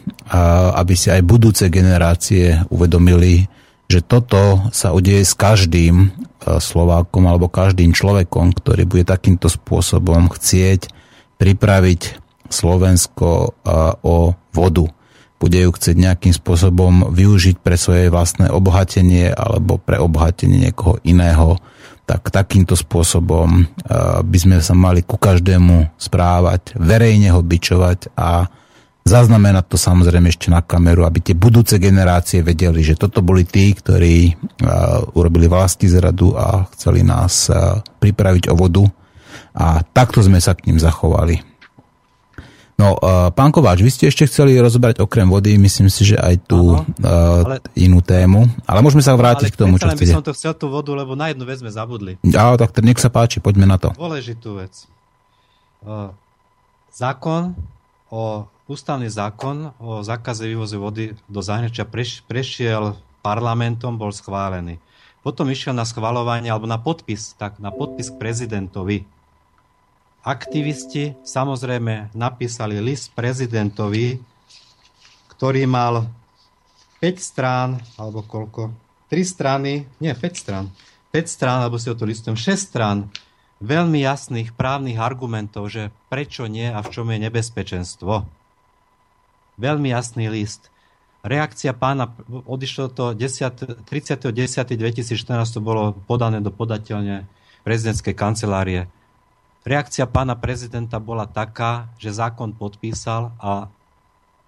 aby 0.73 0.93
si 0.95 1.11
aj 1.11 1.21
budúce 1.27 1.67
generácie 1.67 2.63
uvedomili, 2.71 3.43
že 3.91 3.99
toto 3.99 4.71
sa 4.71 4.95
udeje 4.95 5.27
s 5.27 5.35
každým 5.35 6.09
Slovákom 6.43 7.27
alebo 7.27 7.51
každým 7.51 7.91
človekom, 7.91 8.55
ktorý 8.55 8.87
bude 8.87 9.03
takýmto 9.03 9.51
spôsobom 9.51 10.31
chcieť 10.31 10.91
pripraviť 11.39 12.22
Slovensko 12.53 13.57
o 14.05 14.15
vodu. 14.53 14.85
Bude 15.41 15.59
ju 15.59 15.73
chcieť 15.73 15.97
nejakým 15.97 16.31
spôsobom 16.37 17.09
využiť 17.11 17.59
pre 17.59 17.75
svoje 17.75 18.13
vlastné 18.13 18.53
obohatenie 18.53 19.33
alebo 19.33 19.81
pre 19.81 19.97
obohatenie 19.97 20.69
niekoho 20.69 21.01
iného, 21.03 21.59
tak 22.07 22.31
takýmto 22.31 22.79
spôsobom 22.79 23.67
by 24.23 24.37
sme 24.39 24.61
sa 24.61 24.71
mali 24.71 25.03
ku 25.03 25.19
každému 25.19 25.99
správať, 25.99 26.79
verejne 26.79 27.35
ho 27.35 27.43
bičovať 27.43 28.15
a 28.15 28.47
zaznamenať 29.03 29.67
to 29.67 29.75
samozrejme 29.75 30.31
ešte 30.31 30.47
na 30.47 30.63
kameru, 30.63 31.03
aby 31.03 31.19
tie 31.19 31.35
budúce 31.35 31.75
generácie 31.75 32.39
vedeli, 32.39 32.79
že 32.79 32.95
toto 32.95 33.19
boli 33.19 33.43
tí, 33.43 33.75
ktorí 33.75 34.31
urobili 35.11 35.51
vlastní 35.51 35.91
zradu 35.91 36.39
a 36.39 36.71
chceli 36.71 37.03
nás 37.03 37.51
pripraviť 37.99 38.47
o 38.47 38.55
vodu 38.55 38.87
a 39.59 39.83
takto 39.83 40.23
sme 40.23 40.39
sa 40.39 40.55
k 40.55 40.71
ním 40.71 40.79
zachovali. 40.79 41.39
No, 42.83 42.99
uh, 42.99 43.31
pán 43.31 43.55
Kováč, 43.55 43.79
vy 43.79 43.87
ste 43.87 44.11
ešte 44.11 44.27
chceli 44.27 44.59
rozobrať 44.59 44.99
okrem 44.99 45.31
vody, 45.31 45.55
myslím 45.55 45.87
si, 45.87 46.03
že 46.03 46.19
aj 46.19 46.35
tú 46.51 46.75
uh, 46.75 46.83
ale, 46.99 47.63
inú 47.79 48.03
tému, 48.03 48.43
ale 48.67 48.83
môžeme 48.83 48.99
sa 48.99 49.15
vrátiť 49.15 49.47
ale 49.47 49.53
k 49.55 49.59
tomu, 49.63 49.79
čo 49.79 49.87
chcete. 49.87 50.11
by 50.11 50.15
som 50.19 50.25
to 50.27 50.35
chcel 50.35 50.51
tú 50.51 50.67
vodu, 50.67 50.91
lebo 50.91 51.15
na 51.15 51.31
jednu 51.31 51.47
vec 51.47 51.63
sme 51.63 51.71
zabudli. 51.71 52.19
Ja, 52.27 52.59
tak 52.59 52.75
nech 52.83 52.99
sa 52.99 53.07
páči, 53.07 53.39
poďme 53.39 53.71
na 53.71 53.79
to. 53.79 53.95
Dôležitú 53.95 54.59
vec. 54.59 54.83
Uh, 55.79 56.11
zákon 56.91 57.55
o 58.11 58.51
ústavný 58.67 59.07
zákon 59.07 59.71
o 59.79 60.03
zákaze 60.03 60.43
vývozu 60.43 60.75
vody 60.83 61.15
do 61.31 61.39
zahraničia 61.39 61.87
preš, 61.87 62.19
prešiel 62.27 62.99
parlamentom, 63.23 63.95
bol 63.95 64.11
schválený. 64.11 64.83
Potom 65.23 65.47
išiel 65.47 65.71
na 65.71 65.87
schvalovanie 65.87 66.51
alebo 66.51 66.67
na 66.67 66.75
podpis, 66.75 67.31
tak 67.39 67.63
na 67.63 67.71
podpis 67.71 68.11
k 68.11 68.19
prezidentovi. 68.19 69.07
Aktivisti 70.23 71.19
samozrejme 71.27 72.15
napísali 72.15 72.79
list 72.79 73.11
prezidentovi, 73.11 74.23
ktorý 75.35 75.67
mal 75.67 76.07
5 77.03 77.19
strán, 77.19 77.83
alebo 77.99 78.23
koľko? 78.23 78.71
3 79.11 79.19
strany, 79.27 79.83
nie 79.99 80.15
5 80.15 80.23
strán. 80.39 80.71
5 81.11 81.27
strán, 81.27 81.59
alebo 81.59 81.75
si 81.75 81.91
o 81.91 81.99
to 81.99 82.07
listujem, 82.07 82.39
6 82.39 82.55
strán 82.55 83.11
veľmi 83.59 83.99
jasných 84.03 84.55
právnych 84.55 84.95
argumentov, 84.95 85.67
že 85.67 85.91
prečo 86.07 86.47
nie 86.47 86.71
a 86.71 86.79
v 86.79 86.91
čom 86.91 87.11
je 87.11 87.19
nebezpečenstvo 87.27 88.23
veľmi 89.59 89.93
jasný 89.93 90.33
list. 90.33 90.73
Reakcia 91.23 91.71
pána, 91.71 92.11
odišlo 92.27 92.91
to 92.91 93.15
30.10.2014, 93.15 95.55
to 95.55 95.63
bolo 95.63 95.95
podané 96.03 96.43
do 96.43 96.51
podateľne 96.51 97.23
prezidentskej 97.63 98.11
kancelárie. 98.11 98.91
Reakcia 99.63 100.03
pána 100.03 100.35
prezidenta 100.35 100.99
bola 100.99 101.23
taká, 101.23 101.87
že 101.95 102.11
zákon 102.11 102.51
podpísal 102.51 103.31
a 103.39 103.71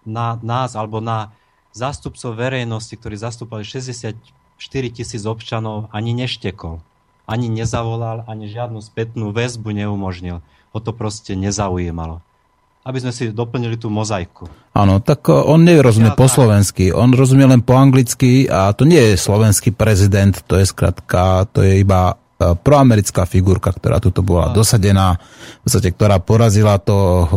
na 0.04 0.36
nás 0.44 0.76
alebo 0.76 1.00
na 1.00 1.32
zástupcov 1.72 2.36
verejnosti, 2.36 3.00
ktorí 3.00 3.16
zastúpali 3.16 3.64
64 3.64 4.16
tisíc 4.92 5.24
občanov, 5.24 5.88
ani 5.96 6.12
neštekol. 6.12 6.84
Ani 7.26 7.48
nezavolal, 7.48 8.28
ani 8.28 8.52
žiadnu 8.52 8.84
spätnú 8.84 9.32
väzbu 9.32 9.72
neumožnil. 9.72 10.44
Ho 10.76 10.80
to 10.84 10.92
proste 10.92 11.34
nezaujímalo 11.34 12.20
aby 12.86 13.02
sme 13.02 13.10
si 13.10 13.34
doplnili 13.34 13.82
tú 13.82 13.90
mozaiku. 13.90 14.46
Áno, 14.78 15.02
tak 15.02 15.26
eh, 15.26 15.34
on 15.34 15.66
nerozumie 15.66 16.14
po 16.14 16.30
slovensky, 16.30 16.94
on 16.94 17.18
rozumie 17.18 17.50
len 17.50 17.66
po 17.66 17.74
anglicky 17.74 18.46
a 18.46 18.70
to 18.78 18.86
nie 18.86 19.02
je 19.02 19.16
slovenský 19.18 19.74
prezident, 19.74 20.38
to 20.46 20.62
je 20.62 20.70
skratka, 20.70 21.50
to 21.50 21.66
je 21.66 21.82
iba 21.82 22.22
proamerická 22.36 23.24
figurka, 23.24 23.72
ktorá 23.72 24.04
tuto 24.04 24.20
bola 24.20 24.52
dosadená, 24.52 25.16
v 25.16 25.62
podstate, 25.64 25.96
ktorá 25.96 26.20
porazila 26.20 26.76
to, 26.84 26.98
eh, 27.00 27.28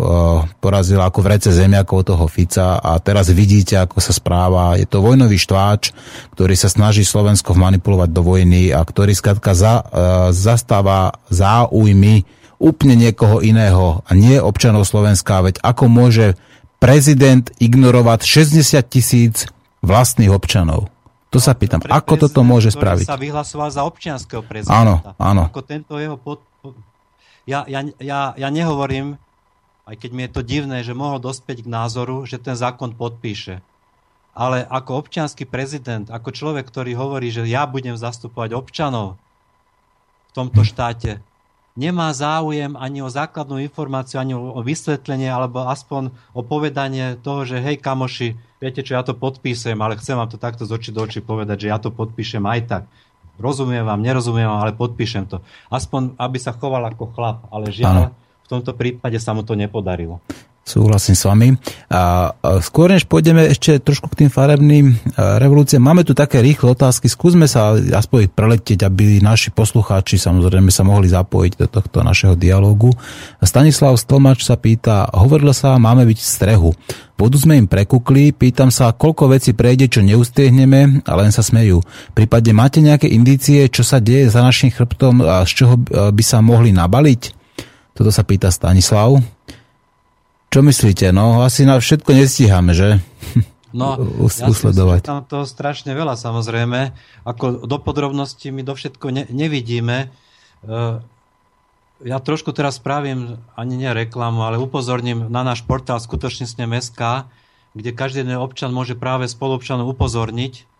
porazila 0.58 1.06
ako 1.06 1.22
v 1.22 1.30
rece 1.38 1.50
zemiakov 1.54 2.02
toho 2.02 2.26
Fica 2.26 2.82
a 2.82 2.98
teraz 2.98 3.30
vidíte, 3.30 3.78
ako 3.78 4.02
sa 4.02 4.10
správa. 4.10 4.74
Je 4.74 4.90
to 4.90 4.98
vojnový 4.98 5.38
štváč, 5.38 5.94
ktorý 6.34 6.58
sa 6.58 6.66
snaží 6.66 7.06
Slovensko 7.06 7.54
manipulovať 7.54 8.10
do 8.10 8.22
vojny 8.26 8.74
a 8.74 8.82
ktorý 8.82 9.14
skratka 9.14 9.54
za, 9.54 9.86
zastáva 10.34 11.14
záujmy 11.30 12.26
úplne 12.58 12.98
niekoho 12.98 13.38
iného 13.38 14.02
a 14.02 14.10
nie 14.12 14.36
občanov 14.42 14.84
Slovenska, 14.84 15.46
veď 15.46 15.62
ako 15.62 15.86
môže 15.86 16.34
prezident 16.82 17.46
ignorovať 17.62 18.26
60 18.26 18.82
tisíc 18.90 19.46
vlastných 19.82 20.30
občanov? 20.34 20.90
To 21.28 21.38
sa 21.38 21.52
pýtam, 21.52 21.84
ako 21.84 22.14
toto 22.16 22.40
môže 22.40 22.72
spraviť? 22.72 23.04
sa 23.04 23.20
vyhlasoval 23.20 23.68
za 23.68 23.84
občianského 23.84 24.40
prezidenta. 24.40 24.80
Áno, 24.80 24.94
áno. 25.20 25.42
Ako 25.52 25.60
tento 25.60 26.00
jeho 26.00 26.16
pod... 26.16 26.40
ja, 27.44 27.68
ja, 27.68 27.84
ja, 28.00 28.32
ja 28.32 28.48
nehovorím, 28.48 29.20
aj 29.84 29.96
keď 30.00 30.10
mi 30.12 30.24
je 30.24 30.32
to 30.32 30.42
divné, 30.44 30.80
že 30.80 30.96
mohol 30.96 31.20
dospieť 31.20 31.64
k 31.64 31.68
názoru, 31.68 32.24
že 32.24 32.40
ten 32.40 32.56
zákon 32.56 32.96
podpíše. 32.96 33.60
Ale 34.32 34.64
ako 34.64 35.04
občianský 35.04 35.44
prezident, 35.44 36.08
ako 36.08 36.32
človek, 36.32 36.64
ktorý 36.64 36.96
hovorí, 36.96 37.28
že 37.28 37.44
ja 37.44 37.68
budem 37.68 37.96
zastupovať 37.96 38.56
občanov 38.56 39.20
v 40.28 40.32
tomto 40.32 40.64
štáte, 40.64 41.20
nemá 41.76 42.08
záujem 42.16 42.72
ani 42.72 43.04
o 43.04 43.12
základnú 43.12 43.60
informáciu, 43.60 44.20
ani 44.20 44.32
o 44.32 44.60
vysvetlenie, 44.64 45.28
alebo 45.28 45.68
aspoň 45.68 46.08
o 46.32 46.40
povedanie 46.40 47.20
toho, 47.20 47.44
že 47.44 47.60
hej 47.60 47.76
kamoši, 47.80 48.47
viete 48.58 48.82
čo, 48.82 48.98
ja 48.98 49.02
to 49.06 49.14
podpísem, 49.14 49.78
ale 49.78 49.98
chcem 49.98 50.18
vám 50.18 50.30
to 50.30 50.38
takto 50.38 50.66
z 50.66 50.74
očí 50.74 50.90
do 50.90 51.02
očí 51.02 51.22
povedať, 51.22 51.66
že 51.66 51.70
ja 51.70 51.78
to 51.78 51.94
podpíšem 51.94 52.42
aj 52.42 52.60
tak. 52.66 52.82
Rozumiem 53.38 53.86
vám, 53.86 54.02
nerozumiem 54.02 54.50
vám, 54.50 54.66
ale 54.66 54.74
podpíšem 54.74 55.30
to. 55.30 55.38
Aspoň, 55.70 56.18
aby 56.18 56.38
sa 56.42 56.50
choval 56.50 56.90
ako 56.90 57.14
chlap, 57.14 57.46
ale 57.54 57.70
žiaľ, 57.70 58.10
v 58.42 58.48
tomto 58.50 58.74
prípade 58.74 59.14
sa 59.22 59.30
mu 59.30 59.46
to 59.46 59.54
nepodarilo. 59.54 60.18
Súhlasím 60.68 61.16
s 61.16 61.24
vami. 61.24 61.56
A 61.88 62.36
skôr 62.60 62.92
než 62.92 63.08
pôjdeme 63.08 63.48
ešte 63.48 63.80
trošku 63.80 64.12
k 64.12 64.24
tým 64.24 64.30
farebným 64.30 64.92
revolúciám, 65.16 65.80
máme 65.80 66.04
tu 66.04 66.12
také 66.12 66.44
rýchle 66.44 66.76
otázky. 66.76 67.08
Skúsme 67.08 67.48
sa 67.48 67.72
aspoň 67.72 68.28
preletieť, 68.28 68.84
aby 68.84 69.24
naši 69.24 69.48
poslucháči 69.48 70.20
samozrejme 70.20 70.68
sa 70.68 70.84
mohli 70.84 71.08
zapojiť 71.08 71.52
do 71.56 71.66
tohto 71.72 72.04
našeho 72.04 72.36
dialógu. 72.36 72.92
Stanislav 73.40 73.96
Stlmač 73.96 74.44
sa 74.44 74.60
pýta, 74.60 75.08
hovorilo 75.08 75.56
sa, 75.56 75.80
máme 75.80 76.04
byť 76.04 76.18
v 76.20 76.28
strehu. 76.28 76.70
Vodu 77.18 77.34
sme 77.40 77.58
im 77.58 77.66
prekukli, 77.66 78.30
pýtam 78.30 78.68
sa, 78.70 78.92
koľko 78.94 79.34
veci 79.34 79.50
prejde, 79.56 79.90
čo 79.90 80.04
neustiehneme, 80.04 81.02
a 81.02 81.12
len 81.18 81.32
sa 81.34 81.42
smejú. 81.42 81.82
Prípadne 82.14 82.54
máte 82.54 82.78
nejaké 82.78 83.10
indície, 83.10 83.66
čo 83.72 83.82
sa 83.82 83.98
deje 83.98 84.30
za 84.30 84.44
našim 84.44 84.70
chrbtom 84.70 85.24
a 85.24 85.42
z 85.42 85.64
čoho 85.64 85.74
by 85.88 86.22
sa 86.22 86.44
mohli 86.44 86.70
nabaliť? 86.70 87.22
Toto 87.98 88.14
sa 88.14 88.22
pýta 88.22 88.54
Stanislav. 88.54 89.18
Čo 90.48 90.64
myslíte? 90.64 91.12
No, 91.12 91.44
asi 91.44 91.68
na 91.68 91.76
všetko 91.76 92.16
nestíhame, 92.16 92.72
že? 92.72 93.04
No, 93.76 94.00
ja 94.40 94.48
usledovať. 94.48 95.04
Si, 95.04 95.08
tam 95.08 95.20
toho 95.28 95.44
strašne 95.44 95.92
veľa, 95.92 96.16
samozrejme. 96.16 96.96
Ako 97.28 97.68
do 97.68 97.76
podrobností 97.76 98.48
my 98.48 98.64
do 98.64 98.72
všetko 98.72 99.06
ne- 99.12 99.28
nevidíme. 99.28 100.08
Uh, 100.64 101.04
ja 102.00 102.22
trošku 102.22 102.54
teraz 102.56 102.80
spravím, 102.80 103.36
ani 103.58 103.74
nie 103.76 103.90
reklamu, 103.90 104.46
ale 104.46 104.56
upozorním 104.56 105.28
na 105.28 105.42
náš 105.44 105.66
portál 105.66 106.00
skutočne 106.00 106.46
SK, 106.80 107.26
kde 107.76 107.90
každý 107.92 108.24
občan 108.38 108.72
môže 108.72 108.96
práve 108.96 109.28
spolupčanov 109.28 109.92
upozorniť 109.92 110.77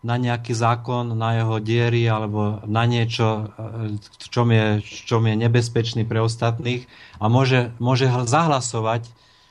na 0.00 0.16
nejaký 0.16 0.56
zákon, 0.56 1.12
na 1.12 1.36
jeho 1.36 1.60
diery 1.60 2.08
alebo 2.08 2.64
na 2.64 2.88
niečo, 2.88 3.52
v 4.00 4.26
čom 4.32 4.48
je, 4.48 4.80
čom 4.82 5.22
je 5.28 5.34
nebezpečný 5.36 6.08
pre 6.08 6.24
ostatných 6.24 6.88
a 7.20 7.28
môže, 7.28 7.68
môže 7.76 8.08
zahlasovať 8.08 9.04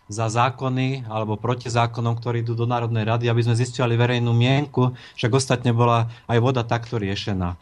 za 0.09 0.26
zákony 0.26 1.05
alebo 1.05 1.38
proti 1.38 1.69
zákonom, 1.69 2.17
ktorí 2.17 2.41
idú 2.41 2.57
do 2.57 2.65
Národnej 2.65 3.05
rady, 3.05 3.30
aby 3.30 3.45
sme 3.45 3.53
zistili 3.53 3.93
verejnú 3.93 4.34
mienku, 4.34 4.97
však 5.21 5.31
ostatne 5.38 5.69
bola 5.69 6.09
aj 6.26 6.41
voda 6.41 6.65
takto 6.65 6.97
riešená. 6.97 7.53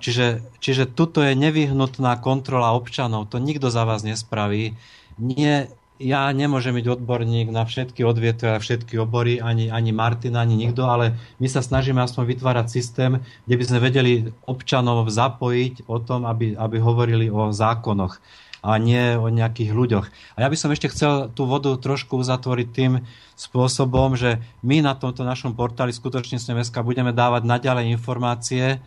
Čiže, 0.00 0.40
čiže 0.64 0.88
tuto 0.88 1.20
je 1.20 1.36
nevyhnutná 1.36 2.16
kontrola 2.24 2.72
občanov, 2.72 3.28
to 3.28 3.36
nikto 3.36 3.68
za 3.68 3.84
vás 3.84 4.00
nespraví. 4.00 4.80
Nie, 5.20 5.68
ja 6.00 6.32
nemôžem 6.32 6.72
byť 6.72 6.96
odborník 6.96 7.52
na 7.52 7.68
všetky 7.68 8.00
odvietvia, 8.08 8.56
všetky 8.56 8.96
obory, 8.96 9.36
ani, 9.36 9.68
ani 9.68 9.92
Martin, 9.92 10.32
ani 10.32 10.56
nikto, 10.56 10.88
ale 10.88 11.20
my 11.36 11.44
sa 11.44 11.60
snažíme 11.60 12.00
aspoň 12.00 12.34
vytvárať 12.34 12.66
systém, 12.72 13.20
kde 13.44 13.54
by 13.60 13.64
sme 13.68 13.78
vedeli 13.84 14.12
občanov 14.48 15.12
zapojiť 15.12 15.84
o 15.84 16.00
tom, 16.00 16.24
aby, 16.24 16.56
aby 16.56 16.76
hovorili 16.80 17.28
o 17.28 17.52
zákonoch 17.52 18.16
a 18.64 18.76
nie 18.80 19.16
o 19.16 19.28
nejakých 19.28 19.72
ľuďoch. 19.72 20.06
A 20.36 20.38
ja 20.44 20.48
by 20.48 20.56
som 20.56 20.72
ešte 20.72 20.88
chcel 20.92 21.28
tú 21.32 21.44
vodu 21.44 21.72
trošku 21.76 22.16
uzatvoriť 22.16 22.68
tým 22.72 23.04
spôsobom, 23.36 24.16
že 24.16 24.40
my 24.64 24.84
na 24.84 24.96
tomto 24.96 25.24
našom 25.24 25.52
portáli 25.52 25.92
skutočne 25.92 26.40
SMSK 26.40 26.80
budeme 26.80 27.12
dávať 27.12 27.44
naďalej 27.44 27.92
informácie, 27.92 28.76
e, 28.76 28.78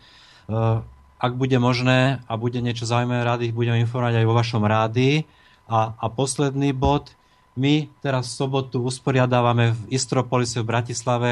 ak 1.18 1.32
bude 1.34 1.58
možné 1.58 2.22
a 2.26 2.32
bude 2.38 2.58
niečo 2.58 2.86
zaujímavé 2.86 3.22
rádi, 3.22 3.42
ich 3.50 3.56
budeme 3.56 3.82
informovať 3.82 4.22
aj 4.22 4.26
vo 4.26 4.38
vašom 4.38 4.62
rádi 4.66 5.26
a, 5.68 5.96
a 5.96 6.06
posledný 6.12 6.76
bod, 6.76 7.12
my 7.54 7.86
teraz 8.02 8.34
v 8.34 8.38
sobotu 8.44 8.82
usporiadávame 8.82 9.72
v 9.72 9.80
Istropolise 9.94 10.58
v 10.60 10.68
Bratislave 10.68 11.30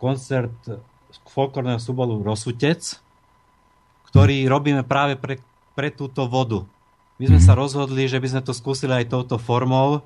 koncert 0.00 0.56
folklórneho 1.28 1.78
súboru 1.78 2.18
Rosutec, 2.24 2.80
ktorý 4.08 4.48
robíme 4.48 4.84
práve 4.84 5.16
pre, 5.16 5.40
pre 5.76 5.92
túto 5.92 6.24
vodu. 6.28 6.64
My 7.20 7.28
sme 7.28 7.40
sa 7.40 7.52
rozhodli, 7.54 8.08
že 8.08 8.18
by 8.18 8.28
sme 8.34 8.42
to 8.42 8.56
skúsili 8.56 8.92
aj 8.92 9.12
touto 9.12 9.36
formou. 9.36 10.02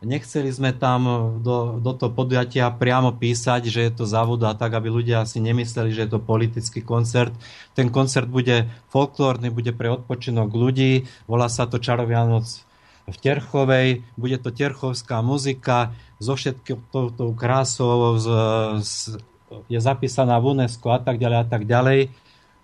Nechceli 0.00 0.48
sme 0.52 0.72
tam 0.72 1.06
do, 1.40 1.80
do 1.80 1.92
toho 1.96 2.12
podujatia 2.12 2.68
priamo 2.72 3.14
písať, 3.14 3.68
že 3.68 3.80
je 3.88 3.92
to 3.92 4.04
závoda 4.04 4.52
tak, 4.56 4.76
aby 4.76 4.90
ľudia 4.90 5.24
si 5.24 5.40
nemysleli, 5.44 5.90
že 5.92 6.06
je 6.06 6.10
to 6.16 6.20
politický 6.20 6.80
koncert. 6.84 7.32
Ten 7.76 7.88
koncert 7.88 8.28
bude 8.28 8.68
folklórny, 8.92 9.48
bude 9.48 9.72
pre 9.72 9.92
odpočinok 9.92 10.52
ľudí, 10.52 11.08
volá 11.28 11.48
sa 11.48 11.68
to 11.68 11.80
Čarovia 11.80 12.24
noc 12.24 12.64
v 13.04 13.16
Terchovej, 13.20 14.00
bude 14.16 14.40
to 14.40 14.48
terchovská 14.48 15.20
muzika 15.20 15.92
so 16.16 16.32
všetkou 16.32 17.12
tou 17.12 17.30
krásou, 17.36 18.16
z, 18.16 18.26
z, 18.80 18.92
je 19.68 19.76
zapísaná 19.76 20.40
v 20.40 20.56
UNESCO 20.56 20.96
a 20.96 21.00
tak 21.04 21.20
ďalej 21.20 21.38
a 21.44 21.46
tak 21.46 21.62
ďalej. 21.68 22.08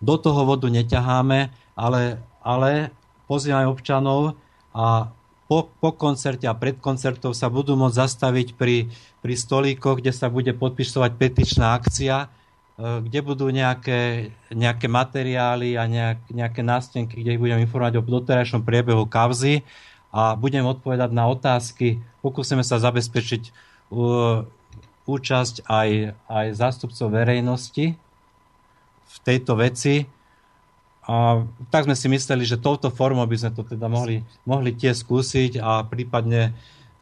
Do 0.00 0.16
toho 0.16 0.48
vodu 0.48 0.64
neťaháme, 0.72 1.52
ale, 1.76 2.24
ale 2.40 2.88
pozývame 3.28 3.68
občanov 3.68 4.40
a 4.72 5.12
po, 5.44 5.66
po 5.66 5.90
koncerte 5.92 6.46
a 6.46 6.56
pred 6.56 6.78
koncertov 6.78 7.34
sa 7.34 7.52
budú 7.52 7.74
môcť 7.74 8.00
zastaviť 8.00 8.48
pri, 8.54 8.88
pri 9.20 9.34
stolíkoch, 9.34 10.00
kde 10.00 10.14
sa 10.14 10.30
bude 10.32 10.54
podpisovať 10.56 11.10
petičná 11.20 11.74
akcia, 11.74 12.16
e, 12.22 12.28
kde 13.02 13.18
budú 13.20 13.50
nejaké, 13.50 14.30
nejaké 14.54 14.86
materiály 14.86 15.74
a 15.74 15.90
nejak, 15.90 16.30
nejaké 16.30 16.62
nástenky, 16.62 17.18
kde 17.18 17.34
ich 17.34 17.42
budem 17.42 17.60
informovať 17.66 17.98
o 17.98 18.06
doterajšom 18.06 18.62
priebehu 18.62 19.04
kavzy 19.10 19.66
a 20.10 20.34
budem 20.34 20.66
odpovedať 20.66 21.10
na 21.14 21.30
otázky. 21.30 22.02
Pokúsime 22.20 22.66
sa 22.66 22.82
zabezpečiť 22.82 23.42
uh, 23.94 24.42
účasť 25.06 25.66
aj, 25.66 25.88
aj 26.30 26.46
zástupcov 26.54 27.10
verejnosti 27.10 27.94
v 29.10 29.16
tejto 29.26 29.58
veci 29.58 30.06
a 31.10 31.42
tak 31.74 31.90
sme 31.90 31.98
si 31.98 32.06
mysleli, 32.06 32.46
že 32.46 32.60
touto 32.60 32.92
formou 32.92 33.26
by 33.26 33.34
sme 33.34 33.50
to 33.50 33.66
teda 33.66 33.90
mohli, 33.90 34.22
mohli 34.46 34.70
tie 34.76 34.94
skúsiť 34.94 35.58
a 35.58 35.82
prípadne, 35.82 36.54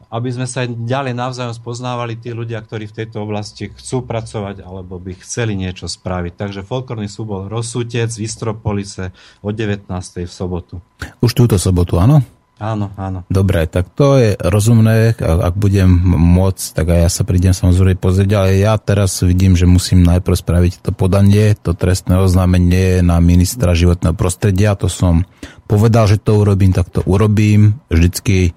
aby 0.09 0.29
sme 0.33 0.49
sa 0.49 0.65
ďalej 0.65 1.13
navzájom 1.13 1.53
spoznávali 1.53 2.17
tí 2.17 2.33
ľudia, 2.33 2.57
ktorí 2.63 2.89
v 2.89 3.05
tejto 3.05 3.21
oblasti 3.21 3.69
chcú 3.69 4.01
pracovať 4.01 4.65
alebo 4.65 4.97
by 4.97 5.19
chceli 5.21 5.53
niečo 5.53 5.85
spraviť. 5.85 6.33
Takže 6.41 6.65
folklórny 6.65 7.05
súbol 7.05 7.51
Rosútec 7.51 8.09
v 8.09 8.25
Istropolise 8.25 9.13
o 9.45 9.53
19. 9.53 9.85
v 10.25 10.31
sobotu. 10.31 10.81
Už 11.21 11.37
túto 11.37 11.61
sobotu, 11.61 12.01
áno? 12.01 12.25
Áno, 12.59 12.91
áno. 12.99 13.23
Dobre, 13.31 13.63
tak 13.71 13.87
to 13.95 14.19
je 14.19 14.35
rozumné, 14.35 15.15
ak 15.15 15.55
budem 15.55 15.87
môcť, 16.11 16.65
tak 16.75 16.91
aj 16.91 16.99
ja 17.07 17.09
sa 17.09 17.23
prídem 17.23 17.55
samozrejme 17.55 17.95
pozrieť, 17.95 18.31
ale 18.35 18.59
ja 18.59 18.75
teraz 18.75 19.23
vidím, 19.23 19.55
že 19.55 19.63
musím 19.63 20.03
najprv 20.03 20.35
spraviť 20.35 20.73
to 20.83 20.91
podanie, 20.91 21.55
to 21.55 21.71
trestné 21.71 22.19
oznámenie 22.19 22.99
na 22.99 23.23
ministra 23.23 23.71
životného 23.71 24.11
prostredia, 24.11 24.75
to 24.75 24.91
som 24.91 25.23
povedal, 25.71 26.11
že 26.11 26.19
to 26.19 26.35
urobím, 26.35 26.75
tak 26.75 26.91
to 26.91 26.99
urobím, 27.07 27.79
vždycky 27.87 28.51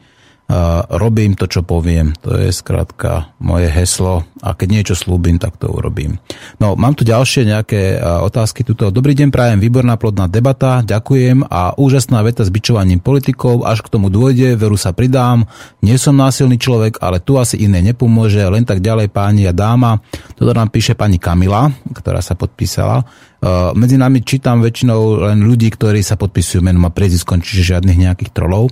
robím 0.92 1.32
to, 1.32 1.48
čo 1.48 1.64
poviem. 1.64 2.12
To 2.20 2.36
je 2.36 2.52
skrátka 2.52 3.32
moje 3.40 3.72
heslo 3.72 4.28
a 4.44 4.52
keď 4.52 4.68
niečo 4.68 4.94
slúbim, 4.94 5.40
tak 5.40 5.56
to 5.56 5.72
urobím. 5.72 6.20
No, 6.60 6.76
mám 6.76 6.92
tu 6.92 7.08
ďalšie 7.08 7.48
nejaké 7.48 7.98
otázky. 8.02 8.60
Tuto. 8.62 8.92
Dobrý 8.92 9.16
deň, 9.16 9.32
prajem, 9.32 9.58
výborná 9.58 9.96
plodná 9.96 10.28
debata, 10.28 10.84
ďakujem 10.84 11.48
a 11.48 11.72
úžasná 11.80 12.20
veta 12.20 12.44
s 12.44 12.52
bičovaním 12.52 13.00
politikov, 13.00 13.64
až 13.64 13.80
k 13.80 13.92
tomu 13.96 14.12
dôjde, 14.12 14.54
veru 14.60 14.76
sa 14.76 14.92
pridám. 14.92 15.48
Nie 15.80 15.96
som 15.96 16.14
násilný 16.14 16.60
človek, 16.60 17.00
ale 17.00 17.24
tu 17.24 17.40
asi 17.40 17.56
iné 17.56 17.80
nepomôže, 17.80 18.44
len 18.44 18.68
tak 18.68 18.84
ďalej 18.84 19.08
páni 19.10 19.48
a 19.48 19.56
dáma. 19.56 20.04
Toto 20.36 20.52
nám 20.52 20.68
píše 20.68 20.92
pani 20.92 21.16
Kamila, 21.16 21.72
ktorá 21.96 22.20
sa 22.20 22.36
podpísala. 22.36 23.08
Uh, 23.42 23.74
medzi 23.74 23.98
nami 23.98 24.22
čítam 24.22 24.62
väčšinou 24.62 25.26
len 25.26 25.42
ľudí, 25.42 25.66
ktorí 25.74 25.98
sa 25.98 26.14
podpisujú 26.14 26.62
menom 26.62 26.86
a 26.86 26.94
prieziskom, 26.94 27.42
čiže 27.42 27.74
žiadnych 27.74 27.98
nejakých 27.98 28.30
trolov. 28.30 28.70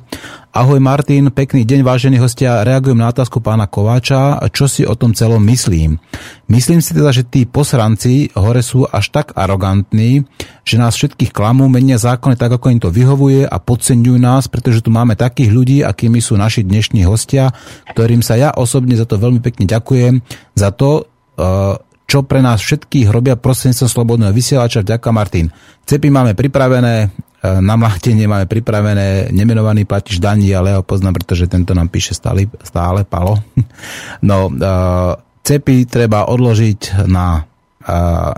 Ahoj 0.54 0.78
Martin, 0.78 1.26
pekný 1.34 1.66
deň 1.66 1.82
vážení 1.82 2.22
hostia. 2.22 2.62
Reagujem 2.62 2.94
na 2.94 3.10
otázku 3.10 3.42
pána 3.42 3.66
Kováča. 3.66 4.38
Čo 4.54 4.70
si 4.70 4.86
o 4.86 4.94
tom 4.94 5.10
celom 5.10 5.42
myslím? 5.50 5.98
Myslím 6.46 6.78
si 6.78 6.94
teda, 6.94 7.10
že 7.10 7.26
tí 7.26 7.50
posranci 7.50 8.30
hore 8.38 8.62
sú 8.62 8.86
až 8.86 9.10
tak 9.10 9.34
arogantní, 9.34 10.22
že 10.62 10.78
nás 10.78 10.94
všetkých 10.94 11.34
klamú, 11.34 11.66
menia 11.66 11.98
zákony 11.98 12.38
tak, 12.38 12.54
ako 12.54 12.70
im 12.70 12.78
to 12.78 12.94
vyhovuje 12.94 13.50
a 13.50 13.56
podceňujú 13.58 14.22
nás, 14.22 14.46
pretože 14.46 14.86
tu 14.86 14.94
máme 14.94 15.18
takých 15.18 15.50
ľudí, 15.50 15.82
akými 15.82 16.22
sú 16.22 16.38
naši 16.38 16.62
dnešní 16.62 17.02
hostia, 17.10 17.50
ktorým 17.90 18.22
sa 18.22 18.38
ja 18.38 18.54
osobne 18.54 18.94
za 18.94 19.02
to 19.02 19.18
veľmi 19.18 19.42
pekne 19.42 19.66
ďakujem. 19.66 20.22
Za 20.54 20.70
to, 20.70 21.10
uh, 21.42 21.74
čo 22.10 22.26
pre 22.26 22.42
nás 22.42 22.58
všetkých 22.58 23.06
robia 23.06 23.38
prostredníctvom 23.38 23.86
slobodného 23.86 24.34
vysielača. 24.34 24.82
Vďaka 24.82 25.08
Martin. 25.14 25.46
Cepy 25.86 26.10
máme 26.10 26.34
pripravené, 26.34 27.06
e, 27.06 27.08
na 27.62 27.78
mlachtenie 27.78 28.26
máme 28.26 28.50
pripravené, 28.50 29.30
nemenovaný 29.30 29.86
platiš 29.86 30.18
daní, 30.18 30.50
ale 30.50 30.74
ho 30.74 30.82
poznám, 30.82 31.22
pretože 31.22 31.46
tento 31.46 31.70
nám 31.70 31.86
píše 31.86 32.18
stále, 32.18 32.50
stále 32.66 33.06
Palo. 33.06 33.38
No, 34.26 34.50
e, 34.50 34.58
cepy 35.46 35.86
treba 35.86 36.26
odložiť 36.26 37.06
na, 37.06 37.46
e, 37.78 37.92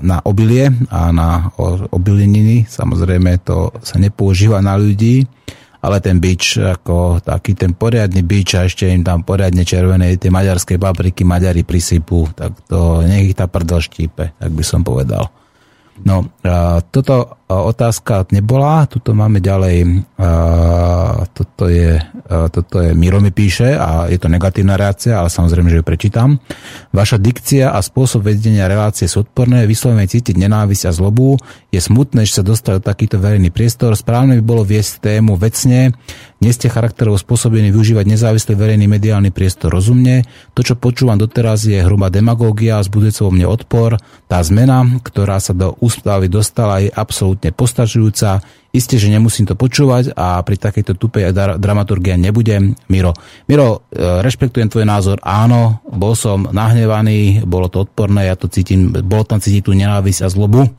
na 0.04 0.20
obilie 0.28 0.68
a 0.92 1.08
na 1.08 1.48
obileniny. 1.96 2.68
Samozrejme, 2.68 3.40
to 3.40 3.72
sa 3.80 3.96
nepoužíva 3.96 4.60
na 4.60 4.76
ľudí 4.76 5.24
ale 5.82 5.98
ten 5.98 6.22
bič, 6.22 6.62
ako 6.62 7.18
taký 7.18 7.58
ten 7.58 7.74
poriadny 7.74 8.22
bič 8.22 8.54
a 8.54 8.70
ešte 8.70 8.86
im 8.86 9.02
tam 9.02 9.26
poriadne 9.26 9.66
červené 9.66 10.14
tie 10.14 10.30
maďarské 10.30 10.78
papriky 10.78 11.26
Maďari 11.26 11.66
prisypú, 11.66 12.30
tak 12.38 12.54
to 12.70 13.02
nech 13.02 13.34
ich 13.34 13.36
tá 13.36 13.50
prdel 13.50 13.82
štípe, 13.82 14.38
tak 14.38 14.50
by 14.54 14.62
som 14.62 14.86
povedal. 14.86 15.26
No, 16.06 16.30
a 16.46 16.80
toto 16.80 17.41
otázka 17.60 18.24
nebola, 18.32 18.88
tuto 18.88 19.12
máme 19.12 19.44
ďalej, 19.44 20.08
a 20.16 21.28
toto, 21.36 21.68
je, 21.68 22.00
a 22.30 22.48
toto 22.48 22.80
je, 22.80 22.96
Miro 22.96 23.20
mi 23.20 23.28
píše 23.28 23.76
a 23.76 24.08
je 24.08 24.16
to 24.16 24.32
negatívna 24.32 24.80
reakcia, 24.80 25.20
ale 25.20 25.28
samozrejme, 25.28 25.68
že 25.68 25.78
ju 25.80 25.84
prečítam. 25.84 26.40
Vaša 26.94 27.20
dikcia 27.20 27.74
a 27.74 27.78
spôsob 27.84 28.24
vedenia 28.24 28.70
relácie 28.70 29.10
sú 29.10 29.26
odporné, 29.26 29.66
vyslovene 29.66 30.06
cítiť 30.06 30.38
nenávisť 30.38 30.88
a 30.88 30.92
zlobu, 30.94 31.36
je 31.68 31.80
smutné, 31.82 32.24
že 32.24 32.40
sa 32.40 32.44
dostali 32.46 32.78
do 32.78 32.86
takýto 32.86 33.18
verejný 33.18 33.50
priestor, 33.50 33.92
správne 33.98 34.38
by 34.38 34.44
bolo 34.46 34.62
viesť 34.62 35.18
tému 35.18 35.34
vecne, 35.34 35.92
nie 36.42 36.50
ste 36.50 36.66
charakterovo 36.66 37.14
spôsobení 37.14 37.70
využívať 37.70 38.02
nezávislý 38.02 38.58
verejný 38.58 38.90
mediálny 38.90 39.30
priestor 39.30 39.70
rozumne. 39.70 40.26
To, 40.58 40.66
čo 40.66 40.74
počúvam 40.74 41.14
doteraz, 41.14 41.70
je 41.70 41.78
hrubá 41.78 42.10
demagógia, 42.10 42.82
zbudujúca 42.82 43.22
vo 43.22 43.34
mne 43.34 43.46
odpor. 43.46 43.90
Tá 44.26 44.42
zmena, 44.42 44.82
ktorá 45.06 45.38
sa 45.38 45.54
do 45.54 45.78
ústavy 45.78 46.26
dostala, 46.26 46.82
je 46.82 46.90
absolútne 46.90 47.41
postačujúca. 47.50 48.38
Isté, 48.70 48.96
že 48.96 49.10
nemusím 49.10 49.44
to 49.44 49.58
počúvať 49.58 50.14
a 50.14 50.40
pri 50.40 50.56
takejto 50.56 50.96
tupej 50.96 51.34
dramaturgie 51.58 52.14
nebudem. 52.16 52.78
Miro, 52.88 53.12
Miro, 53.50 53.84
e, 53.90 54.22
rešpektujem 54.22 54.70
tvoj 54.70 54.86
názor. 54.86 55.18
Áno, 55.20 55.82
bol 55.84 56.14
som 56.14 56.46
nahnevaný, 56.48 57.42
bolo 57.44 57.66
to 57.66 57.84
odporné, 57.84 58.30
ja 58.30 58.36
to 58.38 58.46
cítim, 58.46 58.94
bolo 58.94 59.26
tam 59.26 59.42
cítiť 59.42 59.66
tú 59.66 59.72
nenávisť 59.74 60.24
a 60.24 60.28
zlobu 60.30 60.70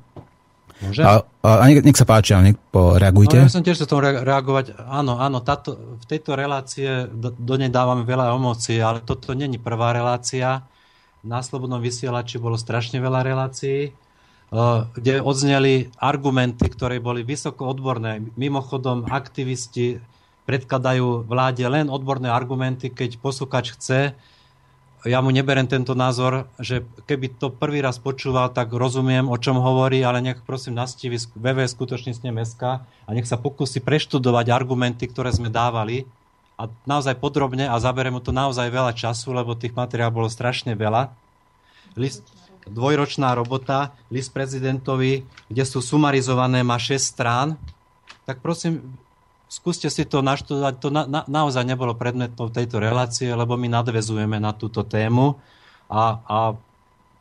Môže? 0.84 1.02
A, 1.03 1.23
a 1.23 1.64
nech, 1.72 1.80
nech 1.84 1.95
sa 1.98 2.03
páči, 2.03 2.35
nech 2.44 2.60
reagujte. 2.76 3.40
No, 3.40 3.48
ja 3.48 3.52
som 3.52 3.64
tiež 3.64 3.80
sa 3.80 3.88
tomu 3.88 4.03
reagovať. 4.03 4.76
Áno, 4.84 5.15
áno, 5.19 5.40
táto, 5.40 5.95
v 5.95 6.06
tejto 6.06 6.35
relácie 6.35 7.07
do, 7.07 7.31
do 7.31 7.56
nej 7.56 7.72
dávame 7.72 8.03
veľa 8.03 8.35
emócií, 8.35 8.84
ale 8.84 8.99
toto 8.99 9.31
není 9.31 9.56
prvá 9.56 9.95
relácia. 9.95 10.68
Na 11.23 11.40
Slobodnom 11.40 11.80
vysielači 11.80 12.35
bolo 12.35 12.60
strašne 12.60 12.99
veľa 12.99 13.23
relácií, 13.23 13.95
kde 14.93 15.17
odzneli 15.25 15.89
argumenty, 15.97 16.69
ktoré 16.69 17.01
boli 17.01 17.25
vysoko 17.25 17.65
odborné. 17.65 18.21
Mimochodom, 18.38 19.09
aktivisti 19.09 19.97
predkladajú 20.45 21.25
vláde 21.25 21.65
len 21.65 21.89
odborné 21.89 22.30
argumenty, 22.30 22.93
keď 22.93 23.17
posluchač 23.17 23.73
chce, 23.73 24.13
ja 25.03 25.19
mu 25.19 25.35
neberem 25.35 25.67
tento 25.67 25.91
názor, 25.99 26.47
že 26.63 26.80
keby 27.03 27.35
to 27.35 27.51
prvý 27.51 27.84
raz 27.84 27.99
počúval, 27.99 28.55
tak 28.55 28.71
rozumiem, 28.71 29.27
o 29.27 29.35
čom 29.35 29.59
hovorí, 29.59 29.99
ale 29.99 30.23
nech 30.23 30.39
prosím 30.47 30.80
nastívi 30.80 31.19
VV 31.35 31.67
skutočne 31.67 32.15
SK 32.15 32.63
a 32.80 33.09
nech 33.11 33.27
sa 33.27 33.35
pokusí 33.35 33.84
preštudovať 33.84 34.47
argumenty, 34.47 35.11
ktoré 35.11 35.35
sme 35.35 35.51
dávali 35.51 36.07
a 36.55 36.71
naozaj 36.88 37.19
podrobne 37.19 37.67
a 37.67 37.75
zabere 37.84 38.15
mu 38.15 38.23
to 38.23 38.31
naozaj 38.31 38.71
veľa 38.71 38.95
času, 38.95 39.35
lebo 39.35 39.59
tých 39.59 39.75
materiálov 39.75 40.23
bolo 40.23 40.30
strašne 40.31 40.71
veľa. 40.71 41.11
List, 41.99 42.23
dvojročná 42.68 43.35
robota, 43.35 43.95
list 44.14 44.31
prezidentovi, 44.31 45.23
kde 45.52 45.64
sú 45.64 45.84
sumarizované, 45.84 46.64
má 46.64 46.80
6 46.80 46.99
strán, 46.99 47.56
tak 48.23 48.40
prosím, 48.40 48.95
skúste 49.52 49.91
si 49.91 50.07
to 50.07 50.26
naštudovať. 50.26 50.73
To 50.81 50.88
na, 50.90 51.03
na, 51.06 51.22
naozaj 51.30 51.61
nebolo 51.68 51.94
predmetom 51.94 52.49
tejto 52.49 52.81
relácie, 52.81 53.30
lebo 53.30 53.53
my 53.53 53.69
nadvezujeme 53.69 54.41
na 54.41 54.56
túto 54.56 54.81
tému 54.81 55.38
a, 55.91 56.23
a 56.26 56.38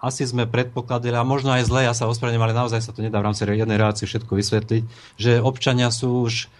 asi 0.02 0.26
sme 0.26 0.50
predpokladali, 0.50 1.14
a 1.14 1.22
možno 1.22 1.54
aj 1.54 1.70
zle, 1.70 1.86
ja 1.86 1.94
sa 1.94 2.10
ospravedlňujem, 2.10 2.46
ale 2.50 2.58
naozaj 2.58 2.82
sa 2.82 2.90
to 2.90 3.06
nedá 3.06 3.22
v 3.22 3.30
rámci 3.30 3.46
jednej 3.46 3.78
relácie 3.78 4.10
všetko 4.10 4.34
vysvetliť, 4.34 4.82
že 5.14 5.38
občania 5.38 5.94
sú 5.94 6.26
už, 6.26 6.50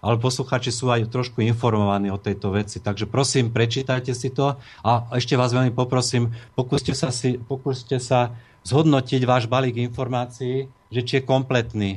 ale 0.00 0.20
posluchači 0.20 0.70
sú 0.70 0.92
aj 0.92 1.08
trošku 1.08 1.40
informovaní 1.42 2.12
o 2.12 2.20
tejto 2.20 2.52
veci. 2.52 2.78
Takže 2.78 3.08
prosím, 3.08 3.50
prečítajte 3.50 4.12
si 4.12 4.30
to. 4.30 4.56
A 4.84 4.90
ešte 5.16 5.34
vás 5.34 5.50
veľmi 5.52 5.72
poprosím, 5.72 6.32
pokúste 6.54 6.92
sa, 6.92 7.10
si, 7.10 7.40
pokúste 7.40 7.96
sa 7.98 8.36
zhodnotiť 8.66 9.22
váš 9.24 9.46
balík 9.46 9.78
informácií, 9.78 10.66
že 10.90 11.00
či 11.06 11.12
je 11.20 11.28
kompletný. 11.28 11.90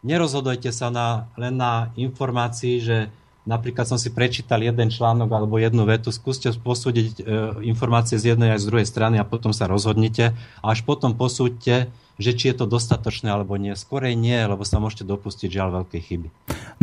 Nerozhodujte 0.00 0.72
sa 0.72 0.88
na, 0.88 1.28
len 1.36 1.60
na 1.60 1.92
informácii, 1.94 2.80
že 2.80 2.96
napríklad 3.44 3.88
som 3.88 3.98
si 4.00 4.12
prečítal 4.12 4.60
jeden 4.60 4.88
článok 4.88 5.28
alebo 5.32 5.56
jednu 5.56 5.84
vetu, 5.88 6.12
skúste 6.12 6.52
posúdiť 6.52 7.06
e, 7.18 7.22
informácie 7.68 8.16
z 8.16 8.34
jednej 8.36 8.56
aj 8.56 8.60
z 8.64 8.68
druhej 8.68 8.86
strany 8.88 9.16
a 9.20 9.28
potom 9.28 9.52
sa 9.52 9.68
rozhodnite. 9.68 10.36
A 10.60 10.72
až 10.72 10.84
potom 10.84 11.16
posúďte, 11.16 11.88
že 12.20 12.36
či 12.36 12.52
je 12.52 12.62
to 12.62 12.66
dostatočné 12.68 13.32
alebo 13.32 13.56
nie. 13.56 13.72
Skorej 13.72 14.12
nie, 14.12 14.36
lebo 14.36 14.60
sa 14.62 14.76
môžete 14.76 15.08
dopustiť 15.08 15.48
žiaľ 15.48 15.82
veľkej 15.82 16.00
chyby. 16.04 16.28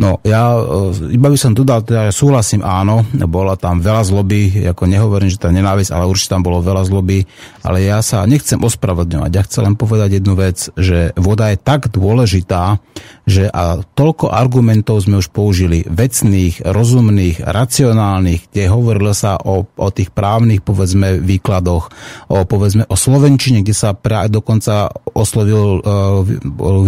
No, 0.02 0.18
ja 0.26 0.58
e, 0.58 1.14
iba 1.14 1.30
by 1.30 1.38
som 1.38 1.54
dodal, 1.54 1.86
teda 1.86 2.10
ja 2.10 2.12
súhlasím, 2.12 2.66
áno, 2.66 3.06
bola 3.30 3.54
tam 3.54 3.78
veľa 3.78 4.02
zloby, 4.02 4.66
ako 4.66 4.90
nehovorím, 4.90 5.30
že 5.30 5.38
tá 5.38 5.54
nenávisť, 5.54 5.94
ale 5.94 6.10
určite 6.10 6.34
tam 6.34 6.42
bolo 6.42 6.58
veľa 6.58 6.82
zloby, 6.86 7.22
ale 7.62 7.86
ja 7.86 8.02
sa 8.02 8.26
nechcem 8.26 8.58
ospravedlňovať. 8.58 9.30
Ja 9.30 9.46
chcem 9.46 9.62
len 9.62 9.78
povedať 9.78 10.18
jednu 10.18 10.34
vec, 10.34 10.74
že 10.74 11.14
voda 11.14 11.54
je 11.54 11.58
tak 11.62 11.90
dôležitá, 11.94 12.82
že 13.28 13.46
a 13.52 13.84
toľko 13.84 14.32
argumentov 14.32 15.04
sme 15.04 15.20
už 15.20 15.30
použili, 15.30 15.84
vecných, 15.84 16.64
rozumných, 16.64 17.44
racionálnych, 17.44 18.50
kde 18.50 18.72
hovorilo 18.72 19.12
sa 19.12 19.36
o, 19.36 19.68
o 19.68 19.88
tých 19.92 20.10
právnych, 20.10 20.64
povedzme, 20.64 21.20
výkladoch, 21.20 21.92
o, 22.32 22.36
povedzme, 22.48 22.88
o 22.88 22.96
Slovenčine, 22.96 23.60
kde 23.60 23.76
sa 23.76 23.92
pra, 23.92 24.26
dokonca 24.32 24.88
oslovil 25.28 25.84
uh, 25.84 26.24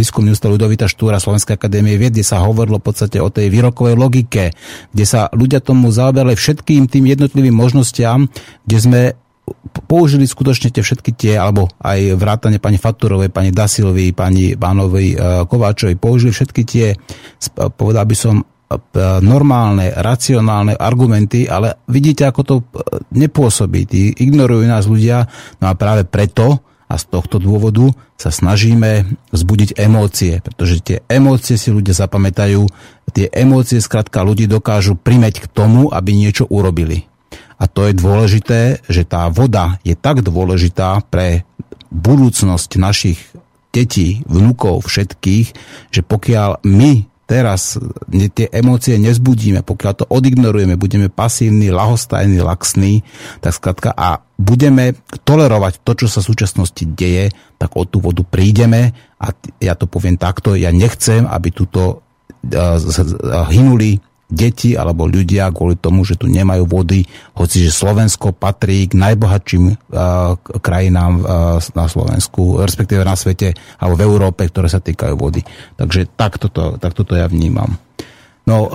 výskumný 0.00 0.32
ústav 0.32 0.48
Ludovita 0.48 0.88
Štúra 0.88 1.20
Slovenskej 1.20 1.60
akadémie 1.60 2.00
vied, 2.00 2.16
kde 2.16 2.24
sa 2.24 2.40
hovorilo 2.40 2.80
v 2.80 2.88
podstate 2.88 3.20
o 3.20 3.28
tej 3.28 3.52
výrokovej 3.52 4.00
logike, 4.00 4.56
kde 4.96 5.04
sa 5.04 5.28
ľudia 5.36 5.60
tomu 5.60 5.92
zaoberali 5.92 6.32
všetkým 6.32 6.88
tým 6.88 7.04
jednotlivým 7.04 7.52
možnostiam, 7.52 8.32
kde 8.64 8.78
sme 8.80 9.02
použili 9.86 10.24
skutočne 10.24 10.70
tie 10.70 10.82
všetky 10.82 11.10
tie, 11.14 11.34
alebo 11.36 11.66
aj 11.82 12.16
vrátane 12.16 12.62
pani 12.62 12.78
Faturovej, 12.78 13.30
pani 13.34 13.50
Dasilvy, 13.50 14.14
pani 14.14 14.54
Bánovej 14.54 15.08
e, 15.14 15.16
Kováčovej, 15.46 15.98
použili 15.98 16.30
všetky 16.30 16.62
tie, 16.62 16.94
povedal 17.74 18.06
by 18.06 18.16
som, 18.16 18.34
e, 18.40 18.76
normálne, 19.20 19.90
racionálne 19.90 20.78
argumenty, 20.78 21.50
ale 21.50 21.82
vidíte, 21.90 22.30
ako 22.30 22.40
to 22.46 22.54
nepôsobí. 23.14 23.90
Tí 23.90 24.14
ignorujú 24.14 24.64
nás 24.66 24.86
ľudia, 24.86 25.26
no 25.58 25.66
a 25.70 25.74
práve 25.74 26.06
preto 26.06 26.69
a 26.90 26.98
z 26.98 27.04
tohto 27.06 27.38
dôvodu 27.38 27.94
sa 28.18 28.34
snažíme 28.34 29.06
vzbudiť 29.30 29.78
emócie, 29.78 30.42
pretože 30.42 30.82
tie 30.82 30.98
emócie 31.06 31.54
si 31.54 31.70
ľudia 31.70 31.94
zapamätajú, 31.94 32.66
tie 33.14 33.30
emócie 33.30 33.78
skrátka 33.78 34.26
ľudí 34.26 34.50
dokážu 34.50 34.98
primeť 34.98 35.46
k 35.46 35.50
tomu, 35.50 35.86
aby 35.94 36.18
niečo 36.18 36.50
urobili. 36.50 37.06
A 37.62 37.70
to 37.70 37.86
je 37.86 37.94
dôležité, 37.94 38.82
že 38.90 39.06
tá 39.06 39.30
voda 39.30 39.78
je 39.86 39.94
tak 39.94 40.26
dôležitá 40.26 41.06
pre 41.06 41.46
budúcnosť 41.94 42.70
našich 42.80 43.18
detí, 43.70 44.26
vnúkov, 44.26 44.86
všetkých, 44.86 45.48
že 45.94 46.00
pokiaľ 46.02 46.66
my 46.66 47.09
teraz 47.30 47.78
tie 48.10 48.50
emócie 48.50 48.98
nezbudíme, 48.98 49.62
pokiaľ 49.62 49.92
to 49.94 50.04
odignorujeme, 50.10 50.74
budeme 50.74 51.06
pasívni, 51.06 51.70
lahostajní, 51.70 52.42
laxní, 52.42 53.06
tak 53.38 53.54
skladka 53.54 53.94
a 53.94 54.18
budeme 54.34 54.98
tolerovať 55.22 55.86
to, 55.86 55.94
čo 55.94 56.06
sa 56.10 56.18
v 56.18 56.34
súčasnosti 56.34 56.82
deje, 56.90 57.30
tak 57.54 57.78
o 57.78 57.86
tú 57.86 58.02
vodu 58.02 58.26
prídeme 58.26 58.90
a 59.22 59.30
ja 59.62 59.78
to 59.78 59.86
poviem 59.86 60.18
takto, 60.18 60.58
ja 60.58 60.74
nechcem, 60.74 61.22
aby 61.30 61.54
túto 61.54 62.02
hynuli 63.52 64.02
deti 64.30 64.78
alebo 64.78 65.10
ľudia 65.10 65.50
kvôli 65.50 65.76
tomu, 65.76 66.06
že 66.06 66.16
tu 66.16 66.30
nemajú 66.30 66.64
vody, 66.64 67.04
hoci 67.34 67.66
že 67.66 67.74
Slovensko 67.74 68.32
patrí 68.32 68.86
k 68.86 68.94
najbohatším 68.96 69.64
uh, 69.68 70.38
krajinám 70.62 71.12
uh, 71.20 71.58
na 71.74 71.86
Slovensku, 71.90 72.62
respektíve 72.62 73.02
na 73.02 73.18
svete 73.18 73.52
alebo 73.76 73.98
v 73.98 74.06
Európe, 74.06 74.46
ktoré 74.46 74.70
sa 74.70 74.78
týkajú 74.78 75.14
vody. 75.18 75.42
Takže 75.76 76.08
takto 76.14 76.46
to, 76.48 76.78
takto 76.78 77.02
to 77.02 77.18
ja 77.18 77.26
vnímam. 77.26 77.76
No, 78.46 78.70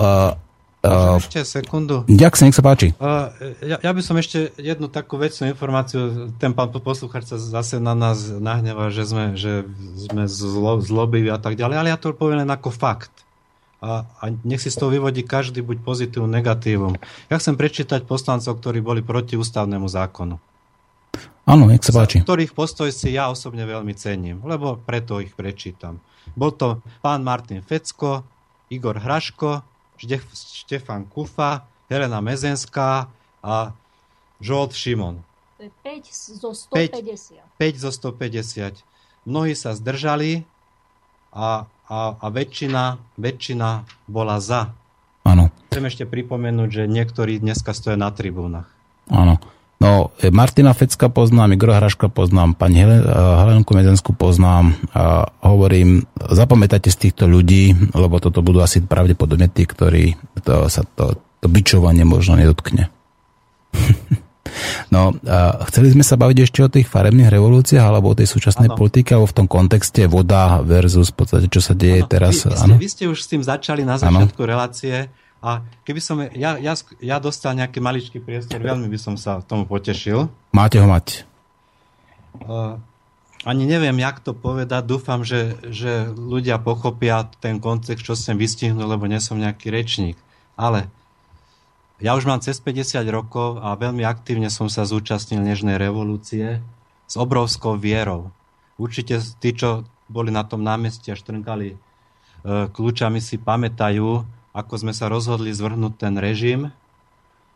Uh, 0.86 1.18
ešte 1.18 1.42
sekundu. 1.42 2.06
Ďakujem, 2.06 2.46
nech 2.46 2.54
sa 2.54 2.62
páči. 2.62 2.94
Uh, 3.02 3.26
ja, 3.58 3.82
ja 3.82 3.90
by 3.90 4.00
som 4.06 4.14
ešte 4.22 4.54
jednu 4.54 4.86
takú 4.86 5.18
vecnú 5.18 5.50
informáciu, 5.50 6.30
ten 6.38 6.54
pán 6.54 6.70
posluchač 6.70 7.26
sa 7.26 7.42
zase 7.42 7.82
na 7.82 7.98
nás 7.98 8.30
nahneva, 8.30 8.94
že 8.94 9.02
sme, 9.02 9.34
že 9.34 9.66
sme 9.98 10.30
zlo, 10.30 10.78
zlobiví 10.78 11.26
a 11.26 11.42
tak 11.42 11.58
ďalej, 11.58 11.76
ale 11.80 11.88
ja 11.90 11.98
to 11.98 12.14
poviem 12.14 12.46
len 12.46 12.52
ako 12.54 12.70
fakt 12.70 13.25
a, 13.80 14.08
a 14.08 14.24
nech 14.44 14.62
si 14.64 14.72
z 14.72 14.80
toho 14.80 14.88
vyvodí 14.88 15.20
každý 15.20 15.60
buď 15.60 15.84
pozitívum, 15.84 16.30
negatívum. 16.32 16.96
Ja 17.28 17.36
chcem 17.36 17.60
prečítať 17.60 18.08
poslancov, 18.08 18.56
ktorí 18.60 18.80
boli 18.80 19.04
proti 19.04 19.36
ústavnému 19.36 19.84
zákonu. 19.84 20.40
Áno, 21.46 21.70
nech 21.70 21.84
sa 21.86 21.94
páči. 21.94 22.26
Ktorých 22.26 22.56
postoj 22.56 22.90
si 22.90 23.14
ja 23.14 23.30
osobne 23.30 23.62
veľmi 23.62 23.94
cením, 23.94 24.42
lebo 24.42 24.82
preto 24.82 25.22
ich 25.22 25.30
prečítam. 25.36 26.02
Bol 26.34 26.50
to 26.58 26.82
pán 27.04 27.22
Martin 27.22 27.62
Fecko, 27.62 28.26
Igor 28.66 28.98
Hraško, 28.98 29.62
Štef, 29.94 30.26
Štefan 30.34 31.06
Kufa, 31.06 31.62
Helena 31.86 32.18
Mezenská 32.18 33.06
a 33.40 33.70
Žolt 34.42 34.74
Šimon. 34.74 35.22
To 35.56 35.62
je 35.64 35.72
5 35.86 36.42
zo 36.42 36.50
150. 36.52 37.38
5, 37.56 37.78
5 37.78 37.84
zo 37.84 37.90
150. 37.94 38.82
Mnohí 39.24 39.54
sa 39.54 39.72
zdržali 39.72 40.42
a 41.30 41.70
a, 41.86 42.18
a 42.18 42.26
väčšina, 42.30 42.98
väčšina 43.18 43.68
bola 44.10 44.42
za. 44.42 44.74
Áno. 45.26 45.50
Chcem 45.70 45.86
ešte 45.86 46.04
pripomenúť, 46.06 46.68
že 46.70 46.82
niektorí 46.86 47.42
dneska 47.42 47.74
stoja 47.74 47.98
na 47.98 48.10
tribúnach. 48.14 48.70
Áno. 49.10 49.38
No, 49.76 50.08
e, 50.16 50.32
Martina 50.32 50.72
Fecka 50.72 51.12
poznám, 51.12 51.52
Igor 51.52 51.76
Hraška 51.76 52.08
poznám, 52.08 52.56
pani 52.56 52.80
Helen, 52.80 53.04
e, 53.04 53.12
Helenku 53.12 53.76
Medenskú 53.76 54.16
poznám 54.16 54.72
a 54.96 55.28
hovorím, 55.44 56.08
zapamätajte 56.16 56.88
z 56.88 57.08
týchto 57.08 57.28
ľudí, 57.28 57.76
lebo 57.92 58.16
toto 58.16 58.40
budú 58.40 58.64
asi 58.64 58.80
pravdepodobne 58.80 59.52
tí, 59.52 59.68
ktorí 59.68 60.16
to, 60.40 60.72
sa 60.72 60.80
to, 60.96 61.20
to 61.44 61.46
byčovanie 61.52 62.08
možno 62.08 62.40
nedotkne. 62.40 62.88
No, 64.88 65.12
a 65.26 65.64
chceli 65.68 65.92
sme 65.92 66.04
sa 66.06 66.16
baviť 66.16 66.38
ešte 66.46 66.58
o 66.64 66.68
tých 66.70 66.86
farebných 66.88 67.28
revolúciách 67.28 67.84
alebo 67.84 68.12
o 68.12 68.18
tej 68.18 68.28
súčasnej 68.30 68.72
ano. 68.72 68.78
politike 68.78 69.16
alebo 69.16 69.28
v 69.28 69.36
tom 69.44 69.48
kontexte 69.48 70.08
voda 70.08 70.60
versus 70.64 71.12
v 71.12 71.16
podstate, 71.22 71.46
čo 71.50 71.60
sa 71.60 71.76
deje 71.76 72.04
ano. 72.04 72.10
teraz. 72.10 72.44
Vy, 72.44 72.50
vy, 72.50 72.56
ste, 72.56 72.74
vy 72.76 72.88
ste 72.88 73.04
už 73.10 73.18
s 73.20 73.26
tým 73.28 73.42
začali 73.42 73.82
na 73.84 74.00
začiatku 74.00 74.40
ano. 74.42 74.50
relácie 74.50 75.08
a 75.44 75.62
keby 75.84 76.00
som, 76.00 76.16
ja, 76.32 76.56
ja, 76.58 76.74
ja 76.98 77.16
dostal 77.20 77.54
nejaký 77.54 77.78
maličký 77.78 78.18
priestor, 78.24 78.58
veľmi 78.58 78.88
by 78.88 78.98
som 78.98 79.14
sa 79.14 79.44
tomu 79.44 79.68
potešil. 79.68 80.26
Máte 80.50 80.80
ho 80.80 80.88
mať. 80.88 81.28
Uh, 82.42 82.80
ani 83.46 83.62
neviem, 83.62 83.94
jak 84.00 84.18
to 84.24 84.34
povedať. 84.34 84.82
Dúfam, 84.82 85.22
že, 85.22 85.54
že 85.70 86.10
ľudia 86.10 86.58
pochopia 86.58 87.30
ten 87.38 87.62
kontext, 87.62 88.02
čo 88.02 88.18
sem 88.18 88.34
vystihnú, 88.34 88.82
lebo 88.90 89.06
nie 89.06 89.22
som 89.22 89.38
nejaký 89.38 89.70
rečník. 89.70 90.18
Ale 90.58 90.90
ja 91.96 92.12
už 92.12 92.28
mám 92.28 92.44
cez 92.44 92.60
50 92.60 93.08
rokov 93.08 93.56
a 93.64 93.72
veľmi 93.72 94.04
aktívne 94.04 94.52
som 94.52 94.68
sa 94.68 94.84
zúčastnil 94.84 95.40
Nežnej 95.40 95.80
revolúcie 95.80 96.60
s 97.08 97.14
obrovskou 97.16 97.80
vierou. 97.80 98.28
Určite 98.76 99.16
tí, 99.40 99.56
čo 99.56 99.88
boli 100.04 100.28
na 100.28 100.44
tom 100.44 100.60
námestí 100.60 101.08
a 101.08 101.16
štrnkali 101.16 101.72
e, 101.72 101.76
kľúčami, 102.68 103.16
si 103.24 103.40
pamätajú, 103.40 104.28
ako 104.52 104.74
sme 104.76 104.92
sa 104.92 105.08
rozhodli 105.08 105.56
zvrhnúť 105.56 105.94
ten 105.96 106.14
režim, 106.20 106.68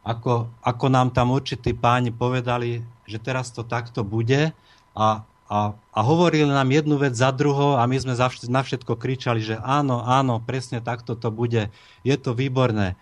ako, 0.00 0.48
ako 0.64 0.86
nám 0.88 1.12
tam 1.12 1.36
určití 1.36 1.76
páni 1.76 2.08
povedali, 2.08 2.80
že 3.04 3.20
teraz 3.20 3.52
to 3.52 3.60
takto 3.60 4.00
bude 4.00 4.56
a, 4.96 5.06
a, 5.52 5.58
a 5.76 6.00
hovorili 6.00 6.48
nám 6.48 6.72
jednu 6.72 6.96
vec 6.96 7.12
za 7.12 7.28
druhou 7.28 7.76
a 7.76 7.84
my 7.84 8.00
sme 8.00 8.16
na 8.48 8.60
všetko 8.64 8.96
kričali, 8.96 9.44
že 9.44 9.60
áno, 9.60 10.00
áno, 10.00 10.40
presne 10.40 10.80
takto 10.80 11.12
to 11.12 11.28
bude, 11.28 11.68
je 12.00 12.16
to 12.16 12.32
výborné 12.32 12.96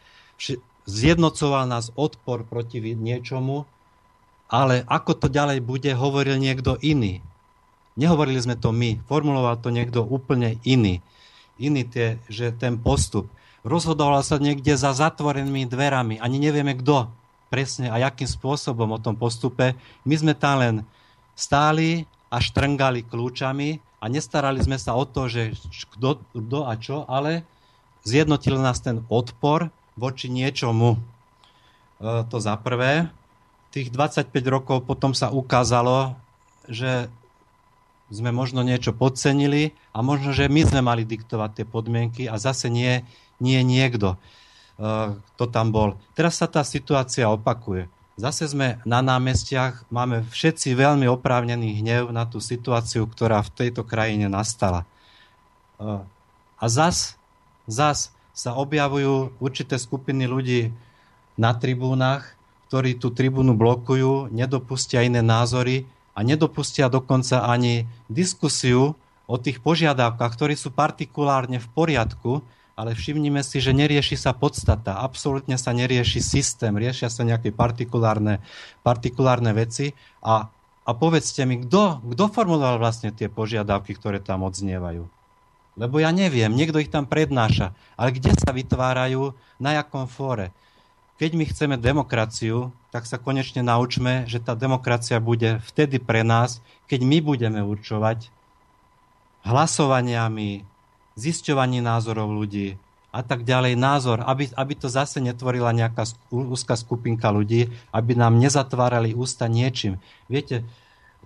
zjednocoval 0.89 1.69
nás 1.69 1.93
odpor 1.93 2.49
proti 2.49 2.81
niečomu, 2.81 3.69
ale 4.49 4.81
ako 4.89 5.13
to 5.13 5.27
ďalej 5.29 5.61
bude, 5.61 5.93
hovoril 5.93 6.41
niekto 6.41 6.81
iný. 6.81 7.21
Nehovorili 8.01 8.41
sme 8.41 8.57
to 8.57 8.73
my, 8.73 8.97
formuloval 9.05 9.61
to 9.61 9.69
niekto 9.69 10.01
úplne 10.01 10.57
iný. 10.65 11.05
Iný 11.61 11.85
tie, 11.85 12.17
že 12.33 12.57
ten 12.57 12.81
postup. 12.81 13.29
Rozhodoval 13.67 14.25
sa 14.25 14.41
niekde 14.41 14.79
za 14.79 14.97
zatvorenými 14.97 15.69
dverami. 15.69 16.17
Ani 16.23 16.41
nevieme 16.41 16.73
kto 16.79 17.11
presne 17.53 17.93
a 17.93 18.01
jakým 18.01 18.31
spôsobom 18.31 18.89
o 18.89 19.03
tom 19.03 19.19
postupe. 19.19 19.77
My 20.09 20.15
sme 20.17 20.33
tam 20.33 20.63
len 20.63 20.75
stáli 21.37 22.09
a 22.33 22.39
štrngali 22.41 23.05
kľúčami 23.05 23.83
a 23.99 24.05
nestarali 24.07 24.63
sme 24.63 24.79
sa 24.79 24.95
o 24.95 25.05
to, 25.05 25.27
že 25.27 25.59
kto, 25.99 26.23
a 26.65 26.73
čo, 26.79 27.03
ale 27.11 27.43
zjednotil 28.07 28.63
nás 28.63 28.79
ten 28.79 29.03
odpor 29.11 29.75
voči 29.99 30.31
niečomu. 30.31 30.95
E, 30.95 30.99
to 32.31 32.39
za 32.39 32.55
prvé. 32.55 33.11
Tých 33.75 33.91
25 33.91 34.31
rokov 34.49 34.87
potom 34.87 35.13
sa 35.13 35.29
ukázalo, 35.35 36.15
že 36.71 37.11
sme 38.09 38.33
možno 38.33 38.65
niečo 38.65 38.97
podcenili 38.97 39.77
a 39.93 40.01
možno, 40.01 40.33
že 40.33 40.49
my 40.49 40.65
sme 40.65 40.81
mali 40.81 41.05
diktovať 41.05 41.51
tie 41.61 41.67
podmienky 41.69 42.23
a 42.25 42.41
zase 42.41 42.73
nie, 42.73 43.05
nie 43.37 43.61
niekto, 43.61 44.17
e, 44.81 45.19
kto 45.35 45.45
tam 45.51 45.75
bol. 45.75 45.99
Teraz 46.17 46.41
sa 46.41 46.49
tá 46.49 46.65
situácia 46.65 47.29
opakuje. 47.29 47.91
Zase 48.19 48.51
sme 48.51 48.83
na 48.83 48.99
námestiach, 48.99 49.87
máme 49.95 50.27
všetci 50.27 50.75
veľmi 50.75 51.07
oprávnený 51.07 51.79
hnev 51.79 52.11
na 52.11 52.27
tú 52.27 52.43
situáciu, 52.43 53.07
ktorá 53.07 53.39
v 53.47 53.55
tejto 53.55 53.87
krajine 53.87 54.27
nastala. 54.27 54.83
E, 55.77 56.03
a 56.59 56.65
zas, 56.67 57.15
zas 57.69 58.11
sa 58.39 58.55
objavujú 58.55 59.43
určité 59.43 59.75
skupiny 59.83 60.31
ľudí 60.31 60.71
na 61.35 61.59
tribúnach, 61.59 62.39
ktorí 62.71 62.95
tú 62.95 63.11
tribúnu 63.11 63.59
blokujú, 63.59 64.31
nedopustia 64.31 65.03
iné 65.03 65.27
názory 65.27 65.91
a 66.15 66.23
nedopustia 66.23 66.87
dokonca 66.87 67.43
ani 67.51 67.91
diskusiu 68.07 68.95
o 69.27 69.37
tých 69.43 69.59
požiadavkách, 69.59 70.39
ktorí 70.39 70.55
sú 70.55 70.71
partikulárne 70.71 71.59
v 71.59 71.69
poriadku, 71.75 72.47
ale 72.79 72.95
všimnime 72.95 73.43
si, 73.43 73.59
že 73.59 73.75
nerieši 73.75 74.15
sa 74.15 74.31
podstata, 74.31 75.03
absolútne 75.03 75.59
sa 75.59 75.75
nerieši 75.75 76.23
systém, 76.23 76.71
riešia 76.79 77.11
sa 77.11 77.27
nejaké 77.27 77.51
partikulárne, 77.51 78.39
partikulárne 78.87 79.51
veci 79.51 79.99
a, 80.23 80.47
a 80.87 80.91
povedzte 80.95 81.43
mi, 81.43 81.67
kto, 81.67 82.07
kto 82.15 82.25
formuloval 82.31 82.79
vlastne 82.79 83.11
tie 83.11 83.27
požiadavky, 83.27 83.99
ktoré 83.99 84.23
tam 84.23 84.47
odznievajú? 84.47 85.18
Lebo 85.79 86.03
ja 86.03 86.11
neviem, 86.11 86.51
niekto 86.51 86.83
ich 86.83 86.91
tam 86.91 87.07
prednáša, 87.07 87.71
ale 87.95 88.11
kde 88.11 88.35
sa 88.35 88.51
vytvárajú, 88.51 89.33
na 89.63 89.79
jakom 89.79 90.11
fóre? 90.11 90.51
Keď 91.19 91.31
my 91.35 91.45
chceme 91.51 91.77
demokraciu, 91.79 92.71
tak 92.91 93.07
sa 93.07 93.19
konečne 93.19 93.63
naučme, 93.63 94.27
že 94.27 94.43
tá 94.43 94.59
demokracia 94.59 95.19
bude 95.23 95.63
vtedy 95.67 96.03
pre 96.03 96.27
nás, 96.27 96.59
keď 96.91 97.01
my 97.07 97.19
budeme 97.23 97.61
určovať 97.63 98.31
hlasovaniami, 99.47 100.67
zisťovaní 101.19 101.83
názorov 101.83 102.31
ľudí 102.31 102.79
a 103.11 103.25
tak 103.27 103.43
ďalej 103.43 103.75
názor, 103.75 104.23
aby, 104.23 104.53
aby 104.55 104.75
to 104.79 104.87
zase 104.87 105.19
netvorila 105.19 105.75
nejaká 105.75 106.07
úzka 106.31 106.79
skupinka 106.79 107.33
ľudí, 107.35 107.73
aby 107.91 108.13
nám 108.15 108.39
nezatvárali 108.39 109.17
ústa 109.17 109.51
niečím. 109.51 109.99
Viete, 110.31 110.63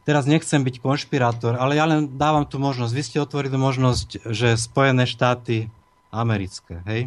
teraz 0.03 0.27
nechcem 0.27 0.62
byť 0.62 0.83
konšpirátor, 0.83 1.55
ale 1.59 1.79
ja 1.79 1.87
len 1.87 2.11
dávam 2.19 2.43
tu 2.43 2.59
možnosť. 2.59 2.93
Vy 2.93 3.03
ste 3.03 3.19
otvorili 3.23 3.55
možnosť, 3.55 4.27
že 4.31 4.59
Spojené 4.59 5.07
štáty 5.07 5.70
americké, 6.12 6.83
hej? 6.87 7.03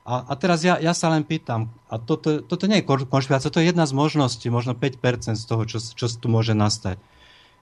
A, 0.00 0.26
a 0.26 0.34
teraz 0.34 0.64
ja, 0.64 0.80
ja 0.80 0.96
sa 0.96 1.12
len 1.12 1.22
pýtam, 1.22 1.68
a 1.86 2.00
toto, 2.00 2.40
toto 2.40 2.64
nie 2.64 2.80
je 2.80 2.88
konšpirácia, 3.06 3.52
to 3.52 3.60
je 3.60 3.68
jedna 3.68 3.84
z 3.84 3.94
možností, 3.94 4.48
možno 4.48 4.72
5% 4.72 5.36
z 5.36 5.44
toho, 5.44 5.62
čo, 5.68 5.78
čo 5.78 6.06
tu 6.08 6.26
môže 6.26 6.56
nastať. 6.56 6.96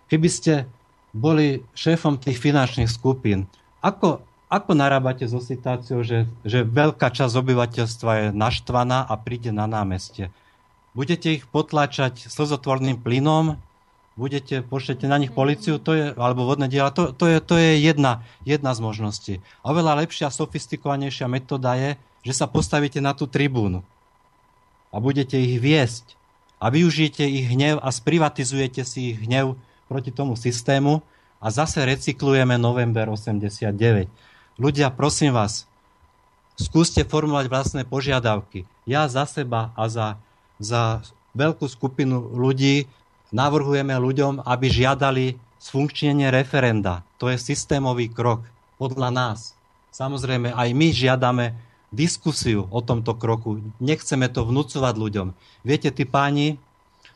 Keby 0.09 0.29
ste 0.31 0.53
boli 1.13 1.67
šéfom 1.75 2.17
tých 2.17 2.39
finančných 2.39 2.89
skupín, 2.89 3.51
ako, 3.83 4.23
ako 4.49 4.71
narábate 4.73 5.27
so 5.27 5.43
situáciou, 5.43 6.07
že, 6.07 6.31
že 6.47 6.65
veľká 6.65 7.11
časť 7.11 7.35
obyvateľstva 7.37 8.11
je 8.17 8.27
naštvaná 8.33 9.05
a 9.05 9.15
príde 9.19 9.51
na 9.51 9.67
námestie? 9.67 10.33
Budete 10.97 11.37
ich 11.37 11.45
potlačať 11.47 12.27
slzotvorným 12.33 13.03
plynom? 13.03 13.61
Budete, 14.19 14.67
pošlete 14.67 15.07
na 15.07 15.15
nich 15.15 15.31
policiu, 15.31 15.79
to 15.79 15.95
je, 15.95 16.11
alebo 16.19 16.43
vodné 16.43 16.67
diela, 16.67 16.91
to, 16.91 17.15
to, 17.15 17.31
je, 17.31 17.39
to 17.39 17.55
je 17.55 17.79
jedna, 17.79 18.27
jedna 18.43 18.75
z 18.75 18.83
možností. 18.83 19.35
A 19.63 19.71
oveľa 19.71 20.03
lepšia, 20.03 20.35
sofistikovanejšia 20.35 21.31
metóda 21.31 21.79
je, 21.79 21.95
že 22.27 22.35
sa 22.35 22.51
postavíte 22.51 22.99
na 22.99 23.15
tú 23.15 23.31
tribúnu 23.31 23.87
a 24.91 24.97
budete 24.99 25.39
ich 25.39 25.63
viesť 25.63 26.19
a 26.59 26.67
využijete 26.73 27.23
ich 27.23 27.47
hnev 27.47 27.79
a 27.79 27.89
sprivatizujete 27.95 28.83
si 28.83 29.15
ich 29.15 29.19
hnev 29.23 29.55
proti 29.87 30.11
tomu 30.11 30.35
systému 30.35 30.99
a 31.39 31.47
zase 31.55 31.87
recyklujeme 31.87 32.59
november 32.59 33.07
89. 33.15 33.71
Ľudia, 34.59 34.91
prosím 34.91 35.39
vás, 35.39 35.71
skúste 36.59 37.07
formulovať 37.07 37.47
vlastné 37.47 37.83
požiadavky. 37.87 38.67
Ja 38.83 39.07
za 39.07 39.23
seba 39.31 39.71
a 39.79 39.87
za, 39.87 40.19
za 40.59 41.07
veľkú 41.39 41.71
skupinu 41.71 42.19
ľudí 42.35 42.91
navrhujeme 43.35 43.95
ľuďom, 43.97 44.45
aby 44.45 44.67
žiadali 44.69 45.25
sfunkčnenie 45.59 46.31
referenda. 46.31 47.03
To 47.19 47.29
je 47.29 47.37
systémový 47.37 48.09
krok 48.09 48.47
podľa 48.79 49.11
nás. 49.11 49.39
Samozrejme, 49.91 50.55
aj 50.55 50.69
my 50.73 50.89
žiadame 50.95 51.47
diskusiu 51.91 52.69
o 52.71 52.81
tomto 52.85 53.17
kroku. 53.17 53.59
Nechceme 53.83 54.31
to 54.31 54.47
vnúcovať 54.47 54.95
ľuďom. 54.95 55.29
Viete, 55.65 55.91
tí 55.91 56.05
páni, 56.07 56.61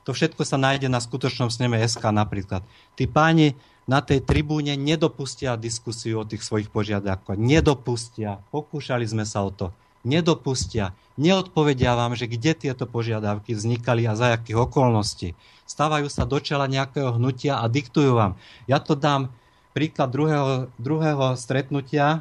to 0.02 0.10
všetko 0.10 0.42
sa 0.42 0.58
nájde 0.58 0.90
na 0.90 0.98
skutočnom 0.98 1.52
sneme 1.52 1.78
SK 1.78 2.10
napríklad. 2.10 2.66
Tí 2.98 3.06
páni 3.06 3.54
na 3.86 4.02
tej 4.02 4.22
tribúne 4.22 4.74
nedopustia 4.74 5.58
diskusiu 5.58 6.22
o 6.22 6.28
tých 6.28 6.42
svojich 6.42 6.70
požiadavkoch. 6.70 7.38
Nedopustia. 7.38 8.42
Pokúšali 8.50 9.06
sme 9.06 9.22
sa 9.22 9.46
o 9.46 9.50
to. 9.54 9.70
Nedopustia. 10.02 10.90
Neodpovedia 11.14 11.94
vám, 11.94 12.18
že 12.18 12.26
kde 12.26 12.58
tieto 12.58 12.90
požiadavky 12.90 13.54
vznikali 13.54 14.08
a 14.10 14.18
za 14.18 14.34
akých 14.34 14.66
okolností. 14.66 15.38
Stávajú 15.72 16.12
sa 16.12 16.28
do 16.28 16.36
čela 16.36 16.68
nejakého 16.68 17.16
hnutia 17.16 17.56
a 17.56 17.64
diktujú 17.64 18.12
vám. 18.12 18.36
Ja 18.68 18.76
to 18.76 18.92
dám 18.92 19.32
príklad 19.72 20.12
druhého, 20.12 20.68
druhého 20.76 21.32
stretnutia 21.40 22.20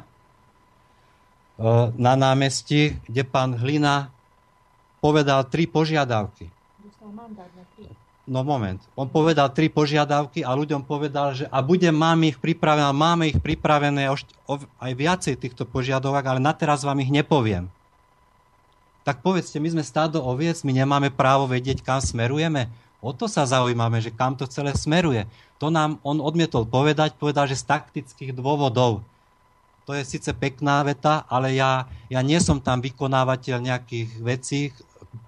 na 2.00 2.16
námestí, 2.16 2.96
kde 3.04 3.28
pán 3.28 3.52
Hlina 3.60 4.08
povedal 5.04 5.44
tri 5.52 5.68
požiadavky. 5.68 6.48
No 8.22 8.46
moment, 8.46 8.78
on 8.94 9.10
povedal 9.10 9.50
tri 9.50 9.66
požiadavky 9.66 10.46
a 10.46 10.54
ľuďom 10.54 10.86
povedal, 10.86 11.34
že 11.34 11.44
a 11.50 11.58
budem, 11.58 11.92
máme 11.92 12.30
ich 12.30 12.38
pripravené, 12.38 12.88
máme 12.94 13.34
ich 13.34 13.38
pripravené 13.42 14.08
aj 14.78 14.92
viacej 14.94 15.34
týchto 15.36 15.66
požiadavok, 15.66 16.22
ale 16.24 16.40
na 16.40 16.54
teraz 16.54 16.86
vám 16.86 17.02
ich 17.02 17.10
nepoviem. 17.10 17.66
Tak 19.02 19.26
povedzte, 19.26 19.58
my 19.58 19.74
sme 19.74 19.82
stádo 19.82 20.22
oviec, 20.22 20.62
my 20.62 20.70
nemáme 20.70 21.10
právo 21.10 21.50
vedieť, 21.50 21.82
kam 21.82 21.98
smerujeme. 21.98 22.70
O 23.02 23.10
to 23.10 23.26
sa 23.26 23.42
zaujímame, 23.42 23.98
že 23.98 24.14
kam 24.14 24.38
to 24.38 24.46
celé 24.46 24.70
smeruje. 24.78 25.26
To 25.58 25.74
nám 25.74 25.98
on 26.06 26.22
odmietol 26.22 26.62
povedať, 26.62 27.18
povedal, 27.18 27.50
že 27.50 27.58
z 27.58 27.66
taktických 27.66 28.30
dôvodov. 28.30 29.02
To 29.90 29.98
je 29.98 30.06
síce 30.06 30.30
pekná 30.38 30.86
veta, 30.86 31.26
ale 31.26 31.58
ja, 31.58 31.90
ja 32.06 32.22
nie 32.22 32.38
som 32.38 32.62
tam 32.62 32.78
vykonávateľ 32.78 33.58
nejakých 33.58 34.08
vecí, 34.22 34.60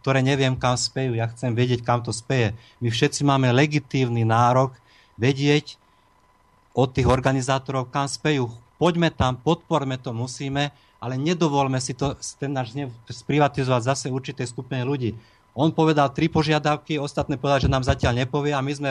ktoré 0.01 0.23
neviem, 0.23 0.55
kam 0.55 0.79
spejú. 0.79 1.19
Ja 1.19 1.27
chcem 1.35 1.51
vedieť, 1.51 1.83
kam 1.83 2.01
to 2.07 2.15
speje. 2.15 2.55
My 2.79 2.95
všetci 2.95 3.27
máme 3.27 3.51
legitívny 3.51 4.23
nárok 4.23 4.79
vedieť 5.19 5.75
od 6.75 6.95
tých 6.95 7.11
organizátorov, 7.11 7.91
kam 7.91 8.07
spejú. 8.07 8.55
Poďme 8.79 9.11
tam, 9.11 9.35
podporme 9.35 9.99
to, 9.99 10.15
musíme, 10.15 10.71
ale 11.03 11.15
nedovolme 11.19 11.79
si 11.83 11.95
to, 11.95 12.15
ten 12.39 12.55
náš 12.55 12.75
sprivatizovať 13.11 13.83
zase 13.83 14.07
určitej 14.11 14.47
skupine 14.51 14.87
ľudí. 14.87 15.19
On 15.55 15.71
povedal 15.71 16.11
tri 16.11 16.27
požiadavky, 16.27 16.99
ostatné 16.99 17.39
povedal, 17.39 17.65
že 17.65 17.73
nám 17.73 17.87
zatiaľ 17.87 18.27
nepovie 18.27 18.51
a 18.51 18.61
my 18.61 18.73
sme, 18.75 18.91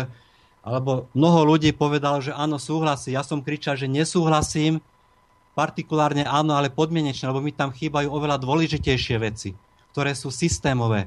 alebo 0.63 1.11
mnoho 1.11 1.43
ľudí 1.43 1.75
povedalo, 1.75 2.23
že 2.23 2.31
áno, 2.31 2.55
súhlasí. 2.55 3.11
Ja 3.11 3.21
som 3.21 3.43
kričal, 3.43 3.75
že 3.75 3.91
nesúhlasím, 3.91 4.79
partikulárne 5.53 6.23
áno, 6.23 6.55
ale 6.55 6.71
podmienečne, 6.71 7.29
lebo 7.29 7.43
mi 7.43 7.51
tam 7.51 7.75
chýbajú 7.75 8.07
oveľa 8.09 8.39
dôležitejšie 8.39 9.17
veci 9.19 9.51
ktoré 9.93 10.17
sú 10.17 10.33
systémové. 10.33 11.05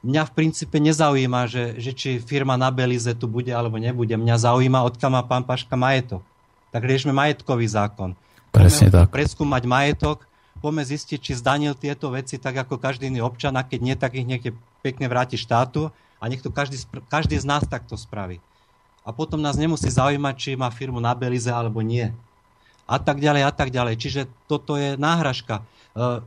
Mňa 0.00 0.32
v 0.32 0.32
princípe 0.32 0.80
nezaujíma, 0.80 1.44
že, 1.44 1.76
že 1.76 1.92
či 1.92 2.10
firma 2.16 2.56
na 2.56 2.72
Belize 2.72 3.12
tu 3.12 3.28
bude 3.28 3.52
alebo 3.52 3.76
nebude. 3.76 4.16
Mňa 4.16 4.36
zaujíma, 4.40 4.84
odkiaľ 4.88 5.10
má 5.12 5.22
pán 5.28 5.44
Paška 5.44 5.76
majetok. 5.76 6.24
Tak 6.72 6.82
riešme 6.88 7.12
majetkový 7.12 7.68
zákon. 7.68 8.16
Presne 8.48 8.88
poďme 8.88 9.04
tak. 9.04 9.12
preskúmať 9.12 9.62
majetok, 9.68 10.18
poďme 10.64 10.84
zistiť, 10.88 11.18
či 11.20 11.32
zdanil 11.36 11.76
tieto 11.76 12.08
veci 12.12 12.40
tak 12.40 12.56
ako 12.64 12.80
každý 12.80 13.12
iný 13.12 13.20
občan 13.24 13.54
a 13.60 13.62
keď 13.64 13.80
nie, 13.80 13.96
tak 13.96 14.16
ich 14.16 14.24
niekde 14.24 14.56
pekne 14.84 15.08
vráti 15.08 15.40
štátu 15.40 15.88
a 16.20 16.28
nech 16.28 16.44
to 16.44 16.52
každý, 16.52 16.76
každý 17.08 17.40
z 17.40 17.48
nás 17.48 17.64
takto 17.64 17.96
spraví. 17.96 18.36
A 19.00 19.16
potom 19.16 19.40
nás 19.40 19.56
nemusí 19.56 19.88
zaujímať, 19.88 20.34
či 20.36 20.50
má 20.60 20.68
firmu 20.68 21.00
na 21.00 21.16
Belize 21.16 21.48
alebo 21.48 21.80
nie. 21.80 22.12
A 22.84 23.00
tak 23.00 23.20
ďalej, 23.20 23.48
a 23.48 23.52
tak 23.52 23.72
ďalej. 23.72 23.96
Čiže 23.96 24.20
toto 24.44 24.76
je 24.76 25.00
náhražka. 25.00 25.60
E, 25.60 26.20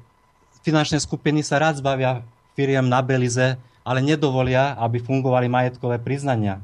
finančné 0.65 0.97
skupiny 0.97 1.45
sa 1.45 1.61
rád 1.61 1.81
zbavia 1.81 2.25
firiem 2.57 2.85
na 2.85 3.01
Belize, 3.05 3.61
ale 3.85 3.99
nedovolia, 4.01 4.73
aby 4.81 4.97
fungovali 4.97 5.45
majetkové 5.49 6.01
priznania. 6.01 6.61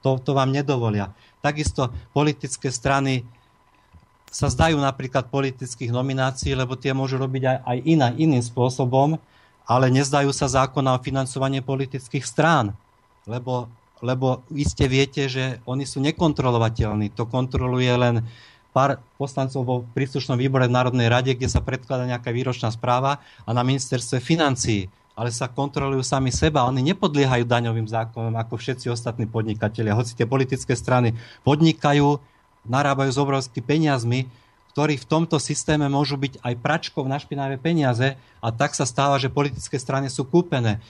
To, 0.00 0.16
to 0.20 0.32
vám 0.36 0.52
nedovolia. 0.52 1.12
Takisto 1.40 1.92
politické 2.12 2.72
strany 2.72 3.24
sa 4.28 4.50
zdajú 4.50 4.76
napríklad 4.76 5.30
politických 5.30 5.94
nominácií, 5.94 6.52
lebo 6.52 6.74
tie 6.74 6.90
môžu 6.90 7.16
robiť 7.20 7.42
aj, 7.46 7.58
aj 7.62 7.78
iná, 7.86 8.08
iným 8.18 8.42
spôsobom, 8.42 9.16
ale 9.64 9.88
nezdajú 9.88 10.30
sa 10.30 10.48
zákona 10.48 10.96
o 10.96 11.02
financovanie 11.04 11.64
politických 11.64 12.24
strán, 12.24 12.76
lebo, 13.24 13.68
lebo 14.04 14.44
iste 14.52 14.84
viete, 14.84 15.28
že 15.28 15.60
oni 15.64 15.88
sú 15.88 16.04
nekontrolovateľní. 16.04 17.16
To 17.16 17.24
kontroluje 17.24 17.92
len 17.96 18.24
pár 18.76 19.00
poslancov 19.16 19.60
vo 19.64 19.76
príslušnom 19.96 20.36
výbore 20.36 20.68
v 20.68 20.76
Národnej 20.76 21.08
rade, 21.08 21.32
kde 21.32 21.48
sa 21.48 21.64
predkladá 21.64 22.04
nejaká 22.04 22.34
výročná 22.34 22.68
správa 22.74 23.22
a 23.46 23.50
na 23.54 23.64
ministerstve 23.64 24.20
financií 24.20 24.90
ale 25.14 25.30
sa 25.30 25.46
kontrolujú 25.46 26.02
sami 26.02 26.34
seba. 26.34 26.66
Oni 26.66 26.82
nepodliehajú 26.90 27.46
daňovým 27.46 27.86
zákonom 27.86 28.34
ako 28.34 28.58
všetci 28.58 28.90
ostatní 28.90 29.30
podnikatelia. 29.30 29.94
Hoci 29.94 30.18
tie 30.18 30.26
politické 30.26 30.74
strany 30.74 31.14
podnikajú, 31.46 32.18
narábajú 32.66 33.10
s 33.14 33.18
obrovskými 33.22 33.62
peniazmi, 33.62 34.26
ktorí 34.74 34.98
v 34.98 35.06
tomto 35.06 35.38
systéme 35.38 35.86
môžu 35.86 36.18
byť 36.18 36.42
aj 36.42 36.54
pračkou 36.58 37.06
na 37.06 37.22
špinavé 37.22 37.56
peniaze 37.62 38.18
a 38.42 38.48
tak 38.50 38.74
sa 38.74 38.82
stáva, 38.82 39.22
že 39.22 39.30
politické 39.30 39.78
strany 39.78 40.10
sú 40.10 40.26
kúpené. 40.26 40.82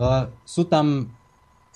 Uh, 0.00 0.32
sú 0.48 0.64
tam 0.64 1.12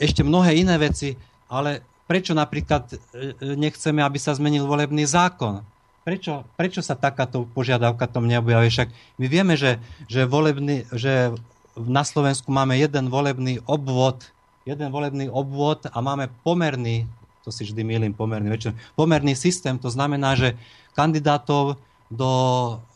ešte 0.01 0.25
mnohé 0.25 0.57
iné 0.57 0.81
veci, 0.81 1.15
ale 1.53 1.85
prečo 2.09 2.33
napríklad 2.33 2.89
e, 2.91 2.97
e, 2.97 3.55
nechceme, 3.55 4.01
aby 4.01 4.19
sa 4.19 4.35
zmenil 4.35 4.65
volebný 4.65 5.05
zákon? 5.05 5.63
prečo, 6.03 6.43
prečo 6.59 6.83
sa 6.83 6.99
takáto 6.99 7.47
požiadavka 7.55 8.11
tom 8.11 8.27
neobjaví? 8.27 8.69
Však 8.69 8.89
my 9.19 9.27
vieme, 9.31 9.55
že, 9.55 9.79
že, 10.11 10.27
volebný, 10.27 10.87
že 10.93 11.35
na 11.79 12.03
Slovensku 12.03 12.51
máme 12.51 12.77
jeden 12.79 13.09
volebný 13.09 13.63
obvod, 13.65 14.29
jeden 14.67 14.91
volebný 14.91 15.31
obvod 15.31 15.87
a 15.89 15.99
máme 16.03 16.31
pomerný, 16.43 17.07
to 17.43 17.51
si 17.51 17.67
vždy 17.67 17.83
milím, 17.83 18.15
pomerný, 18.15 18.49
väčšinou, 18.51 18.75
pomerný 18.95 19.35
systém, 19.35 19.79
to 19.79 19.91
znamená, 19.91 20.39
že 20.39 20.55
kandidátov 20.95 21.79
do, 22.07 22.33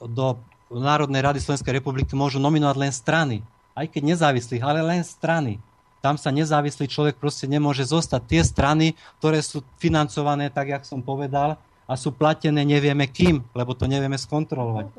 do 0.03 0.39
Národnej 0.71 1.23
rady 1.23 1.39
Slovenskej 1.43 1.79
republiky 1.79 2.15
môžu 2.15 2.43
nominovať 2.43 2.77
len 2.79 2.93
strany, 2.95 3.37
aj 3.75 3.87
keď 3.91 4.03
nezávislých, 4.17 4.63
ale 4.63 4.81
len 4.83 5.03
strany. 5.07 5.63
Tam 6.05 6.15
sa 6.15 6.31
nezávislý 6.31 6.87
človek 6.87 7.19
proste 7.19 7.51
nemôže 7.51 7.83
zostať. 7.83 8.23
Tie 8.31 8.43
strany, 8.47 8.95
ktoré 9.19 9.43
sú 9.43 9.67
financované, 9.81 10.53
tak 10.53 10.71
jak 10.71 10.87
som 10.87 11.03
povedal, 11.03 11.59
a 11.87 11.95
sú 11.95 12.11
platené 12.11 12.67
nevieme 12.67 13.07
kým, 13.07 13.47
lebo 13.55 13.71
to 13.75 13.87
nevieme 13.87 14.19
skontrolovať. 14.19 14.91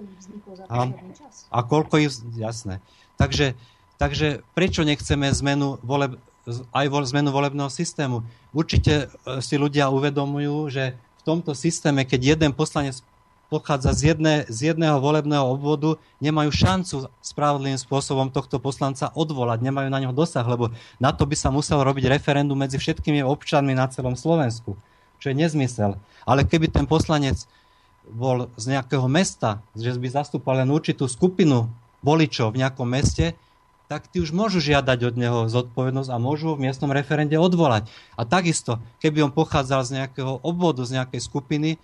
A, 0.72 0.88
a 1.52 1.60
koľko 1.64 2.00
ich, 2.00 2.16
jasné. 2.40 2.80
Takže, 3.20 3.60
takže 4.00 4.40
prečo 4.56 4.88
nechceme 4.88 5.28
zmenu 5.36 5.84
voleb, 5.84 6.16
aj 6.72 6.86
vo, 6.88 7.00
zmenu 7.04 7.30
volebného 7.30 7.68
systému? 7.68 8.24
Určite 8.56 9.08
e, 9.08 9.40
si 9.44 9.60
ľudia 9.60 9.92
uvedomujú, 9.92 10.72
že 10.72 10.96
v 10.96 11.22
tomto 11.28 11.52
systéme, 11.52 12.08
keď 12.08 12.40
jeden 12.40 12.52
poslanec 12.56 13.04
pochádza 13.48 13.96
z, 13.96 14.02
jedné, 14.16 14.36
z 14.52 14.76
jedného 14.76 15.00
volebného 15.00 15.44
obvodu, 15.44 15.96
nemajú 16.20 16.52
šancu 16.52 16.96
spravodlivým 17.24 17.80
spôsobom 17.80 18.28
tohto 18.28 18.60
poslanca 18.60 19.12
odvolať, 19.16 19.64
nemajú 19.64 19.88
na 19.88 20.04
neho 20.04 20.12
dosah, 20.12 20.44
lebo 20.44 20.72
na 21.00 21.16
to 21.16 21.24
by 21.24 21.36
sa 21.36 21.48
muselo 21.48 21.84
robiť 21.88 22.12
referendum 22.12 22.60
medzi 22.60 22.76
všetkými 22.76 23.24
občanmi 23.24 23.72
na 23.72 23.88
celom 23.88 24.20
Slovensku 24.20 24.76
čo 25.18 25.34
je 25.34 25.36
nezmysel. 25.36 25.98
Ale 26.24 26.46
keby 26.46 26.70
ten 26.70 26.86
poslanec 26.86 27.46
bol 28.08 28.48
z 28.56 28.78
nejakého 28.78 29.06
mesta, 29.12 29.60
že 29.76 29.92
by 29.98 30.08
zastúpal 30.08 30.64
len 30.64 30.72
určitú 30.72 31.10
skupinu 31.10 31.68
voličov 32.06 32.56
v 32.56 32.64
nejakom 32.64 32.88
meste, 32.88 33.36
tak 33.88 34.12
tí 34.12 34.20
už 34.20 34.36
môžu 34.36 34.60
žiadať 34.60 35.00
od 35.08 35.16
neho 35.16 35.40
zodpovednosť 35.48 36.12
a 36.12 36.20
môžu 36.20 36.56
v 36.56 36.68
miestnom 36.68 36.92
referende 36.92 37.40
odvolať. 37.40 37.88
A 38.20 38.28
takisto, 38.28 38.84
keby 39.00 39.24
on 39.24 39.32
pochádzal 39.32 39.82
z 39.88 39.92
nejakého 40.04 40.44
obvodu, 40.44 40.84
z 40.84 41.00
nejakej 41.00 41.24
skupiny, 41.24 41.80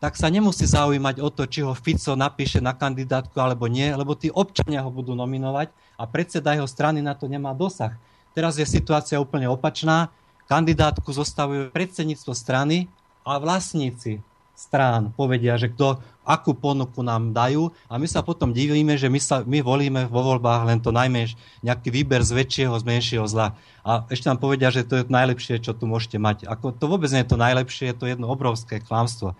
tak 0.00 0.16
sa 0.16 0.32
nemusí 0.32 0.64
zaujímať 0.64 1.20
o 1.20 1.28
to, 1.28 1.44
či 1.44 1.60
ho 1.60 1.76
Fico 1.76 2.16
napíše 2.16 2.62
na 2.62 2.72
kandidátku 2.72 3.36
alebo 3.36 3.68
nie, 3.68 3.92
lebo 3.92 4.16
tí 4.16 4.32
občania 4.32 4.80
ho 4.80 4.88
budú 4.88 5.12
nominovať 5.12 5.68
a 6.00 6.08
predseda 6.08 6.56
jeho 6.56 6.64
strany 6.64 7.04
na 7.04 7.12
to 7.12 7.28
nemá 7.28 7.52
dosah. 7.52 7.92
Teraz 8.32 8.56
je 8.56 8.64
situácia 8.64 9.20
úplne 9.20 9.50
opačná 9.50 10.08
kandidátku 10.48 11.12
zostavujú 11.12 11.74
predsedníctvo 11.74 12.32
strany 12.32 12.88
a 13.26 13.36
vlastníci 13.36 14.24
strán 14.56 15.12
povedia, 15.12 15.60
že 15.60 15.68
kto, 15.68 16.00
akú 16.30 16.54
ponuku 16.54 17.02
nám 17.02 17.34
dajú 17.34 17.74
a 17.90 17.98
my 17.98 18.06
sa 18.06 18.22
potom 18.22 18.54
divíme, 18.54 18.94
že 18.94 19.10
my, 19.10 19.18
sa, 19.18 19.42
my 19.42 19.58
volíme 19.58 20.06
vo 20.06 20.22
voľbách 20.22 20.62
len 20.70 20.78
to 20.78 20.94
najmenš, 20.94 21.34
nejaký 21.66 21.90
výber 21.90 22.22
z 22.22 22.38
väčšieho, 22.38 22.74
z 22.78 22.84
menšieho 22.86 23.26
zla. 23.26 23.58
A 23.82 24.06
ešte 24.06 24.30
nám 24.30 24.38
povedia, 24.38 24.70
že 24.70 24.86
to 24.86 25.02
je 25.02 25.10
najlepšie, 25.10 25.58
čo 25.58 25.74
tu 25.74 25.90
môžete 25.90 26.22
mať. 26.22 26.46
Ako, 26.46 26.70
to 26.70 26.86
vôbec 26.86 27.10
nie 27.10 27.26
je 27.26 27.30
to 27.34 27.38
najlepšie, 27.40 27.90
je 27.90 27.98
to 27.98 28.06
jedno 28.06 28.30
obrovské 28.30 28.78
klamstvo. 28.78 29.34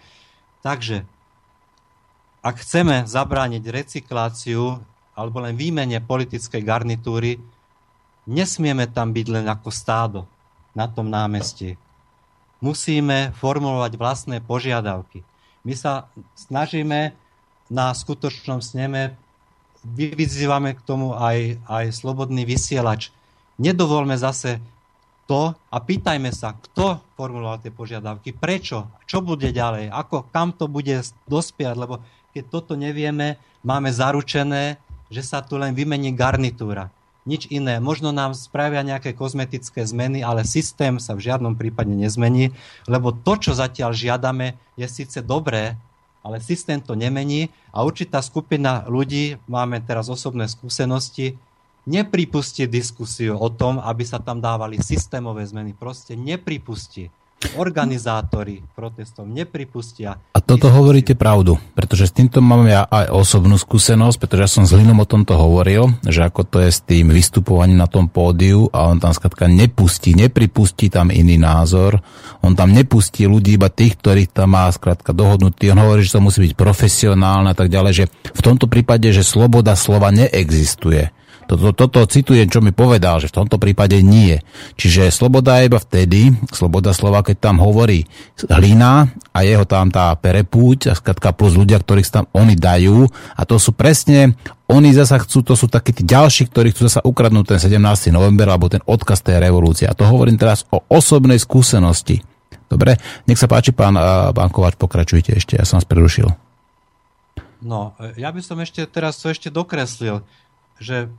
Takže, 0.67 1.07
ak 2.43 2.59
chceme 2.59 3.07
zabrániť 3.07 3.63
recykláciu 3.71 4.83
alebo 5.15 5.39
len 5.45 5.55
výmene 5.55 6.03
politickej 6.03 6.65
garnitúry, 6.65 7.39
nesmieme 8.27 8.91
tam 8.91 9.15
byť 9.15 9.27
len 9.31 9.47
ako 9.47 9.69
stádo 9.71 10.21
na 10.75 10.91
tom 10.91 11.07
námestí. 11.07 11.79
Musíme 12.61 13.33
formulovať 13.41 13.93
vlastné 13.97 14.37
požiadavky. 14.45 15.25
My 15.65 15.75
sa 15.77 16.09
snažíme 16.35 17.13
na 17.71 17.93
skutočnom 17.93 18.65
sneme, 18.65 19.15
vyzývame 19.97 20.77
k 20.77 20.85
tomu 20.85 21.17
aj, 21.17 21.61
aj 21.69 21.87
slobodný 21.95 22.45
vysielač. 22.45 23.13
Nedovolme 23.61 24.17
zase 24.17 24.61
to 25.31 25.55
a 25.55 25.77
pýtajme 25.79 26.35
sa, 26.35 26.59
kto 26.59 26.99
formuloval 27.15 27.63
tie 27.63 27.71
požiadavky, 27.71 28.35
prečo, 28.35 28.91
čo 29.07 29.23
bude 29.23 29.55
ďalej, 29.55 29.93
ako, 29.93 30.27
kam 30.35 30.51
to 30.51 30.67
bude 30.67 31.01
dospiať, 31.31 31.75
lebo 31.79 32.03
keď 32.35 32.45
toto 32.51 32.75
nevieme, 32.75 33.39
máme 33.63 33.95
zaručené, 33.95 34.81
že 35.07 35.23
sa 35.23 35.43
tu 35.45 35.55
len 35.55 35.71
vymení 35.71 36.11
garnitúra 36.15 36.91
nič 37.31 37.47
iné. 37.47 37.79
Možno 37.79 38.11
nám 38.11 38.35
spravia 38.35 38.83
nejaké 38.83 39.15
kozmetické 39.15 39.87
zmeny, 39.87 40.27
ale 40.27 40.43
systém 40.43 40.99
sa 40.99 41.15
v 41.15 41.31
žiadnom 41.31 41.55
prípade 41.55 41.95
nezmení, 41.95 42.51
lebo 42.91 43.15
to, 43.15 43.39
čo 43.39 43.53
zatiaľ 43.55 43.95
žiadame, 43.95 44.59
je 44.75 44.91
síce 44.91 45.23
dobré, 45.23 45.79
ale 46.27 46.43
systém 46.43 46.83
to 46.83 46.99
nemení 46.99 47.55
a 47.71 47.87
určitá 47.87 48.19
skupina 48.19 48.83
ľudí, 48.91 49.39
máme 49.47 49.79
teraz 49.87 50.11
osobné 50.11 50.51
skúsenosti, 50.51 51.39
nepripustí 51.87 52.67
diskusiu 52.67 53.39
o 53.39 53.49
tom, 53.49 53.79
aby 53.79 54.03
sa 54.03 54.19
tam 54.19 54.43
dávali 54.43 54.83
systémové 54.83 55.47
zmeny. 55.47 55.73
Proste 55.73 56.19
nepripustí 56.19 57.09
organizátori 57.57 58.61
protestov 58.77 59.25
nepripustia. 59.25 60.13
A 60.13 60.39
toto 60.45 60.69
diskusiu. 60.69 60.77
hovoríte 60.77 61.15
pravdu, 61.17 61.57
pretože 61.73 62.09
s 62.09 62.13
týmto 62.13 62.45
mám 62.45 62.69
ja 62.69 62.85
aj 62.85 63.09
osobnú 63.17 63.57
skúsenosť, 63.57 64.17
pretože 64.21 64.43
ja 64.45 64.51
som 64.51 64.65
s 64.69 64.77
Linom 64.77 65.01
o 65.01 65.09
tomto 65.09 65.41
hovoril, 65.41 65.97
že 66.05 66.21
ako 66.21 66.45
to 66.45 66.57
je 66.61 66.71
s 66.71 66.85
tým 66.85 67.09
vystupovaním 67.09 67.81
na 67.81 67.89
tom 67.89 68.13
pódiu 68.13 68.69
a 68.77 68.93
on 68.93 69.01
tam 69.01 69.17
skladka 69.17 69.49
nepustí, 69.49 70.13
nepripustí 70.13 70.93
tam 70.93 71.09
iný 71.09 71.41
názor, 71.41 72.05
on 72.45 72.53
tam 72.53 72.77
nepustí 72.77 73.25
ľudí, 73.25 73.57
iba 73.57 73.73
tých, 73.73 73.97
ktorých 73.97 74.37
tam 74.37 74.53
má 74.53 74.69
skladka 74.69 75.17
dohodnutý, 75.17 75.73
on 75.73 75.81
hovorí, 75.81 76.05
že 76.05 76.21
to 76.21 76.25
musí 76.25 76.45
byť 76.45 76.53
profesionálne 76.53 77.53
a 77.53 77.57
tak 77.57 77.73
ďalej, 77.73 77.93
že 77.97 78.05
v 78.37 78.45
tomto 78.45 78.69
prípade, 78.69 79.09
že 79.17 79.25
sloboda 79.25 79.73
slova 79.81 80.13
neexistuje 80.13 81.09
toto, 81.51 81.75
toto 81.75 82.07
citujem, 82.07 82.47
čo 82.47 82.63
mi 82.63 82.71
povedal, 82.71 83.19
že 83.19 83.27
v 83.27 83.43
tomto 83.43 83.59
prípade 83.59 83.99
nie. 84.07 84.39
Čiže 84.79 85.11
sloboda 85.11 85.59
je 85.59 85.67
iba 85.67 85.83
vtedy, 85.83 86.31
sloboda 86.55 86.95
slova, 86.95 87.27
keď 87.27 87.51
tam 87.51 87.57
hovorí 87.59 88.07
hlina 88.47 89.11
a 89.35 89.39
jeho 89.43 89.67
tam 89.67 89.91
tá 89.91 90.15
perepúť 90.15 90.91
a 90.91 90.95
skratka 90.95 91.35
plus 91.35 91.59
ľudia, 91.59 91.83
ktorých 91.83 92.07
tam 92.07 92.27
oni 92.31 92.55
dajú 92.55 93.11
a 93.35 93.43
to 93.43 93.59
sú 93.59 93.75
presne 93.75 94.39
oni 94.71 94.95
zasa 94.95 95.19
chcú, 95.19 95.43
to 95.43 95.59
sú 95.59 95.67
takí 95.67 95.91
tí 95.91 96.07
ďalší, 96.07 96.47
ktorí 96.47 96.71
chcú 96.71 96.87
zasa 96.87 97.03
ukradnúť 97.03 97.59
ten 97.59 97.59
17. 97.59 98.15
november 98.15 98.47
alebo 98.47 98.71
ten 98.71 98.79
odkaz 98.87 99.19
tej 99.19 99.43
revolúcie. 99.43 99.91
A 99.91 99.99
to 99.99 100.07
hovorím 100.07 100.39
teraz 100.39 100.63
o 100.71 100.79
osobnej 100.87 101.43
skúsenosti. 101.43 102.23
Dobre, 102.71 102.95
nech 103.27 103.35
sa 103.35 103.51
páči, 103.51 103.75
pán, 103.75 103.99
pán 104.31 104.51
Kovač, 104.55 104.79
pokračujte 104.79 105.35
ešte, 105.35 105.59
ja 105.59 105.67
som 105.67 105.83
vás 105.83 105.91
prerušil. 105.91 106.31
No, 107.67 107.99
ja 108.15 108.31
by 108.31 108.39
som 108.47 108.63
ešte 108.63 108.87
teraz 108.87 109.19
to 109.19 109.27
ešte 109.27 109.51
dokreslil, 109.51 110.23
že 110.79 111.11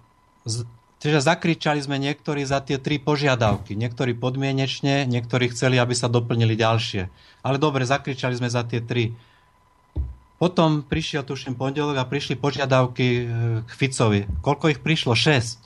Čiže 1.01 1.26
zakričali 1.26 1.81
sme 1.81 1.97
niektorí 1.97 2.45
za 2.45 2.61
tie 2.61 2.77
tri 2.77 3.01
požiadavky. 3.01 3.73
Niektorí 3.73 4.13
podmienečne, 4.13 5.09
niektorí 5.09 5.49
chceli, 5.49 5.81
aby 5.81 5.97
sa 5.97 6.05
doplnili 6.05 6.53
ďalšie. 6.53 7.09
Ale 7.41 7.57
dobre, 7.57 7.89
zakričali 7.89 8.38
sme 8.38 8.53
za 8.53 8.61
tie 8.61 8.85
tri. 8.85 9.18
Potom 10.38 10.85
prišiel, 10.85 11.26
tuším, 11.26 11.57
pondelok 11.57 11.97
a 11.97 12.05
prišli 12.05 12.38
požiadavky 12.38 13.05
e, 13.05 13.23
k 13.65 13.72
Ficovi. 13.73 14.30
Koľko 14.45 14.73
ich 14.73 14.81
prišlo? 14.81 15.18
6. 15.18 15.57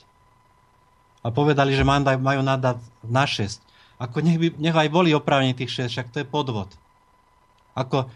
A 1.23 1.31
povedali, 1.31 1.75
že 1.75 1.87
majú 1.87 2.41
nadať 2.43 2.79
na 3.03 3.27
6. 3.27 3.59
Ako 3.99 4.19
nech, 4.23 4.39
by, 4.39 4.47
nech 4.59 4.75
aj 4.75 4.91
boli 4.91 5.15
opravení 5.15 5.55
tých 5.55 5.87
6, 5.87 5.95
však 5.95 6.07
to 6.11 6.17
je 6.23 6.27
podvod. 6.27 6.67
Ako 7.75 8.11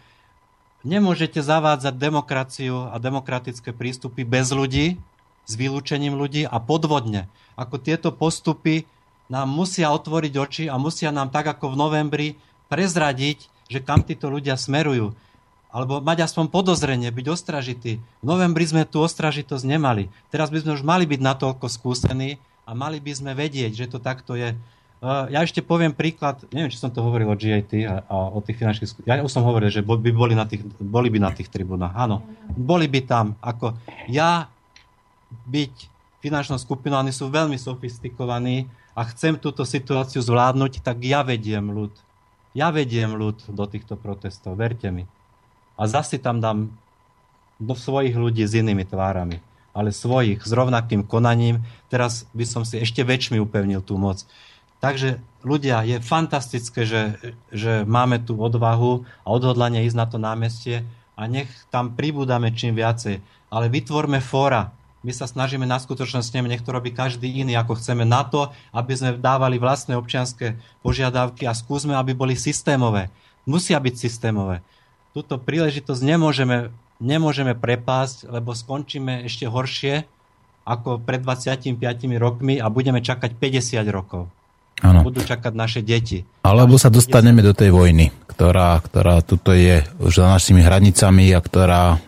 nemôžete 0.84 1.40
zavádzať 1.40 1.96
demokraciu 1.96 2.88
a 2.92 2.96
demokratické 2.96 3.72
prístupy 3.72 4.24
bez 4.24 4.52
ľudí, 4.52 5.00
s 5.50 5.58
vylúčením 5.58 6.14
ľudí 6.14 6.46
a 6.46 6.62
podvodne. 6.62 7.26
Ako 7.58 7.82
tieto 7.82 8.14
postupy 8.14 8.86
nám 9.26 9.50
musia 9.50 9.90
otvoriť 9.90 10.32
oči 10.38 10.64
a 10.70 10.78
musia 10.78 11.10
nám 11.10 11.34
tak 11.34 11.50
ako 11.50 11.74
v 11.74 11.80
novembri 11.82 12.28
prezradiť, 12.70 13.50
že 13.66 13.82
kam 13.82 14.06
títo 14.06 14.30
ľudia 14.30 14.54
smerujú. 14.54 15.10
Alebo 15.70 16.02
mať 16.02 16.26
aspoň 16.26 16.50
podozrenie, 16.50 17.14
byť 17.14 17.26
ostražitý. 17.30 18.02
V 18.02 18.26
novembri 18.26 18.66
sme 18.66 18.82
tú 18.82 19.02
ostražitosť 19.06 19.62
nemali. 19.62 20.10
Teraz 20.30 20.50
by 20.50 20.66
sme 20.66 20.74
už 20.74 20.82
mali 20.82 21.06
byť 21.06 21.20
natoľko 21.22 21.70
skúsení 21.70 22.42
a 22.66 22.74
mali 22.74 22.98
by 22.98 23.12
sme 23.14 23.32
vedieť, 23.38 23.74
že 23.74 23.86
to 23.86 24.02
takto 24.02 24.34
je. 24.34 24.54
Ja 25.00 25.40
ešte 25.40 25.64
poviem 25.64 25.96
príklad, 25.96 26.44
neviem, 26.52 26.68
či 26.68 26.76
som 26.76 26.92
to 26.92 27.00
hovoril 27.00 27.32
o 27.32 27.38
GIT 27.38 27.88
a, 27.88 28.04
a 28.04 28.14
o 28.34 28.42
tých 28.44 28.60
finančných 28.60 29.08
Ja 29.08 29.22
už 29.22 29.32
som 29.32 29.46
hovoril, 29.46 29.72
že 29.72 29.80
by 29.80 30.10
boli, 30.12 30.34
na 30.36 30.44
tých, 30.44 30.60
boli 30.76 31.08
by 31.08 31.22
na 31.22 31.32
tých 31.32 31.48
tribunách. 31.48 31.94
Áno, 31.96 32.20
boli 32.52 32.84
by 32.84 33.00
tam. 33.06 33.32
Ako 33.40 33.78
ja 34.12 34.50
byť 35.48 35.74
finančnou 36.20 36.60
skupinou, 36.60 37.00
oni 37.00 37.14
sú 37.14 37.32
veľmi 37.32 37.56
sofistikovaní 37.56 38.68
a 38.92 39.06
chcem 39.08 39.40
túto 39.40 39.64
situáciu 39.64 40.20
zvládnuť, 40.20 40.84
tak 40.84 41.00
ja 41.06 41.24
vediem 41.24 41.72
ľud. 41.72 41.94
Ja 42.52 42.74
vediem 42.74 43.14
ľud 43.14 43.46
do 43.54 43.64
týchto 43.64 43.94
protestov, 43.94 44.58
verte 44.58 44.90
mi. 44.90 45.06
A 45.78 45.86
zase 45.86 46.18
tam 46.18 46.42
dám 46.42 46.68
do 47.56 47.72
svojich 47.78 48.16
ľudí 48.16 48.42
s 48.44 48.58
inými 48.58 48.84
tvárami, 48.84 49.38
ale 49.72 49.94
svojich, 49.94 50.42
s 50.42 50.52
rovnakým 50.52 51.06
konaním. 51.06 51.62
Teraz 51.88 52.26
by 52.34 52.44
som 52.44 52.62
si 52.66 52.82
ešte 52.82 53.06
väčšmi 53.06 53.38
upevnil 53.38 53.80
tú 53.80 53.96
moc. 53.96 54.26
Takže 54.80 55.20
ľudia, 55.44 55.84
je 55.84 56.00
fantastické, 56.00 56.88
že, 56.88 57.02
že 57.52 57.84
máme 57.84 58.20
tú 58.20 58.40
odvahu 58.40 59.04
a 59.24 59.28
odhodlanie 59.28 59.84
ísť 59.84 59.96
na 59.96 60.06
to 60.08 60.16
námestie, 60.16 60.84
a 61.20 61.28
nech 61.28 61.52
tam 61.68 61.92
pribúdame 61.92 62.48
čím 62.56 62.72
viacej. 62.72 63.20
Ale 63.52 63.68
vytvorme 63.68 64.24
fóra. 64.24 64.72
My 65.00 65.16
sa 65.16 65.24
snažíme 65.24 65.64
na 65.64 65.80
skutočnosti, 65.80 66.36
nech 66.44 66.60
to 66.60 66.76
robí 66.76 66.92
každý 66.92 67.40
iný, 67.40 67.56
ako 67.56 67.80
chceme 67.80 68.04
na 68.04 68.20
to, 68.20 68.52
aby 68.76 68.92
sme 68.92 69.16
dávali 69.16 69.56
vlastné 69.56 69.96
občianské 69.96 70.60
požiadavky 70.84 71.48
a 71.48 71.56
skúsme, 71.56 71.96
aby 71.96 72.12
boli 72.12 72.36
systémové. 72.36 73.08
Musia 73.48 73.80
byť 73.80 73.94
systémové. 73.96 74.60
Túto 75.16 75.40
príležitosť 75.40 76.04
nemôžeme, 76.04 76.68
nemôžeme 77.00 77.56
prepásť, 77.56 78.28
lebo 78.28 78.52
skončíme 78.52 79.24
ešte 79.24 79.48
horšie 79.48 80.04
ako 80.68 81.00
pred 81.00 81.24
25 81.24 81.80
rokmi 82.20 82.60
a 82.60 82.68
budeme 82.68 83.00
čakať 83.00 83.40
50 83.40 83.80
rokov. 83.88 84.28
Ano. 84.84 85.04
Budú 85.04 85.20
čakať 85.24 85.52
naše 85.52 85.80
deti. 85.80 86.24
Alebo 86.44 86.76
sa 86.80 86.92
dostaneme 86.92 87.44
do 87.44 87.52
tej 87.52 87.72
vojny, 87.72 88.12
ktorá, 88.28 88.80
ktorá 88.80 89.20
tuto 89.20 89.52
je 89.52 89.84
už 90.00 90.24
za 90.24 90.28
našimi 90.28 90.64
hranicami 90.64 91.32
a 91.36 91.40
ktorá 91.40 92.00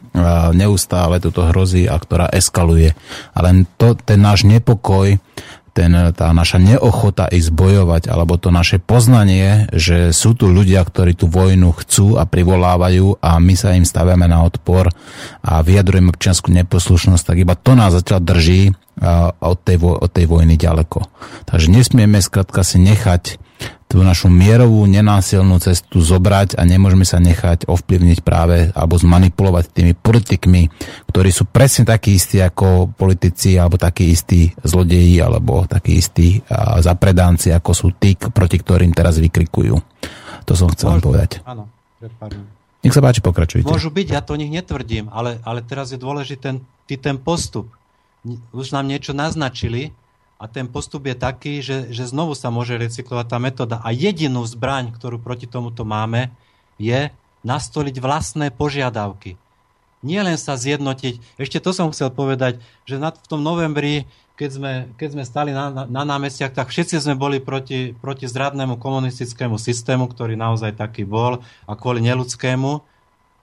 neustále 0.52 1.18
tuto 1.18 1.48
hrozí 1.48 1.88
a 1.88 1.96
ktorá 1.96 2.28
eskaluje. 2.28 2.92
Ale 3.32 3.64
to, 3.80 3.96
ten 3.96 4.20
náš 4.20 4.44
nepokoj 4.44 5.16
ten, 5.72 6.12
tá 6.12 6.28
naša 6.36 6.60
neochota 6.60 7.32
ísť 7.32 7.48
bojovať, 7.48 8.02
alebo 8.12 8.36
to 8.36 8.52
naše 8.52 8.76
poznanie, 8.76 9.72
že 9.72 10.12
sú 10.12 10.36
tu 10.36 10.52
ľudia, 10.52 10.84
ktorí 10.84 11.16
tú 11.16 11.32
vojnu 11.32 11.72
chcú 11.72 12.20
a 12.20 12.28
privolávajú 12.28 13.16
a 13.24 13.40
my 13.40 13.54
sa 13.56 13.72
im 13.72 13.88
staviame 13.88 14.28
na 14.28 14.44
odpor 14.44 14.92
a 15.40 15.64
vyjadrujeme 15.64 16.12
občianskú 16.12 16.52
neposlušnosť, 16.52 17.24
tak 17.24 17.36
iba 17.40 17.56
to 17.56 17.72
nás 17.72 17.96
zatiaľ 17.96 18.20
drží 18.20 18.76
od 19.40 19.58
tej, 19.64 19.80
od 19.80 20.10
tej 20.12 20.28
vojny 20.28 20.60
ďaleko. 20.60 21.08
Takže 21.48 21.72
nesmieme 21.72 22.20
skrátka 22.20 22.60
si 22.60 22.76
nechať 22.76 23.40
tú 23.92 24.00
našu 24.00 24.32
mierovú, 24.32 24.88
nenásilnú 24.88 25.60
cestu 25.60 26.00
zobrať 26.00 26.56
a 26.56 26.64
nemôžeme 26.64 27.04
sa 27.04 27.20
nechať 27.20 27.68
ovplyvniť 27.68 28.24
práve 28.24 28.72
alebo 28.72 28.96
zmanipulovať 28.96 29.64
tými 29.68 29.92
politikmi, 29.92 30.72
ktorí 31.12 31.28
sú 31.28 31.44
presne 31.44 31.84
takí 31.84 32.16
istí 32.16 32.40
ako 32.40 32.96
politici 32.96 33.60
alebo 33.60 33.76
takí 33.76 34.08
istí 34.08 34.48
zlodeji 34.64 35.20
alebo 35.20 35.68
takí 35.68 36.00
istí 36.00 36.40
zapredánci, 36.80 37.52
ako 37.52 37.70
sú 37.76 37.88
tí, 38.00 38.16
proti 38.16 38.56
ktorým 38.56 38.96
teraz 38.96 39.20
vykrikujú. 39.20 39.76
To 40.48 40.52
som 40.56 40.72
chcel 40.72 40.96
Môžu, 40.96 41.12
povedať. 41.12 41.44
Áno, 41.44 41.68
Nech 42.82 42.90
sa 42.90 42.98
páči, 42.98 43.22
pokračujte. 43.22 43.68
Môžu 43.68 43.94
byť, 43.94 44.06
ja 44.10 44.24
to 44.24 44.34
o 44.34 44.40
nich 44.40 44.50
netvrdím, 44.50 45.06
ale, 45.14 45.38
ale 45.46 45.62
teraz 45.62 45.94
je 45.94 46.02
dôležitý 46.02 46.40
ten, 46.42 46.56
ten 46.88 47.16
postup. 47.20 47.70
Už 48.50 48.74
nám 48.74 48.90
niečo 48.90 49.14
naznačili, 49.14 49.94
a 50.42 50.50
ten 50.50 50.66
postup 50.66 51.06
je 51.06 51.14
taký, 51.14 51.62
že, 51.62 51.94
že 51.94 52.10
znovu 52.10 52.34
sa 52.34 52.50
môže 52.50 52.74
recyklovať 52.74 53.26
tá 53.30 53.38
metóda. 53.38 53.76
A 53.86 53.94
jedinú 53.94 54.42
zbraň, 54.42 54.90
ktorú 54.90 55.22
proti 55.22 55.46
tomuto 55.46 55.86
máme, 55.86 56.34
je 56.82 57.14
nastoliť 57.46 58.02
vlastné 58.02 58.50
požiadavky. 58.50 59.38
Nie 60.02 60.26
len 60.26 60.34
sa 60.34 60.58
zjednotiť. 60.58 61.38
Ešte 61.38 61.62
to 61.62 61.70
som 61.70 61.94
chcel 61.94 62.10
povedať, 62.10 62.58
že 62.90 62.98
v 62.98 63.28
tom 63.30 63.38
novembri, 63.38 64.10
keď 64.34 64.50
sme, 64.50 64.72
keď 64.98 65.08
sme 65.14 65.22
stali 65.22 65.54
na, 65.54 65.70
na, 65.70 65.86
na 65.86 66.02
námestiach, 66.02 66.50
tak 66.50 66.74
všetci 66.74 66.98
sme 66.98 67.14
boli 67.14 67.38
proti, 67.38 67.94
proti 67.94 68.26
zradnému 68.26 68.82
komunistickému 68.82 69.54
systému, 69.62 70.10
ktorý 70.10 70.34
naozaj 70.34 70.74
taký 70.74 71.06
bol 71.06 71.38
a 71.70 71.72
kvôli 71.78 72.02
neludskému. 72.02 72.82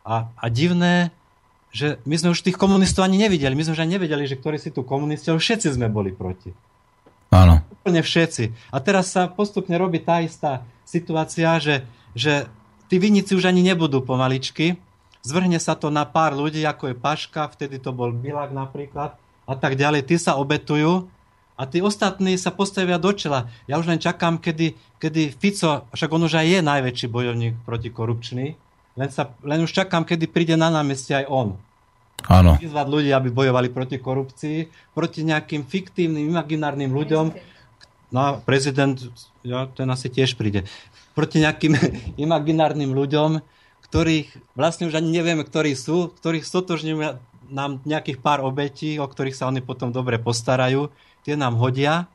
A, 0.03 0.27
a 0.35 0.45
divné, 0.51 1.15
že 1.71 1.95
my 2.03 2.19
sme 2.19 2.35
už 2.35 2.43
tých 2.43 2.59
komunistov 2.59 3.07
ani 3.07 3.15
nevideli. 3.15 3.55
My 3.55 3.63
sme 3.63 3.80
už 3.80 3.88
ani 3.88 3.95
nevedeli, 3.95 4.27
že 4.27 4.35
ktorí 4.35 4.59
si 4.59 4.76
tu 4.76 4.84
komunisti, 4.84 5.31
ale 5.31 5.39
všetci 5.39 5.80
sme 5.80 5.88
boli 5.88 6.11
proti. 6.11 6.51
Áno. 7.30 7.61
Úplne 7.81 8.01
všetci. 8.01 8.73
A 8.73 8.77
teraz 8.81 9.14
sa 9.14 9.30
postupne 9.30 9.77
robí 9.77 10.01
tá 10.01 10.19
istá 10.22 10.65
situácia, 10.84 11.61
že, 11.61 11.85
že 12.18 12.49
tí 12.89 12.97
vinníci 12.97 13.38
už 13.38 13.45
ani 13.45 13.61
nebudú 13.61 14.01
pomaličky. 14.01 14.81
Zvrhne 15.22 15.61
sa 15.61 15.77
to 15.77 15.93
na 15.93 16.07
pár 16.10 16.34
ľudí, 16.34 16.65
ako 16.65 16.89
je 16.89 16.95
Paška, 16.97 17.51
vtedy 17.53 17.77
to 17.77 17.93
bol 17.93 18.10
Bilák 18.10 18.49
napríklad 18.49 19.19
a 19.45 19.53
tak 19.53 19.77
ďalej. 19.77 20.10
Tí 20.10 20.15
sa 20.18 20.38
obetujú 20.41 21.10
a 21.60 21.64
tí 21.68 21.84
ostatní 21.84 22.39
sa 22.39 22.56
postavia 22.56 22.95
do 22.95 23.11
čela. 23.11 23.51
Ja 23.68 23.77
už 23.77 23.91
len 23.91 23.99
čakám, 23.99 24.39
kedy, 24.39 24.80
kedy 24.97 25.35
Fico, 25.35 25.85
však 25.91 26.10
on 26.10 26.26
už 26.26 26.39
aj 26.39 26.47
je 26.47 26.60
najväčší 26.64 27.07
bojovník 27.11 27.53
protikorupčný, 27.68 28.56
len, 28.95 29.10
sa, 29.11 29.35
len 29.43 29.60
už 29.64 29.72
čakám, 29.76 30.07
kedy 30.07 30.31
príde 30.31 30.56
na 30.56 30.72
námestie 30.72 31.19
aj 31.19 31.26
on. 31.27 31.60
Áno. 32.28 32.60
Vyzvať 32.60 32.88
ľudí, 32.90 33.10
aby 33.14 33.30
bojovali 33.32 33.72
proti 33.72 34.02
korupcii, 34.02 34.91
proti 34.91 35.24
nejakým 35.24 35.64
fiktívnym, 35.64 36.28
imaginárnym 36.34 36.91
ľuďom. 36.91 37.26
No 38.10 38.20
a 38.20 38.30
prezident, 38.41 38.98
ja, 39.46 39.70
ten 39.72 39.88
asi 39.88 40.10
tiež 40.10 40.36
príde. 40.36 40.66
Proti 41.14 41.40
nejakým 41.40 41.78
imaginárnym 42.26 42.91
ľuďom, 42.91 43.40
ktorých 43.90 44.54
vlastne 44.54 44.90
už 44.90 44.98
ani 45.00 45.10
nevieme, 45.10 45.41
ktorí 45.46 45.74
sú, 45.74 46.14
ktorých 46.18 46.46
stotožňujú 46.46 46.98
nám 47.50 47.82
nejakých 47.82 48.22
pár 48.22 48.46
obetí, 48.46 49.02
o 49.02 49.10
ktorých 49.10 49.34
sa 49.34 49.50
oni 49.50 49.66
potom 49.66 49.90
dobre 49.90 50.22
postarajú, 50.22 50.94
tie 51.26 51.34
nám 51.34 51.58
hodia 51.58 52.06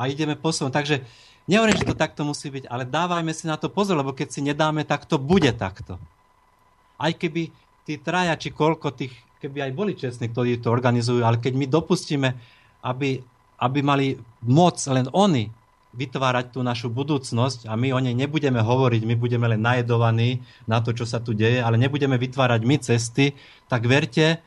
a 0.00 0.08
ideme 0.08 0.32
posunúť. 0.32 0.72
Takže 0.72 0.96
nehovorím, 1.44 1.76
že 1.76 1.88
to 1.88 1.96
takto 1.96 2.24
musí 2.24 2.48
byť, 2.48 2.64
ale 2.68 2.88
dávajme 2.88 3.32
si 3.36 3.44
na 3.44 3.60
to 3.60 3.68
pozor, 3.68 4.00
lebo 4.00 4.16
keď 4.16 4.28
si 4.32 4.40
nedáme, 4.40 4.88
tak 4.88 5.04
to 5.04 5.20
bude 5.20 5.52
takto. 5.60 6.00
Aj 6.96 7.12
keby 7.12 7.52
tí 7.86 8.02
traja, 8.02 8.34
či 8.34 8.50
koľko 8.50 8.90
tých, 8.92 9.14
keby 9.38 9.70
aj 9.70 9.72
boli 9.72 9.94
čestní, 9.94 10.28
ktorí 10.28 10.58
to 10.58 10.74
organizujú, 10.74 11.22
ale 11.22 11.38
keď 11.38 11.54
my 11.54 11.66
dopustíme, 11.70 12.28
aby, 12.82 13.22
aby 13.62 13.78
mali 13.80 14.18
moc 14.42 14.76
len 14.90 15.06
oni 15.14 15.48
vytvárať 15.96 16.52
tú 16.52 16.60
našu 16.60 16.92
budúcnosť 16.92 17.64
a 17.70 17.72
my 17.78 17.96
o 17.96 17.98
nej 18.02 18.12
nebudeme 18.12 18.60
hovoriť, 18.60 19.02
my 19.08 19.16
budeme 19.16 19.48
len 19.48 19.64
najedovaní 19.64 20.44
na 20.68 20.84
to, 20.84 20.92
čo 20.92 21.08
sa 21.08 21.22
tu 21.22 21.32
deje, 21.32 21.64
ale 21.64 21.80
nebudeme 21.80 22.20
vytvárať 22.20 22.60
my 22.68 22.76
cesty, 22.76 23.32
tak 23.70 23.88
verte, 23.88 24.44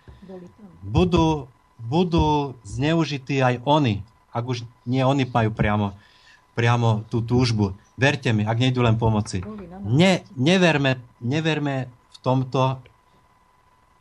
budú, 0.85 1.49
budú 1.81 2.53
zneužití 2.61 3.41
aj 3.41 3.65
oni, 3.65 4.05
ak 4.29 4.45
už 4.45 4.57
nie 4.85 5.01
oni 5.01 5.25
majú 5.25 5.49
priamo, 5.49 5.97
priamo 6.53 7.01
tú 7.09 7.25
túžbu. 7.25 7.73
Verte 7.97 8.29
mi, 8.31 8.45
ak 8.45 8.61
nejdu 8.61 8.85
len 8.85 8.95
pomoci. 8.95 9.41
Ne, 9.83 10.21
neverme, 10.37 11.01
neverme 11.17 11.89
v 11.89 12.17
tomto, 12.21 12.77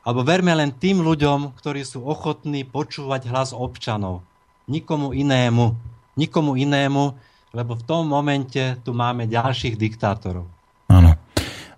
alebo 0.08 0.24
verme 0.24 0.56
len 0.56 0.72
tým 0.72 1.04
ľuďom, 1.04 1.52
ktorí 1.60 1.84
sú 1.84 2.00
ochotní 2.08 2.64
počúvať 2.64 3.28
hlas 3.28 3.52
občanov. 3.52 4.24
Nikomu 4.64 5.12
inému. 5.12 5.76
Nikomu 6.16 6.56
inému, 6.56 7.12
lebo 7.52 7.76
v 7.76 7.84
tom 7.84 8.08
momente 8.08 8.80
tu 8.88 8.96
máme 8.96 9.28
ďalších 9.28 9.76
diktátorov. 9.76 10.48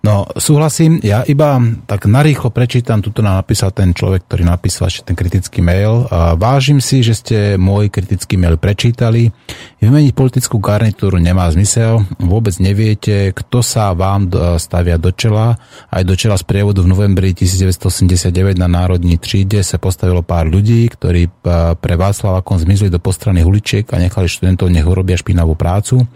No, 0.01 0.25
súhlasím, 0.33 0.97
ja 1.05 1.21
iba 1.29 1.61
tak 1.85 2.09
narýchlo 2.09 2.49
prečítam, 2.49 3.05
tuto 3.05 3.21
nám 3.21 3.45
napísal 3.45 3.69
ten 3.69 3.93
človek, 3.93 4.25
ktorý 4.25 4.49
napísal 4.49 4.89
ešte 4.89 5.13
ten 5.13 5.17
kritický 5.17 5.61
mail. 5.61 6.09
Vážim 6.41 6.81
si, 6.81 7.05
že 7.05 7.13
ste 7.13 7.37
môj 7.61 7.93
kritický 7.93 8.41
mail 8.41 8.57
prečítali. 8.57 9.29
Vymeniť 9.77 10.17
politickú 10.17 10.57
garnitúru 10.57 11.21
nemá 11.21 11.53
zmysel. 11.53 12.01
Vôbec 12.17 12.57
neviete, 12.65 13.37
kto 13.37 13.61
sa 13.61 13.93
vám 13.93 14.33
stavia 14.57 14.97
do 14.97 15.13
čela. 15.13 15.61
Aj 15.93 16.01
do 16.01 16.17
čela 16.17 16.41
z 16.41 16.49
prievodu 16.49 16.81
v 16.81 16.89
novembri 16.97 17.37
1989 17.37 18.57
na 18.57 18.73
Národní 18.73 19.21
tříde 19.21 19.61
sa 19.61 19.77
postavilo 19.77 20.25
pár 20.25 20.49
ľudí, 20.49 20.89
ktorí 20.89 21.29
pre 21.77 21.95
Václavakom 22.01 22.57
zmizli 22.57 22.89
do 22.89 23.05
postranných 23.05 23.45
uličiek 23.45 23.85
a 23.93 24.01
nechali 24.01 24.33
študentov 24.33 24.73
nech 24.73 24.89
urobia 24.89 25.21
špinavú 25.21 25.61
prácu. 25.61 26.09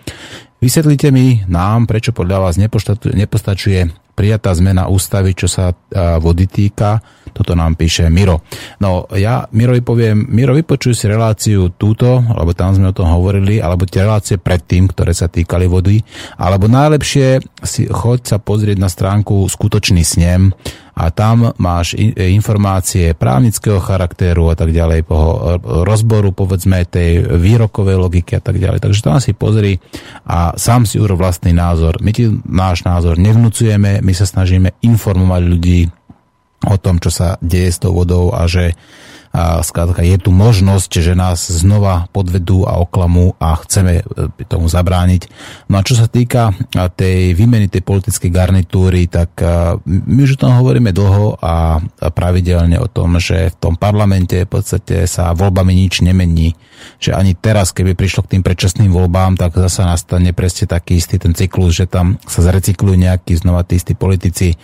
Vysvetlite 0.64 1.12
mi 1.12 1.44
nám, 1.44 1.84
prečo 1.84 2.16
podľa 2.16 2.48
vás 2.48 2.56
nepostačuje 2.56 3.84
prijatá 4.16 4.48
zmena 4.56 4.88
ústavy, 4.88 5.36
čo 5.36 5.44
sa 5.44 5.76
vody 6.16 6.48
týka. 6.48 7.04
Toto 7.36 7.52
nám 7.52 7.76
píše 7.76 8.08
Miro. 8.08 8.40
No 8.80 9.04
ja 9.12 9.44
Mirovi 9.52 9.84
poviem, 9.84 10.24
Miro 10.24 10.56
vypočuj 10.56 10.96
si 10.96 11.04
reláciu 11.04 11.68
túto, 11.76 12.16
lebo 12.16 12.56
tam 12.56 12.72
sme 12.72 12.88
o 12.88 12.96
tom 12.96 13.12
hovorili, 13.12 13.60
alebo 13.60 13.84
tie 13.84 14.08
relácie 14.08 14.40
predtým, 14.40 14.88
ktoré 14.88 15.12
sa 15.12 15.28
týkali 15.28 15.68
vody, 15.68 16.00
alebo 16.40 16.64
najlepšie 16.64 17.44
si 17.60 17.84
choď 17.84 18.24
sa 18.24 18.40
pozrieť 18.40 18.80
na 18.80 18.88
stránku 18.88 19.44
Skutočný 19.44 20.00
snem 20.00 20.48
a 20.94 21.10
tam 21.10 21.50
máš 21.58 21.98
informácie 22.14 23.18
právnického 23.18 23.82
charakteru 23.82 24.46
a 24.46 24.54
tak 24.54 24.70
ďalej, 24.70 25.02
po 25.02 25.42
rozboru 25.82 26.30
povedzme 26.30 26.86
tej 26.86 27.26
výrokovej 27.34 27.98
logiky 27.98 28.38
a 28.38 28.42
tak 28.42 28.62
ďalej. 28.62 28.78
Takže 28.78 29.02
tam 29.02 29.18
si 29.18 29.34
pozri 29.34 29.82
a 30.22 30.54
sám 30.54 30.86
si 30.86 31.02
urob 31.02 31.18
vlastný 31.18 31.50
názor. 31.50 31.98
My 31.98 32.14
ti 32.14 32.30
náš 32.46 32.86
názor 32.86 33.18
nevnúcujeme, 33.18 34.06
my 34.06 34.12
sa 34.14 34.26
snažíme 34.26 34.78
informovať 34.86 35.42
ľudí 35.42 35.80
o 36.64 36.76
tom, 36.78 37.02
čo 37.02 37.10
sa 37.10 37.36
deje 37.42 37.74
s 37.74 37.82
tou 37.82 37.92
vodou 37.92 38.32
a 38.32 38.46
že 38.46 38.78
A 39.34 39.58
skrátka 39.66 40.06
je 40.06 40.14
tu 40.14 40.30
možnosť, 40.30 41.02
že 41.02 41.18
nás 41.18 41.50
znova 41.50 42.06
podvedú 42.14 42.70
a 42.70 42.78
oklamú 42.78 43.34
a 43.42 43.58
chceme 43.58 44.00
e, 44.00 44.02
tomu 44.46 44.70
zabrániť. 44.70 45.26
No 45.66 45.82
a 45.82 45.86
čo 45.86 45.98
sa 45.98 46.06
týka 46.06 46.54
tej 46.94 47.34
výmeny 47.34 47.66
tej 47.66 47.82
politickej 47.82 48.30
garnitúry, 48.30 49.10
tak 49.10 49.34
my 49.84 50.20
už 50.22 50.38
o 50.38 50.40
tom 50.46 50.54
hovoríme 50.54 50.94
dlho 50.94 51.42
a 51.42 51.82
pravidelne 52.14 52.78
o 52.78 52.86
tom, 52.86 53.18
že 53.18 53.50
v 53.50 53.56
tom 53.58 53.74
parlamente 53.74 54.46
v 54.46 54.50
podstate 54.50 55.10
sa 55.10 55.34
voľbami 55.34 55.74
nič 55.74 56.06
nemení. 56.06 56.54
Že 57.00 57.16
ani 57.16 57.32
teraz, 57.34 57.72
keby 57.72 57.96
prišlo 57.96 58.28
k 58.28 58.36
tým 58.36 58.42
predčasným 58.44 58.92
voľbám, 58.92 59.40
tak 59.40 59.56
zasa 59.56 59.88
nastane 59.88 60.36
presne 60.36 60.68
taký 60.68 61.00
istý 61.00 61.16
ten 61.18 61.32
cyklus, 61.32 61.74
že 61.74 61.86
tam 61.88 62.20
sa 62.28 62.44
zrecyklujú 62.44 62.94
nejakí 62.94 63.34
znova 63.34 63.64
tí 63.64 63.80
istí 63.80 63.96
politici 63.96 64.54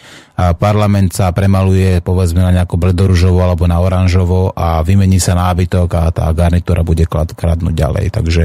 a 0.40 0.56
parlament 0.56 1.12
sa 1.12 1.28
premaluje 1.36 2.00
povedzme 2.00 2.40
na 2.40 2.52
nejakú 2.54 2.80
bledoružovo 2.80 3.44
alebo 3.44 3.68
na 3.68 3.76
oranžovo 3.76 4.56
a 4.60 4.84
vymení 4.84 5.16
sa 5.16 5.32
nábytok 5.32 5.88
a 5.96 6.12
tá 6.12 6.28
garnitúra 6.36 6.84
bude 6.84 7.08
kradnúť 7.08 7.72
ďalej. 7.72 8.06
Takže 8.12 8.44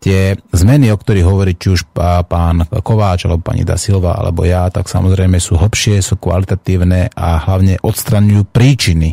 tie 0.00 0.40
zmeny, 0.56 0.88
o 0.88 0.96
ktorých 0.96 1.28
hovorí 1.28 1.52
či 1.60 1.76
už 1.76 1.92
pán 2.24 2.64
Kováč 2.64 3.28
alebo 3.28 3.44
pani 3.44 3.68
Da 3.68 3.76
Silva 3.76 4.16
alebo 4.16 4.48
ja, 4.48 4.72
tak 4.72 4.88
samozrejme 4.88 5.36
sú 5.36 5.60
hlbšie, 5.60 6.00
sú 6.00 6.16
kvalitatívne 6.16 7.12
a 7.12 7.28
hlavne 7.44 7.76
odstraňujú 7.84 8.48
príčiny 8.48 9.12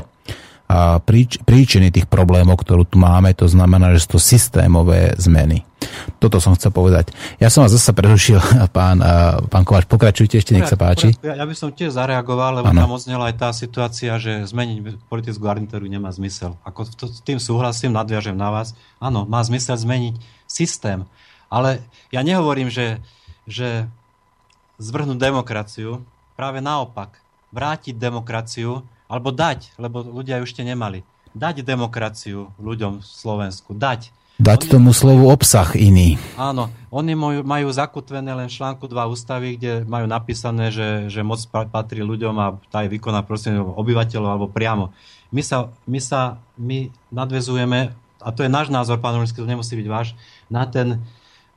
a 0.68 1.00
príč, 1.00 1.40
príčiny 1.48 1.96
tých 1.96 2.12
problémov, 2.12 2.60
ktorú 2.60 2.84
tu 2.84 3.00
máme, 3.00 3.32
to 3.32 3.48
znamená, 3.48 3.96
že 3.96 4.04
sú 4.04 4.20
to 4.20 4.22
systémové 4.22 5.16
zmeny. 5.16 5.64
Toto 6.20 6.44
som 6.44 6.52
chcel 6.60 6.76
povedať. 6.76 7.16
Ja 7.40 7.48
som 7.48 7.64
vás 7.64 7.72
zase 7.72 7.96
prerušil, 7.96 8.44
pán, 8.78 9.00
pán 9.48 9.64
Kováč, 9.64 9.88
pokračujte 9.88 10.44
ešte, 10.44 10.52
nech 10.52 10.68
sa 10.68 10.76
páči. 10.76 11.16
Ja, 11.24 11.48
by 11.48 11.56
som 11.56 11.72
tiež 11.72 11.96
zareagoval, 11.96 12.60
lebo 12.60 12.76
ano. 12.76 12.84
tam 12.84 12.92
oznela 12.92 13.32
aj 13.32 13.36
tá 13.40 13.50
situácia, 13.56 14.20
že 14.20 14.44
zmeniť 14.44 15.08
politickú 15.08 15.48
garnitúru 15.48 15.88
nemá 15.88 16.12
zmysel. 16.12 16.60
Ako 16.68 16.84
to, 17.00 17.08
tým 17.24 17.40
súhlasím, 17.40 17.96
nadviažem 17.96 18.36
na 18.36 18.52
vás. 18.52 18.76
Áno, 19.00 19.24
má 19.24 19.40
zmysel 19.48 19.80
zmeniť 19.80 20.20
systém. 20.52 21.08
Ale 21.48 21.80
ja 22.12 22.28
nehovorím, 22.28 22.68
že, 22.68 23.00
že 23.48 23.88
zvrhnúť 24.84 25.16
demokraciu, 25.16 26.04
práve 26.36 26.60
naopak, 26.60 27.24
vrátiť 27.56 27.96
demokraciu 27.96 28.84
alebo 29.08 29.32
dať, 29.32 29.76
lebo 29.80 30.04
ľudia 30.04 30.40
ju 30.40 30.46
ešte 30.46 30.62
nemali. 30.64 31.04
Dať 31.32 31.64
demokraciu 31.64 32.52
ľuďom 32.60 33.00
v 33.00 33.06
Slovensku. 33.06 33.72
Dať. 33.76 34.12
Dať 34.38 34.70
oni, 34.70 34.72
tomu 34.72 34.90
slovu 34.94 35.34
obsah 35.34 35.74
iný. 35.74 36.22
Áno, 36.38 36.70
oni 36.94 37.18
majú, 37.18 37.42
majú 37.42 37.68
zakutvené 37.74 38.38
len 38.38 38.46
v 38.46 38.56
článku 38.62 38.86
2 38.86 39.10
ústavy, 39.10 39.58
kde 39.58 39.82
majú 39.90 40.06
napísané, 40.06 40.70
že, 40.70 41.10
že 41.10 41.26
moc 41.26 41.42
patrí 41.50 42.06
ľuďom 42.06 42.36
a 42.38 42.54
tá 42.70 42.86
je 42.86 42.94
vykoná 42.94 43.26
prostredníctvom 43.26 43.74
obyvateľov 43.82 44.30
alebo 44.30 44.48
priamo. 44.52 44.94
My 45.34 45.42
sa, 45.42 45.74
my 45.90 45.98
sa 45.98 46.38
my 46.54 46.94
nadvezujeme, 47.10 47.98
a 48.22 48.30
to 48.30 48.46
je 48.46 48.52
náš 48.54 48.70
názor, 48.70 49.02
pán 49.02 49.18
Rulinsky, 49.18 49.42
to 49.42 49.50
nemusí 49.50 49.74
byť 49.74 49.88
váš, 49.90 50.14
na, 50.54 50.70
ten, 50.70 51.02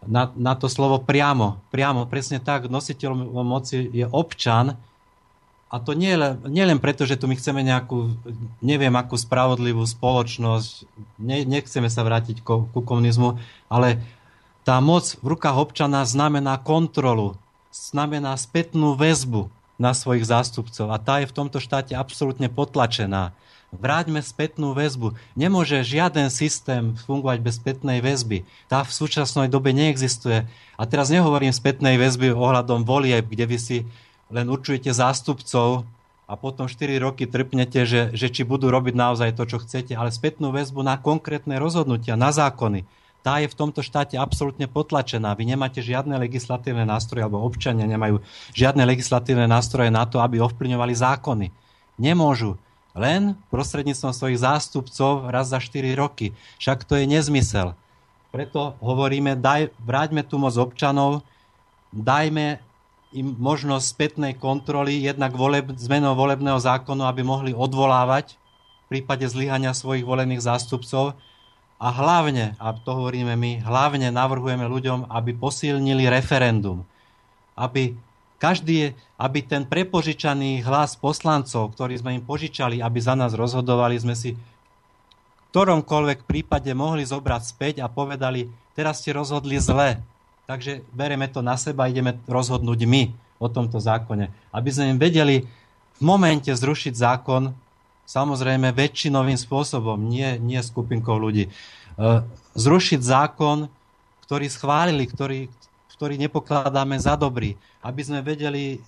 na, 0.09 0.33
na 0.33 0.57
to 0.57 0.67
slovo 0.67 1.05
priamo. 1.05 1.61
Priamo, 1.69 2.09
presne 2.09 2.41
tak, 2.41 2.73
nositeľom 2.73 3.45
moci 3.45 3.93
je 3.93 4.09
občan, 4.09 4.81
a 5.71 5.79
to 5.79 5.95
nie, 5.95 6.19
nie 6.51 6.65
len 6.67 6.83
preto, 6.83 7.07
že 7.07 7.15
tu 7.15 7.31
my 7.31 7.39
chceme 7.39 7.63
nejakú, 7.63 8.11
neviem, 8.59 8.91
akú 8.99 9.15
spravodlivú 9.15 9.87
spoločnosť, 9.87 10.83
ne, 11.23 11.47
nechceme 11.47 11.87
sa 11.87 12.03
vrátiť 12.03 12.43
ku, 12.43 12.67
ku 12.75 12.83
komunizmu, 12.83 13.39
ale 13.71 14.03
tá 14.67 14.83
moc 14.83 15.15
v 15.23 15.39
rukách 15.39 15.71
občana 15.71 16.03
znamená 16.03 16.59
kontrolu, 16.59 17.39
znamená 17.71 18.35
spätnú 18.35 18.99
väzbu 18.99 19.47
na 19.79 19.95
svojich 19.95 20.27
zástupcov 20.27 20.91
a 20.91 20.99
tá 20.99 21.23
je 21.23 21.31
v 21.31 21.37
tomto 21.39 21.63
štáte 21.63 21.95
absolútne 21.95 22.51
potlačená. 22.51 23.31
Vráťme 23.71 24.19
spätnú 24.19 24.75
väzbu. 24.75 25.15
Nemôže 25.39 25.87
žiaden 25.87 26.27
systém 26.27 26.99
fungovať 27.07 27.39
bez 27.39 27.63
spätnej 27.63 28.03
väzby. 28.03 28.43
Tá 28.67 28.83
v 28.83 28.91
súčasnej 28.91 29.47
dobe 29.47 29.71
neexistuje. 29.71 30.51
A 30.75 30.83
teraz 30.91 31.07
nehovorím 31.07 31.55
spätnej 31.55 31.95
väzby 31.95 32.35
ohľadom 32.35 32.83
volieb, 32.83 33.31
kde 33.31 33.47
vy 33.47 33.59
si 33.63 33.79
len 34.31 34.47
určujete 34.47 34.95
zástupcov 34.95 35.85
a 36.31 36.39
potom 36.39 36.71
4 36.71 37.03
roky 37.03 37.27
trpnete, 37.27 37.83
že, 37.83 38.03
že 38.15 38.31
či 38.31 38.47
budú 38.47 38.71
robiť 38.71 38.95
naozaj 38.95 39.35
to, 39.35 39.45
čo 39.51 39.59
chcete, 39.59 39.99
ale 39.99 40.15
spätnú 40.15 40.55
väzbu 40.55 40.87
na 40.87 40.95
konkrétne 40.95 41.59
rozhodnutia, 41.59 42.15
na 42.15 42.31
zákony. 42.31 42.87
Tá 43.21 43.43
je 43.43 43.53
v 43.53 43.59
tomto 43.59 43.85
štáte 43.85 44.17
absolútne 44.17 44.65
potlačená. 44.65 45.37
Vy 45.37 45.45
nemáte 45.45 45.85
žiadne 45.85 46.17
legislatívne 46.17 46.89
nástroje, 46.89 47.27
alebo 47.27 47.45
občania 47.45 47.85
nemajú 47.85 48.25
žiadne 48.57 48.81
legislatívne 48.89 49.45
nástroje 49.45 49.93
na 49.93 50.09
to, 50.09 50.23
aby 50.25 50.41
ovplyvňovali 50.41 50.95
zákony. 50.97 51.47
Nemôžu. 52.01 52.57
Len 52.97 53.37
prostredníctvom 53.53 54.15
svojich 54.17 54.41
zástupcov 54.41 55.29
raz 55.29 55.53
za 55.53 55.61
4 55.61 55.93
roky. 55.99 56.33
Však 56.63 56.89
to 56.89 56.97
je 56.97 57.05
nezmysel. 57.05 57.77
Preto 58.31 58.79
hovoríme, 58.79 59.35
daj, 59.37 59.75
vráťme 59.83 60.23
tu 60.23 60.39
moc 60.39 60.55
občanov, 60.55 61.27
dajme 61.91 62.63
im 63.11 63.35
možnosť 63.35 63.87
spätnej 63.87 64.33
kontroly, 64.39 65.03
jednak 65.03 65.35
voleb, 65.35 65.75
zmenou 65.75 66.15
volebného 66.15 66.59
zákonu, 66.63 67.03
aby 67.03 67.27
mohli 67.27 67.51
odvolávať 67.51 68.39
v 68.87 68.99
prípade 68.99 69.27
zlyhania 69.27 69.75
svojich 69.75 70.07
volených 70.07 70.43
zástupcov. 70.43 71.19
A 71.81 71.89
hlavne, 71.91 72.55
a 72.61 72.77
to 72.77 72.91
hovoríme 72.93 73.35
my, 73.35 73.65
hlavne 73.65 74.13
navrhujeme 74.13 74.69
ľuďom, 74.69 75.11
aby 75.11 75.33
posilnili 75.35 76.07
referendum. 76.07 76.85
Aby 77.57 77.99
každý, 78.41 78.95
aby 79.19 79.45
ten 79.45 79.67
prepožičaný 79.67 80.65
hlas 80.65 80.95
poslancov, 80.97 81.75
ktorý 81.75 81.99
sme 81.99 82.17
im 82.17 82.25
požičali, 82.25 82.81
aby 82.81 82.99
za 83.01 83.19
nás 83.19 83.35
rozhodovali, 83.35 83.99
sme 83.99 84.15
si 84.15 84.37
v 84.37 85.41
ktoromkoľvek 85.51 86.31
prípade 86.31 86.71
mohli 86.79 87.03
zobrať 87.03 87.43
späť 87.43 87.75
a 87.83 87.91
povedali, 87.91 88.47
teraz 88.79 89.03
ste 89.03 89.11
rozhodli 89.11 89.59
zle, 89.59 89.99
Takže 90.51 90.83
bereme 90.91 91.31
to 91.31 91.47
na 91.47 91.55
seba, 91.55 91.87
ideme 91.87 92.19
rozhodnúť 92.27 92.83
my 92.83 93.15
o 93.39 93.47
tomto 93.47 93.79
zákone. 93.79 94.35
Aby 94.51 94.75
sme 94.75 94.91
im 94.91 94.99
vedeli 94.99 95.47
v 95.47 96.03
momente 96.03 96.51
zrušiť 96.51 96.91
zákon, 96.91 97.55
samozrejme 98.03 98.75
väčšinovým 98.75 99.39
spôsobom, 99.39 100.11
nie, 100.11 100.43
nie 100.43 100.59
skupinkou 100.59 101.15
ľudí. 101.15 101.47
E, 101.47 101.51
zrušiť 102.59 102.99
zákon, 102.99 103.71
ktorý 104.27 104.51
schválili, 104.51 105.07
ktorý, 105.07 105.47
ktorý 105.95 106.19
nepokladáme 106.19 106.99
za 106.99 107.15
dobrý. 107.15 107.55
Aby 107.79 108.03
sme 108.03 108.19
vedeli 108.19 108.83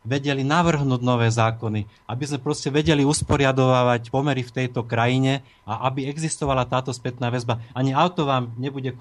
vedeli 0.00 0.40
navrhnúť 0.40 1.00
nové 1.04 1.28
zákony, 1.28 1.84
aby 2.08 2.24
sme 2.24 2.40
proste 2.40 2.72
vedeli 2.72 3.04
usporiadovať 3.04 4.08
pomery 4.08 4.40
v 4.40 4.54
tejto 4.64 4.84
krajine 4.88 5.44
a 5.68 5.84
aby 5.92 6.08
existovala 6.08 6.64
táto 6.64 6.88
spätná 6.90 7.28
väzba. 7.28 7.60
Ani 7.76 7.92
auto 7.92 8.24
vám 8.24 8.48
nebude 8.56 8.96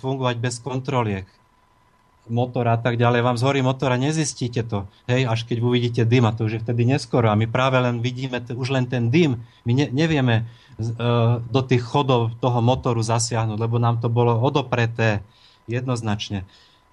fungovať 0.00 0.36
bez 0.40 0.56
kontroliek 0.64 1.28
motora 2.30 2.78
a 2.78 2.80
tak 2.80 2.94
ďalej. 2.94 3.20
Vám 3.20 3.40
zhorí 3.40 3.60
motora, 3.66 3.98
nezistíte 3.98 4.62
to. 4.62 4.86
Hej, 5.10 5.26
až 5.26 5.42
keď 5.42 5.58
uvidíte 5.58 6.02
dym 6.06 6.22
a 6.24 6.34
to 6.34 6.46
už 6.46 6.58
je 6.58 6.62
vtedy 6.62 6.86
neskoro. 6.86 7.26
A 7.26 7.38
my 7.38 7.50
práve 7.50 7.82
len 7.82 7.98
vidíme 7.98 8.38
už 8.38 8.68
len 8.70 8.86
ten 8.86 9.10
dym. 9.10 9.42
My 9.66 9.72
ne- 9.74 9.90
nevieme 9.90 10.46
uh, 10.78 11.42
do 11.42 11.60
tých 11.66 11.82
chodov 11.82 12.38
toho 12.38 12.62
motoru 12.62 13.02
zasiahnuť, 13.02 13.58
lebo 13.58 13.82
nám 13.82 13.98
to 13.98 14.06
bolo 14.06 14.38
odopreté 14.38 15.26
jednoznačne. 15.66 16.46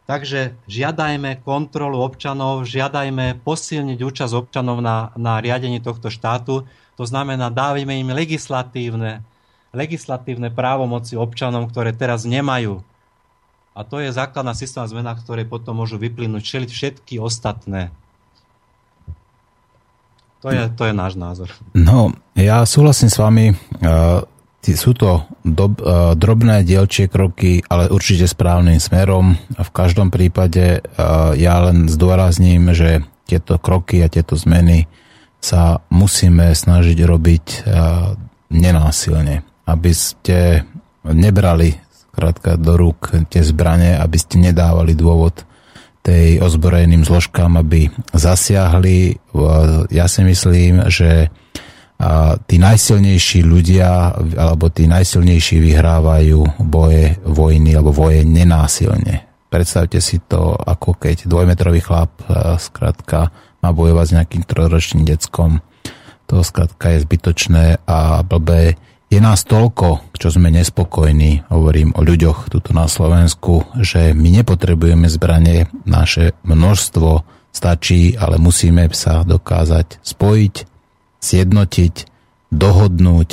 Takže 0.09 0.57
žiadajme 0.65 1.45
kontrolu 1.45 2.01
občanov, 2.01 2.65
žiadajme 2.65 3.45
posilniť 3.45 3.99
účasť 4.01 4.33
občanov 4.33 4.81
na, 4.81 5.13
na 5.13 5.37
riadení 5.37 5.77
tohto 5.77 6.09
štátu. 6.09 6.65
To 6.97 7.03
znamená, 7.05 7.53
dávajme 7.53 7.93
im 7.93 8.09
legislatívne, 8.17 9.21
legislatívne 9.69 10.49
právomoci 10.49 11.13
občanom, 11.13 11.69
ktoré 11.69 11.93
teraz 11.93 12.25
nemajú. 12.25 12.81
A 13.77 13.85
to 13.85 14.01
je 14.01 14.09
základná 14.09 14.57
systémová 14.57 14.89
zmena, 14.89 15.13
ktoré 15.13 15.45
potom 15.45 15.77
môžu 15.77 16.01
vyplynúť 16.01 16.73
všetky 16.73 17.21
ostatné. 17.21 17.93
To 20.41 20.49
je, 20.49 20.73
to 20.73 20.89
je 20.89 20.93
náš 20.97 21.21
názor. 21.21 21.53
No, 21.77 22.17
ja 22.33 22.65
súhlasím 22.65 23.13
s 23.13 23.17
vami. 23.21 23.53
Sú 24.59 24.93
to 24.93 25.25
dob, 25.41 25.79
uh, 25.81 26.13
drobné 26.13 26.61
dielčie 26.67 27.09
kroky, 27.09 27.63
ale 27.65 27.89
určite 27.89 28.29
správnym 28.29 28.77
smerom. 28.77 29.39
V 29.55 29.71
každom 29.73 30.13
prípade 30.13 30.83
uh, 30.83 31.33
ja 31.33 31.63
len 31.63 31.89
zdôrazním, 31.89 32.75
že 32.75 33.01
tieto 33.25 33.57
kroky 33.57 34.03
a 34.03 34.11
tieto 34.11 34.37
zmeny 34.37 34.85
sa 35.39 35.79
musíme 35.89 36.51
snažiť 36.51 36.97
robiť 37.01 37.45
uh, 37.65 38.13
nenásilne. 38.51 39.41
Aby 39.65 39.91
ste 39.95 40.67
nebrali 41.07 41.73
krátka 42.13 42.59
do 42.59 42.75
rúk 42.75 43.15
tie 43.31 43.39
zbranie, 43.41 43.95
aby 43.95 44.17
ste 44.19 44.43
nedávali 44.43 44.91
dôvod 44.91 45.47
tej 46.03 46.39
ozbrojeným 46.43 47.03
zložkám, 47.03 47.59
aby 47.59 47.91
zasiahli. 48.15 49.19
Ja 49.91 50.07
si 50.07 50.21
myslím, 50.23 50.87
že 50.91 51.31
a 51.99 52.39
tí 52.39 52.55
najsilnejší 52.55 53.43
ľudia 53.43 54.15
alebo 54.39 54.71
tí 54.71 54.87
najsilnejší 54.87 55.59
vyhrávajú 55.59 56.63
boje 56.63 57.19
vojny 57.27 57.75
alebo 57.75 57.91
voje 57.91 58.23
nenásilne. 58.23 59.27
Predstavte 59.51 59.99
si 59.99 60.23
to, 60.23 60.55
ako 60.55 60.95
keď 60.95 61.27
dvojmetrový 61.27 61.83
chlap 61.83 62.23
skrátka 62.55 63.35
má 63.59 63.75
bojovať 63.75 64.05
s 64.07 64.15
nejakým 64.15 64.43
trojročným 64.47 65.03
deckom. 65.03 65.59
To 66.31 66.39
skrátka 66.45 66.95
je 66.95 67.03
zbytočné 67.03 67.83
a 67.83 68.23
blbé. 68.23 68.79
Je 69.09 69.17
nás 69.17 69.41
toľko, 69.41 70.13
čo 70.13 70.29
sme 70.29 70.53
nespokojní, 70.53 71.49
hovorím 71.49 71.97
o 71.97 72.05
ľuďoch 72.05 72.53
tuto 72.53 72.77
na 72.77 72.85
Slovensku, 72.85 73.65
že 73.81 74.13
my 74.13 74.39
nepotrebujeme 74.39 75.09
zbranie, 75.09 75.65
naše 75.89 76.37
množstvo 76.45 77.25
stačí, 77.49 78.13
ale 78.13 78.37
musíme 78.37 78.85
sa 78.93 79.25
dokázať 79.25 80.05
spojiť, 80.05 80.55
zjednotiť, 81.19 81.95
dohodnúť 82.49 83.29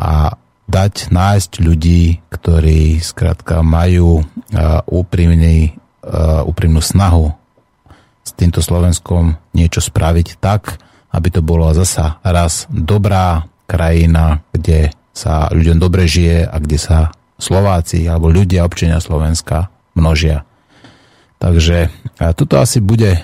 a 0.00 0.38
dať 0.64 1.12
nájsť 1.12 1.52
ľudí, 1.60 2.24
ktorí 2.32 2.98
skrátka 3.04 3.60
majú 3.60 4.24
úprimný, 4.88 5.76
úprimnú 6.48 6.80
snahu 6.80 7.36
s 8.24 8.30
týmto 8.32 8.64
Slovenskom 8.64 9.36
niečo 9.52 9.84
spraviť 9.84 10.40
tak, 10.40 10.80
aby 11.12 11.28
to 11.28 11.44
bolo 11.44 11.68
zasa 11.76 12.16
raz 12.24 12.64
dobrá 12.72 13.44
krajina, 13.68 14.40
kde 14.50 14.90
sa 15.12 15.52
ľuďom 15.52 15.78
dobre 15.78 16.08
žije 16.08 16.48
a 16.48 16.56
kde 16.58 16.78
sa 16.80 16.98
Slováci 17.36 18.08
alebo 18.08 18.32
ľudia, 18.32 18.64
občania 18.64 18.98
Slovenska 19.04 19.68
množia. 19.92 20.42
Takže 21.38 21.92
toto 22.34 22.56
asi 22.56 22.80
bude 22.80 23.20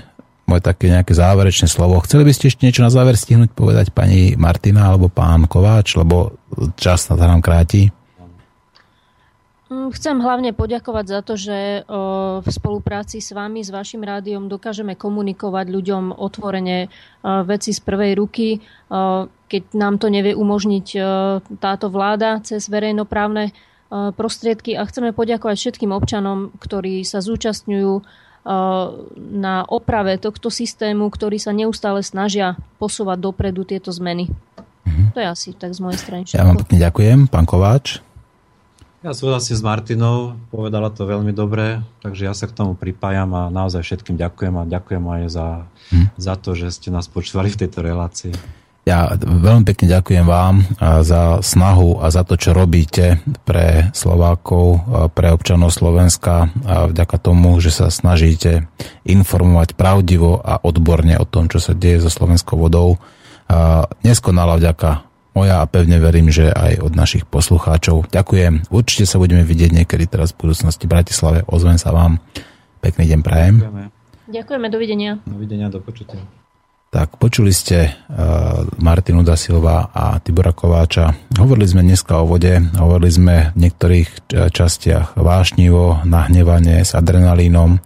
moje 0.51 0.67
také 0.67 0.91
nejaké 0.91 1.15
záverečné 1.15 1.71
slovo. 1.71 2.03
Chceli 2.03 2.27
by 2.27 2.33
ste 2.35 2.51
ešte 2.51 2.67
niečo 2.67 2.83
na 2.83 2.91
záver 2.91 3.15
stihnúť 3.15 3.55
povedať 3.55 3.95
pani 3.95 4.35
Martina 4.35 4.91
alebo 4.91 5.07
pán 5.07 5.47
Kováč, 5.47 5.95
lebo 5.95 6.35
čas 6.75 7.07
to 7.07 7.15
nám 7.15 7.39
kráti? 7.39 7.95
Mm, 9.71 9.95
chcem 9.95 10.19
hlavne 10.19 10.51
poďakovať 10.51 11.07
za 11.07 11.21
to, 11.23 11.39
že 11.39 11.87
v 12.43 12.49
spolupráci 12.51 13.23
s 13.23 13.31
vami, 13.31 13.63
s 13.63 13.71
vašim 13.71 14.03
rádiom 14.03 14.51
dokážeme 14.51 14.99
komunikovať 14.99 15.71
ľuďom 15.71 16.19
otvorene 16.19 16.91
veci 17.47 17.71
z 17.71 17.79
prvej 17.79 18.19
ruky, 18.19 18.59
keď 19.47 19.63
nám 19.79 20.03
to 20.03 20.11
nevie 20.11 20.35
umožniť 20.35 20.87
táto 21.63 21.87
vláda 21.87 22.43
cez 22.43 22.67
verejnoprávne 22.67 23.55
prostriedky 23.91 24.75
a 24.75 24.87
chceme 24.87 25.15
poďakovať 25.15 25.57
všetkým 25.59 25.95
občanom, 25.95 26.55
ktorí 26.59 27.07
sa 27.07 27.23
zúčastňujú 27.23 28.03
na 29.17 29.69
oprave 29.69 30.17
tohto 30.17 30.49
systému, 30.49 31.13
ktorí 31.13 31.37
sa 31.37 31.53
neustále 31.53 32.01
snažia 32.01 32.57
posúvať 32.81 33.21
dopredu 33.21 33.69
tieto 33.69 33.93
zmeny. 33.93 34.33
Mhm. 34.89 35.13
To 35.13 35.19
je 35.21 35.27
asi 35.29 35.49
tak 35.53 35.77
z 35.77 35.81
mojej 35.85 35.99
strany. 36.01 36.23
Ja 36.33 36.49
vám 36.49 36.61
pekne 36.65 36.81
ďakujem, 36.81 37.19
pán 37.29 37.45
Kováč. 37.45 38.01
Ja 39.01 39.17
súhlasím 39.17 39.57
s 39.57 39.65
Martinou, 39.65 40.37
povedala 40.53 40.93
to 40.93 41.09
veľmi 41.09 41.33
dobre, 41.33 41.81
takže 42.05 42.29
ja 42.29 42.37
sa 42.37 42.45
k 42.45 42.53
tomu 42.53 42.77
pripájam 42.77 43.33
a 43.33 43.49
naozaj 43.49 43.81
všetkým 43.81 44.21
ďakujem 44.21 44.53
a 44.61 44.69
ďakujem 44.69 45.05
aj 45.09 45.23
za, 45.33 45.49
hm. 45.89 46.07
za 46.21 46.35
to, 46.37 46.53
že 46.53 46.69
ste 46.69 46.93
nás 46.93 47.09
počúvali 47.09 47.49
v 47.49 47.65
tejto 47.65 47.81
relácii. 47.81 48.60
Ja 48.89 49.13
veľmi 49.21 49.69
pekne 49.69 49.93
ďakujem 49.93 50.25
vám 50.25 50.65
za 51.05 51.45
snahu 51.45 52.01
a 52.01 52.09
za 52.09 52.25
to, 52.25 52.41
čo 52.41 52.57
robíte 52.57 53.21
pre 53.45 53.93
Slovákov, 53.93 54.83
pre 55.13 55.31
občanov 55.31 55.77
Slovenska 55.77 56.49
a 56.65 56.89
vďaka 56.89 57.17
tomu, 57.21 57.61
že 57.61 57.71
sa 57.77 57.93
snažíte 57.93 58.67
informovať 59.05 59.77
pravdivo 59.77 60.41
a 60.41 60.59
odborne 60.65 61.15
o 61.21 61.29
tom, 61.29 61.53
čo 61.53 61.61
sa 61.61 61.77
deje 61.77 62.03
so 62.03 62.11
slovenskou 62.11 62.57
vodou. 62.57 62.97
Neskonala 64.01 64.57
vďaka 64.57 65.05
moja 65.37 65.63
a 65.63 65.69
pevne 65.69 66.01
verím, 66.01 66.33
že 66.33 66.51
aj 66.51 66.83
od 66.83 66.97
našich 66.97 67.29
poslucháčov. 67.29 68.11
Ďakujem. 68.11 68.73
Určite 68.73 69.05
sa 69.07 69.21
budeme 69.21 69.47
vidieť 69.47 69.77
niekedy 69.77 70.09
teraz 70.11 70.35
v 70.35 70.49
budúcnosti 70.49 70.89
v 70.89 70.93
Bratislave. 70.99 71.39
Ozvem 71.47 71.79
sa 71.79 71.95
vám. 71.95 72.19
Pekný 72.81 73.13
deň 73.13 73.21
prajem. 73.21 73.61
Ďakujeme. 73.61 73.85
Ďakujeme, 74.31 74.67
dovidenia. 74.73 75.13
Dovidenia, 75.29 75.69
do 75.69 75.85
počutia. 75.85 76.40
Tak, 76.91 77.23
počuli 77.23 77.55
ste 77.55 77.87
uh, 77.87 78.67
Martinu 78.83 79.23
da 79.23 79.39
Silva 79.39 79.95
a 79.95 80.19
Tibora 80.19 80.51
Kováča. 80.51 81.15
Hovorili 81.39 81.71
sme 81.71 81.87
dneska 81.87 82.19
o 82.19 82.27
vode, 82.27 82.59
hovorili 82.75 83.11
sme 83.15 83.35
v 83.55 83.59
niektorých 83.63 84.27
častiach 84.51 85.15
vášnivo, 85.15 86.03
nahnevanie 86.03 86.83
s 86.83 86.99
adrenalínom, 86.99 87.79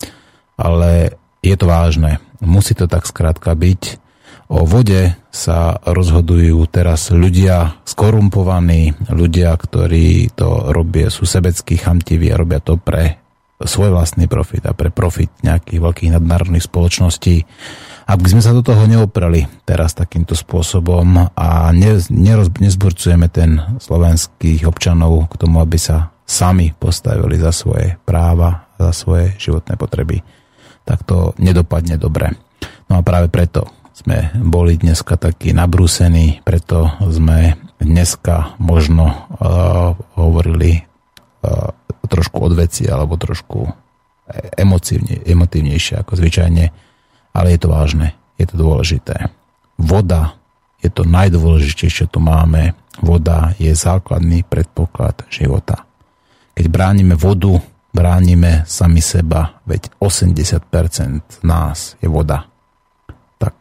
ale 0.57 1.21
je 1.45 1.53
to 1.53 1.69
vážne. 1.69 2.17
Musí 2.41 2.73
to 2.73 2.89
tak 2.89 3.05
skrátka 3.05 3.53
byť 3.53 4.01
O 4.45 4.69
vode 4.69 5.17
sa 5.33 5.81
rozhodujú 5.81 6.61
teraz 6.69 7.09
ľudia 7.09 7.81
skorumpovaní, 7.89 8.93
ľudia, 9.09 9.57
ktorí 9.57 10.37
to 10.37 10.69
robia, 10.69 11.09
sú 11.09 11.25
sebeckí, 11.25 11.81
chamtiví 11.81 12.29
a 12.29 12.37
robia 12.37 12.61
to 12.61 12.77
pre 12.77 13.17
svoj 13.57 13.97
vlastný 13.97 14.29
profit 14.29 14.69
a 14.69 14.77
pre 14.77 14.93
profit 14.93 15.33
nejakých 15.41 15.81
veľkých 15.81 16.13
nadnárodných 16.21 16.69
spoločností. 16.69 17.49
Ak 18.05 18.21
by 18.21 18.29
sme 18.37 18.43
sa 18.45 18.53
do 18.53 18.61
toho 18.61 18.85
neoprali 18.85 19.49
teraz 19.65 19.97
takýmto 19.97 20.37
spôsobom 20.37 21.33
a 21.33 21.49
ne, 21.73 21.97
neroz, 22.13 22.53
nezburcujeme 22.53 23.33
ten 23.33 23.57
slovenských 23.81 24.69
občanov 24.69 25.33
k 25.33 25.41
tomu, 25.41 25.65
aby 25.65 25.81
sa 25.81 26.13
sami 26.29 26.77
postavili 26.77 27.41
za 27.41 27.49
svoje 27.49 27.97
práva, 28.05 28.69
za 28.77 28.93
svoje 28.93 29.33
životné 29.41 29.81
potreby, 29.81 30.21
tak 30.85 31.01
to 31.09 31.33
nedopadne 31.41 31.97
dobre. 31.97 32.33
No 32.93 33.01
a 33.01 33.03
práve 33.05 33.33
preto 33.33 33.73
sme 33.97 34.37
boli 34.37 34.77
dneska 34.77 35.17
takí 35.17 35.57
nabrúsení, 35.57 36.45
preto 36.45 36.93
sme 37.09 37.57
dneska 37.81 38.57
možno 38.61 39.09
uh, 39.09 39.97
hovorili 40.21 40.77
uh, 40.77 41.73
trošku 42.05 42.53
od 42.53 42.53
veci 42.53 42.85
alebo 42.85 43.17
trošku 43.17 43.85
emotívne, 44.57 45.21
emotívnejšie 45.25 46.01
ako 46.01 46.17
zvyčajne, 46.17 46.65
ale 47.35 47.52
je 47.52 47.59
to 47.59 47.69
vážne, 47.69 48.15
je 48.39 48.47
to 48.47 48.55
dôležité. 48.55 49.28
Voda 49.77 50.39
je 50.85 50.93
to 50.93 51.02
najdôležitejšie, 51.02 52.06
čo 52.06 52.12
tu 52.12 52.23
máme. 52.23 52.78
Voda 53.02 53.56
je 53.59 53.74
základný 53.74 54.47
predpoklad 54.47 55.27
života. 55.32 55.82
Keď 56.55 56.66
bránime 56.70 57.19
vodu, 57.19 57.59
bránime 57.90 58.62
sami 58.69 59.02
seba, 59.02 59.59
veď 59.66 59.90
80% 59.98 61.43
nás 61.43 61.98
je 61.98 62.06
voda. 62.06 62.47
Tak 63.40 63.56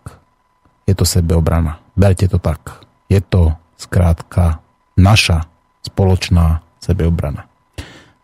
je 0.86 0.94
to 0.94 1.08
sebeobrana. 1.08 1.82
Berte 1.98 2.30
to 2.30 2.38
tak. 2.38 2.86
Je 3.10 3.24
to 3.24 3.58
skrátka 3.80 4.62
naša 5.00 5.50
spoločná 5.82 6.62
sebeobrana. 6.84 7.48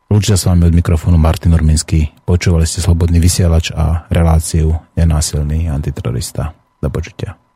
Lúčia 0.10 0.36
s 0.36 0.50
vami 0.50 0.66
od 0.66 0.74
mikrofónu 0.74 1.22
Martin 1.22 1.54
Urminský. 1.54 2.19
Počúvali 2.30 2.70
ste 2.70 2.86
Slobodný 2.86 3.18
vysielač 3.18 3.74
a 3.74 4.06
reláciu 4.14 4.78
Nenásilný 4.94 5.66
antiterorista. 5.66 6.54
Do 6.78 6.94
počutia. 6.94 7.49